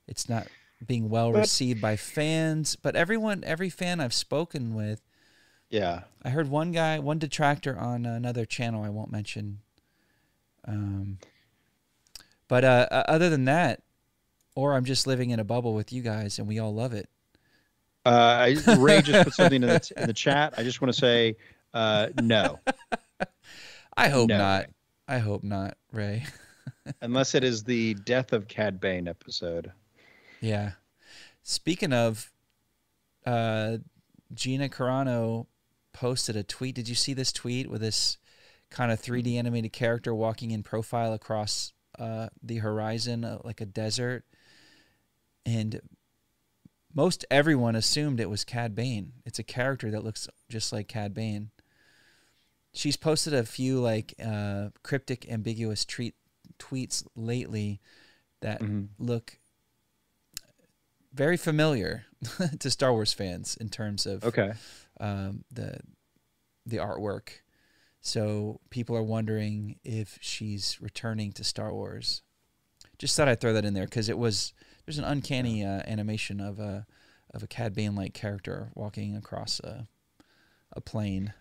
It's 0.08 0.28
not 0.28 0.48
being 0.86 1.10
well 1.10 1.32
But- 1.32 1.40
received 1.40 1.80
by 1.82 1.96
fans. 1.96 2.76
But 2.76 2.96
everyone, 2.96 3.44
every 3.46 3.70
fan 3.70 4.00
I've 4.00 4.14
spoken 4.14 4.74
with, 4.74 5.02
Yeah. 5.70 6.04
I 6.24 6.30
heard 6.30 6.50
one 6.50 6.72
guy, 6.72 6.98
one 7.00 7.20
detractor 7.20 7.78
on 7.78 8.06
another 8.06 8.46
channel 8.46 8.84
I 8.84 8.90
won't 8.90 9.12
mention. 9.12 9.60
Um, 10.66 11.20
but 12.48 12.64
uh, 12.64 12.88
other 13.08 13.30
than 13.30 13.46
that, 13.46 13.83
or 14.56 14.74
I'm 14.74 14.86
just 14.86 15.08
living 15.08 15.32
in 15.32 15.40
a 15.40 15.44
bubble 15.44 15.74
with 15.74 15.92
you 15.92 16.02
guys 16.02 16.40
and 16.40 16.48
we 16.48 16.60
all 16.60 16.74
love 16.74 16.94
it. 16.94 17.10
Uh, 18.06 18.56
I, 18.68 18.76
Ray 18.78 19.02
just 19.02 19.24
put 19.24 19.34
something 19.34 19.64
in 19.64 19.68
the, 19.68 19.92
in 19.98 20.08
the 20.08 20.14
chat. 20.14 20.54
I 20.58 20.64
just 20.64 20.82
want 20.82 20.94
to 20.94 21.00
say 21.00 21.38
uh, 21.74 22.10
no, 22.22 22.60
I 23.98 24.10
hope 24.10 24.30
No, 24.30 24.38
not. 24.38 24.66
Ray. 24.66 24.74
I 25.08 25.18
hope 25.20 25.44
not, 25.44 25.78
Ray. 25.92 26.26
unless 27.02 27.36
it 27.36 27.44
is 27.44 27.64
the 27.64 27.94
death 27.96 28.34
of 28.34 28.48
Cad 28.48 28.80
Bane 28.80 29.08
episode. 29.08 29.72
Yeah. 30.42 30.72
Speaking 31.44 31.94
of, 31.94 32.32
uh, 33.26 33.78
Gina 34.34 34.70
Carano 34.70 35.48
posted 35.94 36.36
a 36.36 36.44
tweet. 36.44 36.76
Did 36.76 36.90
you 36.90 36.96
see 36.96 37.14
this 37.14 37.32
tweet 37.32 37.70
with 37.70 37.82
this 37.82 38.18
kind 38.70 38.92
of 38.92 39.02
3D 39.02 39.38
animated 39.38 39.74
character 39.74 40.14
walking 40.14 40.52
in 40.52 40.64
profile 40.64 41.14
across 41.14 41.74
uh, 42.00 42.30
the 42.42 42.58
horizon, 42.58 43.24
uh, 43.24 43.40
like 43.44 43.62
a 43.62 43.66
desert? 43.66 44.26
And 45.46 45.82
most 46.94 47.26
everyone 47.32 47.76
assumed 47.76 48.20
it 48.20 48.30
was 48.30 48.44
Cad 48.44 48.76
Bane. 48.76 49.14
It's 49.26 49.40
a 49.40 49.44
character 49.44 49.92
that 49.92 50.04
looks 50.04 50.28
just 50.50 50.72
like 50.72 50.88
Cad 50.88 51.14
Bane. 51.14 51.50
She's 52.74 52.98
posted 52.98 53.34
a 53.34 53.44
few 53.44 53.80
like 53.80 54.14
uh, 54.24 54.70
cryptic, 54.84 55.30
ambiguous 55.30 55.86
treat, 55.86 56.16
tweets 56.60 57.06
lately 57.16 57.82
that 58.42 58.62
Mhm. 58.62 58.90
look 59.00 59.40
very 61.14 61.38
familiar 61.38 62.06
to 62.60 62.70
Star 62.72 62.92
Wars 62.94 63.14
fans 63.14 63.56
in 63.58 63.70
terms 63.70 64.06
of 64.06 64.24
Okay. 64.24 64.54
um, 65.00 65.44
the 65.52 65.80
the 66.66 66.78
artwork. 66.78 67.30
So 68.02 68.60
people 68.70 68.96
are 68.96 69.04
wondering 69.04 69.78
if 69.84 70.18
she's 70.22 70.80
returning 70.82 71.32
to 71.34 71.44
Star 71.44 71.74
Wars. 71.74 72.22
just 72.98 73.16
thought 73.18 73.28
I'd 73.28 73.42
throw 73.42 73.54
that 73.54 73.66
in 73.66 73.74
there 73.74 73.86
because 73.86 74.08
it 74.10 74.18
was 74.18 74.54
there's 74.86 74.98
an 74.98 75.04
uncanny 75.04 75.64
uh, 75.64 75.82
animation 75.88 76.40
of 76.40 76.60
a 76.60 76.86
of 77.34 77.42
a 77.44 77.48
Cad 77.48 77.74
Bane 77.74 77.96
like 77.96 78.14
character 78.14 78.70
walking 78.76 79.16
across 79.16 79.60
a 79.60 79.88
a 80.74 80.82
plane. 80.82 81.34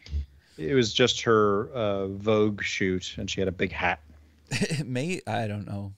It 0.59 0.75
was 0.75 0.93
just 0.93 1.23
her 1.23 1.71
uh, 1.73 2.09
Vogue 2.09 2.63
shoot, 2.63 3.15
and 3.17 3.31
she 3.31 3.41
had 3.41 3.49
a 3.49 3.53
big 3.53 3.73
hat. 3.73 4.01
it 4.51 4.87
may 4.87 5.21
I 5.27 5.47
don't 5.47 5.67
know. 5.67 5.93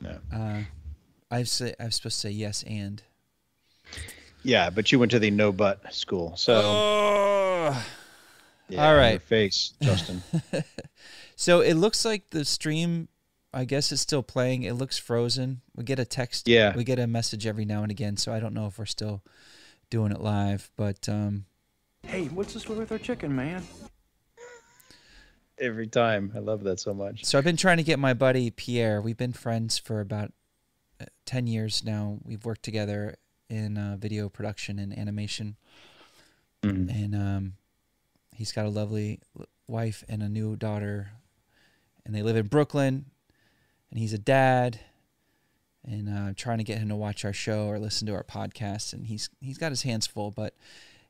No. 0.00 0.18
Uh, 0.34 0.62
I've 1.30 1.48
say 1.48 1.74
I'm 1.78 1.90
supposed 1.90 2.16
to 2.16 2.28
say 2.28 2.30
yes 2.30 2.62
and. 2.66 3.02
Yeah, 4.42 4.70
but 4.70 4.92
you 4.92 4.98
went 4.98 5.10
to 5.12 5.18
the 5.18 5.30
no 5.30 5.50
butt 5.52 5.92
school, 5.92 6.36
so 6.36 6.60
Oh. 6.64 7.86
yeah, 8.68 8.86
all 8.88 8.96
right. 8.96 9.12
Your 9.12 9.20
face, 9.20 9.72
Justin. 9.82 10.22
So 11.38 11.60
it 11.60 11.74
looks 11.74 12.06
like 12.06 12.30
the 12.30 12.46
stream. 12.46 13.08
I 13.56 13.64
guess 13.64 13.90
it's 13.90 14.02
still 14.02 14.22
playing. 14.22 14.64
It 14.64 14.74
looks 14.74 14.98
frozen. 14.98 15.62
We 15.74 15.82
get 15.82 15.98
a 15.98 16.04
text. 16.04 16.46
Yeah. 16.46 16.76
We 16.76 16.84
get 16.84 16.98
a 16.98 17.06
message 17.06 17.46
every 17.46 17.64
now 17.64 17.82
and 17.82 17.90
again. 17.90 18.18
So 18.18 18.30
I 18.30 18.38
don't 18.38 18.52
know 18.52 18.66
if 18.66 18.78
we're 18.78 18.84
still 18.84 19.22
doing 19.88 20.12
it 20.12 20.20
live, 20.20 20.70
but 20.76 21.08
um, 21.08 21.46
Hey, 22.02 22.26
what's 22.26 22.52
this 22.52 22.68
with 22.68 22.92
our 22.92 22.98
chicken, 22.98 23.34
man? 23.34 23.62
Every 25.58 25.86
time, 25.86 26.32
I 26.36 26.40
love 26.40 26.64
that 26.64 26.80
so 26.80 26.92
much. 26.92 27.24
So 27.24 27.38
I've 27.38 27.44
been 27.44 27.56
trying 27.56 27.78
to 27.78 27.82
get 27.82 27.98
my 27.98 28.12
buddy 28.12 28.50
Pierre. 28.50 29.00
We've 29.00 29.16
been 29.16 29.32
friends 29.32 29.78
for 29.78 30.00
about 30.00 30.34
uh, 31.00 31.06
10 31.24 31.46
years 31.46 31.82
now. 31.82 32.18
We've 32.24 32.44
worked 32.44 32.62
together 32.62 33.16
in 33.48 33.78
uh, 33.78 33.96
video 33.98 34.28
production 34.28 34.78
and 34.78 34.96
animation. 34.96 35.56
Mhm. 36.62 36.90
And 36.90 37.14
um, 37.14 37.52
he's 38.34 38.52
got 38.52 38.66
a 38.66 38.68
lovely 38.68 39.20
wife 39.66 40.04
and 40.10 40.22
a 40.22 40.28
new 40.28 40.56
daughter. 40.56 41.12
And 42.04 42.14
they 42.14 42.22
live 42.22 42.36
in 42.36 42.48
Brooklyn. 42.48 43.06
And 43.96 44.02
he's 44.02 44.12
a 44.12 44.18
dad. 44.18 44.78
And 45.82 46.06
uh, 46.10 46.28
I'm 46.28 46.34
trying 46.34 46.58
to 46.58 46.64
get 46.64 46.76
him 46.76 46.90
to 46.90 46.96
watch 46.96 47.24
our 47.24 47.32
show 47.32 47.64
or 47.66 47.78
listen 47.78 48.06
to 48.08 48.12
our 48.12 48.24
podcast. 48.24 48.92
And 48.92 49.06
he's 49.06 49.30
he's 49.40 49.56
got 49.56 49.72
his 49.72 49.84
hands 49.84 50.06
full. 50.06 50.30
But 50.30 50.54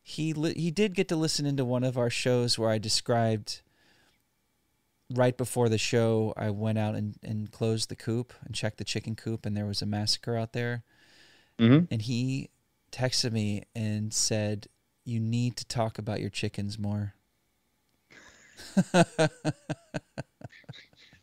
he 0.00 0.32
li- 0.32 0.54
he 0.56 0.70
did 0.70 0.94
get 0.94 1.08
to 1.08 1.16
listen 1.16 1.46
into 1.46 1.64
one 1.64 1.82
of 1.82 1.98
our 1.98 2.10
shows 2.10 2.60
where 2.60 2.70
I 2.70 2.78
described 2.78 3.62
right 5.12 5.36
before 5.36 5.68
the 5.68 5.78
show, 5.78 6.32
I 6.36 6.50
went 6.50 6.78
out 6.78 6.94
and, 6.94 7.16
and 7.24 7.50
closed 7.50 7.88
the 7.88 7.96
coop 7.96 8.32
and 8.44 8.54
checked 8.54 8.78
the 8.78 8.84
chicken 8.84 9.16
coop, 9.16 9.44
and 9.44 9.56
there 9.56 9.66
was 9.66 9.82
a 9.82 9.86
massacre 9.86 10.36
out 10.36 10.52
there. 10.52 10.84
mm-hmm. 11.58 11.86
And 11.90 12.02
he 12.02 12.50
texted 12.92 13.32
me 13.32 13.64
and 13.74 14.14
said, 14.14 14.68
"You 15.04 15.18
need 15.18 15.56
to 15.56 15.66
talk 15.66 15.98
about 15.98 16.20
your 16.20 16.30
chickens 16.30 16.78
more." 16.78 17.14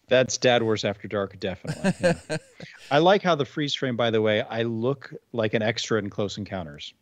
That's 0.09 0.37
Dad 0.37 0.61
Wars 0.63 0.83
After 0.85 1.07
Dark, 1.07 1.39
definitely. 1.39 1.93
yeah. 2.29 2.37
I 2.91 2.99
like 2.99 3.23
how 3.23 3.35
the 3.35 3.45
freeze 3.45 3.73
frame. 3.73 3.95
By 3.95 4.11
the 4.11 4.21
way, 4.21 4.41
I 4.41 4.63
look 4.63 5.13
like 5.31 5.53
an 5.53 5.61
extra 5.61 5.97
in 5.99 6.09
Close 6.09 6.37
Encounters. 6.37 6.93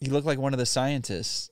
You 0.00 0.12
look 0.12 0.24
like 0.24 0.38
one 0.38 0.52
of 0.52 0.58
the 0.58 0.66
scientists. 0.66 1.50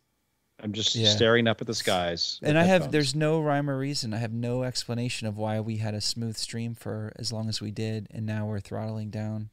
I'm 0.63 0.73
just 0.73 0.95
Yeah. 0.95 1.11
staring 1.11 1.47
up 1.47 1.61
at 1.61 1.67
the 1.67 1.75
skies. 1.75 2.41
And 2.43 2.59
I 2.59 2.65
have 2.65 2.91
there's 2.91 3.15
no 3.15 3.41
rhyme 3.41 3.69
or 3.69 3.77
reason. 3.79 4.15
I 4.15 4.19
have 4.19 4.33
no 4.33 4.63
explanation 4.63 5.27
of 5.27 5.37
why 5.37 5.61
we 5.61 5.77
had 5.77 5.95
a 5.95 6.01
smooth 6.01 6.37
stream 6.37 6.75
for 6.75 7.13
as 7.17 7.33
long 7.33 7.49
as 7.49 7.61
we 7.61 7.71
did, 7.71 8.07
and 8.11 8.25
now 8.25 8.47
we're 8.47 8.61
throttling 8.61 9.11
down. 9.11 9.51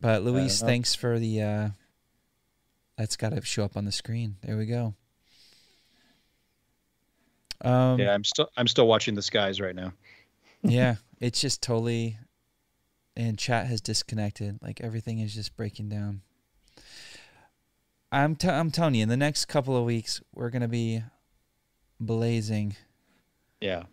But 0.00 0.22
Luis, 0.22 0.60
thanks 0.60 0.94
for 0.94 1.18
the. 1.18 1.42
Uh, 1.42 1.68
that's 2.98 3.16
got 3.16 3.30
to 3.30 3.40
show 3.42 3.64
up 3.64 3.76
on 3.76 3.84
the 3.84 3.92
screen. 3.92 4.36
There 4.42 4.56
we 4.56 4.66
go. 4.66 4.94
Um, 7.62 7.98
yeah. 7.98 8.12
I'm 8.12 8.24
still 8.24 8.48
I'm 8.56 8.66
still 8.66 8.86
watching 8.86 9.14
the 9.14 9.22
skies 9.22 9.60
right 9.60 9.74
now. 9.74 9.92
yeah, 10.62 10.96
it's 11.20 11.40
just 11.40 11.62
totally. 11.62 12.18
And 13.14 13.38
chat 13.38 13.66
has 13.66 13.80
disconnected. 13.80 14.58
Like 14.62 14.80
everything 14.80 15.18
is 15.18 15.34
just 15.34 15.54
breaking 15.56 15.90
down. 15.90 16.22
I'm 18.10 18.36
t- 18.36 18.48
I'm 18.48 18.70
telling 18.70 18.94
you, 18.94 19.02
in 19.02 19.08
the 19.08 19.16
next 19.16 19.46
couple 19.46 19.76
of 19.76 19.84
weeks, 19.84 20.20
we're 20.34 20.50
gonna 20.50 20.68
be 20.68 21.02
blazing. 22.00 22.76
Yeah, 23.60 23.84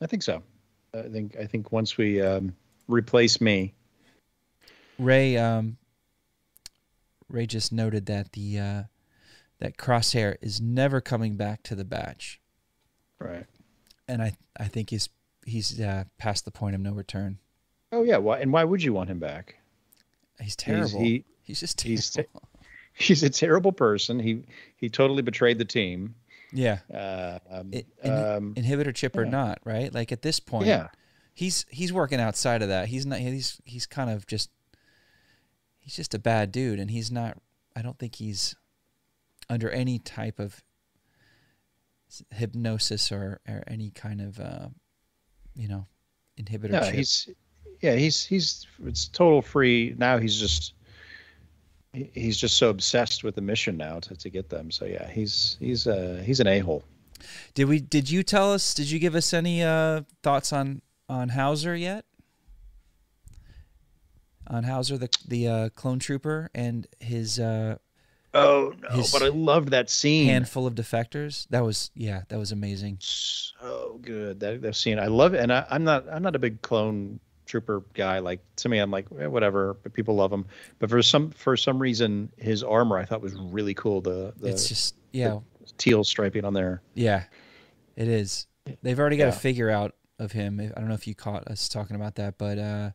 I 0.00 0.06
think 0.06 0.22
so. 0.22 0.42
I 0.94 1.02
think 1.02 1.36
I 1.36 1.46
think 1.46 1.72
once 1.72 1.96
we 1.96 2.20
um, 2.22 2.54
replace 2.86 3.40
me, 3.40 3.74
Ray 4.98 5.36
um 5.36 5.76
Ray 7.28 7.46
just 7.46 7.72
noted 7.72 8.06
that 8.06 8.32
the 8.32 8.58
uh 8.58 8.82
that 9.60 9.76
Crosshair 9.76 10.36
is 10.40 10.60
never 10.60 11.00
coming 11.00 11.36
back 11.36 11.62
to 11.64 11.74
the 11.74 11.84
batch. 11.84 12.40
Right? 13.18 13.46
And 14.06 14.22
I 14.22 14.36
I 14.58 14.64
think 14.64 14.90
he's 14.90 15.08
he's 15.46 15.80
uh 15.80 16.04
past 16.18 16.44
the 16.44 16.50
point 16.50 16.74
of 16.74 16.80
no 16.80 16.92
return. 16.92 17.38
Oh 17.92 18.02
yeah. 18.02 18.16
Why 18.18 18.38
and 18.40 18.52
why 18.52 18.64
would 18.64 18.82
you 18.82 18.92
want 18.92 19.10
him 19.10 19.18
back? 19.18 19.56
He's 20.40 20.56
terrible. 20.56 21.00
he- 21.00 21.24
he's 21.42 21.60
just 21.60 21.80
he's 21.80 22.10
terrible. 22.10 22.42
He's 23.00 23.22
a 23.22 23.30
terrible 23.30 23.70
person. 23.70 24.18
He 24.18 24.42
he 24.76 24.88
totally 24.88 25.22
betrayed 25.22 25.58
the 25.58 25.64
team. 25.64 26.16
yeah. 26.52 26.78
Uh, 26.92 27.38
um, 27.48 27.70
I- 27.72 27.84
in- 28.02 28.12
um, 28.12 28.54
inhibitor 28.54 28.92
chip 28.92 29.16
or 29.16 29.24
not, 29.24 29.60
right? 29.64 29.94
Like 29.94 30.10
at 30.10 30.22
this 30.22 30.40
point, 30.40 30.66
yeah. 30.66 30.88
he's 31.32 31.64
he's 31.70 31.92
working 31.92 32.18
outside 32.18 32.60
of 32.60 32.68
that. 32.68 32.88
He's 32.88 33.06
not 33.06 33.20
he's 33.20 33.60
he's 33.64 33.86
kind 33.86 34.10
of 34.10 34.26
just 34.26 34.50
he's 35.78 35.94
just 35.94 36.12
a 36.12 36.18
bad 36.18 36.50
dude 36.50 36.80
and 36.80 36.90
he's 36.90 37.12
not 37.12 37.38
I 37.76 37.82
don't 37.82 37.96
think 38.00 38.16
he's 38.16 38.56
under 39.48 39.70
any 39.70 40.00
type 40.00 40.40
of 40.40 40.60
hypnosis 42.30 43.12
or, 43.12 43.40
or 43.48 43.62
any 43.66 43.90
kind 43.90 44.20
of 44.20 44.38
uh 44.40 44.68
you 45.54 45.68
know 45.68 45.86
inhibitor 46.40 46.70
No, 46.70 46.80
chip. 46.80 46.94
he's 46.94 47.28
yeah, 47.80 47.94
he's 47.94 48.24
he's 48.24 48.66
it's 48.84 49.06
total 49.08 49.40
free 49.42 49.94
now. 49.98 50.18
He's 50.18 50.36
just 50.38 50.74
he's 51.92 52.36
just 52.36 52.56
so 52.56 52.70
obsessed 52.70 53.24
with 53.24 53.34
the 53.34 53.40
mission 53.40 53.76
now 53.76 54.00
to, 54.00 54.14
to 54.16 54.30
get 54.30 54.48
them. 54.48 54.70
So 54.70 54.84
yeah, 54.84 55.08
he's 55.08 55.56
he's 55.60 55.86
uh 55.86 56.22
he's 56.24 56.40
an 56.40 56.46
a 56.46 56.58
hole. 56.60 56.82
Did 57.54 57.64
we 57.64 57.80
did 57.80 58.10
you 58.10 58.22
tell 58.22 58.52
us 58.52 58.74
did 58.74 58.90
you 58.90 58.98
give 58.98 59.14
us 59.14 59.32
any 59.32 59.62
uh 59.62 60.02
thoughts 60.22 60.52
on 60.52 60.82
on 61.08 61.30
Howzer 61.30 61.76
yet? 61.76 62.04
On 64.46 64.64
Howzer 64.64 64.96
the 64.98 65.08
the 65.26 65.48
uh, 65.48 65.68
clone 65.70 65.98
trooper 65.98 66.50
and 66.54 66.86
his 67.00 67.38
uh 67.38 67.76
Oh 68.34 68.74
no! 68.82 69.04
But 69.12 69.22
I 69.22 69.28
loved 69.28 69.70
that 69.70 69.88
scene. 69.90 70.26
handful 70.26 70.66
of 70.66 70.74
defectors. 70.74 71.46
That 71.50 71.64
was 71.64 71.90
yeah, 71.94 72.22
that 72.28 72.38
was 72.38 72.52
amazing. 72.52 72.98
so 73.00 73.98
good 74.02 74.40
that 74.40 74.62
that 74.62 74.76
scene. 74.76 74.98
I 74.98 75.06
love 75.06 75.34
it, 75.34 75.40
and 75.40 75.52
I, 75.52 75.66
I'm 75.70 75.84
not 75.84 76.06
I'm 76.10 76.22
not 76.22 76.36
a 76.36 76.38
big 76.38 76.60
clone 76.62 77.20
trooper 77.46 77.82
guy. 77.94 78.18
Like 78.18 78.40
to 78.56 78.68
me, 78.68 78.78
I'm 78.78 78.90
like 78.90 79.06
eh, 79.18 79.26
whatever, 79.26 79.74
but 79.82 79.94
people 79.94 80.14
love 80.14 80.32
him. 80.32 80.44
But 80.78 80.90
for 80.90 81.02
some 81.02 81.30
for 81.30 81.56
some 81.56 81.78
reason, 81.78 82.30
his 82.36 82.62
armor 82.62 82.98
I 82.98 83.04
thought 83.06 83.22
was 83.22 83.34
really 83.34 83.74
cool. 83.74 84.00
The 84.02 84.34
the 84.36 84.48
it's 84.48 84.68
just 84.68 84.94
yeah, 85.12 85.38
teal 85.78 86.04
striping 86.04 86.44
on 86.44 86.52
there. 86.52 86.82
yeah, 86.94 87.24
it 87.96 88.08
is. 88.08 88.46
They've 88.82 88.98
already 88.98 89.16
got 89.16 89.24
Yeah. 89.24 89.30
a 89.30 89.32
figure 89.32 89.70
out 89.70 89.94
of 90.18 90.32
him. 90.32 90.60
I 90.60 90.78
don't 90.78 90.88
know 90.88 90.94
if 90.94 91.06
you 91.06 91.14
caught 91.14 91.48
us 91.48 91.68
talking 91.70 91.96
about 91.96 92.16
that, 92.16 92.36
but 92.36 92.58
uh, 92.58 92.90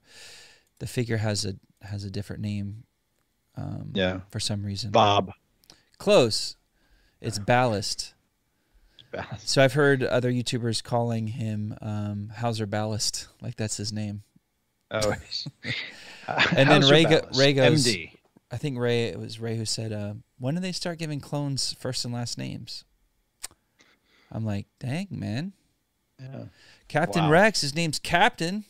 the 0.80 0.86
figure 0.86 1.18
has 1.18 1.44
a 1.46 1.56
has 1.82 2.04
a 2.04 2.12
different 2.12 2.44
name. 2.44 2.84
Um, 3.56 3.92
Yeah, 3.94 4.22
for 4.30 4.40
some 4.40 4.64
reason. 4.64 4.92
Bob. 4.92 5.32
Close. 5.98 6.56
It's 7.22 7.40
Ballast. 7.40 8.14
So 9.40 9.64
I've 9.64 9.74
heard 9.74 10.04
other 10.04 10.32
YouTubers 10.32 10.84
calling 10.84 11.28
him 11.28 11.78
um, 11.82 12.32
Howzer 12.36 12.66
Ballast, 12.66 13.28
like 13.42 13.56
that's 13.56 13.78
his 13.78 13.94
name. 13.94 14.24
Oh, 14.90 15.14
And 16.56 16.68
then 16.70 16.82
Ray, 16.88 17.04
go. 17.04 17.22
Ray 17.36 17.54
goes. 17.54 17.86
MD. 17.86 18.12
I 18.52 18.58
think 18.58 18.78
Ray. 18.80 19.06
It 19.06 19.20
was 19.20 19.40
Ray 19.40 19.56
who 19.58 19.66
said, 19.66 19.92
uh, 19.94 20.14
"When 20.40 20.56
do 20.56 20.62
they 20.62 20.72
start 20.72 20.98
giving 21.00 21.20
clones 21.20 21.74
first 21.74 22.06
and 22.06 22.14
last 22.14 22.38
names?" 22.38 22.84
I'm 24.32 24.44
like, 24.46 24.66
"Dang 24.80 25.08
man, 25.12 25.54
Yeah. 26.20 26.46
Captain 26.88 27.26
Wow. 27.26 27.32
Rex. 27.32 27.62
His 27.62 27.76
name's 27.76 28.00
Captain." 28.00 28.66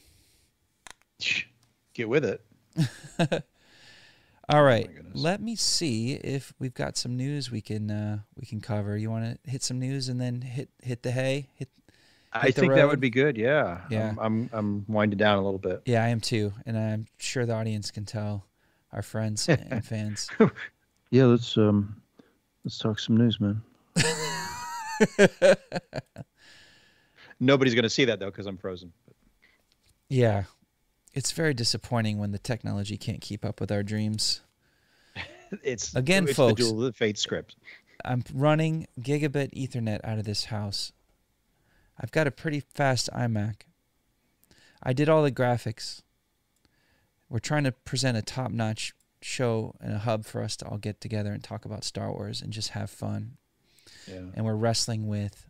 Get 1.93 2.09
with 2.09 2.25
it. 2.25 2.43
All 4.49 4.63
right, 4.63 4.89
Oh 4.93 5.01
let 5.13 5.41
me 5.41 5.55
see 5.55 6.13
if 6.15 6.53
we've 6.59 6.73
got 6.73 6.97
some 6.97 7.15
news 7.15 7.49
we 7.49 7.61
can 7.61 7.89
uh, 7.89 8.19
we 8.35 8.45
can 8.45 8.59
cover. 8.59 8.97
You 8.97 9.09
want 9.09 9.41
to 9.43 9.49
hit 9.49 9.63
some 9.63 9.79
news 9.79 10.09
and 10.09 10.19
then 10.19 10.41
hit 10.41 10.69
hit 10.81 11.03
the 11.03 11.11
hay? 11.11 11.47
Hit. 11.55 11.69
I 12.33 12.47
Hit 12.47 12.55
the 12.55 12.61
think 12.61 12.73
that 12.73 12.87
would 12.87 12.99
be 12.99 13.11
good. 13.11 13.37
Yeah. 13.37 13.81
Yeah. 13.89 14.09
I'm, 14.09 14.19
I'm 14.19 14.49
I'm 14.51 14.85
winding 14.87 15.17
down 15.17 15.37
a 15.37 15.43
little 15.43 15.59
bit. 15.59 15.83
Yeah, 15.85 16.03
I 16.03 16.07
am 16.09 16.19
too, 16.19 16.51
and 16.65 16.77
I'm 16.77 17.05
sure 17.19 17.45
the 17.45 17.53
audience 17.53 17.91
can 17.91 18.05
tell. 18.05 18.45
Our 18.91 19.01
friends 19.01 19.47
and 19.69 19.83
fans. 19.85 20.29
Yeah. 21.09 21.25
Let's 21.25 21.55
um 21.57 22.01
let's 22.65 22.79
talk 22.79 22.97
some 22.99 23.17
news, 23.17 23.39
man. 23.39 23.61
Nobody's 27.39 27.75
gonna 27.75 27.89
see 27.89 28.05
that 28.05 28.19
though 28.19 28.31
because 28.31 28.47
I'm 28.47 28.57
frozen. 28.57 28.91
Yeah, 30.09 30.45
it's 31.13 31.31
very 31.31 31.53
disappointing 31.53 32.17
when 32.17 32.31
the 32.31 32.39
technology 32.39 32.97
can't 32.97 33.21
keep 33.21 33.45
up 33.45 33.59
with 33.59 33.71
our 33.71 33.83
dreams. 33.83 34.41
It's 35.61 35.95
Again, 35.95 36.23
it's 36.23 36.33
folks. 36.33 36.59
The 36.59 36.67
Duel 36.67 36.79
of 36.79 36.85
the 36.85 36.93
Fate 36.93 37.19
script. 37.19 37.55
I'm 38.03 38.23
running 38.33 38.87
gigabit 38.99 39.53
Ethernet 39.53 39.99
out 40.03 40.17
of 40.17 40.25
this 40.25 40.45
house. 40.45 40.93
I've 42.01 42.09
got 42.09 42.25
a 42.25 42.31
pretty 42.31 42.59
fast 42.59 43.07
iMac, 43.13 43.57
I 44.83 44.91
did 44.91 45.07
all 45.07 45.23
the 45.23 45.31
graphics. 45.31 46.01
We're 47.29 47.39
trying 47.39 47.63
to 47.63 47.71
present 47.71 48.17
a 48.17 48.21
top 48.21 48.51
notch 48.51 48.93
show 49.21 49.75
and 49.79 49.93
a 49.93 49.99
hub 49.99 50.25
for 50.25 50.43
us 50.43 50.57
to 50.57 50.67
all 50.67 50.77
get 50.77 50.99
together 50.99 51.31
and 51.31 51.41
talk 51.41 51.63
about 51.63 51.85
Star 51.85 52.11
Wars 52.11 52.41
and 52.41 52.51
just 52.51 52.69
have 52.69 52.89
fun. 52.89 53.37
Yeah. 54.05 54.25
And 54.35 54.45
we're 54.45 54.55
wrestling 54.55 55.07
with 55.07 55.49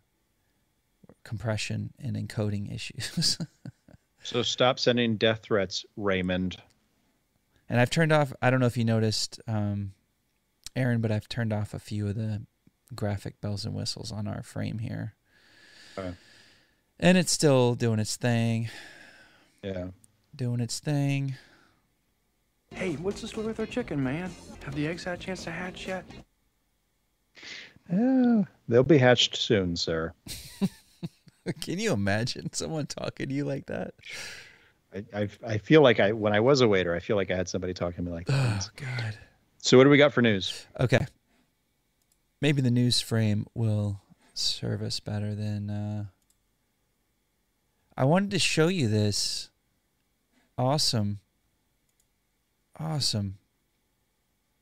compression 1.23 1.93
and 1.99 2.15
encoding 2.15 2.73
issues. 2.73 3.39
So 4.23 4.41
stop 4.41 4.79
sending 4.79 5.17
death 5.17 5.41
threats, 5.43 5.85
Raymond. 5.97 6.57
and 7.69 7.79
I've 7.79 7.89
turned 7.89 8.11
off, 8.11 8.33
I 8.41 8.49
don't 8.49 8.59
know 8.59 8.65
if 8.67 8.77
you 8.77 8.85
noticed, 8.85 9.39
um, 9.47 9.93
Aaron, 10.75 11.01
but 11.01 11.11
I've 11.11 11.27
turned 11.27 11.51
off 11.53 11.73
a 11.73 11.79
few 11.79 12.07
of 12.07 12.15
the 12.15 12.41
graphic 12.95 13.41
bells 13.41 13.65
and 13.65 13.75
whistles 13.75 14.11
on 14.11 14.27
our 14.27 14.41
frame 14.43 14.79
here. 14.79 15.13
Okay. 15.97 16.13
And 16.99 17.17
it's 17.17 17.31
still 17.31 17.75
doing 17.75 17.99
its 17.99 18.15
thing, 18.15 18.69
Yeah. 19.61 19.87
doing 20.35 20.59
its 20.61 20.79
thing. 20.79 21.35
Hey, 22.71 22.93
what's 22.95 23.21
the 23.21 23.27
story 23.27 23.47
with 23.47 23.59
our 23.59 23.65
chicken, 23.65 24.01
man? 24.03 24.31
Have 24.63 24.73
the 24.75 24.87
eggs 24.87 25.03
had 25.03 25.19
a 25.19 25.21
chance 25.21 25.43
to 25.43 25.51
hatch 25.51 25.87
yet? 25.87 26.05
Yeah. 27.91 28.43
They'll 28.67 28.83
be 28.83 28.97
hatched 28.97 29.35
soon, 29.35 29.75
sir. 29.75 30.13
Can 31.61 31.79
you 31.79 31.91
imagine 31.93 32.51
someone 32.53 32.85
talking 32.85 33.27
to 33.29 33.33
you 33.33 33.45
like 33.45 33.65
that? 33.67 33.93
I, 34.93 35.03
I 35.21 35.29
I 35.45 35.57
feel 35.57 35.81
like 35.81 35.99
I 35.99 36.11
when 36.13 36.33
I 36.33 36.39
was 36.39 36.61
a 36.61 36.67
waiter, 36.67 36.95
I 36.95 36.99
feel 36.99 37.15
like 37.15 37.31
I 37.31 37.35
had 37.35 37.49
somebody 37.49 37.73
talking 37.73 37.97
to 37.97 38.01
me 38.03 38.11
like 38.11 38.27
Oh, 38.29 38.33
that. 38.33 38.69
God. 38.75 39.17
so 39.57 39.77
what 39.77 39.83
do 39.85 39.89
we 39.89 39.97
got 39.97 40.13
for 40.13 40.21
news? 40.21 40.65
Okay. 40.79 41.05
Maybe 42.41 42.61
the 42.61 42.71
news 42.71 43.01
frame 43.01 43.47
will 43.53 44.01
serve 44.33 44.81
us 44.81 44.99
better 44.99 45.33
than. 45.35 45.69
Uh, 45.69 46.05
I 47.97 48.05
wanted 48.05 48.31
to 48.31 48.39
show 48.39 48.67
you 48.67 48.87
this 48.87 49.49
awesome, 50.57 51.19
awesome 52.79 53.37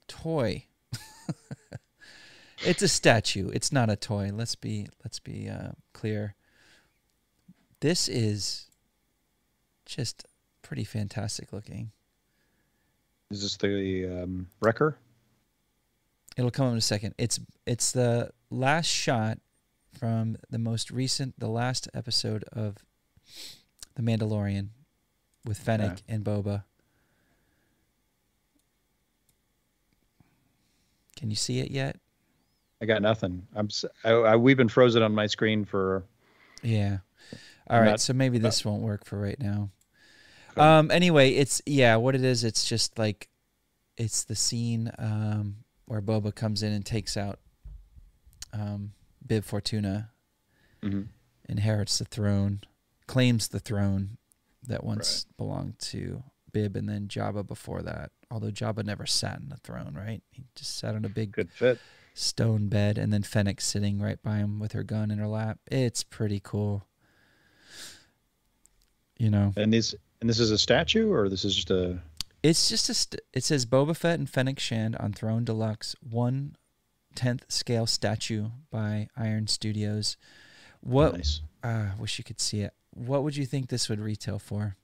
toy. 0.08 0.66
it's 2.66 2.82
a 2.82 2.88
statue. 2.88 3.50
It's 3.50 3.72
not 3.72 3.90
a 3.90 3.96
toy. 3.96 4.32
Let's 4.34 4.56
be 4.56 4.88
let's 5.04 5.20
be 5.20 5.50
uh, 5.50 5.72
clear. 5.94 6.36
This 7.82 8.08
is 8.08 8.68
just 9.86 10.26
pretty 10.62 10.84
fantastic 10.84 11.52
looking. 11.52 11.92
Is 13.32 13.42
this 13.42 13.58
the 13.58 14.24
um, 14.24 14.48
wrecker? 14.62 14.98
It'll 16.38 16.52
come 16.52 16.72
in 16.72 16.78
a 16.78 16.82
second. 16.82 17.16
It's 17.18 17.40
it's 17.66 17.92
the 17.92 18.32
last 18.50 18.86
shot 18.88 19.40
from 19.98 20.38
the 20.50 20.60
most 20.60 20.92
recent, 20.92 21.40
the 21.40 21.50
last 21.50 21.90
episode 21.94 22.44
of 22.54 22.78
The 23.96 24.04
Mandalorian 24.04 24.70
with 25.46 25.58
Fennec 25.58 26.04
and 26.08 26.24
Boba. 26.24 26.64
Can 31.18 31.30
you 31.30 31.36
see 31.36 31.60
it 31.60 31.72
yet? 31.72 31.98
I 32.82 32.86
got 32.86 33.02
nothing. 33.02 33.46
I'm 33.56 33.70
I, 34.04 34.12
I, 34.12 34.36
we've 34.36 34.58
been 34.58 34.70
frozen 34.70 35.04
on 35.04 35.14
my 35.14 35.28
screen 35.28 35.66
for 35.66 36.04
Yeah. 36.64 37.00
All 37.72 37.80
right, 37.80 37.86
Not- 37.92 38.02
so 38.02 38.14
maybe 38.14 38.38
this 38.38 38.64
won't 38.66 38.82
work 38.84 39.06
for 39.06 39.18
right 39.20 39.40
now. 39.40 39.70
Um 40.58 40.92
anyway, 40.92 41.32
it's 41.32 41.62
yeah, 41.66 41.96
what 41.96 42.14
it 42.16 42.24
is, 42.24 42.44
it's 42.44 42.66
just 42.66 43.00
like 43.00 43.30
it's 43.98 44.24
the 44.26 44.36
scene 44.36 44.92
um 45.00 45.58
where 45.86 46.02
Boba 46.02 46.36
comes 46.36 46.62
in 46.64 46.74
and 46.74 46.86
takes 46.86 47.16
out 47.18 47.40
um 48.54 48.92
Bib 49.26 49.44
Fortuna 49.46 50.12
Mhm. 50.84 51.08
inherits 51.48 52.00
the 52.00 52.06
throne, 52.06 52.62
claims 53.08 53.48
the 53.50 53.60
throne 53.60 54.18
that 54.64 54.84
once 54.84 55.26
belonged 55.38 55.80
to 55.80 56.24
Bib 56.52 56.76
and 56.76 56.90
then 56.90 57.08
Jabba 57.08 57.48
before 57.48 57.82
that. 57.84 58.12
Although 58.30 58.52
Jabba 58.52 58.84
never 58.84 59.06
sat 59.06 59.40
in 59.40 59.50
the 59.50 59.58
throne, 59.58 59.94
right? 59.96 60.22
He 60.32 60.44
just 60.56 60.76
sat 60.78 60.96
on 60.96 61.06
a 61.06 61.10
big 61.10 61.34
stone 62.14 62.68
bed 62.68 62.98
and 62.98 63.14
then 63.14 63.24
Fennec 63.24 63.62
sitting 63.62 64.00
right 64.02 64.22
by 64.22 64.38
him 64.38 64.60
with 64.60 64.74
her 64.74 64.84
gun 64.84 65.12
in 65.12 65.18
her 65.20 65.28
lap. 65.28 65.60
It's 65.72 66.04
pretty 66.04 66.42
cool. 66.44 66.86
You 69.22 69.30
know, 69.30 69.54
And 69.56 69.72
this 69.72 69.94
and 70.20 70.28
this 70.28 70.40
is 70.40 70.50
a 70.50 70.58
statue 70.58 71.12
or 71.12 71.30
this 71.30 71.46
is 71.46 71.54
just 71.54 71.70
a 71.70 72.00
it's 72.42 72.70
just 72.70 72.90
a. 72.90 72.96
St- 72.96 73.22
it 73.34 73.44
says 73.44 73.68
Boba 73.68 73.96
Fett 73.96 74.18
and 74.18 74.28
Fennec 74.28 74.58
Shand 74.58 74.96
on 74.96 75.14
Throne 75.14 75.46
Deluxe, 75.46 75.96
one 76.02 76.56
tenth 77.14 77.46
scale 77.48 77.86
statue 77.86 78.48
by 78.72 79.10
Iron 79.16 79.46
Studios. 79.46 80.18
What? 80.80 81.18
nice 81.18 81.42
Uh, 81.62 81.90
wish 82.00 82.18
you 82.18 82.24
could 82.24 82.42
see 82.42 82.62
it. 82.62 82.74
What 82.96 83.22
would 83.22 83.36
you 83.36 83.46
think 83.46 83.70
this 83.70 83.90
would 83.90 84.00
retail 84.00 84.40
for? 84.40 84.76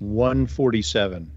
147. 0.00 1.30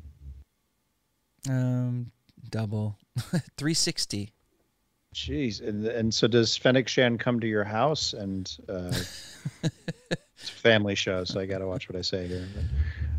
Um, 1.49 2.11
double, 2.49 2.97
three 3.57 3.73
sixty. 3.73 4.33
Jeez, 5.15 5.65
and 5.65 5.85
and 5.85 6.13
so 6.13 6.27
does 6.27 6.57
Fennec 6.57 6.89
Shand 6.89 7.21
come 7.21 7.39
to 7.39 7.47
your 7.47 7.63
house 7.63 8.11
and 8.11 8.57
uh, 8.67 8.93
it's 10.39 10.49
a 10.49 10.53
family 10.53 10.95
show, 10.95 11.23
so 11.23 11.39
I 11.39 11.45
got 11.45 11.59
to 11.59 11.67
watch 11.67 11.89
what 11.89 11.97
I 11.97 12.01
say 12.01 12.27
here. 12.27 12.47
But 12.55 12.63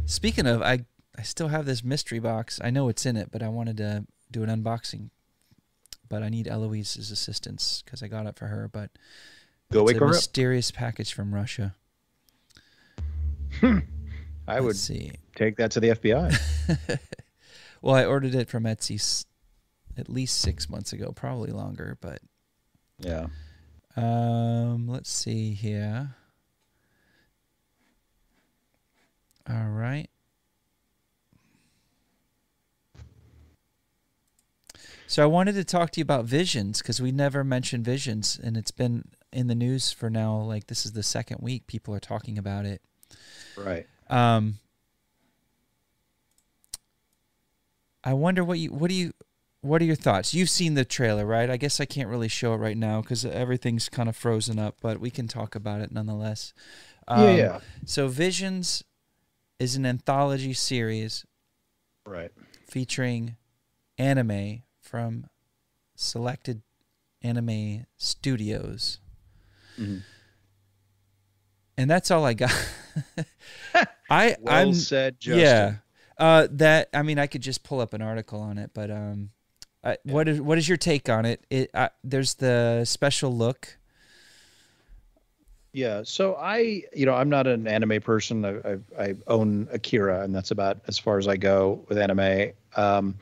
Speaking 0.06 0.46
of, 0.46 0.62
I 0.62 0.84
I 1.16 1.22
still 1.22 1.48
have 1.48 1.66
this 1.66 1.82
mystery 1.82 2.18
box. 2.20 2.60
I 2.62 2.70
know 2.70 2.84
what's 2.86 3.04
in 3.06 3.16
it, 3.16 3.30
but 3.30 3.42
I 3.42 3.48
wanted 3.48 3.76
to 3.78 4.06
do 4.30 4.42
an 4.42 4.48
unboxing. 4.50 5.10
But 6.08 6.22
I 6.22 6.28
need 6.30 6.46
Eloise's 6.48 7.10
assistance 7.10 7.82
because 7.84 8.02
I 8.02 8.08
got 8.08 8.26
it 8.26 8.36
for 8.36 8.46
her. 8.46 8.68
But 8.72 8.90
go 9.72 9.80
it's 9.82 9.86
wake 9.88 9.96
a 9.96 10.00
her 10.00 10.06
up. 10.06 10.12
mysterious 10.12 10.70
package 10.70 11.12
from 11.12 11.34
Russia. 11.34 11.74
I 13.62 14.60
would 14.60 14.68
Let's 14.68 14.80
see. 14.80 15.12
take 15.34 15.56
that 15.56 15.70
to 15.72 15.80
the 15.80 15.88
FBI. 15.90 16.98
Well, 17.80 17.94
I 17.94 18.04
ordered 18.06 18.34
it 18.34 18.48
from 18.48 18.64
Etsy 18.64 19.24
at 19.96 20.08
least 20.08 20.40
six 20.40 20.68
months 20.68 20.92
ago, 20.92 21.12
probably 21.12 21.52
longer. 21.52 21.96
But 22.00 22.20
yeah. 22.98 23.28
um, 23.96 24.88
let's 24.88 25.08
see 25.10 25.52
here. 25.54 26.16
All 29.48 29.68
right. 29.68 30.08
So 35.06 35.22
I 35.22 35.26
wanted 35.26 35.54
to 35.54 35.64
talk 35.64 35.90
to 35.92 36.00
you 36.00 36.02
about 36.02 36.26
visions 36.26 36.82
because 36.82 37.00
we 37.00 37.12
never 37.12 37.42
mentioned 37.42 37.82
visions, 37.82 38.38
and 38.42 38.58
it's 38.58 38.70
been 38.70 39.04
in 39.32 39.46
the 39.46 39.54
news 39.54 39.90
for 39.90 40.10
now. 40.10 40.36
Like 40.36 40.66
this 40.66 40.84
is 40.84 40.92
the 40.92 41.02
second 41.02 41.38
week 41.40 41.66
people 41.66 41.94
are 41.94 42.00
talking 42.00 42.36
about 42.36 42.66
it. 42.66 42.82
Right. 43.56 43.86
Um, 44.10 44.58
I 48.04 48.12
wonder 48.12 48.44
what 48.44 48.58
you 48.58 48.70
what 48.70 48.88
do 48.88 48.94
you 48.94 49.12
what 49.62 49.80
are 49.80 49.86
your 49.86 49.96
thoughts? 49.96 50.34
You've 50.34 50.50
seen 50.50 50.74
the 50.74 50.84
trailer, 50.84 51.24
right? 51.24 51.48
I 51.48 51.56
guess 51.56 51.80
I 51.80 51.86
can't 51.86 52.10
really 52.10 52.28
show 52.28 52.52
it 52.52 52.58
right 52.58 52.76
now 52.76 53.00
because 53.00 53.24
everything's 53.24 53.88
kind 53.88 54.10
of 54.10 54.16
frozen 54.16 54.58
up, 54.58 54.76
but 54.82 55.00
we 55.00 55.10
can 55.10 55.26
talk 55.26 55.54
about 55.54 55.80
it 55.80 55.90
nonetheless. 55.90 56.52
Um, 57.08 57.22
yeah, 57.22 57.34
yeah. 57.34 57.60
So 57.86 58.08
Visions 58.08 58.84
is 59.58 59.76
an 59.76 59.84
anthology 59.86 60.52
series 60.52 61.24
Right. 62.06 62.30
featuring 62.66 63.36
anime 63.98 64.62
from 64.80 65.26
selected 65.94 66.62
anime 67.22 67.86
studios. 67.96 68.98
Mhm. 69.76 70.02
And 71.76 71.90
that's 71.90 72.10
all 72.10 72.24
I 72.24 72.34
got. 72.34 72.52
I 74.10 74.36
Well 74.40 74.54
I'm 74.68 74.74
said, 74.74 75.20
Justin. 75.20 75.40
yeah. 75.40 75.74
Uh, 76.16 76.48
that 76.50 76.88
I 76.92 77.02
mean, 77.02 77.18
I 77.18 77.26
could 77.28 77.42
just 77.42 77.62
pull 77.62 77.80
up 77.80 77.94
an 77.94 78.02
article 78.02 78.40
on 78.40 78.58
it, 78.58 78.70
but 78.74 78.90
um, 78.90 79.30
I, 79.84 79.98
what 80.02 80.26
is 80.28 80.40
what 80.40 80.58
is 80.58 80.68
your 80.68 80.76
take 80.78 81.08
on 81.08 81.24
it? 81.24 81.44
It 81.50 81.70
uh, 81.74 81.90
there's 82.02 82.34
the 82.34 82.84
special 82.84 83.36
look. 83.36 83.77
Yeah. 85.72 86.02
So 86.04 86.34
I, 86.36 86.82
you 86.94 87.06
know, 87.06 87.14
I'm 87.14 87.28
not 87.28 87.46
an 87.46 87.68
anime 87.68 88.00
person. 88.00 88.44
I, 88.44 88.72
I, 88.72 88.78
I 88.98 89.14
own 89.26 89.68
Akira, 89.70 90.22
and 90.22 90.34
that's 90.34 90.50
about 90.50 90.80
as 90.88 90.98
far 90.98 91.18
as 91.18 91.28
I 91.28 91.36
go 91.36 91.84
with 91.88 91.98
anime. 91.98 92.52
Um, 92.76 93.14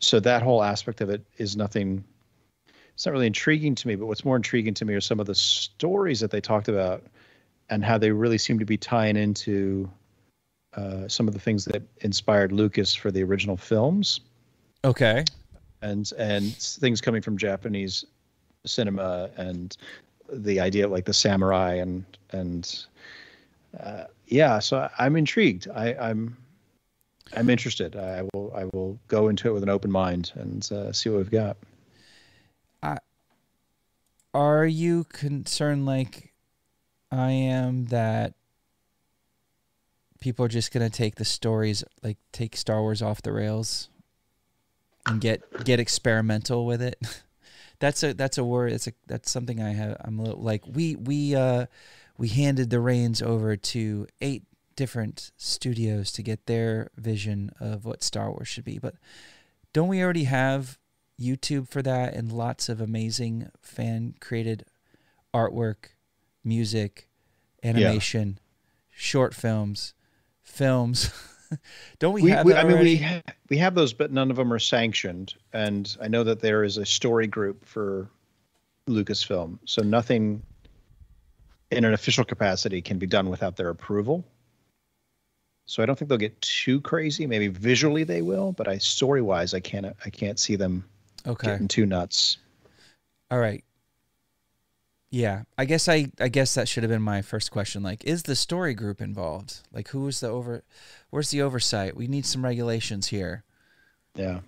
so 0.00 0.20
that 0.20 0.42
whole 0.42 0.62
aspect 0.62 1.00
of 1.00 1.10
it 1.10 1.24
is 1.38 1.56
nothing. 1.56 2.04
It's 2.94 3.04
not 3.04 3.12
really 3.12 3.26
intriguing 3.26 3.74
to 3.74 3.88
me. 3.88 3.96
But 3.96 4.06
what's 4.06 4.24
more 4.24 4.36
intriguing 4.36 4.74
to 4.74 4.84
me 4.84 4.94
are 4.94 5.00
some 5.00 5.20
of 5.20 5.26
the 5.26 5.34
stories 5.34 6.20
that 6.20 6.30
they 6.30 6.40
talked 6.40 6.68
about, 6.68 7.04
and 7.68 7.84
how 7.84 7.98
they 7.98 8.10
really 8.10 8.38
seem 8.38 8.58
to 8.58 8.64
be 8.64 8.76
tying 8.76 9.16
into 9.16 9.90
uh, 10.74 11.08
some 11.08 11.26
of 11.28 11.34
the 11.34 11.40
things 11.40 11.64
that 11.64 11.82
inspired 12.02 12.52
Lucas 12.52 12.94
for 12.94 13.10
the 13.10 13.22
original 13.22 13.56
films, 13.56 14.20
Okay. 14.84 15.24
and 15.82 16.12
and 16.16 16.54
things 16.54 17.00
coming 17.00 17.22
from 17.22 17.36
Japanese 17.36 18.04
cinema 18.66 19.30
and 19.36 19.76
the 20.32 20.60
idea 20.60 20.84
of 20.84 20.90
like 20.90 21.04
the 21.04 21.14
samurai 21.14 21.74
and 21.74 22.04
and 22.30 22.86
uh, 23.80 24.04
yeah 24.26 24.58
so 24.58 24.88
i'm 24.98 25.16
intrigued. 25.16 25.68
I 25.74 25.94
i'm 25.94 26.36
i'm 27.36 27.50
interested. 27.50 27.96
I 27.96 28.22
will 28.32 28.52
i 28.54 28.64
will 28.72 28.98
go 29.08 29.28
into 29.28 29.48
it 29.48 29.52
with 29.52 29.62
an 29.62 29.68
open 29.68 29.90
mind 29.90 30.32
and 30.34 30.70
uh, 30.72 30.92
see 30.92 31.10
what 31.10 31.18
we've 31.18 31.30
got. 31.30 31.56
Are 34.34 34.66
you 34.66 35.04
concerned 35.04 35.86
like 35.86 36.34
I 37.10 37.30
am 37.30 37.86
that 37.86 38.34
people 40.20 40.44
are 40.44 40.48
just 40.48 40.72
gonna 40.72 40.90
take 40.90 41.14
the 41.16 41.24
stories 41.24 41.82
like 42.02 42.18
take 42.32 42.56
Star 42.56 42.82
Wars 42.82 43.00
off 43.00 43.22
the 43.22 43.32
rails 43.32 43.88
and 45.06 45.20
get 45.20 45.64
get 45.64 45.80
experimental 45.80 46.66
with 46.66 46.82
it. 46.82 46.98
that's 47.80 48.02
a 48.02 48.14
that's 48.14 48.38
a 48.38 48.44
word. 48.44 48.72
It's 48.72 48.86
a 48.86 48.92
that's 49.06 49.30
something 49.30 49.62
I 49.62 49.70
have. 49.70 49.96
I'm 50.00 50.18
a 50.18 50.22
little, 50.22 50.42
like 50.42 50.62
we 50.66 50.96
we 50.96 51.34
uh 51.34 51.66
we 52.16 52.28
handed 52.28 52.70
the 52.70 52.80
reins 52.80 53.22
over 53.22 53.56
to 53.56 54.06
eight 54.20 54.42
different 54.76 55.32
studios 55.36 56.12
to 56.12 56.22
get 56.22 56.46
their 56.46 56.90
vision 56.96 57.50
of 57.60 57.84
what 57.84 58.02
Star 58.02 58.30
Wars 58.30 58.48
should 58.48 58.64
be. 58.64 58.78
But 58.78 58.94
don't 59.72 59.88
we 59.88 60.02
already 60.02 60.24
have 60.24 60.78
YouTube 61.20 61.68
for 61.68 61.82
that 61.82 62.14
and 62.14 62.30
lots 62.32 62.68
of 62.68 62.80
amazing 62.80 63.50
fan 63.60 64.14
created 64.20 64.64
artwork, 65.34 65.90
music, 66.44 67.08
animation, 67.62 68.38
short 68.90 69.34
films, 69.34 69.94
films. 70.42 71.10
don't 71.98 72.14
we, 72.14 72.22
We, 72.22 72.30
have 72.30 72.46
we- 72.46 72.54
I 72.54 72.64
mean, 72.64 72.80
we 72.80 72.96
ha- 72.96 73.22
we 73.48 73.58
have 73.58 73.74
those, 73.74 73.92
but 73.92 74.12
none 74.12 74.30
of 74.30 74.36
them 74.36 74.52
are 74.52 74.58
sanctioned. 74.58 75.34
And 75.52 75.96
I 76.00 76.08
know 76.08 76.24
that 76.24 76.40
there 76.40 76.64
is 76.64 76.76
a 76.76 76.86
story 76.86 77.26
group 77.26 77.64
for 77.64 78.08
Lucasfilm, 78.88 79.58
so 79.64 79.82
nothing 79.82 80.42
in 81.70 81.84
an 81.84 81.92
official 81.92 82.24
capacity 82.24 82.80
can 82.80 82.98
be 82.98 83.06
done 83.06 83.28
without 83.28 83.56
their 83.56 83.68
approval. 83.68 84.24
So 85.66 85.82
I 85.82 85.86
don't 85.86 85.98
think 85.98 86.08
they'll 86.08 86.16
get 86.16 86.40
too 86.40 86.80
crazy. 86.80 87.26
Maybe 87.26 87.48
visually 87.48 88.02
they 88.04 88.22
will, 88.22 88.52
but 88.52 88.68
I 88.68 88.78
story 88.78 89.20
wise, 89.20 89.52
I 89.52 89.60
can't 89.60 89.94
I 90.04 90.08
can't 90.10 90.38
see 90.38 90.56
them 90.56 90.82
okay. 91.26 91.48
getting 91.48 91.68
too 91.68 91.84
nuts. 91.84 92.38
All 93.30 93.38
right. 93.38 93.62
Yeah, 95.10 95.44
I 95.56 95.64
guess 95.64 95.88
I 95.88 96.08
I 96.20 96.28
guess 96.28 96.54
that 96.54 96.68
should 96.68 96.82
have 96.82 96.90
been 96.90 97.02
my 97.02 97.22
first 97.22 97.50
question. 97.50 97.82
Like, 97.82 98.04
is 98.04 98.24
the 98.24 98.36
story 98.36 98.74
group 98.74 99.00
involved? 99.00 99.60
Like, 99.72 99.88
who 99.88 100.06
is 100.06 100.20
the 100.20 100.28
over? 100.28 100.64
Where's 101.10 101.30
the 101.30 101.40
oversight? 101.40 101.96
We 101.96 102.08
need 102.08 102.26
some 102.26 102.44
regulations 102.44 103.06
here. 103.08 103.44
Yeah, 104.14 104.40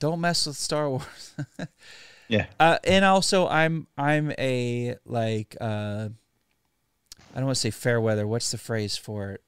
Don't 0.00 0.20
mess 0.20 0.46
with 0.46 0.56
Star 0.56 0.88
Wars. 0.88 1.34
yeah. 2.28 2.46
uh, 2.58 2.78
and 2.82 3.04
also, 3.04 3.46
I'm 3.46 3.86
I'm 3.96 4.32
a 4.38 4.96
like 5.04 5.56
uh, 5.60 6.08
I 7.34 7.36
don't 7.36 7.46
want 7.46 7.56
to 7.56 7.60
say 7.60 7.70
fair 7.70 8.00
weather. 8.00 8.26
What's 8.26 8.50
the 8.50 8.58
phrase 8.58 8.96
for 8.96 9.30
it? 9.32 9.42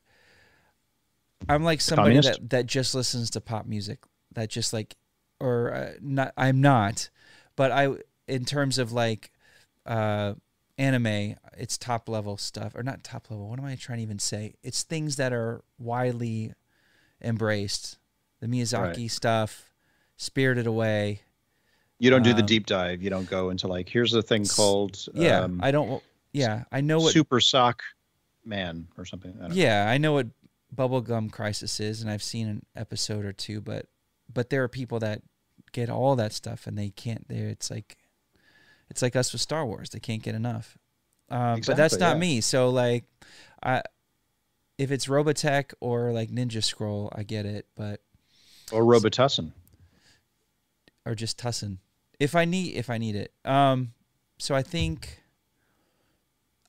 I'm 1.49 1.65
like 1.65 1.81
somebody 1.81 2.11
Communist? 2.11 2.41
that 2.41 2.51
that 2.51 2.67
just 2.67 2.95
listens 2.95 3.31
to 3.31 3.41
pop 3.41 3.67
music. 3.67 3.99
That 4.35 4.51
just 4.51 4.73
like, 4.73 4.97
or 5.41 5.75
uh, 5.75 5.93
not. 6.01 6.33
I'm 6.37 6.61
not, 6.61 7.11
but 7.57 7.73
I 7.73 7.89
in 8.29 8.45
terms 8.45 8.79
of 8.79 8.93
like 8.93 9.33
uh, 9.87 10.35
anime, 10.81 11.37
it's 11.59 11.77
top 11.77 12.09
level 12.09 12.37
stuff 12.37 12.75
or 12.75 12.83
not 12.83 13.05
top 13.05 13.31
level. 13.31 13.49
What 13.49 13.59
am 13.59 13.65
I 13.67 13.77
trying 13.77 13.99
to 13.99 14.03
even 14.03 14.19
say? 14.19 14.55
It's 14.63 14.83
things 14.83 15.17
that 15.17 15.33
are 15.33 15.63
widely 15.79 16.55
embraced. 17.23 17.99
The 18.41 18.47
Miyazaki 18.47 18.97
Right. 18.97 19.11
stuff, 19.11 19.71
Spirited 20.17 20.67
Away. 20.67 21.21
You 21.99 22.09
don't 22.09 22.23
do 22.23 22.33
the 22.33 22.41
Um, 22.41 22.47
deep 22.47 22.67
dive. 22.67 23.03
You 23.03 23.11
don't 23.11 23.29
go 23.29 23.51
into 23.51 23.69
like 23.69 23.89
here's 23.89 24.15
a 24.15 24.23
thing 24.23 24.47
called 24.47 25.07
Yeah, 25.15 25.41
um, 25.41 25.61
I 25.63 25.71
don't. 25.71 26.03
Yeah, 26.33 26.65
I 26.73 26.81
know 26.81 26.99
what. 27.01 27.13
Super 27.13 27.41
Sock 27.41 27.83
Man 28.45 28.89
or 28.97 29.05
something. 29.05 29.35
I 29.39 29.41
don't 29.43 29.49
know. 29.51 29.55
Yeah, 29.57 29.87
I 29.89 29.99
know 29.99 30.15
what 30.15 30.29
Bubblegum 30.75 31.31
Crisis 31.31 31.79
is, 31.81 32.01
and 32.01 32.11
I've 32.11 32.23
seen 32.23 32.49
an 32.49 32.65
episode 32.75 33.27
or 33.27 33.33
two, 33.35 33.61
but 33.61 33.87
but 34.33 34.49
there 34.49 34.63
are 34.63 34.69
people 34.69 34.99
that 35.01 35.21
get 35.73 35.91
all 35.91 36.17
that 36.17 36.33
stuff 36.33 36.67
and 36.67 36.79
they 36.79 36.89
can't. 36.89 37.29
There, 37.29 37.49
it's 37.49 37.71
like 37.71 37.99
it's 38.91 39.03
like 39.03 39.17
us 39.17 39.33
with 39.33 39.41
Star 39.41 39.65
Wars. 39.65 39.91
They 39.91 40.01
can't 40.01 40.23
get 40.23 40.35
enough. 40.35 40.77
Um, 41.31 41.61
but 41.67 41.77
that's 41.77 41.97
not 41.99 42.15
yeah. 42.17 42.21
me. 42.21 42.41
So 42.41 42.71
like, 42.71 43.05
I 43.63 43.83
if 44.79 44.91
it's 44.91 45.07
Robotech 45.07 45.73
or 45.81 46.13
like 46.13 46.31
Ninja 46.31 46.63
Scroll, 46.65 47.13
I 47.15 47.23
get 47.23 47.47
it, 47.47 47.67
but 47.77 48.01
Or 48.73 48.83
Robitussin. 48.83 49.53
or 51.07 51.15
just 51.15 51.39
Tussin. 51.39 51.79
If 52.19 52.35
I 52.35 52.45
need 52.45 52.75
if 52.77 52.91
I 52.91 52.99
need 52.99 53.15
it. 53.15 53.33
Um, 53.45 53.93
so 54.39 54.55
I 54.55 54.63
think 54.63 55.23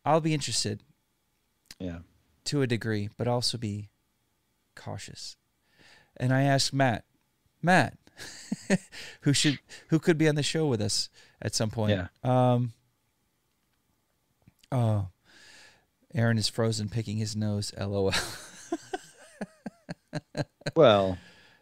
I'll 0.06 0.22
be 0.22 0.34
interested 0.34 0.82
Yeah. 1.80 2.00
to 2.46 2.62
a 2.62 2.68
degree, 2.68 3.10
but 3.18 3.28
also 3.28 3.58
be 3.58 3.90
cautious. 4.76 5.38
And 6.18 6.34
I 6.34 6.44
asked 6.44 6.74
Matt, 6.74 7.06
Matt, 7.62 7.98
who 9.22 9.34
should 9.34 9.60
who 9.88 9.98
could 10.00 10.18
be 10.18 10.28
on 10.28 10.36
the 10.36 10.44
show 10.44 10.68
with 10.68 10.82
us 10.82 11.10
at 11.42 11.56
some 11.56 11.70
point. 11.70 11.92
Yeah. 11.92 12.08
Um. 12.24 12.74
Oh, 14.72 15.08
Aaron 16.14 16.38
is 16.38 16.48
frozen, 16.48 16.88
picking 16.90 17.18
his 17.18 17.36
nose. 17.36 17.74
LOL. 17.78 18.14
Well, 20.76 21.18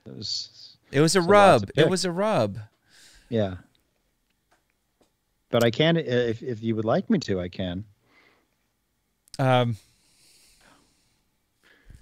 it 0.06 0.16
was 0.16 0.78
It 0.92 1.02
was 1.02 1.16
a 1.16 1.22
rub. 1.22 1.70
It 1.76 1.90
was 1.90 2.06
a 2.06 2.12
rub. 2.12 2.58
yeah. 3.30 3.56
But 5.50 5.64
I 5.64 5.72
can 5.72 5.98
if 5.98 6.44
if 6.44 6.62
you 6.62 6.76
would 6.76 6.86
like 6.86 7.10
me 7.10 7.18
to, 7.20 7.40
I 7.40 7.50
can. 7.50 7.86
Um. 9.40 9.78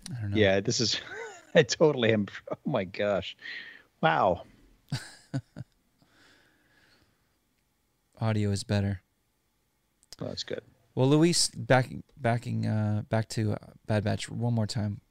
I 0.09 0.21
don't 0.21 0.31
know. 0.31 0.37
Yeah, 0.37 0.59
this 0.59 0.81
is 0.81 0.99
I 1.55 1.63
totally 1.63 2.11
am 2.11 2.27
oh 2.51 2.57
my 2.65 2.83
gosh. 2.83 3.37
Wow. 4.01 4.43
Audio 8.19 8.51
is 8.51 8.63
better. 8.63 9.01
Well, 10.19 10.29
that's 10.29 10.43
good. 10.43 10.61
Well, 10.95 11.07
Luis, 11.07 11.49
backing 11.49 12.03
backing 12.17 12.65
uh, 12.65 13.03
back 13.09 13.29
to 13.29 13.53
uh, 13.53 13.57
Bad 13.85 14.03
Batch 14.03 14.29
one 14.29 14.53
more 14.53 14.65
time. 14.65 15.01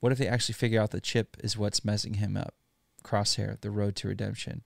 What 0.00 0.12
if 0.12 0.18
they 0.18 0.28
actually 0.28 0.54
figure 0.54 0.80
out 0.80 0.90
the 0.90 1.00
chip 1.00 1.36
is 1.42 1.56
what's 1.56 1.84
messing 1.84 2.14
him 2.14 2.36
up? 2.36 2.54
Crosshair, 3.02 3.58
the 3.60 3.70
road 3.70 3.96
to 3.96 4.08
redemption. 4.08 4.62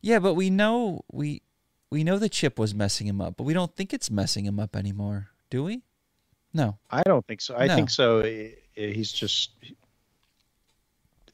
Yeah, 0.00 0.18
but 0.18 0.34
we 0.34 0.50
know 0.50 1.04
we 1.12 1.42
we 1.90 2.02
know 2.02 2.18
the 2.18 2.28
chip 2.28 2.58
was 2.58 2.74
messing 2.74 3.06
him 3.06 3.20
up, 3.20 3.36
but 3.36 3.44
we 3.44 3.52
don't 3.52 3.74
think 3.76 3.92
it's 3.92 4.10
messing 4.10 4.44
him 4.46 4.58
up 4.58 4.74
anymore, 4.74 5.28
do 5.50 5.62
we? 5.64 5.82
No. 6.52 6.78
I 6.90 7.02
don't 7.04 7.24
think 7.26 7.40
so. 7.40 7.54
I 7.56 7.66
No. 7.66 7.76
think 7.76 7.90
so. 7.90 8.22
He's 8.74 9.12
just. 9.12 9.50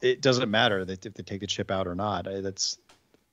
It 0.02 0.20
doesn't 0.20 0.51
matter 0.51 0.85
that 0.85 1.06
if 1.06 1.14
they 1.14 1.23
take 1.23 1.40
the 1.40 1.47
chip 1.47 1.70
out 1.70 1.86
or 1.86 1.94
not. 1.94 2.24
That's 2.27 2.78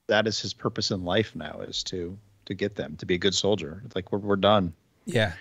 that 0.08 0.28
is 0.28 0.40
his 0.40 0.54
purpose 0.54 0.92
in 0.92 1.04
life 1.04 1.36
now 1.36 1.60
is 1.62 1.84
to 1.84 2.18
to 2.46 2.54
get 2.54 2.76
them 2.76 2.96
to 2.98 3.06
be 3.06 3.16
a 3.16 3.18
good 3.18 3.34
soldier. 3.34 3.82
It's 3.86 3.96
like 3.96 4.12
we're 4.12 4.20
we're 4.20 4.36
done. 4.36 4.74
Yeah. 5.06 5.34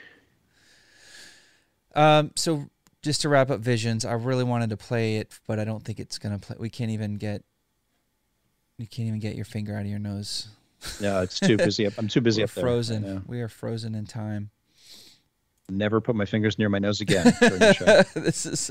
Um. 1.94 2.32
So 2.36 2.68
just 3.02 3.22
to 3.22 3.28
wrap 3.28 3.50
up 3.50 3.60
Visions, 3.60 4.04
I 4.04 4.12
really 4.12 4.44
wanted 4.44 4.70
to 4.70 4.76
play 4.76 5.16
it, 5.16 5.38
but 5.46 5.58
I 5.58 5.64
don't 5.64 5.84
think 5.84 6.00
it's 6.00 6.18
gonna 6.18 6.38
play. 6.38 6.56
We 6.58 6.70
can't 6.70 6.90
even 6.90 7.16
get. 7.16 7.42
You 8.78 8.86
can't 8.86 9.08
even 9.08 9.20
get 9.20 9.36
your 9.36 9.44
finger 9.44 9.76
out 9.76 9.82
of 9.82 9.88
your 9.88 9.98
nose. 9.98 10.48
Yeah, 11.00 11.22
it's 11.22 11.38
too 11.38 11.56
busy. 11.56 11.86
Up. 11.86 11.94
I'm 11.98 12.08
too 12.08 12.20
busy 12.20 12.40
We're 12.40 12.44
up 12.44 12.50
there. 12.52 12.64
Frozen. 12.64 13.02
know. 13.02 13.22
We 13.26 13.40
are 13.40 13.48
frozen 13.48 13.94
in 13.94 14.06
time. 14.06 14.50
Never 15.68 16.00
put 16.00 16.16
my 16.16 16.24
fingers 16.24 16.58
near 16.58 16.68
my 16.68 16.78
nose 16.78 17.00
again. 17.00 17.24
the 17.40 17.72
show. 17.72 18.20
this 18.20 18.46
is. 18.46 18.70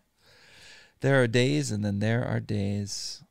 there 1.00 1.22
are 1.22 1.26
days, 1.26 1.70
and 1.70 1.84
then 1.84 1.98
there 1.98 2.24
are 2.24 2.40
days. 2.40 3.22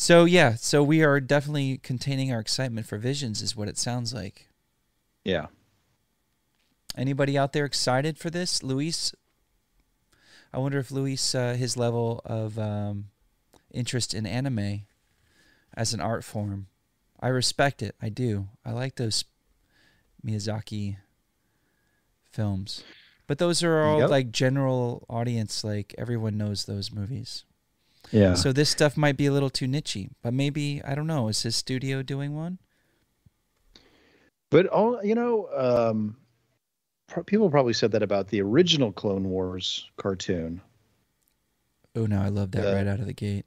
So 0.00 0.24
yeah, 0.24 0.54
so 0.54 0.82
we 0.82 1.02
are 1.02 1.20
definitely 1.20 1.76
containing 1.76 2.32
our 2.32 2.40
excitement 2.40 2.86
for 2.86 2.96
Visions, 2.96 3.42
is 3.42 3.54
what 3.54 3.68
it 3.68 3.76
sounds 3.76 4.14
like. 4.14 4.46
Yeah. 5.26 5.48
Anybody 6.96 7.36
out 7.36 7.52
there 7.52 7.66
excited 7.66 8.16
for 8.16 8.30
this, 8.30 8.62
Luis? 8.62 9.14
I 10.54 10.58
wonder 10.58 10.78
if 10.78 10.90
Luis, 10.90 11.34
uh, 11.34 11.52
his 11.52 11.76
level 11.76 12.22
of 12.24 12.58
um, 12.58 13.08
interest 13.74 14.14
in 14.14 14.24
anime 14.24 14.86
as 15.74 15.92
an 15.92 16.00
art 16.00 16.24
form, 16.24 16.68
I 17.20 17.28
respect 17.28 17.82
it. 17.82 17.94
I 18.00 18.08
do. 18.08 18.48
I 18.64 18.70
like 18.70 18.96
those 18.96 19.26
Miyazaki 20.26 20.96
films, 22.32 22.82
but 23.26 23.36
those 23.36 23.62
are 23.62 23.82
all 23.82 24.00
Yep. 24.00 24.08
like 24.08 24.32
general 24.32 25.04
audience. 25.10 25.62
Like 25.62 25.94
everyone 25.98 26.38
knows 26.38 26.64
those 26.64 26.90
movies. 26.90 27.44
Yeah. 28.12 28.34
So 28.34 28.52
this 28.52 28.68
stuff 28.70 28.96
might 28.96 29.16
be 29.16 29.26
a 29.26 29.32
little 29.32 29.50
too 29.50 29.66
nichey, 29.66 30.10
but 30.22 30.32
maybe 30.34 30.82
I 30.84 30.94
don't 30.94 31.06
know. 31.06 31.28
Is 31.28 31.42
his 31.42 31.56
studio 31.56 32.02
doing 32.02 32.34
one? 32.34 32.58
But 34.50 34.66
all 34.66 35.04
you 35.04 35.14
know, 35.14 35.48
um, 35.54 36.16
pro- 37.06 37.22
people 37.22 37.50
probably 37.50 37.72
said 37.72 37.92
that 37.92 38.02
about 38.02 38.28
the 38.28 38.42
original 38.42 38.92
Clone 38.92 39.28
Wars 39.28 39.88
cartoon. 39.96 40.60
Oh 41.94 42.06
no, 42.06 42.20
I 42.20 42.28
love 42.28 42.50
that 42.52 42.64
Yeah. 42.64 42.72
right 42.74 42.86
out 42.86 43.00
of 43.00 43.06
the 43.06 43.12
gate. 43.12 43.46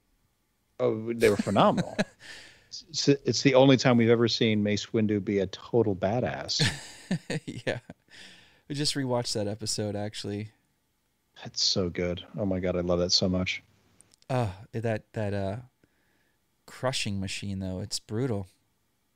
Oh, 0.80 1.12
they 1.14 1.30
were 1.30 1.38
phenomenal. 1.38 1.96
it's, 2.90 3.08
it's 3.08 3.42
the 3.42 3.56
only 3.56 3.78
time 3.78 3.98
we've 3.98 4.10
ever 4.10 4.28
seen 4.28 4.64
Mace 4.64 4.88
Windu 4.88 5.24
be 5.24 5.40
a 5.40 5.48
total 5.48 5.96
badass. 5.96 6.62
yeah. 7.68 7.80
We 8.68 8.76
just 8.76 8.96
rewatched 8.96 9.34
that 9.34 9.48
episode 9.48 9.96
actually. 9.96 10.52
That's 11.44 11.64
so 11.64 11.90
good. 11.90 12.24
Oh 12.38 12.46
my 12.46 12.60
god, 12.60 12.78
I 12.78 12.82
love 12.82 13.00
that 13.00 13.12
so 13.12 13.28
much. 13.28 13.62
Oh, 14.30 14.54
that 14.74 15.12
that 15.14 15.34
uh 15.34 15.58
crushing 16.66 17.20
machine 17.20 17.60
though, 17.60 17.80
it's 17.80 18.00
brutal. 18.00 18.48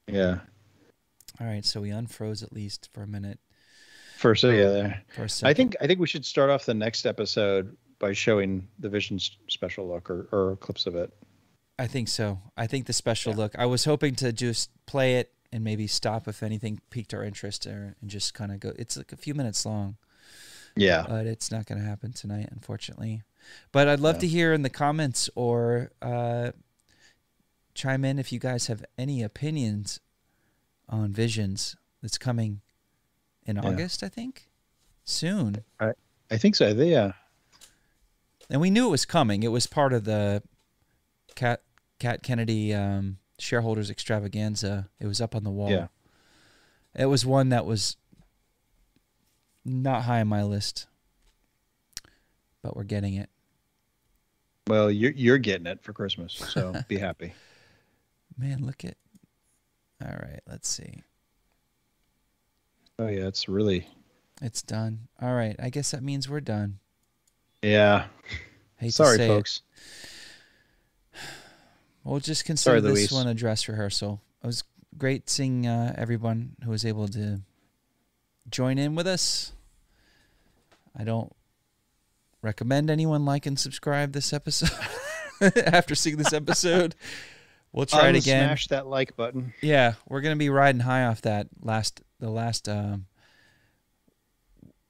Yeah. 0.08 0.40
All 1.40 1.46
right, 1.48 1.66
so 1.66 1.82
we 1.82 1.90
unfroze 1.90 2.42
at 2.44 2.52
least 2.54 2.90
for 2.94 3.04
a 3.04 3.08
minute. 3.08 3.40
First, 4.18 4.44
yeah, 4.44 4.50
there. 4.52 5.04
For 5.16 5.26
a 5.26 5.30
I 5.48 5.54
think 5.54 5.76
I 5.80 5.88
think 5.88 6.00
we 6.00 6.08
should 6.08 6.26
start 6.26 6.50
off 6.50 6.66
the 6.66 6.74
next 6.74 7.06
episode 7.06 7.78
by 8.00 8.14
showing 8.14 8.68
the 8.80 8.90
Vision 8.90 9.20
special 9.20 9.88
look 9.88 10.10
or, 10.10 10.28
or 10.32 10.56
clips 10.58 10.86
of 10.88 10.96
it. 10.96 11.14
I 11.80 11.86
think 11.88 12.08
so. 12.08 12.40
I 12.56 12.66
think 12.66 12.88
the 12.88 12.94
special 12.94 13.34
look. 13.34 13.54
I 13.58 13.66
was 13.68 13.86
hoping 13.86 14.16
to 14.16 14.32
just 14.34 14.72
play 14.88 15.16
it 15.18 15.32
and 15.52 15.64
maybe 15.64 15.86
stop 15.88 16.28
if 16.28 16.42
anything 16.42 16.82
piqued 16.90 17.14
our 17.14 17.24
interest 17.24 17.68
or, 17.68 17.96
and 18.02 18.10
just 18.10 18.34
kind 18.34 18.52
of 18.52 18.60
go. 18.60 18.74
It's 18.78 18.98
like 18.98 19.12
a 19.12 19.18
few 19.18 19.36
minutes 19.36 19.64
long, 19.66 19.98
Yeah. 20.76 21.06
but 21.08 21.28
it's 21.28 21.52
not 21.52 21.68
going 21.68 21.80
to 21.80 21.88
happen 21.88 22.14
tonight, 22.14 22.50
unfortunately. 22.52 23.22
But 23.72 23.88
I'd 23.88 24.00
love 24.00 24.16
Yeah. 24.16 24.22
to 24.22 24.28
hear 24.28 24.54
in 24.54 24.62
the 24.62 24.70
comments 24.70 25.30
or 25.36 25.92
uh, 26.02 26.52
chime 27.74 28.04
in 28.06 28.20
if 28.20 28.32
you 28.32 28.40
guys 28.40 28.68
have 28.68 28.84
any 28.98 29.22
opinions 29.24 30.00
on 30.90 31.12
Visions 31.14 31.76
that's 32.02 32.18
coming 32.18 32.62
in 33.46 33.58
August, 33.58 34.04
I 34.04 34.10
think. 34.10 34.48
Soon. 35.04 35.64
I 35.80 36.38
think 36.38 36.56
so. 36.56 36.68
Yeah. 36.70 37.14
And 38.50 38.62
we 38.62 38.70
knew 38.70 38.88
it 38.88 38.92
was 38.92 39.06
coming. 39.06 39.44
It 39.44 39.50
was 39.50 39.68
part 39.68 39.94
of 39.94 40.06
the 40.06 40.42
Cat 41.36 41.62
Cat 42.00 42.24
Kennedy 42.24 42.74
um, 42.74 43.18
shareholders 43.40 43.90
extravaganza. 43.90 44.90
It 45.00 45.08
was 45.08 45.20
up 45.22 45.36
on 45.36 45.44
the 45.44 45.50
wall. 45.50 45.70
Yeah. 45.70 45.88
It 46.96 47.06
was 47.06 47.26
one 47.26 47.50
that 47.50 47.66
was 47.66 47.96
not 49.66 50.04
high 50.04 50.22
on 50.22 50.28
my 50.28 50.44
list, 50.44 50.88
but 52.62 52.76
we're 52.76 52.84
getting 52.84 53.14
it. 53.16 53.30
Well, 54.68 54.92
you're 54.92 55.12
you're 55.12 55.38
getting 55.38 55.68
it 55.68 55.82
for 55.82 55.94
Christmas, 55.94 56.34
so 56.34 56.74
be 56.88 56.98
happy. 57.00 57.34
Man, 58.38 58.66
look 58.66 58.84
at. 58.86 58.96
All 60.04 60.12
right, 60.12 60.42
let's 60.48 60.68
see. 60.70 61.04
Oh 63.00 63.08
yeah, 63.08 63.28
it's 63.28 63.48
really 63.48 63.88
It's 64.42 64.62
done. 64.62 65.08
All 65.22 65.34
right, 65.34 65.56
I 65.60 65.70
guess 65.70 65.92
that 65.92 66.04
means 66.04 66.30
we're 66.30 66.42
done. 66.42 66.80
yeah. 67.62 68.06
Hate 68.78 68.94
Sorry, 68.94 69.18
folks. 69.18 69.62
It. 71.14 71.20
We'll 72.04 72.20
just 72.20 72.46
consider 72.46 72.80
Sorry, 72.80 72.94
this 72.94 73.12
one 73.12 73.28
a 73.28 73.34
dress 73.34 73.68
rehearsal. 73.68 74.22
It 74.44 74.48
was 74.48 74.64
great 74.98 75.30
seeing 75.30 75.66
uh, 75.66 75.94
everyone 75.98 76.56
who 76.64 76.70
was 76.70 76.86
able 76.86 77.08
to 77.10 77.42
join 78.50 78.78
in 78.78 78.94
with 78.96 79.08
us. 79.08 79.52
I 80.96 81.04
don't 81.04 81.34
recommend 82.48 82.90
anyone 82.90 83.26
like 83.26 83.46
and 83.46 83.60
subscribe 83.60 84.14
this 84.14 84.32
episode 84.32 84.72
after 85.66 85.96
seeing 85.96 86.16
this 86.18 86.32
episode. 86.32 86.96
We'll 87.74 87.86
try 87.86 88.08
it 88.08 88.16
again. 88.16 88.48
Smash 88.48 88.68
that 88.68 88.88
like 88.88 89.18
button. 89.18 89.54
Yeah, 89.62 89.96
we're 90.08 90.22
gonna 90.22 90.38
be 90.38 90.50
riding 90.50 90.80
high 90.82 91.04
off 91.06 91.22
that 91.24 91.48
last 91.62 92.02
the 92.20 92.30
last 92.30 92.70
um, 92.70 93.06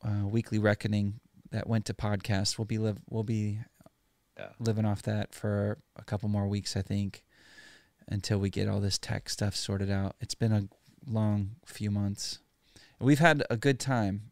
uh, 0.06 0.28
weekly 0.28 0.60
reckoning 0.60 1.20
that 1.52 1.68
went 1.68 1.86
to 1.86 1.94
podcast. 1.94 2.58
We'll 2.58 2.66
be 2.66 2.78
live 2.78 3.00
we'll 3.10 3.24
be 3.24 3.60
Yeah. 4.38 4.50
living 4.60 4.86
off 4.86 5.02
that 5.04 5.34
for 5.34 5.80
a 5.96 6.04
couple 6.04 6.30
more 6.30 6.48
weeks, 6.48 6.78
I 6.78 6.84
think, 6.84 7.24
until 8.08 8.38
we 8.38 8.50
get 8.52 8.70
all 8.70 8.80
this 8.80 9.00
tech 9.00 9.30
stuff 9.30 9.56
sorted 9.56 9.90
out. 9.90 10.16
It's 10.22 10.36
been 10.36 10.54
a 10.54 10.68
long 11.12 11.56
few 11.66 11.90
months. 11.90 12.40
We've 13.00 13.20
had 13.20 13.44
a 13.50 13.58
good 13.58 13.80
time. 13.80 14.32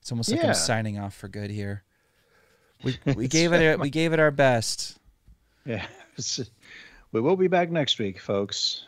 It's 0.00 0.10
almost 0.10 0.30
like 0.30 0.40
Yeah. 0.40 0.48
I'm 0.48 0.54
signing 0.54 0.98
off 0.98 1.14
for 1.14 1.28
good 1.28 1.50
here. 1.50 1.84
We 2.82 2.98
we 3.14 3.28
gave 3.28 3.52
it 3.52 3.60
a, 3.62 3.76
we 3.76 3.90
gave 3.90 4.12
it 4.12 4.20
our 4.20 4.30
best. 4.30 4.98
Yeah. 5.64 5.86
We 7.12 7.20
will 7.20 7.36
be 7.36 7.48
back 7.48 7.70
next 7.70 7.98
week, 7.98 8.20
folks. 8.20 8.84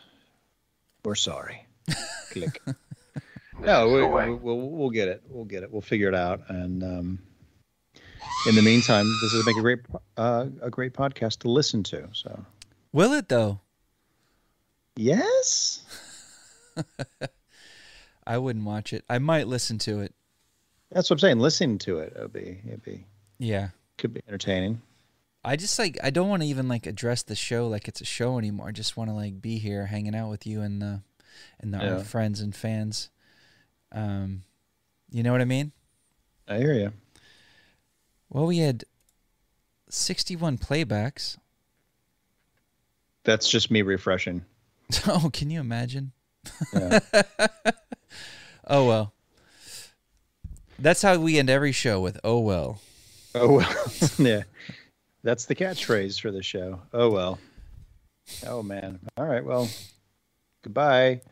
We're 1.03 1.15
sorry. 1.15 1.65
Click. 2.31 2.61
No, 3.59 3.87
we, 3.87 4.01
away. 4.01 4.29
we, 4.29 4.35
we'll 4.35 4.59
we'll 4.59 4.89
get 4.89 5.07
it. 5.07 5.21
We'll 5.29 5.45
get 5.45 5.63
it. 5.63 5.71
We'll 5.71 5.81
figure 5.81 6.09
it 6.09 6.15
out. 6.15 6.41
And 6.49 6.83
um, 6.83 7.19
in 8.47 8.55
the 8.55 8.61
meantime, 8.61 9.05
this 9.21 9.31
is 9.33 9.45
make 9.45 9.55
a 9.55 9.61
great 9.61 9.79
uh, 10.17 10.47
a 10.61 10.69
great 10.69 10.93
podcast 10.93 11.39
to 11.41 11.49
listen 11.49 11.81
to. 11.83 12.09
So 12.11 12.45
Will 12.91 13.13
it 13.13 13.29
though? 13.29 13.61
yes, 14.97 15.83
I 18.27 18.37
wouldn't 18.37 18.65
watch 18.65 18.91
it. 18.91 19.05
I 19.09 19.19
might 19.19 19.47
listen 19.47 19.77
to 19.79 20.01
it. 20.01 20.13
that's 20.91 21.09
what 21.09 21.15
I'm 21.15 21.19
saying. 21.19 21.39
Listening 21.39 21.77
to 21.79 21.99
it, 21.99 22.13
it'll 22.17 22.27
be 22.29 22.59
it'd 22.67 22.83
be 22.83 23.05
Yeah. 23.37 23.69
Could 23.97 24.13
be 24.13 24.21
entertaining. 24.27 24.81
I 25.45 25.55
just 25.55 25.77
like 25.77 25.97
I 26.03 26.09
don't 26.09 26.29
want 26.29 26.41
to 26.41 26.47
even 26.47 26.67
like 26.67 26.85
address 26.85 27.23
the 27.23 27.35
show 27.35 27.67
like 27.67 27.87
it's 27.87 28.01
a 28.01 28.05
show 28.05 28.37
anymore. 28.37 28.67
I 28.69 28.71
just 28.71 28.95
want 28.95 29.09
to 29.09 29.13
like 29.13 29.41
be 29.41 29.57
here 29.57 29.85
hanging 29.85 30.15
out 30.15 30.29
with 30.29 30.47
you 30.47 30.61
and 30.61 30.81
the 30.81 31.01
and 31.59 31.73
the, 31.73 31.77
our 31.79 31.99
friends 31.99 32.39
and 32.39 32.55
fans. 32.55 33.09
Um 33.91 34.43
you 35.11 35.21
know 35.21 35.31
what 35.31 35.41
I 35.41 35.45
mean? 35.45 35.71
I 36.47 36.57
hear 36.57 36.73
you. 36.73 36.93
Well, 38.29 38.47
we 38.47 38.57
had 38.57 38.83
61 39.89 40.57
playbacks. 40.57 41.37
That's 43.23 43.49
just 43.49 43.69
me 43.71 43.81
refreshing. 43.81 44.43
Oh, 45.07 45.29
can 45.33 45.49
you 45.49 45.59
imagine? 45.59 46.11
Yeah. 46.73 46.99
Oh 48.65 48.87
well. 48.87 49.13
That's 50.79 51.01
how 51.01 51.17
we 51.17 51.37
end 51.37 51.49
every 51.49 51.71
show 51.71 51.99
with 51.99 52.19
oh 52.23 52.39
well. 52.39 52.79
Oh 53.35 53.53
well. 53.57 53.85
yeah. 54.17 54.43
That's 55.23 55.45
the 55.45 55.55
catchphrase 55.55 56.19
for 56.19 56.31
the 56.31 56.43
show. 56.43 56.81
Oh 56.93 57.09
well. 57.09 57.39
Oh 58.47 58.63
man. 58.63 58.99
All 59.17 59.25
right. 59.25 59.43
Well. 59.43 59.69
Goodbye. 60.63 61.21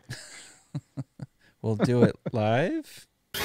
We'll 1.62 1.76
do 1.76 2.02
it 2.02 2.16
live. 2.32 3.06
This 3.34 3.44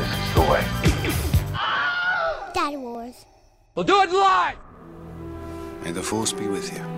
is 0.00 0.34
the 0.34 0.40
way. 0.48 0.64
Dad 2.54 2.78
Wars. 2.78 3.26
We'll 3.74 3.84
do 3.84 4.00
it 4.00 4.10
live! 4.10 4.56
May 5.84 5.92
the 5.92 6.02
force 6.02 6.32
be 6.32 6.46
with 6.46 6.72
you. 6.72 6.97